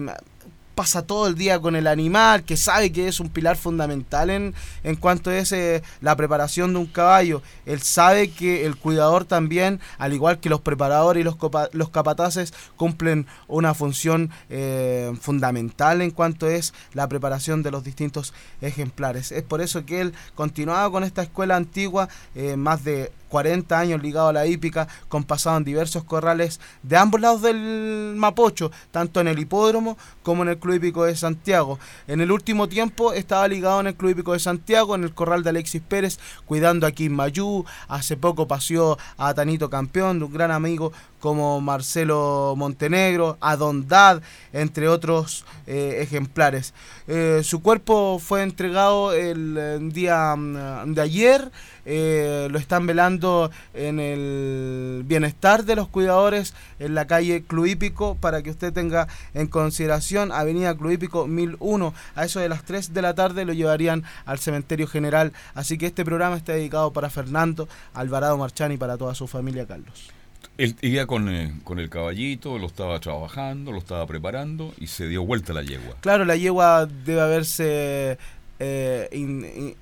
pasa 0.79 1.01
todo 1.01 1.27
el 1.27 1.35
día 1.35 1.59
con 1.59 1.75
el 1.75 1.87
animal, 1.87 2.45
que 2.45 2.55
sabe 2.55 2.93
que 2.93 3.09
es 3.09 3.19
un 3.19 3.27
pilar 3.27 3.57
fundamental 3.57 4.29
en, 4.29 4.55
en 4.85 4.95
cuanto 4.95 5.29
es 5.29 5.51
eh, 5.51 5.83
la 5.99 6.15
preparación 6.15 6.71
de 6.71 6.79
un 6.79 6.85
caballo. 6.85 7.41
Él 7.65 7.81
sabe 7.81 8.31
que 8.31 8.65
el 8.65 8.77
cuidador 8.77 9.25
también, 9.25 9.81
al 9.97 10.13
igual 10.13 10.39
que 10.39 10.47
los 10.47 10.61
preparadores 10.61 11.19
y 11.19 11.25
los, 11.25 11.35
los 11.73 11.89
capataces, 11.89 12.53
cumplen 12.77 13.27
una 13.49 13.73
función 13.73 14.29
eh, 14.49 15.11
fundamental 15.19 16.01
en 16.01 16.11
cuanto 16.11 16.47
es 16.47 16.73
la 16.93 17.09
preparación 17.09 17.61
de 17.61 17.71
los 17.71 17.83
distintos 17.83 18.33
ejemplares. 18.61 19.33
Es 19.33 19.43
por 19.43 19.59
eso 19.59 19.85
que 19.85 19.99
él 19.99 20.13
continuaba 20.33 20.89
con 20.91 21.03
esta 21.03 21.23
escuela 21.23 21.57
antigua, 21.57 22.07
eh, 22.35 22.55
más 22.55 22.85
de 22.85 23.11
40 23.29 23.79
años 23.79 24.01
ligado 24.01 24.27
a 24.27 24.33
la 24.33 24.45
hípica, 24.45 24.87
con 25.07 25.23
pasado 25.23 25.57
en 25.57 25.63
diversos 25.63 26.03
corrales 26.03 26.59
de 26.83 26.97
ambos 26.97 27.21
lados 27.21 27.41
del 27.41 28.13
Mapocho, 28.17 28.71
tanto 28.91 29.21
en 29.21 29.27
el 29.27 29.39
hipódromo 29.39 29.97
como 30.23 30.43
en 30.43 30.49
el 30.49 30.57
Club 30.59 30.75
Hípico 30.75 31.05
de 31.05 31.15
Santiago. 31.15 31.79
En 32.07 32.21
el 32.21 32.31
último 32.31 32.67
tiempo 32.67 33.13
estaba 33.13 33.47
ligado 33.47 33.79
en 33.79 33.87
el 33.87 33.95
Club 33.95 34.11
Hípico 34.11 34.33
de 34.33 34.39
Santiago, 34.39 34.95
en 34.95 35.03
el 35.03 35.13
corral 35.13 35.43
de 35.43 35.51
Alexis 35.51 35.81
Pérez, 35.81 36.19
cuidando 36.45 36.85
a 36.85 36.91
Kim 36.91 37.13
Mayú. 37.13 37.65
Hace 37.87 38.17
poco 38.17 38.47
paseó 38.47 38.97
a 39.17 39.33
Tanito 39.33 39.69
Campeón, 39.69 40.21
un 40.21 40.33
gran 40.33 40.51
amigo 40.51 40.91
como 41.19 41.61
Marcelo 41.61 42.53
Montenegro, 42.57 43.37
a 43.41 43.55
Don 43.55 43.87
Dad, 43.87 44.21
entre 44.53 44.87
otros 44.87 45.45
eh, 45.67 45.99
ejemplares. 46.01 46.73
Eh, 47.07 47.41
su 47.43 47.61
cuerpo 47.61 48.19
fue 48.19 48.43
entregado 48.43 49.13
el, 49.13 49.55
eh, 49.57 49.79
día 49.81 50.35
mm, 50.35 50.93
de 50.93 51.01
ayer, 51.01 51.51
lo 51.85 52.59
están 52.59 52.85
velando 52.85 53.49
en 53.73 53.99
el 53.99 55.03
bienestar 55.05 55.65
de 55.65 55.75
los 55.75 55.87
cuidadores 55.87 56.53
en 56.77 56.93
la 56.93 57.07
calle 57.07 57.43
Club 57.43 57.65
Hípico, 57.65 58.15
para 58.15 58.43
que 58.43 58.51
usted 58.51 58.71
tenga 58.71 59.07
en 59.33 59.47
consideración 59.47 60.31
Avenida 60.31 60.77
Club 60.77 60.91
Hípico 60.91 61.25
1001, 61.25 61.93
a 62.13 62.25
eso 62.25 62.39
de 62.41 62.49
las 62.49 62.63
3 62.63 62.93
de 62.93 63.01
la 63.01 63.15
tarde 63.15 63.43
lo 63.43 63.53
llevarían 63.53 64.03
al 64.25 64.37
cementerio 64.37 64.85
general, 64.85 65.33
así 65.55 65.79
que 65.79 65.87
este 65.87 66.05
programa 66.05 66.37
está 66.37 66.53
dedicado 66.53 66.93
para 66.93 67.09
Fernando 67.09 67.67
Alvarado 67.95 68.37
Marchán 68.37 68.71
y 68.71 68.77
para 68.77 68.97
toda 68.97 69.15
su 69.15 69.27
familia, 69.27 69.65
Carlos. 69.65 70.18
Él 70.59 70.75
iba 70.81 71.05
con, 71.05 71.29
eh, 71.33 71.53
con 71.63 71.79
el 71.79 71.89
caballito, 71.89 72.57
lo 72.59 72.67
estaba 72.67 72.99
trabajando, 72.99 73.71
lo 73.71 73.77
estaba 73.79 74.05
preparando 74.05 74.73
y 74.77 74.87
se 74.87 75.07
dio 75.07 75.23
vuelta 75.25 75.53
la 75.53 75.63
yegua. 75.63 75.95
Claro, 76.01 76.25
la 76.25 76.35
yegua 76.35 76.85
debe 76.85 77.21
haberse 77.21 78.17
eh, 78.59 79.07
in- 79.13 79.45
in- 79.55 79.75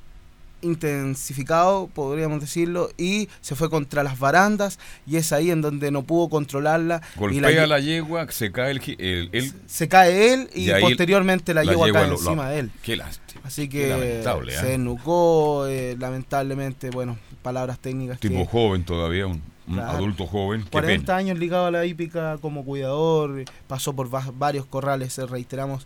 intensificado, 0.62 1.88
podríamos 1.94 2.40
decirlo, 2.42 2.90
y 2.98 3.30
se 3.42 3.56
fue 3.56 3.70
contra 3.70 4.04
las 4.04 4.20
barandas 4.20 4.80
y 5.06 5.18
es 5.18 5.32
ahí 5.34 5.52
en 5.52 5.62
donde 5.62 5.92
no 5.92 6.04
pudo 6.04 6.30
controlarla. 6.30 7.02
y 7.16 7.20
Golpea 7.20 7.68
la, 7.68 7.80
yegua, 7.80 8.30
se 8.32 8.52
cae 8.52 8.72
el, 8.72 8.80
gi- 8.80 8.96
el- 9.00 9.30
el- 9.32 9.54
se 9.66 9.88
cae 9.88 10.34
él 10.34 10.50
y, 10.54 10.70
posteriormente 10.80 11.54
la, 11.54 11.64
yegua, 11.64 11.92
cae 11.92 12.04
lo- 12.04 12.10
lo- 12.10 12.18
encima 12.18 12.50
de 12.50 12.60
él. 12.60 12.72
Qué 12.84 12.96
lástima. 12.98 13.42
Así 13.44 13.70
que 13.70 13.90
lamentable, 13.90 14.52
se 14.54 14.66
¿eh? 14.68 14.70
desnucó, 14.72 15.66
eh, 15.68 15.96
lamentablemente, 16.00 16.90
bueno, 16.90 17.18
palabras 17.42 17.80
técnicas. 17.80 18.20
Tipo 18.20 18.36
que- 18.44 18.46
joven 18.52 18.84
todavía, 18.84 19.28
un 19.28 19.42
Un 19.68 19.80
adulto 19.80 20.26
joven. 20.26 20.64
Qué 20.64 20.70
40 20.70 21.06
pena. 21.06 21.18
años 21.18 21.40
ligado 21.40 21.66
a 21.66 21.72
la 21.72 21.86
hípica 21.86 22.38
como 22.40 22.64
cuidador, 22.64 23.44
pasó 23.68 23.94
por 23.94 24.14
va- 24.14 24.32
varios 24.34 24.66
corrales, 24.66 25.18
eh, 25.20 25.26
reiteramos, 25.26 25.86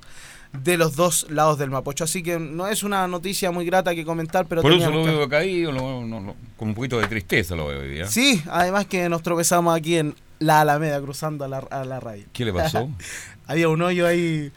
de 0.53 0.77
los 0.77 0.95
dos 0.95 1.25
lados 1.29 1.57
del 1.57 1.69
Mapocho. 1.71 2.03
Así 2.03 2.21
que 2.21 2.37
no 2.37 2.67
es 2.67 2.83
una 2.83 3.07
noticia 3.07 3.51
muy 3.51 3.65
grata 3.65 3.95
que 3.95 4.05
comentar, 4.05 4.45
pero 4.45 4.61
Por 4.61 4.73
eso 4.73 4.91
lo 4.91 5.03
veo 5.03 5.27
caído, 5.29 5.71
no- 5.71 6.05
no- 6.05 6.35
con 6.57 6.69
un 6.69 6.75
poquito 6.75 6.99
de 6.99 7.07
tristeza 7.07 7.55
lo 7.55 7.67
veo 7.67 7.79
hoy 7.79 7.89
día. 7.89 8.05
Sí, 8.07 8.41
además 8.49 8.85
que 8.85 9.07
nos 9.09 9.23
tropezamos 9.23 9.75
aquí 9.75 9.97
en 9.97 10.13
la 10.39 10.61
Alameda 10.61 10.99
cruzando 11.01 11.45
a 11.45 11.47
la, 11.47 11.57
a 11.59 11.83
la 11.85 11.99
radio. 11.99 12.25
¿Qué 12.33 12.45
le 12.45 12.53
pasó? 12.53 12.89
Había 13.47 13.67
un 13.69 13.81
hoyo 13.81 14.05
ahí 14.05 14.51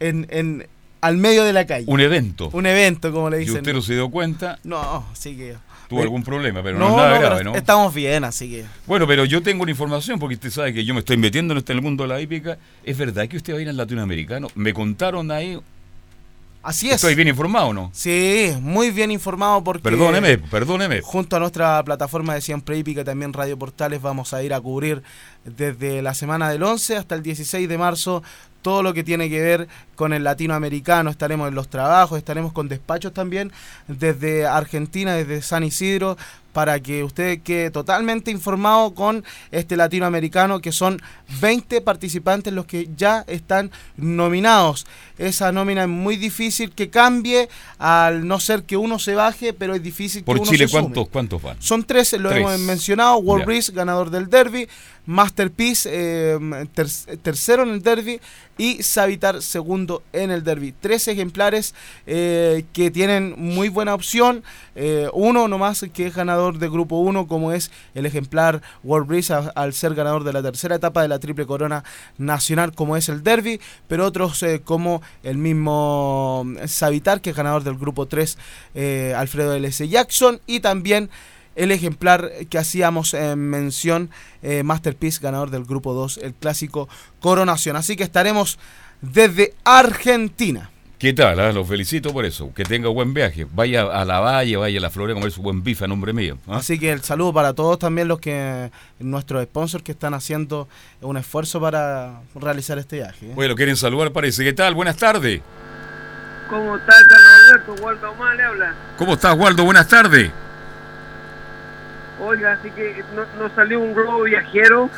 en, 0.00 0.26
en 0.30 0.66
al 1.00 1.16
medio 1.16 1.44
de 1.44 1.52
la 1.52 1.66
calle. 1.66 1.84
Un 1.88 2.00
evento. 2.00 2.50
Un 2.52 2.66
evento, 2.66 3.12
como 3.12 3.30
le 3.30 3.38
Y 3.38 3.40
dicen. 3.40 3.56
usted 3.58 3.72
no 3.72 3.82
se 3.82 3.94
dio 3.94 4.10
cuenta, 4.10 4.58
No, 4.64 5.06
así 5.12 5.36
que... 5.36 5.56
tuvo 5.88 6.00
Eh, 6.00 6.02
algún 6.02 6.22
problema, 6.22 6.62
pero 6.62 6.78
no, 6.78 6.88
no, 6.88 6.90
es 6.90 6.96
nada 6.96 7.14
no, 7.14 7.20
grave, 7.20 7.44
¿no? 7.44 7.54
estamos 7.54 7.94
bien, 7.94 8.24
así 8.24 8.48
que... 8.50 8.64
Bueno, 8.86 9.06
pero 9.06 9.24
yo 9.24 9.42
tengo 9.42 9.62
una 9.62 9.70
información, 9.70 10.18
porque 10.18 10.34
usted 10.34 10.50
sabe 10.50 10.72
que 10.72 10.84
yo 10.84 10.94
me 10.94 11.00
estoy 11.00 11.16
metiendo 11.16 11.52
en 11.54 11.58
este 11.58 11.72
el 11.72 11.82
mundo 11.82 12.04
de 12.04 12.08
la 12.08 12.20
hípica. 12.20 12.58
¿Es 12.84 12.96
verdad 12.98 13.26
que 13.26 13.36
usted 13.38 13.54
va 13.54 13.58
a 13.58 13.62
ir 13.62 13.68
al 13.68 13.76
latinoamericano? 13.76 14.48
Me 14.54 14.72
contaron 14.74 15.30
ahí. 15.30 15.58
Así 16.68 16.88
es. 16.88 16.96
¿Estoy 16.96 17.14
bien 17.14 17.28
informado 17.28 17.68
o 17.68 17.72
no? 17.72 17.90
Sí, 17.94 18.52
muy 18.60 18.90
bien 18.90 19.10
informado 19.10 19.64
porque... 19.64 19.82
Perdóneme, 19.82 20.36
perdóneme. 20.36 21.00
Junto 21.00 21.36
a 21.36 21.38
nuestra 21.38 21.82
plataforma 21.82 22.34
de 22.34 22.42
Siempre 22.42 22.76
Hípica, 22.76 23.04
también 23.04 23.32
Radio 23.32 23.58
Portales, 23.58 24.02
vamos 24.02 24.34
a 24.34 24.42
ir 24.42 24.52
a 24.52 24.60
cubrir 24.60 25.02
desde 25.46 26.02
la 26.02 26.12
semana 26.12 26.50
del 26.50 26.62
11 26.62 26.98
hasta 26.98 27.14
el 27.14 27.22
16 27.22 27.66
de 27.70 27.78
marzo 27.78 28.22
todo 28.60 28.82
lo 28.82 28.92
que 28.92 29.02
tiene 29.02 29.30
que 29.30 29.40
ver 29.40 29.66
con 29.96 30.12
el 30.12 30.24
latinoamericano. 30.24 31.08
Estaremos 31.08 31.48
en 31.48 31.54
los 31.54 31.68
trabajos, 31.70 32.18
estaremos 32.18 32.52
con 32.52 32.68
despachos 32.68 33.14
también 33.14 33.50
desde 33.86 34.46
Argentina, 34.46 35.14
desde 35.14 35.40
San 35.40 35.64
Isidro, 35.64 36.18
para 36.58 36.80
que 36.80 37.04
usted 37.04 37.40
quede 37.42 37.70
totalmente 37.70 38.32
informado 38.32 38.92
con 38.92 39.24
este 39.52 39.76
latinoamericano, 39.76 40.60
que 40.60 40.72
son 40.72 41.00
20 41.40 41.80
participantes 41.82 42.52
los 42.52 42.66
que 42.66 42.88
ya 42.96 43.24
están 43.28 43.70
nominados. 43.96 44.84
Esa 45.18 45.52
nómina 45.52 45.82
es 45.82 45.88
muy 45.88 46.16
difícil 46.16 46.72
que 46.72 46.90
cambie, 46.90 47.48
al 47.78 48.26
no 48.26 48.40
ser 48.40 48.64
que 48.64 48.76
uno 48.76 48.98
se 48.98 49.14
baje, 49.14 49.52
pero 49.52 49.76
es 49.76 49.82
difícil 49.84 50.22
que 50.22 50.26
Por 50.26 50.38
uno 50.40 50.50
Chile, 50.50 50.66
se 50.66 50.72
sume. 50.72 50.82
¿cuántos, 50.82 51.08
¿cuántos 51.10 51.40
van? 51.42 51.56
Son 51.62 51.84
tres, 51.84 52.12
lo 52.14 52.28
Tres. 52.30 52.40
hemos 52.40 52.58
mencionado. 52.58 53.18
World 53.18 53.42
Ya. 53.42 53.46
Breeze, 53.46 53.70
ganador 53.72 54.10
del 54.10 54.28
derby. 54.28 54.66
Masterpiece, 55.08 55.88
eh, 55.90 56.38
ter- 56.74 57.18
tercero 57.22 57.62
en 57.62 57.70
el 57.70 57.82
derby. 57.82 58.20
Y 58.60 58.82
Savitar, 58.82 59.40
segundo 59.40 60.02
en 60.12 60.30
el 60.32 60.42
derby. 60.42 60.74
Tres 60.80 61.06
ejemplares 61.08 61.74
eh, 62.08 62.64
que 62.72 62.90
tienen 62.90 63.34
muy 63.38 63.68
buena 63.68 63.94
opción. 63.94 64.42
Eh, 64.74 65.08
uno 65.12 65.46
nomás 65.48 65.86
que 65.94 66.08
es 66.08 66.14
ganador 66.14 66.58
de 66.58 66.68
grupo 66.68 66.98
1, 66.98 67.26
como 67.28 67.52
es 67.52 67.70
el 67.94 68.04
ejemplar 68.04 68.60
World 68.82 69.06
Breeze, 69.06 69.32
al 69.32 69.72
ser 69.72 69.94
ganador 69.94 70.24
de 70.24 70.32
la 70.32 70.42
tercera 70.42 70.74
etapa 70.74 71.02
de 71.02 71.08
la 71.08 71.20
triple 71.20 71.46
corona 71.46 71.84
nacional, 72.18 72.74
como 72.74 72.96
es 72.96 73.08
el 73.08 73.22
derby. 73.22 73.60
Pero 73.86 74.04
otros 74.04 74.42
eh, 74.42 74.60
como 74.64 75.00
el 75.22 75.38
mismo 75.38 76.44
Savitar, 76.66 77.20
que 77.20 77.30
es 77.30 77.36
ganador 77.36 77.62
del 77.62 77.78
grupo 77.78 78.06
3, 78.06 78.36
eh, 78.74 79.14
Alfredo 79.16 79.54
L.S. 79.54 79.88
Jackson. 79.88 80.40
Y 80.48 80.60
también 80.60 81.10
el 81.58 81.72
ejemplar 81.72 82.30
que 82.48 82.56
hacíamos 82.56 83.14
en 83.14 83.38
mención, 83.50 84.10
eh, 84.42 84.62
Masterpiece, 84.62 85.20
ganador 85.20 85.50
del 85.50 85.64
grupo 85.64 85.92
2, 85.92 86.18
el 86.18 86.32
clásico 86.32 86.88
Coronación. 87.20 87.76
Así 87.76 87.96
que 87.96 88.04
estaremos 88.04 88.58
desde 89.02 89.54
Argentina. 89.64 90.70
¿Qué 90.98 91.12
tal? 91.12 91.38
ah? 91.38 91.52
Los 91.52 91.68
felicito 91.68 92.12
por 92.12 92.24
eso. 92.24 92.52
Que 92.54 92.64
tenga 92.64 92.88
buen 92.88 93.12
viaje. 93.12 93.46
Vaya 93.52 93.82
a 93.82 94.04
la 94.04 94.20
valle, 94.20 94.56
vaya 94.56 94.78
a 94.78 94.82
la 94.82 94.90
floresta 94.90 95.18
a 95.18 95.20
comer 95.20 95.32
su 95.32 95.42
buen 95.42 95.62
bife 95.62 95.84
a 95.84 95.88
nombre 95.88 96.12
mío. 96.12 96.38
¿ah? 96.46 96.56
Así 96.56 96.78
que 96.78 96.92
el 96.92 97.02
saludo 97.02 97.32
para 97.32 97.52
todos 97.54 97.78
también 97.78 98.08
los 98.08 98.20
que, 98.20 98.70
nuestros 99.00 99.42
sponsors 99.44 99.82
que 99.82 99.92
están 99.92 100.14
haciendo 100.14 100.68
un 101.00 101.16
esfuerzo 101.16 101.60
para 101.60 102.20
realizar 102.34 102.78
este 102.78 102.96
viaje. 102.96 103.26
¿eh? 103.30 103.32
Bueno, 103.34 103.54
quieren 103.56 103.76
saludar, 103.76 104.12
parece. 104.12 104.44
¿Qué 104.44 104.52
tal? 104.52 104.74
Buenas 104.74 104.96
tardes. 104.96 105.40
¿Cómo 106.48 106.76
está 106.76 106.92
Carlos 106.92 107.30
Alberto? 107.44 107.84
Waldo 107.84 108.10
Omar 108.12 108.36
le 108.36 108.42
habla. 108.42 108.74
¿Cómo 108.96 109.14
estás, 109.14 109.36
Waldo? 109.36 109.64
Buenas 109.64 109.86
tardes. 109.86 110.30
Oiga, 112.20 112.52
así 112.52 112.70
que 112.70 113.02
no, 113.14 113.22
no 113.42 113.54
salió 113.54 113.80
un 113.80 113.94
globo 113.94 114.22
viajero. 114.24 114.90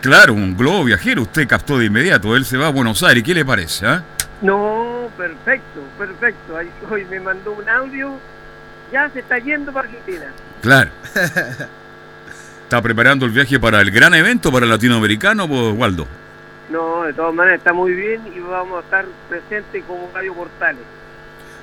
Claro, 0.00 0.34
un 0.34 0.56
globo 0.56 0.84
viajero. 0.84 1.22
Usted 1.22 1.46
captó 1.46 1.78
de 1.78 1.86
inmediato. 1.86 2.34
Él 2.36 2.44
se 2.44 2.56
va 2.56 2.68
a 2.68 2.70
Buenos 2.70 3.02
Aires. 3.02 3.22
¿Qué 3.22 3.34
le 3.34 3.44
parece? 3.44 3.86
ah? 3.86 4.02
No, 4.40 5.08
perfecto, 5.16 5.80
perfecto. 5.98 6.56
Ahí- 6.56 6.70
Hoy 6.90 7.04
me 7.10 7.20
mandó 7.20 7.52
un 7.52 7.68
audio. 7.68 8.12
Ya 8.92 9.08
se 9.10 9.20
está 9.20 9.38
yendo 9.38 9.72
para 9.72 9.88
Argentina. 9.88 10.26
Claro. 10.62 10.90
¿Está 12.64 12.80
preparando 12.82 13.26
el 13.26 13.32
viaje 13.32 13.60
para 13.60 13.80
el 13.80 13.90
gran 13.90 14.14
evento 14.14 14.50
para 14.50 14.64
el 14.64 14.70
latinoamericano, 14.70 15.46
pues, 15.48 15.74
Waldo? 15.76 16.06
No, 16.70 17.02
de 17.02 17.12
todas 17.12 17.34
maneras 17.34 17.58
está 17.58 17.72
muy 17.72 17.92
bien 17.92 18.22
y 18.34 18.40
vamos 18.40 18.78
a 18.78 18.84
estar 18.84 19.04
presentes 19.28 19.84
como 19.84 20.10
Radio 20.14 20.34
Portales. 20.34 20.82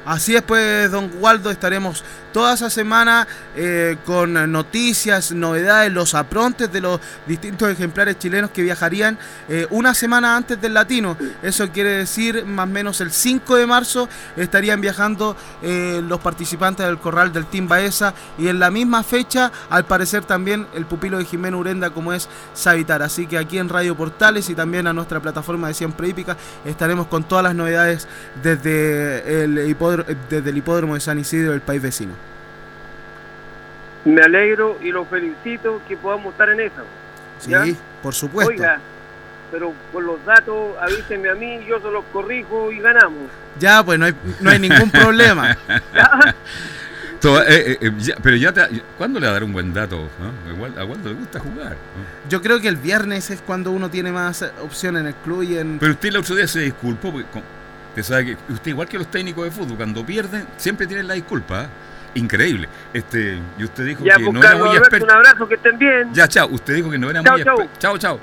Así 0.06 0.36
es, 0.36 0.41
pues, 0.41 0.90
don 0.90 1.11
Waldo, 1.19 1.52
estaremos 1.52 2.03
toda 2.32 2.53
esa 2.53 2.69
semana 2.69 3.28
eh, 3.56 3.98
con 4.06 4.52
noticias, 4.52 5.32
novedades, 5.32 5.91
los 5.91 6.15
aprontes 6.15 6.72
de 6.72 6.82
los 6.82 6.99
distintos 7.28 7.69
ejemplares 7.69 8.18
chilenos 8.18 8.52
que 8.52 8.64
viajarían 8.64 9.18
eh, 9.49 9.68
una 9.69 9.94
semana 9.94 10.36
antes 10.36 10.60
del 10.60 10.73
latino. 10.73 11.18
Eso 11.41 11.69
quiere 11.69 11.90
decir, 11.91 12.45
más 12.45 12.68
o 12.68 12.72
menos 12.72 13.02
el 13.02 13.11
5 13.11 13.56
de 13.57 13.68
marzo 13.68 14.10
estarían 14.38 14.82
viajando 14.82 15.36
eh, 15.61 16.02
los 16.07 16.19
participantes 16.19 16.86
del 16.86 16.98
corral 16.98 17.34
del 17.34 17.45
Team 17.45 17.68
Baeza 17.68 18.14
y 18.38 18.48
en 18.48 18.60
la 18.60 18.72
misma 18.72 19.03
fecha, 19.03 19.52
al 19.69 19.86
parecer 19.86 20.23
también 20.23 20.68
el 20.73 20.86
pupilo 20.86 21.18
de 21.18 21.26
Jimeno 21.26 21.60
Urenda 21.60 21.90
como 21.90 22.14
es 22.14 22.30
Savitar. 22.53 23.02
Así 23.02 23.28
que 23.28 23.38
aquí 23.38 23.57
en 23.57 23.69
Radio 23.69 23.95
Portales 23.95 24.49
y 24.49 24.56
también 24.56 24.88
a 24.88 24.94
nuestra 24.94 25.19
plataforma 25.19 25.68
de 25.68 25.73
Siempre 25.73 26.07
Hípica 26.07 26.38
estaremos 26.65 27.07
con 27.07 27.23
todas 27.23 27.44
las 27.44 27.56
novedades 27.56 28.07
desde 28.41 29.44
el 29.44 29.69
hipódromo, 29.69 29.90
desde 30.30 30.49
el 30.49 30.57
hipódromo 30.57 30.95
de 30.95 30.99
San 31.01 31.19
Isidro 31.19 31.51
del 31.51 31.61
país 31.61 31.81
vecino. 31.81 32.13
Me 34.05 34.22
alegro 34.22 34.77
y 34.81 34.89
lo 34.91 35.05
felicito 35.05 35.81
que 35.88 35.95
podamos 35.95 36.31
estar 36.31 36.49
en 36.49 36.59
eso. 36.61 36.84
Sí, 37.39 37.77
por 38.01 38.13
supuesto. 38.15 38.51
Oiga, 38.51 38.80
pero 39.51 39.73
con 39.91 40.05
los 40.05 40.23
datos 40.26 40.76
avísenme 40.81 41.30
a 41.30 41.35
mí, 41.35 41.59
yo 41.68 41.80
se 41.80 41.91
los 41.91 42.03
corrijo 42.11 42.72
y 42.72 42.80
ganamos. 42.80 43.30
Ya, 43.59 43.84
pues 43.84 43.99
no 43.99 44.05
hay, 44.05 44.15
no 44.39 44.49
hay 44.49 44.59
ningún 44.59 44.89
problema. 44.91 45.57
Eh, 47.23 47.38
eh, 47.47 47.77
eh, 47.81 47.91
ya- 47.99 48.15
pero 48.23 48.35
ya 48.35 48.51
te, 48.51 48.81
¿Cuándo 48.97 49.19
le 49.19 49.27
va 49.27 49.30
a 49.30 49.34
dar 49.34 49.43
un 49.43 49.53
buen 49.53 49.72
dato? 49.72 50.09
Igual- 50.51 50.73
A 50.80 50.84
Waldo 50.85 51.09
le 51.09 51.13
gusta 51.13 51.39
jugar. 51.39 51.73
¿no? 51.73 52.27
Yo 52.30 52.41
creo 52.41 52.59
que 52.59 52.68
el 52.68 52.77
viernes 52.77 53.30
es 53.30 53.41
cuando 53.41 53.69
uno 53.69 53.91
tiene 53.91 54.11
más 54.11 54.41
eh, 54.41 54.49
opción 54.63 54.97
en 54.97 55.05
el 55.05 55.13
club 55.13 55.43
y 55.43 55.55
en... 55.59 55.77
Pero 55.77 55.91
usted 55.91 56.09
el 56.09 56.18
otro 56.18 56.34
día 56.35 56.47
se 56.47 56.61
disculpó. 56.61 57.11
Porque, 57.11 57.27
con- 57.30 57.43
usted 57.95 58.03
sabe 58.03 58.26
que 58.26 58.53
usted, 58.53 58.72
igual 58.72 58.88
que 58.88 58.97
los 58.97 59.09
técnicos 59.11 59.45
de 59.45 59.51
fútbol, 59.51 59.77
cuando 59.77 60.05
pierden, 60.05 60.47
siempre 60.57 60.88
tienen 60.88 61.07
la 61.07 61.13
disculpa. 61.13 61.61
¿ah? 61.61 61.69
Increíble. 62.15 62.68
Este, 62.93 63.39
y 63.57 63.63
usted 63.63 63.85
dijo 63.85 64.03
Ya, 64.03 64.15
que 64.18 64.31
no 64.31 64.43
era 64.43 64.55
muy 64.57 64.76
experto. 64.76 65.05
un 65.05 65.11
abrazo, 65.11 65.47
que 65.47 65.55
estén 65.55 65.77
bien. 65.77 66.09
Ya, 66.13 66.27
chao. 66.27 66.47
Usted 66.51 66.76
dijo 66.76 66.89
que 66.89 66.97
no 66.97 67.09
era 67.09 67.23
Chao, 67.23 67.34
muy 67.35 67.43
chao. 67.43 67.53
experto. 67.55 67.80
Chao, 67.80 67.97
chao. 67.97 68.19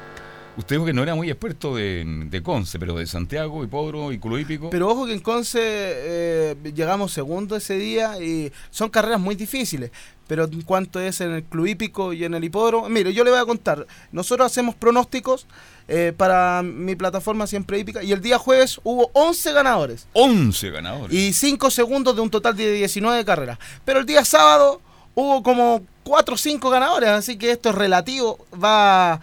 Usted 0.58 0.74
dijo 0.74 0.84
que 0.86 0.92
no 0.92 1.02
era 1.04 1.14
muy 1.14 1.30
experto 1.30 1.76
de, 1.76 2.04
de 2.26 2.42
Conce, 2.42 2.78
pero 2.80 2.94
de 2.96 3.06
Santiago, 3.06 3.62
Hipódromo 3.62 4.10
y 4.10 4.18
Club 4.18 4.38
Hípico. 4.38 4.70
Pero 4.70 4.88
ojo 4.88 5.06
que 5.06 5.12
en 5.12 5.20
Conce 5.20 5.60
eh, 5.62 6.56
llegamos 6.74 7.12
segundo 7.12 7.54
ese 7.56 7.74
día 7.78 8.20
y 8.20 8.52
son 8.70 8.90
carreras 8.90 9.20
muy 9.20 9.36
difíciles. 9.36 9.92
Pero 10.28 10.44
en 10.44 10.62
cuanto 10.62 11.00
es 11.00 11.20
en 11.20 11.32
el 11.32 11.42
club 11.42 11.66
hípico 11.66 12.12
y 12.12 12.24
en 12.24 12.34
el 12.34 12.44
hipódromo, 12.44 12.88
mire, 12.88 13.12
yo 13.12 13.24
le 13.24 13.30
voy 13.30 13.40
a 13.40 13.46
contar. 13.46 13.86
Nosotros 14.12 14.46
hacemos 14.46 14.74
pronósticos 14.76 15.46
eh, 15.88 16.12
para 16.14 16.62
mi 16.62 16.94
plataforma 16.94 17.46
Siempre 17.46 17.78
Hípica 17.78 18.02
y 18.02 18.12
el 18.12 18.20
día 18.20 18.38
jueves 18.38 18.78
hubo 18.84 19.10
11 19.14 19.52
ganadores. 19.54 20.06
11 20.12 20.70
ganadores. 20.70 21.16
Y 21.16 21.32
5 21.32 21.70
segundos 21.70 22.14
de 22.14 22.20
un 22.20 22.30
total 22.30 22.54
de 22.54 22.72
19 22.74 23.24
carreras. 23.24 23.58
Pero 23.86 24.00
el 24.00 24.06
día 24.06 24.22
sábado 24.22 24.82
hubo 25.14 25.42
como 25.42 25.82
4 26.04 26.34
o 26.34 26.38
5 26.38 26.70
ganadores, 26.70 27.08
así 27.08 27.38
que 27.38 27.50
esto 27.50 27.70
es 27.70 27.74
relativo, 27.74 28.38
va, 28.62 29.20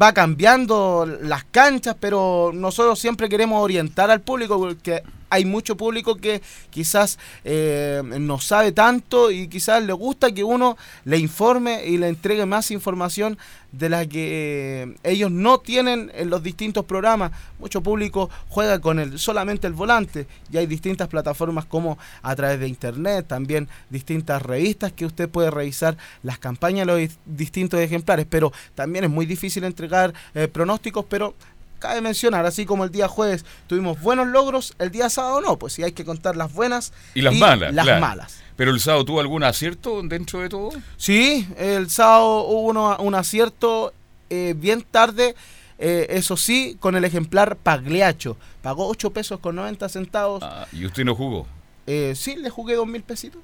va 0.00 0.12
cambiando 0.12 1.06
las 1.22 1.44
canchas, 1.44 1.96
pero 1.98 2.50
nosotros 2.52 2.98
siempre 2.98 3.28
queremos 3.28 3.62
orientar 3.62 4.10
al 4.10 4.20
público 4.20 4.58
porque 4.58 5.02
hay 5.30 5.44
mucho 5.44 5.76
público 5.76 6.16
que 6.16 6.42
quizás 6.70 7.18
eh, 7.44 8.02
no 8.04 8.38
sabe 8.40 8.72
tanto 8.72 9.30
y 9.30 9.48
quizás 9.48 9.82
le 9.82 9.92
gusta 9.92 10.32
que 10.32 10.44
uno 10.44 10.76
le 11.04 11.18
informe 11.18 11.86
y 11.86 11.96
le 11.96 12.08
entregue 12.08 12.44
más 12.46 12.70
información 12.70 13.38
de 13.72 13.88
la 13.88 14.04
que 14.04 14.82
eh, 14.82 14.96
ellos 15.04 15.30
no 15.30 15.58
tienen 15.58 16.10
en 16.16 16.28
los 16.28 16.42
distintos 16.42 16.84
programas. 16.84 17.30
Mucho 17.60 17.80
público 17.80 18.28
juega 18.48 18.80
con 18.80 18.98
el, 18.98 19.18
solamente 19.18 19.68
el 19.68 19.74
volante 19.74 20.26
y 20.52 20.56
hay 20.56 20.66
distintas 20.66 21.06
plataformas 21.06 21.64
como 21.66 21.96
a 22.22 22.34
través 22.34 22.58
de 22.58 22.66
internet, 22.66 23.26
también 23.28 23.68
distintas 23.88 24.42
revistas 24.42 24.92
que 24.92 25.06
usted 25.06 25.28
puede 25.28 25.50
revisar 25.52 25.96
las 26.24 26.38
campañas 26.38 26.86
los 26.86 26.98
dis- 26.98 27.16
distintos 27.24 27.78
ejemplares, 27.78 28.26
pero 28.28 28.52
también 28.74 29.04
es 29.04 29.10
muy 29.10 29.24
difícil 29.24 29.62
entregar 29.62 30.12
eh, 30.34 30.48
pronósticos, 30.48 31.04
pero 31.08 31.34
cabe 31.80 32.00
mencionar, 32.00 32.46
así 32.46 32.64
como 32.64 32.84
el 32.84 32.90
día 32.92 33.08
jueves 33.08 33.44
tuvimos 33.66 34.00
buenos 34.00 34.28
logros, 34.28 34.74
el 34.78 34.92
día 34.92 35.10
sábado 35.10 35.40
no, 35.40 35.58
pues 35.58 35.72
sí 35.72 35.82
hay 35.82 35.90
que 35.92 36.04
contar 36.04 36.36
las 36.36 36.52
buenas 36.52 36.92
Y 37.14 37.22
las 37.22 37.34
malas. 37.34 37.74
Las 37.74 37.84
claro. 37.84 38.00
malas. 38.00 38.40
Pero 38.54 38.70
el 38.70 38.78
sábado 38.78 39.04
tuvo 39.04 39.20
algún 39.20 39.42
acierto 39.42 40.00
dentro 40.04 40.38
de 40.40 40.48
todo. 40.50 40.70
Sí, 40.96 41.48
el 41.58 41.90
sábado 41.90 42.42
hubo 42.44 42.60
uno- 42.68 42.96
un 43.00 43.14
acierto 43.16 43.92
eh, 44.28 44.54
bien 44.56 44.82
tarde, 44.88 45.34
eh, 45.78 46.06
eso 46.10 46.36
sí, 46.36 46.76
con 46.78 46.94
el 46.94 47.04
ejemplar 47.04 47.56
Pagliacho. 47.56 48.36
Pagó 48.62 48.86
8 48.88 49.10
pesos 49.10 49.40
con 49.40 49.56
90 49.56 49.88
centavos. 49.88 50.42
Ah, 50.44 50.66
y 50.72 50.84
usted 50.84 51.04
no 51.04 51.14
jugó. 51.14 51.46
Eh, 51.86 52.12
sí, 52.14 52.36
le 52.36 52.50
jugué 52.50 52.74
2 52.74 52.86
mil 52.86 53.02
pesitos. 53.02 53.40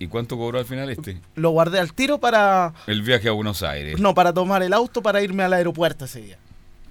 ¿Y 0.00 0.06
cuánto 0.08 0.36
cobró 0.36 0.58
al 0.58 0.64
final 0.64 0.90
este? 0.90 1.20
Lo 1.34 1.50
guardé 1.50 1.78
al 1.80 1.92
tiro 1.92 2.18
para... 2.18 2.72
El 2.86 3.02
viaje 3.02 3.28
a 3.28 3.32
Buenos 3.32 3.62
Aires. 3.62 3.98
No, 3.98 4.14
para 4.14 4.32
tomar 4.32 4.62
el 4.62 4.72
auto 4.72 5.02
para 5.02 5.22
irme 5.22 5.42
al 5.44 5.52
aeropuerto 5.52 6.04
ese 6.04 6.20
día. 6.20 6.38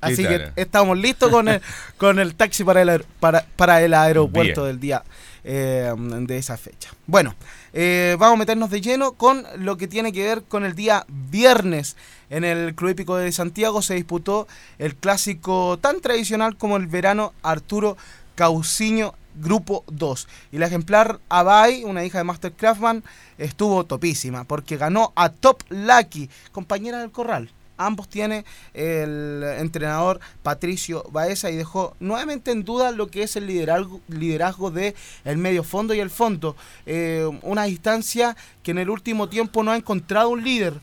¿Qué 0.02 0.14
Así 0.14 0.24
que 0.24 0.52
estamos 0.56 0.98
listos 0.98 1.32
con 1.32 1.48
el, 1.48 1.61
con 1.98 2.19
el 2.19 2.36
taxi 2.36 2.64
para 2.64 2.82
el, 2.82 3.03
para, 3.19 3.45
para 3.56 3.82
el 3.82 3.94
aeropuerto 3.94 4.64
Bien. 4.64 4.74
del 4.74 4.80
día 4.80 5.03
eh, 5.44 5.94
de 5.98 6.38
esa 6.38 6.57
fecha. 6.57 6.91
Bueno, 7.06 7.34
eh, 7.74 8.15
vamos 8.19 8.36
a 8.36 8.40
meternos 8.40 8.69
de 8.69 8.82
lleno 8.82 9.14
con 9.14 9.45
lo 9.57 9.78
que 9.78 9.88
tiene 9.88 10.11
que 10.11 10.24
ver 10.24 10.44
con 10.44 10.65
el 10.65 10.76
día 10.76 11.06
viernes. 11.07 11.95
En 12.30 12.44
el 12.44 12.76
Club 12.76 12.91
Hípico 12.91 13.15
de 13.15 13.32
Santiago 13.32 13.82
se 13.82 13.95
disputó 13.95 14.48
el 14.78 14.95
clásico 14.95 15.80
tan 15.80 16.02
tradicional 16.02 16.57
como 16.57 16.76
el 16.76 16.88
verano 16.88 17.34
Arturo 17.44 17.95
Cauciño 18.36 19.15
Grupo 19.36 19.84
2. 19.88 20.28
Y 20.52 20.57
la 20.57 20.68
ejemplar 20.68 21.19
Abai, 21.30 21.84
una 21.84 22.03
hija 22.03 22.18
de 22.18 22.24
Master 22.24 22.52
Craftman, 22.52 23.03
estuvo 23.38 23.86
topísima 23.86 24.44
porque 24.44 24.78
ganó 24.78 25.14
a 25.15 25.30
Top 25.30 25.64
Lucky, 25.69 26.30
compañera 26.52 26.99
del 26.99 27.11
corral. 27.11 27.52
Ambos 27.78 28.10
tiene 28.10 28.45
el 28.74 29.44
entrenador 29.58 30.20
Patricio 30.44 31.04
Baeza 31.12 31.52
y 31.52 31.56
dejó 31.56 31.95
nuevamente 31.99 32.52
en 32.52 32.64
duda 32.64 32.91
lo 32.91 33.08
que 33.08 33.24
es 33.24 33.36
el 33.36 33.48
liderazgo, 33.48 34.02
liderazgo 34.08 34.72
de 34.72 34.95
medio 35.36 35.64
fondo 35.64 35.94
y 35.94 35.99
el 35.99 36.10
fondo. 36.10 36.56
Eh, 36.86 37.30
una 37.44 37.64
distancia 37.64 38.36
que 38.64 38.72
en 38.72 38.80
el 38.80 38.90
último 38.90 39.30
tiempo 39.30 39.64
no 39.64 39.72
ha 39.72 39.78
encontrado 39.78 40.30
un 40.30 40.44
líder, 40.44 40.74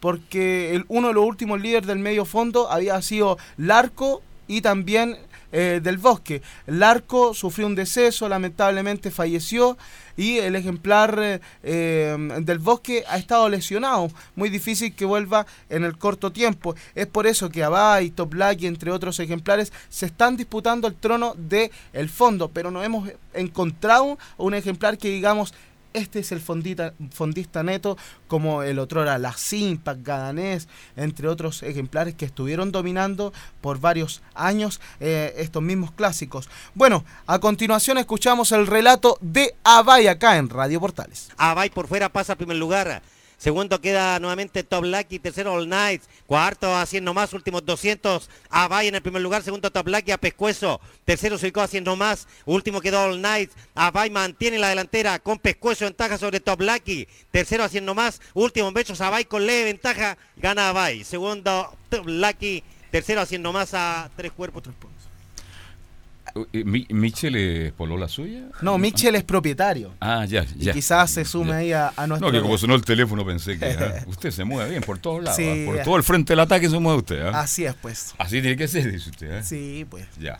porque 0.00 0.74
el, 0.74 0.84
uno 0.88 1.08
de 1.08 1.14
los 1.14 1.24
últimos 1.24 1.60
líderes 1.60 1.86
del 1.86 1.98
medio 1.98 2.24
fondo 2.24 2.70
había 2.70 3.00
sido 3.02 3.38
Larco 3.56 4.22
y 4.48 4.60
también 4.60 5.18
eh, 5.58 5.80
del 5.82 5.96
Bosque. 5.96 6.42
Larco 6.66 7.32
sufrió 7.32 7.66
un 7.66 7.74
deceso, 7.74 8.28
lamentablemente 8.28 9.10
falleció 9.10 9.78
y 10.14 10.36
el 10.36 10.54
ejemplar 10.54 11.18
eh, 11.18 11.40
eh, 11.62 12.14
del 12.42 12.58
Bosque 12.58 13.04
ha 13.08 13.16
estado 13.16 13.48
lesionado. 13.48 14.10
Muy 14.34 14.50
difícil 14.50 14.94
que 14.94 15.06
vuelva 15.06 15.46
en 15.70 15.84
el 15.84 15.96
corto 15.96 16.30
tiempo. 16.30 16.74
Es 16.94 17.06
por 17.06 17.26
eso 17.26 17.48
que 17.48 17.64
Abay, 17.64 18.10
Top 18.10 18.34
Lucky, 18.34 18.66
entre 18.66 18.90
otros 18.90 19.18
ejemplares, 19.18 19.72
se 19.88 20.04
están 20.04 20.36
disputando 20.36 20.88
el 20.88 20.94
trono 20.94 21.32
de 21.38 21.70
el 21.94 22.10
fondo, 22.10 22.48
pero 22.48 22.70
no 22.70 22.82
hemos 22.82 23.08
encontrado 23.32 24.18
un 24.36 24.52
ejemplar 24.52 24.98
que 24.98 25.08
digamos 25.08 25.54
este 25.92 26.20
es 26.20 26.32
el 26.32 26.40
fondita, 26.40 26.94
fondista 27.12 27.62
neto, 27.62 27.96
como 28.28 28.62
el 28.62 28.78
otro 28.78 29.02
era 29.02 29.18
la 29.18 29.32
Simpac, 29.32 29.98
Gadanés, 30.02 30.68
entre 30.96 31.28
otros 31.28 31.62
ejemplares 31.62 32.14
que 32.14 32.24
estuvieron 32.24 32.72
dominando 32.72 33.32
por 33.60 33.80
varios 33.80 34.22
años 34.34 34.80
eh, 35.00 35.34
estos 35.38 35.62
mismos 35.62 35.92
clásicos. 35.92 36.48
Bueno, 36.74 37.04
a 37.26 37.38
continuación 37.38 37.98
escuchamos 37.98 38.52
el 38.52 38.66
relato 38.66 39.18
de 39.20 39.54
Abay 39.64 40.08
acá 40.08 40.36
en 40.36 40.48
Radio 40.48 40.80
Portales. 40.80 41.28
Abay 41.36 41.70
por 41.70 41.88
fuera 41.88 42.08
pasa 42.08 42.34
a 42.34 42.36
primer 42.36 42.56
lugar. 42.56 43.02
Segundo 43.38 43.82
queda 43.82 44.18
nuevamente 44.18 44.62
Top 44.62 44.82
Lucky, 44.82 45.18
tercero 45.18 45.52
All 45.52 45.68
Night, 45.68 46.02
cuarto 46.26 46.74
a 46.74 46.86
100 46.86 47.04
nomás, 47.04 47.34
últimos 47.34 47.66
200, 47.66 48.30
Abay 48.48 48.88
en 48.88 48.94
el 48.94 49.02
primer 49.02 49.20
lugar, 49.20 49.42
segundo 49.42 49.70
Top 49.70 49.86
Lucky 49.88 50.10
a 50.10 50.16
Pescuezo, 50.16 50.80
tercero 51.04 51.36
a 51.36 51.68
100 51.68 51.84
nomás, 51.84 52.26
último 52.46 52.80
quedó 52.80 53.02
All 53.02 53.20
Night, 53.20 53.50
Abay 53.74 54.08
mantiene 54.08 54.58
la 54.58 54.70
delantera 54.70 55.18
con 55.18 55.38
Pescuezo 55.38 55.84
ventaja 55.84 56.16
sobre 56.16 56.40
Top 56.40 56.62
Lucky, 56.62 57.06
tercero 57.30 57.62
a 57.62 57.68
100 57.68 57.84
nomás, 57.84 58.22
último 58.32 58.72
besos 58.72 59.02
Abay 59.02 59.26
con 59.26 59.44
leve 59.44 59.64
ventaja, 59.64 60.16
gana 60.36 60.70
Abay, 60.70 61.04
segundo 61.04 61.76
Top 61.90 62.06
Lucky, 62.06 62.64
tercero 62.90 63.20
a 63.20 63.26
100 63.26 63.42
nomás 63.42 63.74
a 63.74 64.10
tres 64.16 64.32
cuerpos, 64.32 64.62
puntos. 66.36 66.54
Eh, 66.60 66.64
Mi- 66.64 66.86
¿Michel 66.90 67.36
es 67.36 67.72
polola 67.72 68.08
suya? 68.08 68.42
No, 68.62 68.78
Michel 68.78 69.14
es 69.16 69.24
propietario. 69.24 69.92
Ah, 70.00 70.24
ya, 70.26 70.44
Y 70.58 70.64
ya. 70.66 70.72
quizás 70.72 71.10
se 71.10 71.24
sume 71.24 71.52
ahí 71.54 71.72
a, 71.72 71.92
a 71.96 72.06
nuestro... 72.06 72.28
No, 72.30 72.32
que 72.36 72.42
como 72.42 72.56
sonó 72.58 72.74
el 72.74 72.82
teléfono 72.84 73.24
pensé 73.26 73.58
que 73.58 73.66
ah, 73.66 74.04
usted 74.06 74.30
se 74.30 74.44
mueve 74.44 74.70
bien 74.70 74.82
por 74.82 74.98
todos 74.98 75.22
lados. 75.24 75.36
Sí. 75.36 75.66
ah, 75.68 75.72
por 75.72 75.82
todo 75.82 75.96
el 75.96 76.02
frente 76.02 76.32
del 76.32 76.40
ataque 76.40 76.68
se 76.70 76.78
mueve 76.78 76.98
usted. 76.98 77.20
ah. 77.26 77.40
Así 77.40 77.64
es, 77.64 77.74
pues. 77.74 78.14
Así 78.18 78.40
tiene 78.40 78.56
que 78.56 78.68
ser, 78.68 78.90
dice 78.90 79.10
usted. 79.10 79.42
Sí, 79.42 79.86
pues. 79.88 80.06
Ya. 80.18 80.38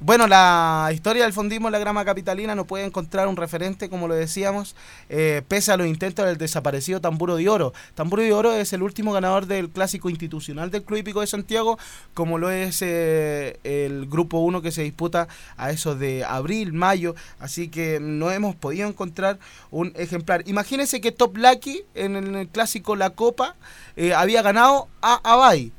Bueno, 0.00 0.28
la 0.28 0.90
historia 0.94 1.24
del 1.24 1.32
fondismo 1.32 1.66
en 1.66 1.72
la 1.72 1.80
grama 1.80 2.04
capitalina 2.04 2.54
no 2.54 2.66
puede 2.66 2.84
encontrar 2.84 3.26
un 3.26 3.34
referente, 3.36 3.88
como 3.88 4.06
lo 4.06 4.14
decíamos, 4.14 4.76
eh, 5.08 5.42
pese 5.48 5.72
a 5.72 5.76
los 5.76 5.88
intentos 5.88 6.24
del 6.24 6.38
desaparecido 6.38 7.00
Tamburo 7.00 7.34
de 7.34 7.48
Oro. 7.48 7.72
Tamburo 7.96 8.22
de 8.22 8.32
Oro 8.32 8.52
es 8.52 8.72
el 8.72 8.84
último 8.84 9.12
ganador 9.12 9.46
del 9.46 9.70
clásico 9.70 10.08
institucional 10.08 10.70
del 10.70 10.84
Club 10.84 10.98
Hípico 10.98 11.20
de 11.20 11.26
Santiago, 11.26 11.80
como 12.14 12.38
lo 12.38 12.48
es 12.48 12.80
eh, 12.80 13.58
el 13.64 14.06
Grupo 14.06 14.38
1 14.38 14.62
que 14.62 14.70
se 14.70 14.84
disputa 14.84 15.26
a 15.56 15.72
eso 15.72 15.96
de 15.96 16.24
abril, 16.24 16.72
mayo, 16.72 17.16
así 17.40 17.66
que 17.66 17.98
no 17.98 18.30
hemos 18.30 18.54
podido 18.54 18.86
encontrar 18.86 19.40
un 19.72 19.92
ejemplar. 19.96 20.44
Imagínense 20.46 21.00
que 21.00 21.10
Top 21.10 21.36
Lucky 21.36 21.82
en 21.96 22.36
el 22.36 22.46
clásico 22.46 22.94
La 22.94 23.10
Copa 23.10 23.56
eh, 23.96 24.14
había 24.14 24.42
ganado 24.42 24.86
a 25.02 25.16
Abay. 25.24 25.72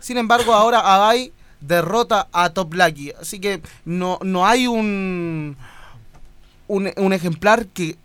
Sin 0.00 0.16
embargo, 0.16 0.54
ahora 0.54 0.80
Abay 0.80 1.32
derrota 1.60 2.28
a 2.32 2.50
Top 2.50 2.74
Lucky. 2.74 3.12
Así 3.12 3.40
que 3.40 3.60
no, 3.84 4.18
no 4.22 4.46
hay 4.46 4.66
un, 4.66 5.56
un, 6.68 6.92
un 6.96 7.12
ejemplar 7.12 7.66
que... 7.66 7.96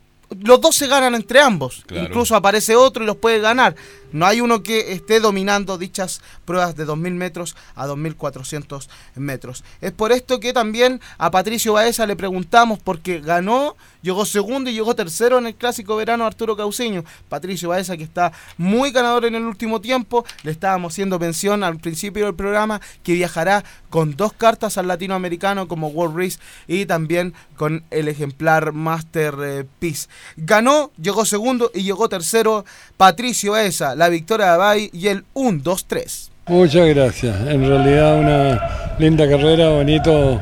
Los 0.42 0.60
dos 0.60 0.76
se 0.76 0.88
ganan 0.88 1.14
entre 1.14 1.40
ambos. 1.40 1.84
Claro. 1.86 2.08
Incluso 2.08 2.36
aparece 2.36 2.76
otro 2.76 3.04
y 3.04 3.06
los 3.06 3.16
puede 3.18 3.40
ganar. 3.40 3.76
No 4.12 4.26
hay 4.26 4.42
uno 4.42 4.64
que 4.64 4.94
esté 4.94 5.20
dominando 5.20 5.78
dichas 5.78 6.20
pruebas 6.46 6.76
de 6.76 6.88
2.000 6.88 7.12
metros 7.12 7.56
a 7.76 7.86
2.400 7.86 8.88
metros. 9.16 9.64
Es 9.82 9.92
por 9.92 10.12
esto 10.12 10.40
que 10.40 10.52
también 10.52 11.00
a 11.20 11.30
Patricio 11.30 11.74
Baeza 11.74 12.08
le 12.08 12.16
preguntamos, 12.16 12.80
porque 12.80 13.20
ganó, 13.20 13.76
llegó 14.06 14.24
segundo 14.24 14.70
y 14.70 14.74
llegó 14.74 14.96
tercero 14.96 15.40
en 15.40 15.48
el 15.48 15.56
clásico 15.56 15.96
verano 15.96 16.26
Arturo 16.26 16.56
Cauceño. 16.56 17.04
Patricio 17.28 17.70
Baeza, 17.70 17.98
que 17.98 18.04
está 18.04 18.32
muy 18.58 18.92
ganador 18.92 19.26
en 19.26 19.34
el 19.34 19.44
último 19.44 19.82
tiempo, 19.82 20.24
le 20.44 20.52
estábamos 20.52 20.94
haciendo 20.94 21.20
pensión 21.20 21.64
al 21.64 21.80
principio 21.80 22.26
del 22.26 22.36
programa, 22.36 22.80
que 23.04 23.14
viajará 23.14 23.64
con 23.90 24.16
dos 24.16 24.32
cartas 24.34 24.78
al 24.78 24.88
latinoamericano 24.88 25.68
como 25.68 25.88
World 25.88 26.18
Race 26.18 26.40
y 26.68 26.86
también 26.86 27.34
con 27.58 27.84
el 27.90 28.08
ejemplar 28.08 28.74
Master 28.74 29.66
Peace. 29.80 30.08
Ganó, 30.38 30.92
llegó 31.02 31.26
segundo 31.26 31.72
y 31.74 31.82
llegó 31.82 32.08
tercero 32.08 32.64
Patricio 32.98 33.54
Baeza, 33.54 33.96
la 33.96 34.10
victoria 34.10 34.46
de 34.46 34.52
Abay 34.52 34.90
y 34.94 35.08
el 35.08 35.26
1-2-3. 35.34 36.30
Muchas 36.48 36.88
gracias. 36.90 37.36
En 37.48 37.68
realidad 37.68 38.20
una 38.20 38.98
linda 39.00 39.28
carrera, 39.28 39.70
bonito 39.70 40.40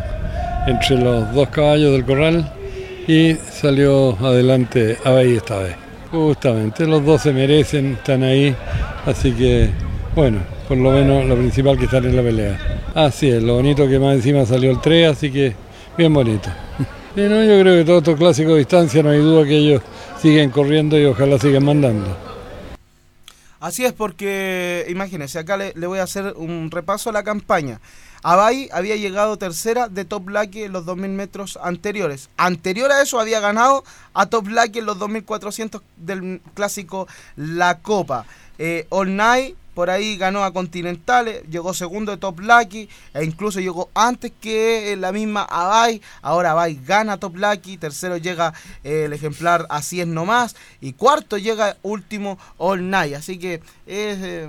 entre 0.67 0.97
los 0.97 1.33
dos 1.33 1.47
caballos 1.47 1.93
del 1.93 2.03
corral 2.03 2.62
y 3.07 3.35
salió 3.35 4.17
adelante 4.19 4.97
Abay 5.03 5.35
esta 5.35 5.59
vez. 5.59 5.75
Justamente, 6.11 6.85
los 6.85 7.03
dos 7.05 7.21
se 7.23 7.33
merecen, 7.33 7.93
están 7.93 8.23
ahí, 8.23 8.55
así 9.05 9.31
que 9.31 9.71
bueno, 10.15 10.41
por 10.67 10.77
lo 10.77 10.91
menos 10.91 11.25
lo 11.25 11.35
principal 11.35 11.77
que 11.77 11.85
están 11.85 12.05
en 12.05 12.15
la 12.15 12.21
pelea. 12.21 12.81
Así 12.93 13.29
es, 13.29 13.41
lo 13.41 13.55
bonito 13.55 13.87
que 13.87 13.97
más 13.97 14.15
encima 14.15 14.45
salió 14.45 14.69
el 14.69 14.79
3, 14.79 15.11
así 15.11 15.31
que 15.31 15.55
bien 15.97 16.13
bonito. 16.13 16.49
Y 17.15 17.21
no, 17.21 17.43
yo 17.43 17.59
creo 17.59 17.77
que 17.77 17.85
todos 17.85 17.99
estos 17.99 18.17
clásicos 18.17 18.53
de 18.53 18.57
distancia 18.57 19.03
no 19.03 19.11
hay 19.11 19.19
duda 19.19 19.45
que 19.45 19.55
ellos 19.55 19.83
siguen 20.19 20.49
corriendo 20.49 20.97
y 20.97 21.05
ojalá 21.05 21.37
sigan 21.37 21.63
mandando. 21.63 22.17
Así 23.59 23.85
es 23.85 23.93
porque, 23.93 24.87
imagínense, 24.89 25.37
acá 25.37 25.55
le, 25.55 25.73
le 25.75 25.85
voy 25.85 25.99
a 25.99 26.03
hacer 26.03 26.33
un 26.35 26.71
repaso 26.71 27.11
a 27.11 27.13
la 27.13 27.21
campaña. 27.21 27.79
Abay 28.23 28.69
había 28.71 28.95
llegado 28.95 29.37
tercera 29.37 29.89
de 29.89 30.05
Top 30.05 30.29
Lucky 30.29 30.63
en 30.63 30.71
los 30.71 30.85
2.000 30.85 31.09
metros 31.09 31.59
anteriores. 31.61 32.29
Anterior 32.37 32.91
a 32.91 33.01
eso 33.01 33.19
había 33.19 33.41
ganado 33.41 33.83
a 34.13 34.25
Top 34.27 34.47
Lucky 34.47 34.79
en 34.79 34.85
los 34.85 34.97
2.400 34.97 35.81
del 35.97 36.41
clásico 36.53 37.07
La 37.35 37.79
Copa. 37.79 38.25
Eh, 38.57 38.87
All 38.89 39.15
Night 39.15 39.55
por 39.73 39.89
ahí 39.89 40.17
ganó 40.17 40.43
a 40.43 40.53
Continentales, 40.53 41.43
llegó 41.49 41.73
segundo 41.73 42.11
de 42.11 42.17
Top 42.17 42.39
Lucky 42.39 42.87
e 43.13 43.23
incluso 43.23 43.59
llegó 43.59 43.89
antes 43.95 44.31
que 44.39 44.95
la 44.99 45.11
misma 45.11 45.43
Abay. 45.43 46.01
Ahora 46.21 46.51
Abay 46.51 46.79
gana 46.85 47.17
Top 47.17 47.35
Lucky, 47.35 47.77
tercero 47.77 48.17
llega 48.17 48.53
eh, 48.83 49.05
el 49.05 49.13
ejemplar 49.13 49.65
Así 49.69 49.99
es 49.99 50.07
nomás 50.07 50.55
y 50.79 50.93
cuarto 50.93 51.37
llega 51.37 51.77
último 51.81 52.37
All 52.57 52.89
Night. 52.89 53.15
Así 53.15 53.39
que 53.39 53.55
es 53.87 54.19
eh, 54.21 54.47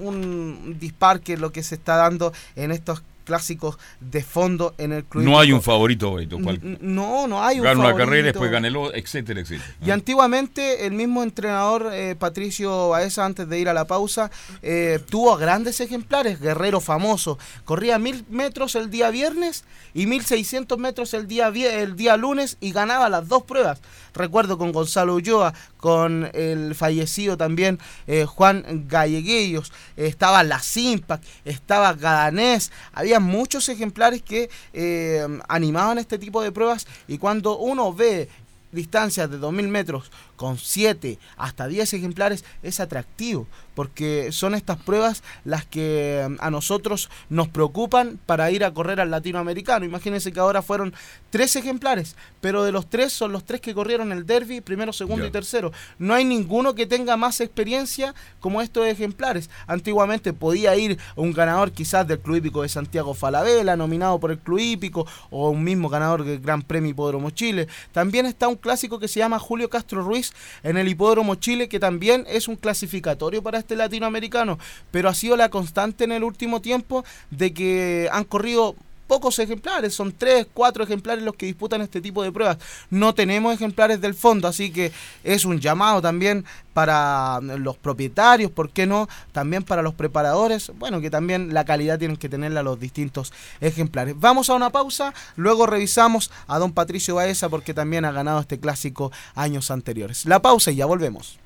un 0.00 0.76
dispar 0.80 1.20
que 1.20 1.36
lo 1.36 1.52
que 1.52 1.62
se 1.62 1.76
está 1.76 1.96
dando 1.96 2.32
en 2.56 2.72
estos 2.72 3.02
clásicos 3.24 3.78
de 4.00 4.22
fondo 4.22 4.74
en 4.78 4.92
el 4.92 5.04
club. 5.04 5.24
No 5.24 5.38
hay 5.38 5.52
un 5.52 5.62
favorito, 5.62 6.14
Beto. 6.14 6.38
No, 6.80 7.26
no 7.26 7.42
hay 7.42 7.58
un 7.58 7.64
Gana 7.64 7.80
una 7.80 7.88
favorito. 7.88 8.06
carrera, 8.06 8.26
después 8.26 8.50
gana 8.50 8.68
el 8.68 8.76
otro, 8.76 8.94
etcétera, 8.96 9.40
etcétera. 9.40 9.74
Y 9.84 9.90
antiguamente 9.90 10.86
el 10.86 10.92
mismo 10.92 11.22
entrenador 11.22 11.90
eh, 11.92 12.14
Patricio 12.16 12.90
Baeza, 12.90 13.24
antes 13.24 13.48
de 13.48 13.58
ir 13.58 13.68
a 13.68 13.74
la 13.74 13.86
pausa, 13.86 14.30
eh, 14.62 15.00
tuvo 15.10 15.36
grandes 15.36 15.80
ejemplares, 15.80 16.40
guerrero 16.40 16.80
famoso. 16.80 17.38
Corría 17.64 17.98
mil 17.98 18.24
metros 18.30 18.74
el 18.74 18.90
día 18.90 19.10
viernes 19.10 19.64
y 19.94 20.06
1600 20.06 20.78
metros 20.78 21.14
el 21.14 21.26
día, 21.26 21.48
el 21.48 21.96
día 21.96 22.16
lunes 22.16 22.56
y 22.60 22.72
ganaba 22.72 23.08
las 23.08 23.28
dos 23.28 23.42
pruebas. 23.44 23.80
Recuerdo 24.14 24.56
con 24.58 24.72
Gonzalo 24.72 25.16
Ulloa, 25.16 25.52
con 25.76 26.30
el 26.34 26.74
fallecido 26.74 27.36
también 27.36 27.78
eh, 28.06 28.24
Juan 28.24 28.86
Galleguillos, 28.88 29.72
estaba 29.96 30.42
La 30.44 30.60
Simpac, 30.60 31.20
estaba 31.44 31.92
Gadanés, 31.94 32.70
había 32.92 33.20
muchos 33.20 33.68
ejemplares 33.68 34.22
que 34.22 34.48
eh, 34.72 35.26
animaban 35.48 35.98
este 35.98 36.18
tipo 36.18 36.42
de 36.42 36.52
pruebas 36.52 36.86
y 37.08 37.18
cuando 37.18 37.58
uno 37.58 37.92
ve 37.92 38.28
distancias 38.70 39.30
de 39.30 39.38
2000 39.38 39.68
metros 39.68 40.10
con 40.36 40.58
7 40.58 41.18
hasta 41.36 41.68
10 41.68 41.94
ejemplares 41.94 42.44
es 42.62 42.80
atractivo 42.80 43.46
porque 43.74 44.30
son 44.32 44.54
estas 44.54 44.78
pruebas 44.78 45.22
las 45.44 45.64
que 45.64 46.26
mm, 46.28 46.36
a 46.40 46.50
nosotros 46.50 47.10
nos 47.28 47.48
preocupan 47.48 48.18
para 48.24 48.50
ir 48.50 48.64
a 48.64 48.72
correr 48.72 49.00
al 49.00 49.10
latinoamericano. 49.10 49.84
Imagínense 49.84 50.32
que 50.32 50.40
ahora 50.40 50.62
fueron 50.62 50.94
tres 51.30 51.56
ejemplares, 51.56 52.16
pero 52.40 52.64
de 52.64 52.72
los 52.72 52.88
tres 52.88 53.12
son 53.12 53.32
los 53.32 53.44
tres 53.44 53.60
que 53.60 53.74
corrieron 53.74 54.12
el 54.12 54.26
derby, 54.26 54.60
primero, 54.60 54.92
segundo 54.92 55.26
y 55.26 55.30
tercero. 55.30 55.72
No 55.98 56.14
hay 56.14 56.24
ninguno 56.24 56.74
que 56.74 56.86
tenga 56.86 57.16
más 57.16 57.40
experiencia 57.40 58.14
como 58.40 58.62
estos 58.62 58.86
ejemplares. 58.86 59.50
Antiguamente 59.66 60.32
podía 60.32 60.76
ir 60.76 60.98
un 61.16 61.32
ganador 61.32 61.72
quizás 61.72 62.06
del 62.06 62.20
Club 62.20 62.36
Hípico 62.36 62.62
de 62.62 62.68
Santiago 62.68 63.14
Falabella, 63.14 63.76
nominado 63.76 64.18
por 64.20 64.30
el 64.30 64.38
Club 64.38 64.60
Hípico, 64.60 65.06
o 65.30 65.50
un 65.50 65.64
mismo 65.64 65.88
ganador 65.88 66.24
del 66.24 66.40
Gran 66.40 66.62
Premio 66.62 66.90
Hipódromo 66.90 67.30
Chile. 67.30 67.66
También 67.92 68.26
está 68.26 68.48
un 68.48 68.56
clásico 68.56 68.98
que 68.98 69.08
se 69.08 69.18
llama 69.18 69.38
Julio 69.38 69.68
Castro 69.68 70.02
Ruiz 70.02 70.23
en 70.62 70.76
el 70.76 70.88
Hipódromo 70.88 71.34
Chile, 71.34 71.68
que 71.68 71.80
también 71.80 72.24
es 72.28 72.48
un 72.48 72.56
clasificatorio 72.56 73.42
para 73.42 73.58
este 73.58 73.76
latinoamericano, 73.76 74.58
pero 74.90 75.08
ha 75.08 75.14
sido 75.14 75.36
la 75.36 75.48
constante 75.48 76.04
en 76.04 76.12
el 76.12 76.24
último 76.24 76.60
tiempo 76.60 77.04
de 77.30 77.52
que 77.52 78.08
han 78.12 78.24
corrido 78.24 78.76
pocos 79.14 79.38
ejemplares, 79.38 79.94
son 79.94 80.10
tres, 80.10 80.44
cuatro 80.52 80.82
ejemplares 80.82 81.22
los 81.22 81.36
que 81.36 81.46
disputan 81.46 81.80
este 81.82 82.00
tipo 82.00 82.24
de 82.24 82.32
pruebas. 82.32 82.58
No 82.90 83.14
tenemos 83.14 83.54
ejemplares 83.54 84.00
del 84.00 84.12
fondo, 84.12 84.48
así 84.48 84.72
que 84.72 84.90
es 85.22 85.44
un 85.44 85.60
llamado 85.60 86.02
también 86.02 86.44
para 86.72 87.40
los 87.40 87.76
propietarios, 87.76 88.50
¿por 88.50 88.70
qué 88.70 88.86
no? 88.86 89.08
También 89.30 89.62
para 89.62 89.82
los 89.82 89.94
preparadores, 89.94 90.72
bueno, 90.80 91.00
que 91.00 91.10
también 91.10 91.54
la 91.54 91.64
calidad 91.64 91.96
tienen 91.96 92.16
que 92.16 92.28
tenerla 92.28 92.64
los 92.64 92.80
distintos 92.80 93.32
ejemplares. 93.60 94.16
Vamos 94.18 94.50
a 94.50 94.54
una 94.54 94.70
pausa, 94.70 95.14
luego 95.36 95.66
revisamos 95.66 96.32
a 96.48 96.58
don 96.58 96.72
Patricio 96.72 97.14
Baeza 97.14 97.48
porque 97.48 97.72
también 97.72 98.04
ha 98.04 98.10
ganado 98.10 98.40
este 98.40 98.58
clásico 98.58 99.12
años 99.36 99.70
anteriores. 99.70 100.26
La 100.26 100.42
pausa 100.42 100.72
y 100.72 100.74
ya 100.74 100.86
volvemos. 100.86 101.38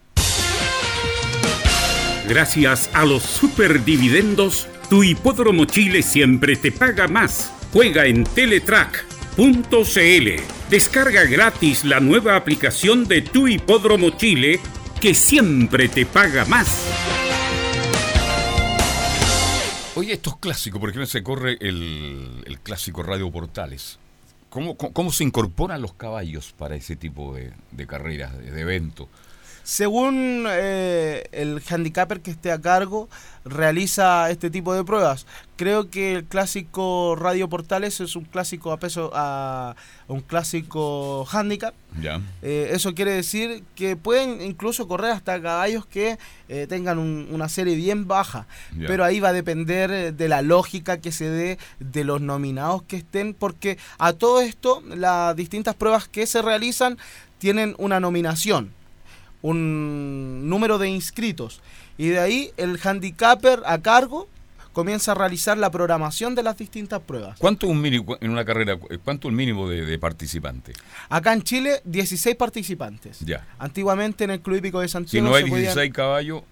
Gracias 2.26 2.88
a 2.94 3.04
los 3.04 3.22
superdividendos, 3.22 4.66
tu 4.88 5.02
hipódromo 5.02 5.66
Chile 5.66 6.02
siempre 6.02 6.56
te 6.56 6.72
paga 6.72 7.08
más. 7.08 7.52
Juega 7.72 8.06
en 8.06 8.24
Teletrack.cl. 8.24 9.38
Descarga 10.70 11.24
gratis 11.24 11.84
la 11.84 12.00
nueva 12.00 12.34
aplicación 12.36 13.06
de 13.06 13.20
tu 13.20 13.46
hipódromo 13.46 14.10
Chile 14.10 14.58
que 15.00 15.14
siempre 15.14 15.88
te 15.88 16.06
paga 16.06 16.46
más. 16.46 16.86
Oye, 19.94 20.14
estos 20.14 20.38
clásicos, 20.38 20.80
por 20.80 20.88
ejemplo, 20.90 21.06
se 21.06 21.22
corre 21.22 21.58
el, 21.60 22.58
clásico 22.62 23.02
Radio 23.02 23.30
Portales. 23.30 23.98
¿Cómo, 24.48 24.76
cómo, 24.76 25.12
se 25.12 25.24
incorporan 25.24 25.82
los 25.82 25.92
caballos 25.92 26.54
para 26.56 26.74
ese 26.74 26.96
tipo 26.96 27.34
de, 27.34 27.52
de 27.72 27.86
carreras, 27.86 28.36
de, 28.38 28.50
de 28.50 28.60
eventos? 28.62 29.08
Según 29.72 30.46
eh, 30.48 31.28
el 31.30 31.60
handicapper 31.68 32.22
que 32.22 32.30
esté 32.30 32.50
a 32.52 32.58
cargo, 32.58 33.06
realiza 33.44 34.30
este 34.30 34.48
tipo 34.48 34.72
de 34.72 34.82
pruebas. 34.82 35.26
Creo 35.56 35.90
que 35.90 36.14
el 36.14 36.24
clásico 36.24 37.14
Radio 37.20 37.50
Portales 37.50 38.00
es 38.00 38.16
un 38.16 38.24
clásico 38.24 38.72
a 38.72 38.78
peso 38.78 39.10
a 39.12 39.76
un 40.06 40.22
clásico 40.22 41.26
handicap. 41.30 41.74
Ya. 42.00 42.18
Eh, 42.40 42.70
eso 42.72 42.94
quiere 42.94 43.10
decir 43.12 43.62
que 43.74 43.94
pueden 43.94 44.40
incluso 44.40 44.88
correr 44.88 45.10
hasta 45.10 45.38
caballos 45.42 45.84
que 45.84 46.16
eh, 46.48 46.66
tengan 46.66 46.98
un- 46.98 47.28
una 47.30 47.50
serie 47.50 47.76
bien 47.76 48.08
baja. 48.08 48.46
Ya. 48.74 48.86
Pero 48.86 49.04
ahí 49.04 49.20
va 49.20 49.28
a 49.28 49.32
depender 49.34 49.90
eh, 49.90 50.12
de 50.12 50.28
la 50.28 50.40
lógica 50.40 50.96
que 50.96 51.12
se 51.12 51.28
dé 51.28 51.58
de 51.78 52.04
los 52.04 52.22
nominados 52.22 52.84
que 52.84 52.96
estén, 52.96 53.34
porque 53.34 53.76
a 53.98 54.14
todo 54.14 54.40
esto 54.40 54.82
las 54.86 55.36
distintas 55.36 55.74
pruebas 55.74 56.08
que 56.08 56.26
se 56.26 56.40
realizan 56.40 56.96
tienen 57.38 57.74
una 57.78 58.00
nominación, 58.00 58.72
un 59.42 60.48
número 60.48 60.78
de 60.78 60.88
inscritos. 60.88 61.60
Y 61.96 62.08
de 62.08 62.18
ahí 62.20 62.50
el 62.56 62.78
handicapper 62.82 63.62
a 63.66 63.78
cargo 63.78 64.28
comienza 64.72 65.12
a 65.12 65.14
realizar 65.16 65.58
la 65.58 65.70
programación 65.70 66.34
de 66.36 66.42
las 66.44 66.56
distintas 66.56 67.00
pruebas. 67.00 67.36
¿Cuánto 67.40 67.66
un 67.66 67.80
mínimo 67.80 68.16
en 68.20 68.30
una 68.30 68.44
carrera? 68.44 68.78
eh, 68.90 68.98
¿Cuánto 69.02 69.28
el 69.28 69.34
mínimo 69.34 69.68
de, 69.68 69.84
de 69.84 69.98
participantes? 69.98 70.76
Acá 71.08 71.32
en 71.32 71.42
Chile, 71.42 71.80
16 71.84 72.36
participantes. 72.36 73.18
Ya. 73.20 73.44
Antiguamente 73.58 74.24
en 74.24 74.30
el 74.30 74.40
Club 74.40 74.56
Hípico 74.58 74.80
de 74.80 74.86
Si 74.88 74.92
Santiago 74.92 75.28
no 75.28 75.34
hay 75.34 75.44
se 75.44 75.50
podían- 75.50 75.64
16 75.74 75.92
caballos, 75.92 76.42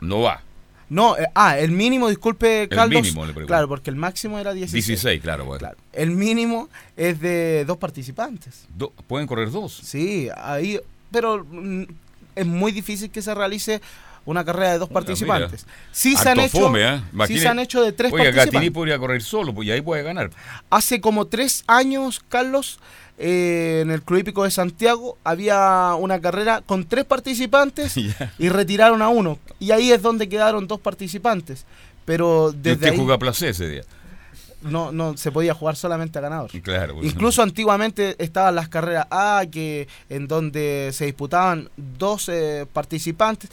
no 0.00 0.20
va. 0.20 0.42
No, 0.88 1.16
eh, 1.16 1.26
ah, 1.34 1.58
el 1.58 1.72
mínimo, 1.72 2.08
disculpe, 2.08 2.68
Carlos. 2.68 3.02
mínimo, 3.02 3.24
le 3.26 3.32
pregunto. 3.32 3.48
claro, 3.48 3.66
porque 3.68 3.90
el 3.90 3.96
máximo 3.96 4.38
era 4.38 4.52
16. 4.52 4.86
16, 4.86 5.20
claro. 5.22 5.44
bueno. 5.46 5.68
El 5.92 6.10
mínimo 6.12 6.68
es 6.96 7.18
de 7.20 7.64
dos 7.64 7.78
participantes. 7.78 8.66
Do- 8.68 8.92
¿Pueden 9.08 9.26
correr 9.26 9.50
dos? 9.50 9.72
Sí, 9.82 10.28
ahí, 10.36 10.78
pero 11.10 11.44
mm, 11.44 11.84
es 12.36 12.46
muy 12.46 12.70
difícil 12.70 13.10
que 13.10 13.22
se 13.22 13.34
realice 13.34 13.80
una 14.24 14.44
carrera 14.44 14.72
de 14.72 14.78
dos 14.78 14.88
participantes. 14.88 15.64
mira. 15.64 15.78
Sí 15.92 16.16
se, 16.16 16.28
han 16.28 16.40
hecho, 16.40 16.60
fome, 16.60 16.82
¿eh? 16.82 17.00
sí 17.26 17.38
se 17.38 17.48
han 17.48 17.58
hecho 17.58 17.82
de 17.82 17.92
tres 17.92 18.12
Oiga, 18.12 18.24
participantes. 18.24 18.54
Gatini 18.54 18.70
podría 18.70 18.98
correr 18.98 19.22
solo, 19.22 19.54
pues 19.54 19.68
y 19.68 19.70
ahí 19.70 19.80
puede 19.80 20.02
ganar. 20.02 20.30
Hace 20.68 21.00
como 21.00 21.26
tres 21.26 21.64
años, 21.68 22.20
Carlos, 22.28 22.80
eh, 23.18 23.80
en 23.82 23.90
el 23.90 24.02
Club 24.02 24.20
Hípico 24.20 24.44
de 24.44 24.50
Santiago 24.50 25.16
había 25.24 25.94
una 25.94 26.20
carrera 26.20 26.60
con 26.60 26.84
tres 26.84 27.04
participantes 27.04 27.96
y 28.38 28.48
retiraron 28.48 29.00
a 29.00 29.08
uno. 29.08 29.38
Y 29.58 29.70
ahí 29.70 29.92
es 29.92 30.02
donde 30.02 30.28
quedaron 30.28 30.66
dos 30.66 30.80
participantes. 30.80 31.64
Pero 32.04 32.50
Y 32.52 32.56
desde 32.56 32.72
usted 32.72 32.88
ahí 32.90 32.96
jugó 32.96 33.12
a 33.12 33.18
placer 33.18 33.50
ese 33.50 33.68
día. 33.68 33.82
No, 34.66 34.92
no 34.92 35.16
se 35.16 35.32
podía 35.32 35.54
jugar 35.54 35.76
solamente 35.76 36.18
a 36.18 36.22
ganador. 36.22 36.50
Claro. 36.62 36.96
Incluso 37.02 37.42
antiguamente 37.42 38.16
estaban 38.18 38.54
las 38.54 38.68
carreras 38.68 39.06
A, 39.10 39.44
que 39.50 39.88
en 40.08 40.28
donde 40.28 40.90
se 40.92 41.06
disputaban 41.06 41.68
dos 41.76 42.28
eh, 42.28 42.66
participantes. 42.72 43.50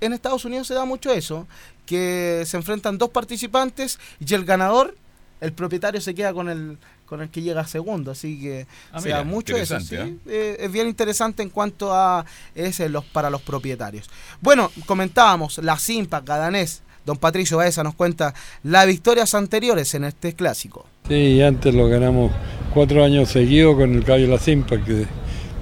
En 0.00 0.12
Estados 0.12 0.44
Unidos 0.44 0.66
se 0.66 0.74
da 0.74 0.84
mucho 0.84 1.12
eso, 1.12 1.46
que 1.86 2.42
se 2.46 2.56
enfrentan 2.56 2.98
dos 2.98 3.10
participantes 3.10 3.98
y 4.18 4.34
el 4.34 4.44
ganador, 4.44 4.96
el 5.40 5.52
propietario 5.52 6.00
se 6.00 6.14
queda 6.14 6.32
con 6.32 6.48
el 6.48 6.78
con 7.06 7.20
el 7.22 7.30
que 7.30 7.40
llega 7.40 7.64
segundo, 7.68 8.10
así 8.10 8.40
que 8.40 8.66
Ah, 8.90 9.00
se 9.00 9.10
da 9.10 9.22
mucho 9.22 9.56
eso. 9.56 9.78
¿sí? 9.78 9.84
interesante, 9.94 10.20
Eh, 10.28 10.56
es 10.58 10.72
bien 10.72 10.88
interesante 10.88 11.40
en 11.44 11.50
cuanto 11.50 11.94
a 11.94 12.26
ese, 12.52 12.88
los 12.88 13.04
para 13.04 13.30
los 13.30 13.42
propietarios. 13.42 14.10
Bueno, 14.40 14.72
comentábamos 14.86 15.58
la 15.58 15.78
Simpa, 15.78 16.20
Gadanés. 16.20 16.82
Don 17.06 17.16
Patricio 17.16 17.56
Baeza 17.56 17.84
nos 17.84 17.94
cuenta 17.94 18.34
las 18.64 18.86
victorias 18.86 19.34
anteriores 19.34 19.94
en 19.94 20.04
este 20.04 20.34
clásico. 20.34 20.84
Sí, 21.08 21.40
antes 21.40 21.72
lo 21.72 21.88
ganamos 21.88 22.32
cuatro 22.74 23.04
años 23.04 23.30
seguidos 23.30 23.76
con 23.76 23.94
el 23.94 24.04
caballo 24.04 24.26
La 24.26 24.38
Simpa, 24.38 24.76
que 24.84 25.06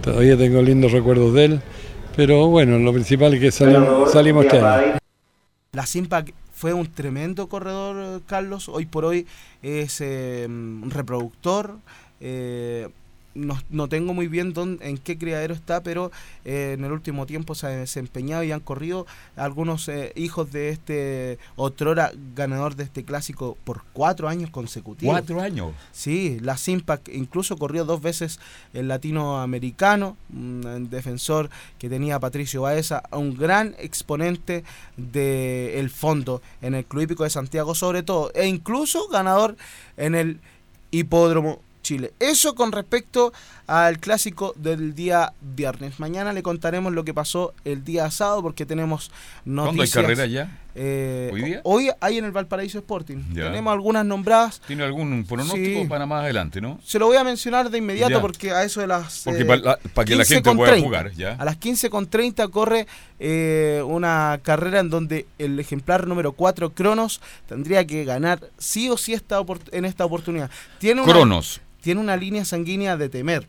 todavía 0.02 0.38
tengo 0.38 0.62
lindos 0.62 0.90
recuerdos 0.90 1.34
de 1.34 1.44
él. 1.44 1.60
Pero 2.16 2.48
bueno, 2.48 2.78
lo 2.78 2.92
principal 2.94 3.34
es 3.34 3.40
que 3.40 3.52
salimos, 3.52 4.10
salimos 4.10 4.46
este 4.46 4.58
año. 4.58 4.98
La 5.72 5.84
Simpa 5.84 6.24
fue 6.52 6.72
un 6.72 6.90
tremendo 6.90 7.48
corredor, 7.48 8.22
Carlos. 8.26 8.70
Hoy 8.70 8.86
por 8.86 9.04
hoy 9.04 9.26
es 9.62 10.00
eh, 10.00 10.46
un 10.48 10.90
reproductor. 10.90 11.76
eh, 12.20 12.88
no, 13.34 13.58
no 13.70 13.88
tengo 13.88 14.14
muy 14.14 14.28
bien 14.28 14.52
dónde, 14.52 14.88
en 14.88 14.98
qué 14.98 15.18
criadero 15.18 15.54
está, 15.54 15.82
pero 15.82 16.10
eh, 16.44 16.74
en 16.78 16.84
el 16.84 16.92
último 16.92 17.26
tiempo 17.26 17.54
se 17.54 17.66
ha 17.66 17.70
desempeñado 17.70 18.42
y 18.44 18.52
han 18.52 18.60
corrido 18.60 19.06
algunos 19.36 19.88
eh, 19.88 20.12
hijos 20.16 20.52
de 20.52 20.70
este 20.70 21.38
otrora 21.56 22.12
ganador 22.34 22.76
de 22.76 22.84
este 22.84 23.04
clásico 23.04 23.56
por 23.64 23.82
cuatro 23.92 24.28
años 24.28 24.50
consecutivos. 24.50 25.12
¿Cuatro 25.12 25.40
años? 25.40 25.72
Sí, 25.92 26.38
la 26.40 26.56
Simpa 26.56 27.00
incluso 27.12 27.56
corrió 27.56 27.84
dos 27.84 28.00
veces 28.00 28.38
el 28.72 28.88
latinoamericano, 28.88 30.16
un 30.32 30.88
defensor 30.90 31.50
que 31.78 31.88
tenía 31.88 32.20
Patricio 32.20 32.62
Baeza, 32.62 33.02
un 33.12 33.36
gran 33.36 33.74
exponente 33.78 34.64
del 34.96 35.90
fondo 35.90 36.40
en 36.62 36.74
el 36.74 36.84
Club 36.84 37.02
Hípico 37.02 37.24
de 37.24 37.30
Santiago 37.30 37.74
sobre 37.74 38.02
todo, 38.02 38.30
e 38.34 38.46
incluso 38.46 39.08
ganador 39.08 39.56
en 39.96 40.14
el 40.14 40.40
Hipódromo 40.90 41.60
Chile. 41.84 42.12
Eso 42.18 42.56
con 42.56 42.72
respecto 42.72 43.32
al 43.68 43.98
clásico 44.00 44.52
del 44.56 44.94
día 44.96 45.32
viernes. 45.40 46.00
Mañana 46.00 46.32
le 46.32 46.42
contaremos 46.42 46.92
lo 46.92 47.04
que 47.04 47.14
pasó 47.14 47.54
el 47.64 47.84
día 47.84 48.10
sábado 48.10 48.42
porque 48.42 48.66
tenemos 48.66 49.10
¿Cuándo 49.44 49.62
hay 49.70 49.76
noticias. 49.76 50.02
carrera 50.02 50.26
ya? 50.26 50.60
Eh, 50.76 51.30
¿Hoy 51.32 51.42
día? 51.42 51.60
Hoy 51.62 51.90
hay 52.00 52.18
en 52.18 52.24
el 52.24 52.32
Valparaíso 52.32 52.78
Sporting. 52.78 53.18
Ya. 53.32 53.44
Tenemos 53.44 53.72
algunas 53.72 54.04
nombradas. 54.04 54.60
¿Tiene 54.66 54.82
algún 54.82 55.24
pronóstico 55.24 55.82
Sí. 55.82 55.86
para 55.88 56.04
más 56.04 56.24
adelante, 56.24 56.60
no? 56.60 56.80
Se 56.84 56.98
lo 56.98 57.06
voy 57.06 57.16
a 57.16 57.22
mencionar 57.22 57.70
de 57.70 57.78
inmediato 57.78 58.14
Ya. 58.14 58.20
porque 58.20 58.50
a 58.50 58.64
eso 58.64 58.80
de 58.80 58.88
las. 58.88 59.22
Porque 59.24 59.42
eh, 59.42 59.56
la- 59.62 59.78
para 59.94 60.04
que 60.04 60.16
la 60.16 60.24
15 60.24 60.34
gente 60.34 60.54
pueda 60.56 60.72
30. 60.72 60.86
jugar, 60.88 61.12
ya. 61.12 61.34
A 61.38 61.44
las 61.44 61.56
15.30 61.60 62.50
corre 62.50 62.88
eh, 63.20 63.82
una 63.86 64.40
carrera 64.42 64.80
en 64.80 64.90
donde 64.90 65.26
el 65.38 65.60
ejemplar 65.60 66.08
número 66.08 66.32
4, 66.32 66.70
Cronos, 66.70 67.20
tendría 67.48 67.86
que 67.86 68.04
ganar 68.04 68.40
sí 68.58 68.90
o 68.90 68.96
sí 68.96 69.12
esta 69.12 69.40
en 69.70 69.84
esta 69.84 70.04
oportunidad. 70.04 70.50
Tiene 70.80 71.02
una, 71.02 71.12
Cronos. 71.12 71.60
Tiene 71.84 72.00
una 72.00 72.16
línea 72.16 72.46
sanguínea 72.46 72.96
de 72.96 73.10
temer. 73.10 73.46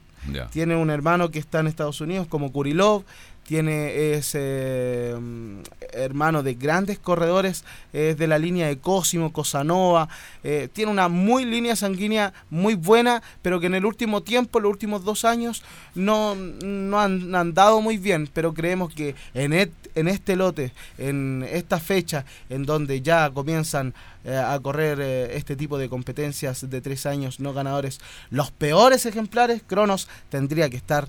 Tiene 0.51 0.75
un 0.75 0.89
hermano 0.89 1.31
que 1.31 1.39
está 1.39 1.61
en 1.61 1.67
Estados 1.67 2.01
Unidos 2.01 2.27
como 2.27 2.51
Kurilov. 2.51 3.05
Tiene 3.45 4.13
es 4.13 4.31
eh, 4.33 5.15
mm, 5.19 5.59
hermano 5.93 6.41
de 6.41 6.55
grandes 6.55 6.97
corredores, 6.97 7.63
es 7.93 8.17
de 8.17 8.27
la 8.27 8.39
línea 8.39 8.67
de 8.67 8.79
Cosimo, 8.79 9.31
Cosanova. 9.31 10.09
eh, 10.43 10.67
tiene 10.73 10.91
una 10.91 11.09
muy 11.09 11.45
línea 11.45 11.75
sanguínea 11.75 12.33
muy 12.49 12.73
buena, 12.73 13.21
pero 13.41 13.59
que 13.59 13.67
en 13.67 13.75
el 13.75 13.85
último 13.85 14.23
tiempo, 14.23 14.59
los 14.59 14.71
últimos 14.71 15.03
dos 15.03 15.25
años, 15.25 15.63
no, 15.93 16.35
no 16.35 16.99
han 16.99 17.35
andado 17.35 17.81
muy 17.81 17.97
bien. 17.97 18.27
Pero 18.33 18.53
creemos 18.53 18.93
que 18.93 19.15
en, 19.35 19.53
en 19.53 20.07
este 20.07 20.35
lote, 20.35 20.73
en 20.97 21.45
esta 21.49 21.79
fecha, 21.79 22.25
en 22.49 22.65
donde 22.65 23.01
ya 23.01 23.29
comienzan 23.29 23.93
eh, 24.27 24.35
a 24.35 24.59
correr 24.59 24.99
eh, 25.01 25.37
este 25.37 25.55
tipo 25.55 25.77
de 25.77 25.87
competencias 25.87 26.67
de 26.67 26.81
tres 26.81 27.05
años 27.05 27.39
no 27.39 27.53
ganadores, 27.53 27.99
los 28.31 28.49
peores 28.49 29.05
ejemplares, 29.05 29.61
Cronos 29.67 30.07
tendría 30.29 30.67
que 30.67 30.77
estar 30.77 31.07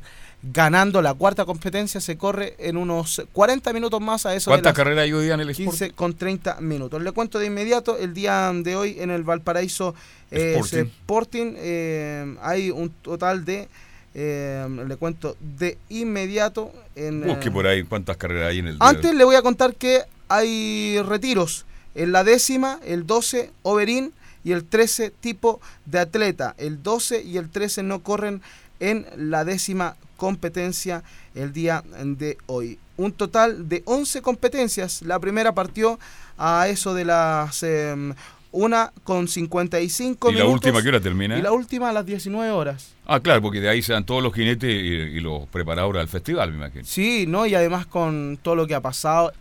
ganando 0.52 1.02
la 1.02 1.14
cuarta 1.14 1.44
competencia, 1.44 2.00
se 2.00 2.16
corre 2.16 2.54
en 2.58 2.76
unos 2.76 3.22
40 3.32 3.72
minutos 3.72 4.00
más 4.00 4.26
a 4.26 4.34
eso. 4.34 4.50
¿Cuántas 4.50 4.74
carreras 4.74 5.04
hay 5.04 5.12
hoy 5.12 5.24
día 5.24 5.34
en 5.34 5.40
el 5.40 5.50
Sport? 5.50 5.70
15 5.70 5.90
con 5.92 6.14
30 6.14 6.60
minutos. 6.60 7.02
Le 7.02 7.12
cuento 7.12 7.38
de 7.38 7.46
inmediato, 7.46 7.96
el 7.98 8.14
día 8.14 8.52
de 8.54 8.76
hoy 8.76 8.96
en 9.00 9.10
el 9.10 9.22
Valparaíso 9.22 9.94
eh, 10.30 10.54
Sporting. 10.56 10.84
Sporting, 10.84 11.54
eh, 11.56 12.36
hay 12.42 12.70
un 12.70 12.90
total 12.90 13.44
de, 13.44 13.68
eh, 14.14 14.66
le 14.86 14.96
cuento 14.96 15.36
de 15.40 15.78
inmediato. 15.88 16.72
En, 16.94 17.22
Busque 17.22 17.48
eh, 17.48 17.52
por 17.52 17.66
ahí 17.66 17.82
cuántas 17.84 18.16
carreras 18.16 18.50
hay 18.50 18.58
en 18.58 18.68
el 18.68 18.78
día. 18.78 18.88
antes 18.88 19.14
le 19.14 19.24
voy 19.24 19.36
a 19.36 19.42
contar 19.42 19.74
que 19.74 20.02
hay 20.28 21.00
retiros. 21.02 21.66
En 21.94 22.12
la 22.12 22.24
décima, 22.24 22.78
el 22.84 23.06
12, 23.06 23.50
Overin 23.62 24.12
y 24.44 24.52
el 24.52 24.64
13, 24.64 25.10
tipo 25.10 25.60
de 25.86 25.98
atleta. 25.98 26.54
El 26.58 26.82
12 26.82 27.22
y 27.22 27.38
el 27.38 27.48
13 27.48 27.82
no 27.82 28.00
corren 28.02 28.42
en 28.80 29.06
la 29.16 29.44
décima 29.44 29.96
competencia 30.16 31.02
el 31.34 31.52
día 31.52 31.82
de 32.02 32.38
hoy. 32.46 32.78
Un 32.96 33.12
total 33.12 33.68
de 33.68 33.82
11 33.84 34.22
competencias. 34.22 35.02
La 35.02 35.18
primera 35.18 35.54
partió 35.54 35.98
a 36.38 36.68
eso 36.68 36.94
de 36.94 37.04
las 37.04 37.62
em, 37.62 38.14
una 38.52 38.92
con 39.04 39.28
55 39.28 40.30
¿Y 40.30 40.32
la 40.32 40.38
minutos. 40.44 40.54
última 40.54 40.82
qué 40.82 40.88
hora 40.88 41.00
termina? 41.00 41.38
Y 41.38 41.42
la 41.42 41.52
última 41.52 41.90
a 41.90 41.92
las 41.92 42.06
19 42.06 42.50
horas. 42.50 42.94
Ah, 43.06 43.20
claro, 43.20 43.42
porque 43.42 43.60
de 43.60 43.68
ahí 43.68 43.82
se 43.82 43.92
dan 43.92 44.04
todos 44.04 44.22
los 44.22 44.32
jinetes 44.32 44.70
y, 44.70 44.86
y 44.86 45.20
los 45.20 45.46
preparadores 45.48 46.00
al 46.00 46.08
festival, 46.08 46.50
me 46.52 46.56
imagino. 46.58 46.84
Sí, 46.84 47.26
¿no? 47.28 47.44
Y 47.46 47.54
además 47.54 47.86
con 47.86 48.38
todo 48.42 48.54
lo 48.54 48.66
que 48.66 48.74
ha 48.74 48.80
pasado. 48.80 49.32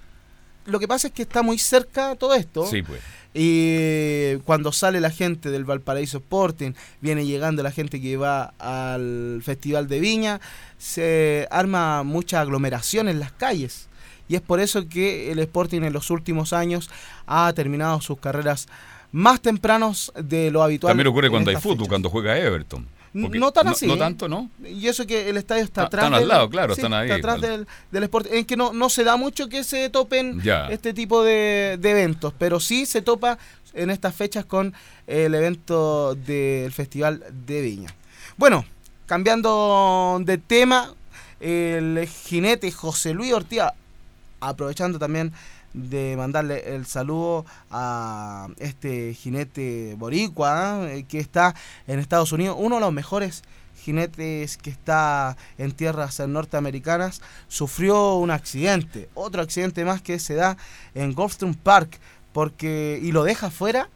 Lo 0.65 0.79
que 0.79 0.87
pasa 0.87 1.07
es 1.07 1.13
que 1.13 1.21
está 1.21 1.41
muy 1.43 1.57
cerca 1.57 2.15
todo 2.15 2.33
esto. 2.33 2.65
Sí, 2.65 2.81
pues. 2.81 2.99
Y 3.37 4.37
cuando 4.45 4.71
sale 4.71 5.01
la 5.01 5.11
gente 5.11 5.51
del 5.51 5.65
Valparaíso 5.65 6.19
Sporting, 6.19 6.71
viene 7.01 7.25
llegando 7.25 7.63
la 7.63 7.71
gente 7.71 7.99
que 7.99 8.15
va 8.15 8.53
al 8.59 9.41
Festival 9.43 9.89
de 9.89 9.99
Viña, 9.99 10.39
se 10.77 11.45
arma 11.51 12.03
mucha 12.03 12.39
aglomeración 12.39 13.09
en 13.09 13.19
las 13.19 13.33
calles. 13.33 13.89
Y 14.29 14.35
es 14.35 14.41
por 14.41 14.61
eso 14.61 14.87
que 14.87 15.33
el 15.33 15.39
Sporting 15.39 15.81
en 15.81 15.91
los 15.91 16.11
últimos 16.11 16.53
años 16.53 16.89
ha 17.27 17.51
terminado 17.51 17.99
sus 17.99 18.17
carreras 18.19 18.67
más 19.11 19.41
tempranos 19.41 20.13
de 20.17 20.49
lo 20.49 20.63
habitual. 20.63 20.91
También 20.91 21.07
ocurre 21.07 21.29
cuando 21.29 21.49
hay 21.49 21.57
fútbol, 21.57 21.89
cuando 21.89 22.09
juega 22.09 22.37
Everton. 22.37 22.87
Porque 23.21 23.39
No 23.39 23.51
tan 23.51 23.67
así. 23.69 23.87
No, 23.87 23.97
tanto, 23.97 24.27
¿no? 24.27 24.49
Y 24.67 24.87
eso 24.87 25.05
que 25.07 25.29
el 25.29 25.37
estadio 25.37 25.63
está 25.63 25.83
atrás. 25.83 26.03
están 26.05 26.13
al 26.19 26.27
lado, 26.27 26.49
claro, 26.49 26.75
sí, 26.75 26.81
están 26.81 26.93
ahí, 26.93 27.09
Está 27.09 27.15
atrás 27.33 27.41
del, 27.41 27.67
del. 27.91 28.09
En 28.31 28.45
que 28.45 28.57
no, 28.57 28.73
no 28.73 28.89
se 28.89 29.03
da 29.03 29.15
mucho 29.15 29.47
que 29.47 29.63
se 29.63 29.89
topen 29.89 30.41
Ya. 30.41 30.67
este 30.67 30.93
tipo 30.93 31.23
de, 31.23 31.77
de 31.79 31.91
eventos, 31.91 32.33
pero 32.37 32.59
sí 32.59 32.85
se 32.85 33.01
topa 33.01 33.37
en 33.73 33.89
estas 33.89 34.13
fechas 34.15 34.45
con 34.45 34.73
el 35.07 35.33
evento 35.35 36.15
del 36.15 36.71
Festival 36.71 37.23
de 37.45 37.61
Viña. 37.61 37.95
Bueno, 38.37 38.65
cambiando 39.05 40.19
de 40.23 40.37
tema, 40.37 40.93
el 41.39 42.07
jinete 42.07 42.71
José 42.71 43.13
Luis 43.13 43.33
Ortiz, 43.33 43.61
aprovechando 44.39 44.99
también 44.99 45.31
de 45.76 46.15
mandarle 46.15 46.76
el 46.76 46.85
saludo 46.85 47.45
a 47.69 48.47
este 48.57 49.14
jinete 49.14 49.95
boricua 49.97 50.88
eh, 50.89 51.06
que 51.07 51.19
está 51.19 51.53
en 51.85 51.99
Estados 51.99 52.31
Unidos, 52.31 52.56
uno 52.60 52.76
de 52.76 52.81
los 52.81 52.93
mejores 52.93 53.43
jinetes 53.84 54.57
que 54.57 54.69
está 54.69 55.38
en 55.57 55.73
tierras 55.73 56.19
norteamericanas, 56.19 57.22
sufrió 57.47 58.15
un 58.15 58.31
accidente, 58.31 59.10
otro 59.14 59.41
accidente 59.41 59.85
más 59.85 60.02
que 60.02 60.18
se 60.18 60.35
da 60.35 60.57
en 60.95 61.14
Gulfstream 61.14 61.53
Park, 61.53 61.99
porque 62.34 62.99
y 63.02 63.11
lo 63.11 63.23
deja 63.23 63.52
fuera 63.52 63.89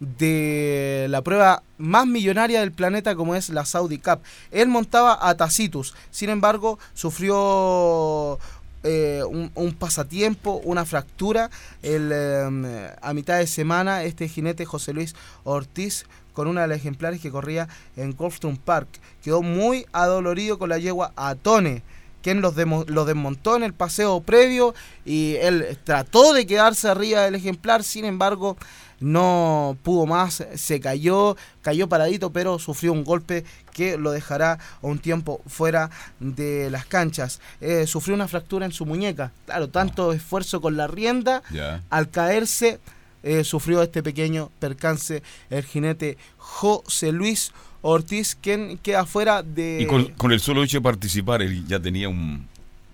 de 0.00 1.06
la 1.10 1.22
prueba 1.22 1.62
más 1.78 2.06
millonaria 2.06 2.60
del 2.60 2.72
planeta 2.72 3.14
como 3.14 3.34
es 3.34 3.50
la 3.50 3.64
Saudi 3.64 3.98
Cup. 3.98 4.20
Él 4.50 4.68
montaba 4.68 5.18
a 5.26 5.36
Tacitus, 5.36 5.94
sin 6.10 6.30
embargo 6.30 6.78
sufrió 6.94 8.38
eh, 8.82 9.22
un, 9.54 9.72
pasatiempo, 9.74 10.60
una 10.64 10.84
fractura. 10.84 11.50
El, 11.82 12.10
eh, 12.12 12.90
a 13.00 13.14
mitad 13.14 13.38
de 13.38 13.46
semana, 13.46 14.02
este 14.04 14.28
jinete 14.28 14.64
José 14.64 14.92
Luis 14.92 15.14
Ortiz, 15.44 16.06
con 16.32 16.46
una 16.48 16.62
de 16.62 16.68
las 16.68 16.78
ejemplares 16.78 17.20
que 17.20 17.30
corría 17.30 17.68
en 17.96 18.12
Gulfstream 18.12 18.56
Park, 18.56 18.88
quedó 19.22 19.42
muy 19.42 19.86
adolorido 19.92 20.58
con 20.58 20.68
la 20.68 20.78
yegua 20.78 21.12
Atone 21.16 21.82
quien 22.22 22.42
los, 22.42 22.54
demo- 22.54 22.84
desmontó 22.84 23.56
en 23.56 23.62
el 23.62 23.72
paseo 23.72 24.20
previo 24.20 24.74
y 25.06 25.36
él 25.36 25.78
trató 25.84 26.34
de 26.34 26.46
quedarse 26.46 26.86
arriba 26.88 27.22
del 27.22 27.34
ejemplar, 27.34 27.82
sin 27.82 28.04
embargo 28.04 28.58
no 29.00 29.76
pudo 29.82 30.06
más, 30.06 30.44
se 30.54 30.80
cayó, 30.80 31.36
cayó 31.62 31.88
paradito, 31.88 32.30
pero 32.30 32.58
sufrió 32.58 32.92
un 32.92 33.04
golpe 33.04 33.44
que 33.72 33.96
lo 33.96 34.10
dejará 34.10 34.58
un 34.82 34.98
tiempo 34.98 35.40
fuera 35.46 35.90
de 36.20 36.70
las 36.70 36.86
canchas. 36.86 37.40
Eh, 37.60 37.86
sufrió 37.86 38.14
una 38.14 38.28
fractura 38.28 38.66
en 38.66 38.72
su 38.72 38.86
muñeca, 38.86 39.32
claro, 39.46 39.68
tanto 39.68 40.12
esfuerzo 40.12 40.60
con 40.60 40.76
la 40.76 40.86
rienda, 40.86 41.42
al 41.88 42.10
caerse 42.10 42.78
eh, 43.22 43.44
sufrió 43.44 43.82
este 43.82 44.02
pequeño 44.02 44.50
percance 44.58 45.22
el 45.50 45.64
jinete 45.64 46.16
José 46.38 47.12
Luis 47.12 47.52
Ortiz, 47.82 48.36
quien 48.40 48.78
queda 48.78 49.06
fuera 49.06 49.42
de... 49.42 49.80
Y 49.82 49.86
con, 49.86 50.06
con 50.12 50.32
el 50.32 50.40
solo 50.40 50.62
hecho 50.62 50.78
de 50.78 50.82
participar, 50.82 51.42
él 51.42 51.66
ya 51.66 51.80
tenía 51.80 52.08
un, 52.08 52.46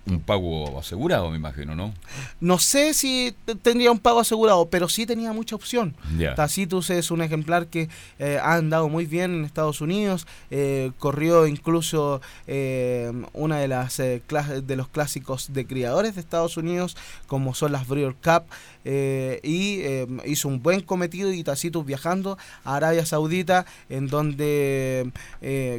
un 0.06 0.20
pago 0.20 0.78
asegurado, 0.78 1.30
me 1.30 1.36
imagino, 1.36 1.74
¿no? 1.74 1.92
No 2.40 2.58
sé 2.58 2.94
si 2.94 3.34
tendría 3.62 3.90
un 3.90 3.98
pago 3.98 4.20
asegurado, 4.20 4.68
pero 4.70 4.88
sí 4.88 5.04
tenía 5.04 5.32
mucha 5.32 5.56
opción. 5.56 5.96
Ya. 6.16 6.34
Tacitus 6.34 6.90
es 6.90 7.10
un 7.10 7.22
ejemplar 7.22 7.66
que 7.66 7.88
eh, 8.18 8.38
ha 8.40 8.54
andado 8.54 8.88
muy 8.88 9.06
bien 9.06 9.34
en 9.34 9.44
Estados 9.44 9.80
Unidos, 9.80 10.26
eh, 10.50 10.92
corrió 10.98 11.46
incluso 11.46 12.20
eh, 12.46 13.12
una 13.32 13.58
de 13.58 13.68
las 13.68 13.98
eh, 13.98 14.22
de 14.64 14.76
los 14.76 14.88
clásicos 14.88 15.52
de 15.52 15.66
criadores 15.66 16.14
de 16.14 16.20
Estados 16.20 16.56
Unidos, 16.56 16.96
como 17.26 17.54
son 17.54 17.72
las 17.72 17.88
Brewer 17.88 18.14
Cup, 18.14 18.44
eh, 18.84 19.40
y 19.42 19.80
eh, 19.80 20.06
hizo 20.26 20.46
un 20.46 20.62
buen 20.62 20.82
cometido 20.82 21.32
y 21.32 21.42
Tacitus 21.42 21.84
viajando 21.84 22.38
a 22.64 22.76
Arabia 22.76 23.04
Saudita, 23.04 23.66
en 23.88 24.06
donde 24.06 25.10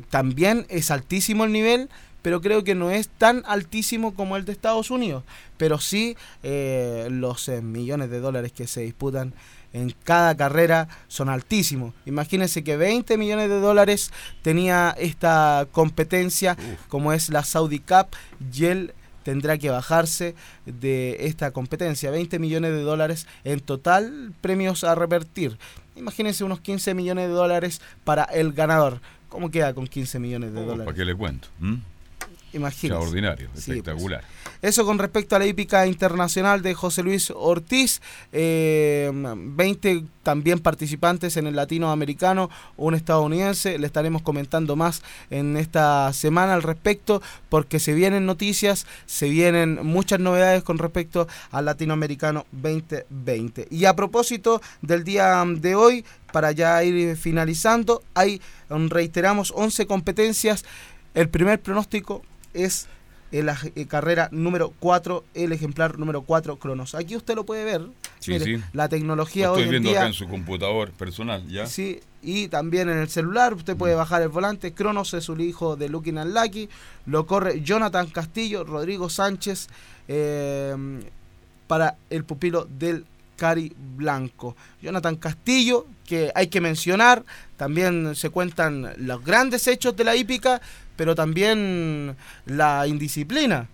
también 0.10 0.66
es 0.70 0.92
altísimo 0.92 1.46
el 1.46 1.52
nivel, 1.54 1.90
pero 2.28 2.42
creo 2.42 2.66
que 2.66 2.76
no 2.76 2.92
es 2.92 3.08
tan 3.08 3.42
altísimo 3.46 4.14
como 4.14 4.36
el 4.36 4.44
de 4.44 4.52
Estados 4.52 4.92
Unidos. 4.92 5.24
Pero 5.56 5.80
sí 5.80 6.18
eh, 6.44 7.08
los 7.10 7.48
eh, 7.48 7.62
millones 7.62 8.10
de 8.10 8.20
dólares 8.20 8.52
que 8.52 8.68
se 8.68 8.82
disputan 8.82 9.34
en 9.72 9.96
cada 10.04 10.36
carrera 10.36 10.90
son 11.08 11.30
altísimos. 11.30 11.94
Imagínense 12.06 12.66
que 12.66 12.76
20 12.76 13.18
millones 13.18 13.48
de 13.48 13.62
dólares 13.62 14.12
tenía 14.42 14.94
esta 15.00 15.70
competencia 15.72 16.58
como 16.90 17.14
es 17.14 17.30
la 17.30 17.46
Saudi 17.46 17.80
Cup 17.80 18.08
y 18.54 18.66
él 18.66 18.94
tendrá 19.24 19.58
que 19.58 19.70
bajarse 19.70 20.36
de 20.66 21.16
esta 21.22 21.52
competencia. 21.52 22.12
20 22.12 22.40
millones 22.40 22.72
de 22.72 22.82
dólares 22.82 23.26
en 23.46 23.62
total 23.62 24.34
premios 24.42 24.84
a 24.84 24.96
revertir. 24.96 25.58
Imagínense 25.96 26.44
unos 26.44 26.60
15 26.60 26.94
millones 26.94 27.30
de 27.30 27.34
dólares 27.34 27.80
para 28.04 28.26
el 28.26 28.52
ganador. 28.52 29.00
¿Cómo 29.30 29.50
queda 29.50 29.74
con 29.74 29.88
15 29.88 30.20
millones 30.20 30.54
de 30.54 30.60
dólares? 30.60 30.86
¿Para 30.88 30.98
qué 30.98 31.06
le 31.06 31.16
cuento? 31.16 31.48
¿Mm? 31.60 31.76
Imagínense. 32.58 32.88
Extraordinario, 32.88 33.48
Sí, 33.48 33.52
pues. 33.54 33.68
espectacular. 33.70 34.24
Eso 34.62 34.86
con 34.86 34.98
respecto 34.98 35.36
a 35.36 35.40
la 35.40 35.46
hípica 35.46 35.86
internacional 35.88 36.62
de 36.62 36.74
José 36.74 37.04
Luis 37.04 37.32
Ortiz. 37.36 38.02
eh, 38.32 39.12
20 39.14 40.04
también 40.24 40.60
participantes 40.60 41.38
en 41.38 41.48
el 41.48 41.56
latinoamericano, 41.56 42.50
un 42.76 42.96
estadounidense. 42.96 43.78
Le 43.80 43.88
estaremos 43.88 44.22
comentando 44.22 44.76
más 44.76 45.02
en 45.30 45.56
esta 45.58 46.12
semana 46.12 46.54
al 46.54 46.64
respecto, 46.64 47.22
porque 47.50 47.80
se 47.80 47.94
vienen 47.94 48.26
noticias, 48.26 48.86
se 49.06 49.30
vienen 49.30 49.80
muchas 49.86 50.20
novedades 50.20 50.64
con 50.64 50.78
respecto 50.80 51.28
al 51.52 51.66
latinoamericano 51.66 52.46
2020. 52.52 53.68
Y 53.72 53.86
a 53.86 53.96
propósito 53.96 54.62
del 54.82 55.04
día 55.04 55.44
de 55.48 55.76
hoy, 55.76 56.04
para 56.34 56.52
ya 56.52 56.84
ir 56.84 57.16
finalizando, 57.16 58.04
hay, 58.14 58.42
reiteramos, 58.70 59.54
11 59.56 59.86
competencias. 59.88 60.66
El 61.14 61.30
primer 61.30 61.60
pronóstico 61.62 62.22
es 62.54 62.88
en 63.32 63.46
la 63.46 63.58
eh, 63.76 63.86
carrera 63.88 64.30
número 64.32 64.74
4, 64.80 65.24
el 65.34 65.52
ejemplar 65.52 66.00
número 66.00 66.22
4 66.22 66.58
Cronos. 66.58 66.96
Aquí 66.96 67.16
usted 67.16 67.36
lo 67.36 67.46
puede 67.46 67.66
ver. 67.66 67.82
Sí, 68.20 68.32
Mire, 68.32 68.46
sí. 68.46 68.64
La 68.74 68.88
tecnología 68.88 69.48
Lo 69.48 69.54
hoy 69.54 69.62
estoy 69.62 69.66
en 69.66 69.72
viendo 69.72 69.90
día. 69.90 70.00
acá 70.00 70.08
en 70.08 70.14
su 70.14 70.28
computador 70.28 70.92
personal, 70.92 71.46
¿ya? 71.48 71.66
Sí, 71.66 72.00
y 72.22 72.48
también 72.48 72.90
en 72.90 72.98
el 72.98 73.10
celular 73.10 73.54
usted 73.54 73.76
puede 73.76 73.96
bajar 73.96 74.22
el 74.22 74.30
volante. 74.30 74.74
Cronos 74.74 75.14
es 75.14 75.28
el 75.30 75.42
hijo 75.42 75.76
de 75.76 75.90
Looking 75.90 76.18
and 76.18 76.34
Lucky. 76.34 76.70
Lo 77.06 77.28
corre 77.28 77.62
Jonathan 77.62 78.08
Castillo, 78.08 78.64
Rodrigo 78.64 79.10
Sánchez 79.10 79.68
eh, 80.08 80.76
para 81.68 81.96
el 82.10 82.24
pupilo 82.24 82.66
del 82.80 83.06
Cari 83.36 83.74
Blanco. 83.96 84.56
Jonathan 84.82 85.16
Castillo, 85.18 85.86
que 86.06 86.32
hay 86.34 86.48
que 86.48 86.60
mencionar, 86.62 87.24
también 87.56 88.16
se 88.16 88.30
cuentan 88.30 88.94
los 88.98 89.24
grandes 89.24 89.68
hechos 89.68 89.96
de 89.96 90.04
la 90.04 90.16
hípica, 90.16 90.60
pero 90.98 91.16
también 91.16 92.18
la 92.46 92.86
indisciplina. 92.88 93.70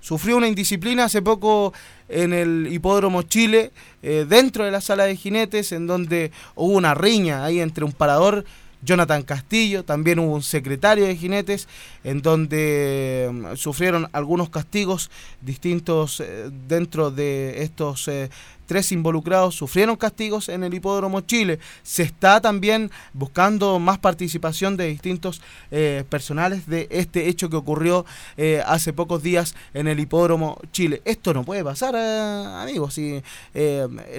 Sufrió 0.00 0.36
una 0.36 0.48
indisciplina 0.48 1.04
hace 1.04 1.22
poco 1.22 1.72
en 2.08 2.32
el 2.32 2.68
Hipódromo 2.70 3.22
Chile, 3.22 3.70
eh, 4.02 4.26
dentro 4.28 4.64
de 4.64 4.70
la 4.70 4.80
sala 4.80 5.04
de 5.04 5.16
jinetes, 5.16 5.72
en 5.72 5.86
donde 5.86 6.32
hubo 6.54 6.72
una 6.72 6.94
riña 6.94 7.44
ahí 7.44 7.60
entre 7.60 7.84
un 7.84 7.92
parador, 7.92 8.44
Jonathan 8.80 9.22
Castillo, 9.22 9.84
también 9.84 10.20
hubo 10.20 10.34
un 10.34 10.42
secretario 10.42 11.04
de 11.04 11.16
jinetes, 11.16 11.68
en 12.04 12.22
donde 12.22 13.28
mm, 13.32 13.56
sufrieron 13.56 14.08
algunos 14.12 14.50
castigos 14.50 15.10
distintos 15.40 16.20
eh, 16.20 16.48
dentro 16.68 17.10
de 17.10 17.64
estos 17.64 18.06
eh, 18.08 18.30
tres 18.68 18.92
involucrados, 18.92 19.56
sufrieron 19.56 19.96
castigos 19.96 20.48
en 20.48 20.62
el 20.62 20.74
Hipódromo 20.74 21.22
Chile. 21.22 21.58
Se 21.82 22.02
está 22.04 22.40
también 22.40 22.90
buscando 23.14 23.78
más 23.80 23.98
participación 23.98 24.76
de 24.76 24.86
distintos 24.88 25.40
eh, 25.72 26.04
personales 26.08 26.68
de 26.68 26.86
este 26.90 27.28
hecho 27.28 27.48
que 27.48 27.56
ocurrió 27.56 28.04
eh, 28.36 28.62
hace 28.66 28.92
pocos 28.92 29.22
días 29.22 29.56
en 29.74 29.88
el 29.88 29.98
Hipódromo 29.98 30.60
Chile. 30.70 31.00
Esto 31.06 31.32
no 31.34 31.44
puede 31.44 31.64
pasar, 31.64 31.94
eh, 31.96 32.44
amigos. 32.62 32.94
Si, 32.94 33.20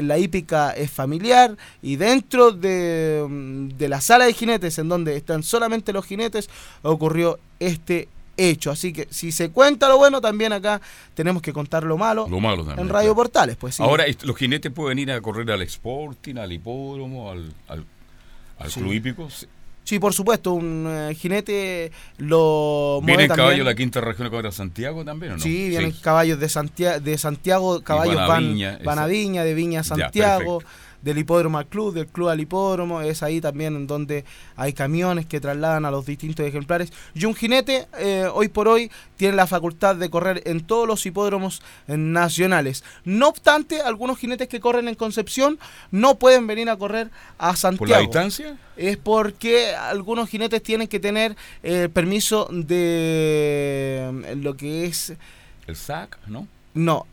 la 0.01 0.17
hípica 0.17 0.71
es 0.71 0.89
familiar 0.89 1.55
y 1.81 1.95
dentro 1.95 2.51
de, 2.51 3.69
de 3.77 3.87
la 3.87 4.01
sala 4.01 4.25
de 4.25 4.33
jinetes, 4.33 4.79
en 4.79 4.89
donde 4.89 5.15
están 5.15 5.43
solamente 5.43 5.93
los 5.93 6.05
jinetes, 6.05 6.49
ocurrió 6.81 7.39
este 7.59 8.07
hecho. 8.39 8.71
Así 8.71 8.93
que 8.93 9.07
si 9.11 9.31
se 9.31 9.49
cuenta 9.51 9.87
lo 9.89 9.97
bueno, 9.97 10.21
también 10.21 10.53
acá 10.53 10.79
tenemos 11.13 11.41
que 11.41 11.51
contar 11.53 11.83
lo 11.83 11.97
malo, 11.97 12.27
Lo 12.29 12.39
malo 12.39 12.63
también. 12.63 12.87
en 12.87 12.89
Radio 12.93 13.13
Portales. 13.15 13.55
Pues 13.57 13.75
sí. 13.75 13.83
Ahora, 13.83 14.05
los 14.23 14.35
jinetes 14.37 14.71
pueden 14.71 14.99
ir 14.99 15.11
a 15.11 15.19
correr 15.21 15.49
al 15.51 15.61
Sporting, 15.63 16.35
al 16.37 16.51
hipódromo, 16.51 17.31
al, 17.31 17.53
al, 17.67 17.85
al 18.57 18.71
Sí. 18.71 18.79
club 18.79 18.93
hípico. 18.93 19.27
Sí. 19.83 19.97
Por 19.99 20.13
supuesto, 20.13 20.53
un 20.53 20.85
eh, 20.87 21.15
jinete 21.15 21.91
lo 22.19 22.99
¿Viene 23.01 23.13
mueve 23.13 23.23
el 23.23 23.29
caballo 23.29 23.43
también. 23.49 23.65
de 23.65 23.71
la 23.71 23.75
quinta 23.75 24.01
región 24.01 24.45
a 24.45 24.51
Santiago 24.51 25.03
también 25.03 25.31
o 25.31 25.37
no? 25.37 25.41
Sí, 25.41 25.69
vienen 25.69 25.91
caballos 25.93 26.39
de 26.39 26.47
Santiago, 26.47 26.99
de 26.99 27.17
Santiago 27.17 27.81
caballos 27.81 28.15
van 28.15 28.29
a 28.31 28.37
Viña, 28.39 28.79
van 28.83 28.99
a 28.99 29.01
esa- 29.03 29.07
Viña, 29.07 29.43
de 29.43 29.53
Viña 29.55 29.79
a 29.79 29.83
Ya, 29.83 29.87
Santiago, 29.95 30.61
del 31.01 31.17
hipódromo 31.17 31.57
al 31.57 31.67
club, 31.67 31.93
del 31.93 32.07
club 32.07 32.29
al 32.29 32.39
hipódromo, 32.39 33.01
es 33.01 33.23
ahí 33.23 33.41
también 33.41 33.87
donde 33.87 34.25
hay 34.55 34.73
camiones 34.73 35.25
que 35.25 35.39
trasladan 35.39 35.85
a 35.85 35.91
los 35.91 36.05
distintos 36.05 36.45
ejemplares. 36.45 36.91
Y 37.13 37.25
un 37.25 37.35
jinete, 37.35 37.87
eh, 37.97 38.27
hoy 38.33 38.49
por 38.49 38.67
hoy, 38.67 38.91
tiene 39.17 39.35
la 39.35 39.47
facultad 39.47 39.95
de 39.95 40.09
correr 40.09 40.43
en 40.45 40.61
todos 40.61 40.87
los 40.87 41.05
hipódromos 41.05 41.61
nacionales. 41.87 42.83
No 43.03 43.27
obstante, 43.27 43.81
algunos 43.81 44.17
jinetes 44.17 44.47
que 44.47 44.59
corren 44.59 44.87
en 44.87 44.95
Concepción 44.95 45.59
no 45.91 46.15
pueden 46.15 46.47
venir 46.47 46.69
a 46.69 46.77
correr 46.77 47.09
a 47.37 47.55
Santiago. 47.55 47.79
¿Por 47.79 47.89
la 47.89 47.99
distancia? 47.99 48.57
Es 48.77 48.97
porque 48.97 49.75
algunos 49.75 50.29
jinetes 50.29 50.63
tienen 50.63 50.87
que 50.87 50.99
tener 50.99 51.35
eh, 51.63 51.89
permiso 51.91 52.47
de 52.51 54.09
eh, 54.25 54.35
lo 54.35 54.55
que 54.55 54.85
es... 54.85 55.13
El 55.67 55.75
SAC, 55.75 56.17
¿no? 56.27 56.47
No. 56.73 57.05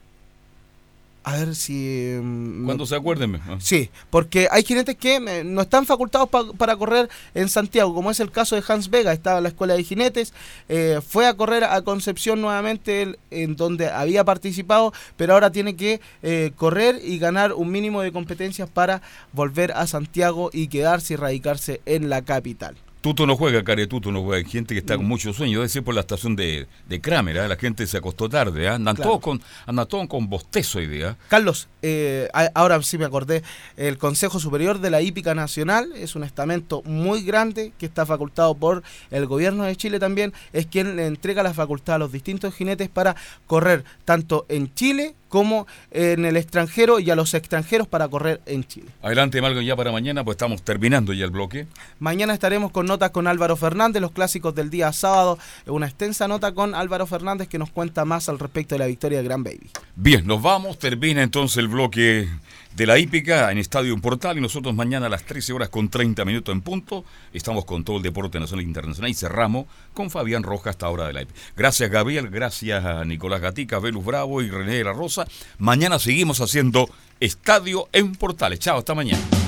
A 1.28 1.39
ver 1.39 1.57
si... 1.57 2.16
mm, 2.23 2.66
Cuando 2.66 2.86
se 2.86 2.94
acuerden. 2.94 3.35
ah. 3.48 3.57
Sí, 3.59 3.90
porque 4.11 4.47
hay 4.48 4.62
jinetes 4.62 4.94
que 4.97 5.16
eh, 5.16 5.43
no 5.44 5.62
están 5.62 5.85
facultados 5.85 6.28
pa- 6.28 6.53
para 6.53 6.77
correr 6.77 7.09
en 7.35 7.48
Santiago, 7.48 7.93
como 7.93 8.12
es 8.12 8.20
el 8.20 8.31
caso 8.31 8.55
de 8.55 8.62
Hans 8.69 8.90
Vega, 8.90 9.12
estaba 9.12 9.39
en 9.39 9.43
la 9.43 9.48
escuela 9.48 9.74
de 9.74 9.82
jinetes, 9.82 10.32
eh, 10.69 11.01
fue 11.05 11.27
a 11.27 11.35
correr 11.35 11.65
a 11.65 11.82
Concepción 11.82 12.40
nuevamente, 12.40 13.03
él, 13.03 13.19
en 13.32 13.57
donde 13.57 13.90
había 13.90 14.23
participado, 14.23 14.93
pero 15.16 15.32
ahora 15.35 15.51
tiene 15.51 15.74
que 15.74 16.01
eh, 16.23 16.53
correr 16.55 17.01
y 17.03 17.19
ganar 17.19 17.55
un 17.55 17.73
mínimo 17.73 18.03
de 18.03 18.12
competencias 18.12 18.70
para 18.70 19.03
volver 19.32 19.73
a 19.73 19.89
Santiago 19.89 20.51
y 20.53 20.69
quedarse 20.69 21.15
y 21.15 21.16
radicarse 21.16 21.81
en 21.86 22.09
la 22.09 22.23
capital. 22.23 22.77
Tuto 23.07 23.24
no 23.24 23.37
juega, 23.37 23.62
Caretuto 23.62 24.11
no 24.11 24.20
juega. 24.24 24.39
Hay 24.39 24.51
gente 24.51 24.74
que 24.74 24.81
está 24.81 24.97
con 24.97 25.07
mucho 25.07 25.33
sueño. 25.33 25.59
Debe 25.61 25.69
ser 25.69 25.85
por 25.85 25.95
la 25.95 26.01
estación 26.01 26.35
de, 26.35 26.66
de 26.89 27.01
Kramer. 27.01 27.39
¿ah? 27.39 27.47
La 27.47 27.55
gente 27.55 27.87
se 27.87 27.97
acostó 27.99 28.28
tarde. 28.28 28.66
¿ah? 28.66 28.74
Andan, 28.74 28.97
Claro. 28.97 29.11
todos 29.11 29.23
con, 29.23 29.43
andan 29.65 29.87
todos 29.87 30.09
con 30.09 30.28
bostezo 30.28 30.78
hoy 30.78 30.89
día. 30.89 31.16
Carlos, 31.28 31.69
eh, 31.83 32.28
ahora 32.53 32.83
sí 32.83 32.99
me 32.99 33.05
acordé, 33.05 33.45
el 33.77 33.97
Consejo 33.97 34.41
Superior 34.41 34.81
de 34.81 34.91
la 34.91 35.03
Hípica 35.03 35.37
Nacional 35.37 35.93
es 35.95 36.16
un 36.16 36.24
estamento 36.24 36.83
muy 36.83 37.23
grande 37.23 37.73
que 37.78 37.87
está 37.87 38.05
facultado 38.07 38.57
por 38.57 38.83
el 39.12 39.27
gobierno 39.27 39.62
de 39.62 39.77
Chile 39.77 40.01
también, 40.01 40.33
es 40.53 40.66
quien 40.66 40.97
le 40.97 41.07
entrega 41.07 41.45
la 41.45 41.55
facultad 41.55 41.95
a 41.95 41.99
los 41.99 42.11
distintos 42.11 42.55
jinetes 42.57 42.89
para 42.89 43.15
correr 43.47 43.85
tanto 44.05 44.47
en 44.49 44.74
Chile 44.74 45.15
como 45.36 45.66
en 45.90 46.24
el 46.24 46.34
extranjero 46.38 46.98
y 46.98 47.10
a 47.10 47.14
los 47.14 47.34
extranjeros 47.34 47.86
para 47.86 48.08
correr 48.08 48.40
en 48.46 48.64
Chile. 48.64 48.86
Adelante, 49.02 49.42
Malgo, 49.42 49.60
ya 49.60 49.76
para 49.76 49.92
mañana, 49.92 50.24
pues 50.24 50.36
estamos 50.36 50.62
terminando 50.62 51.12
ya 51.12 51.26
el 51.26 51.30
bloque. 51.30 51.66
Mañana 51.98 52.32
estaremos 52.32 52.72
con 52.72 52.86
notas 52.86 53.10
con 53.10 53.26
Álvaro 53.26 53.54
Fernández, 53.54 54.00
los 54.00 54.12
clásicos 54.12 54.54
del 54.54 54.70
día 54.70 54.90
sábado, 54.94 55.38
una 55.66 55.88
extensa 55.88 56.26
nota 56.26 56.54
con 56.54 56.74
Álvaro 56.74 57.06
Fernández 57.06 57.48
que 57.48 57.58
nos 57.58 57.68
cuenta 57.68 58.06
más 58.06 58.30
al 58.30 58.38
respecto 58.38 58.76
de 58.76 58.78
la 58.78 58.86
victoria 58.86 59.18
de 59.18 59.24
Gran 59.24 59.44
Baby. 59.44 59.68
Bien, 59.94 60.26
nos 60.26 60.40
vamos. 60.40 60.78
Termina 60.78 61.22
entonces 61.22 61.58
el 61.58 61.68
bloque 61.68 62.30
de 62.77 62.86
la 62.86 62.98
hípica 62.98 63.51
en 63.51 63.57
Estadio 63.57 63.97
Portal 63.97 64.36
y 64.36 64.43
nosotros 64.43 64.74
mañana 64.74 65.07
a 65.07 65.09
las 65.09 65.24
13 65.24 65.55
horas 65.55 65.70
con 65.70 65.89
30 65.89 66.27
minutos 66.27 66.53
en 66.53 66.61
punto 66.61 67.07
estamos 67.32 67.65
con 67.65 67.85
todo 67.85 67.97
el 67.97 68.03
deporte 68.03 68.39
nacional 68.39 68.66
e 68.66 68.69
internacional 68.69 69.11
y 69.11 69.15
cerramos 69.15 69.65
con 69.94 70.11
Fabián 70.11 70.43
Rojas 70.43 70.73
hasta 70.73 70.85
ahora 70.85 71.07
de 71.07 71.15
la 71.15 71.23
hípica. 71.23 71.40
Gracias 71.57 71.90
Gabriel, 71.90 72.28
gracias 72.28 72.85
a 72.85 73.03
Nicolás 73.07 73.40
Gatica, 73.40 73.78
Velus 73.78 74.05
Bravo 74.05 74.43
y 74.43 74.51
René 74.51 74.74
de 74.74 74.85
la 74.85 74.93
Rosa. 74.93 75.27
Mañana 75.57 75.98
seguimos 75.98 76.43
haciendo 76.43 76.90
Estadio 77.19 77.89
en 77.93 78.15
Portales. 78.15 78.59
Chao, 78.59 78.77
hasta 78.77 78.94
mañana. 78.94 79.45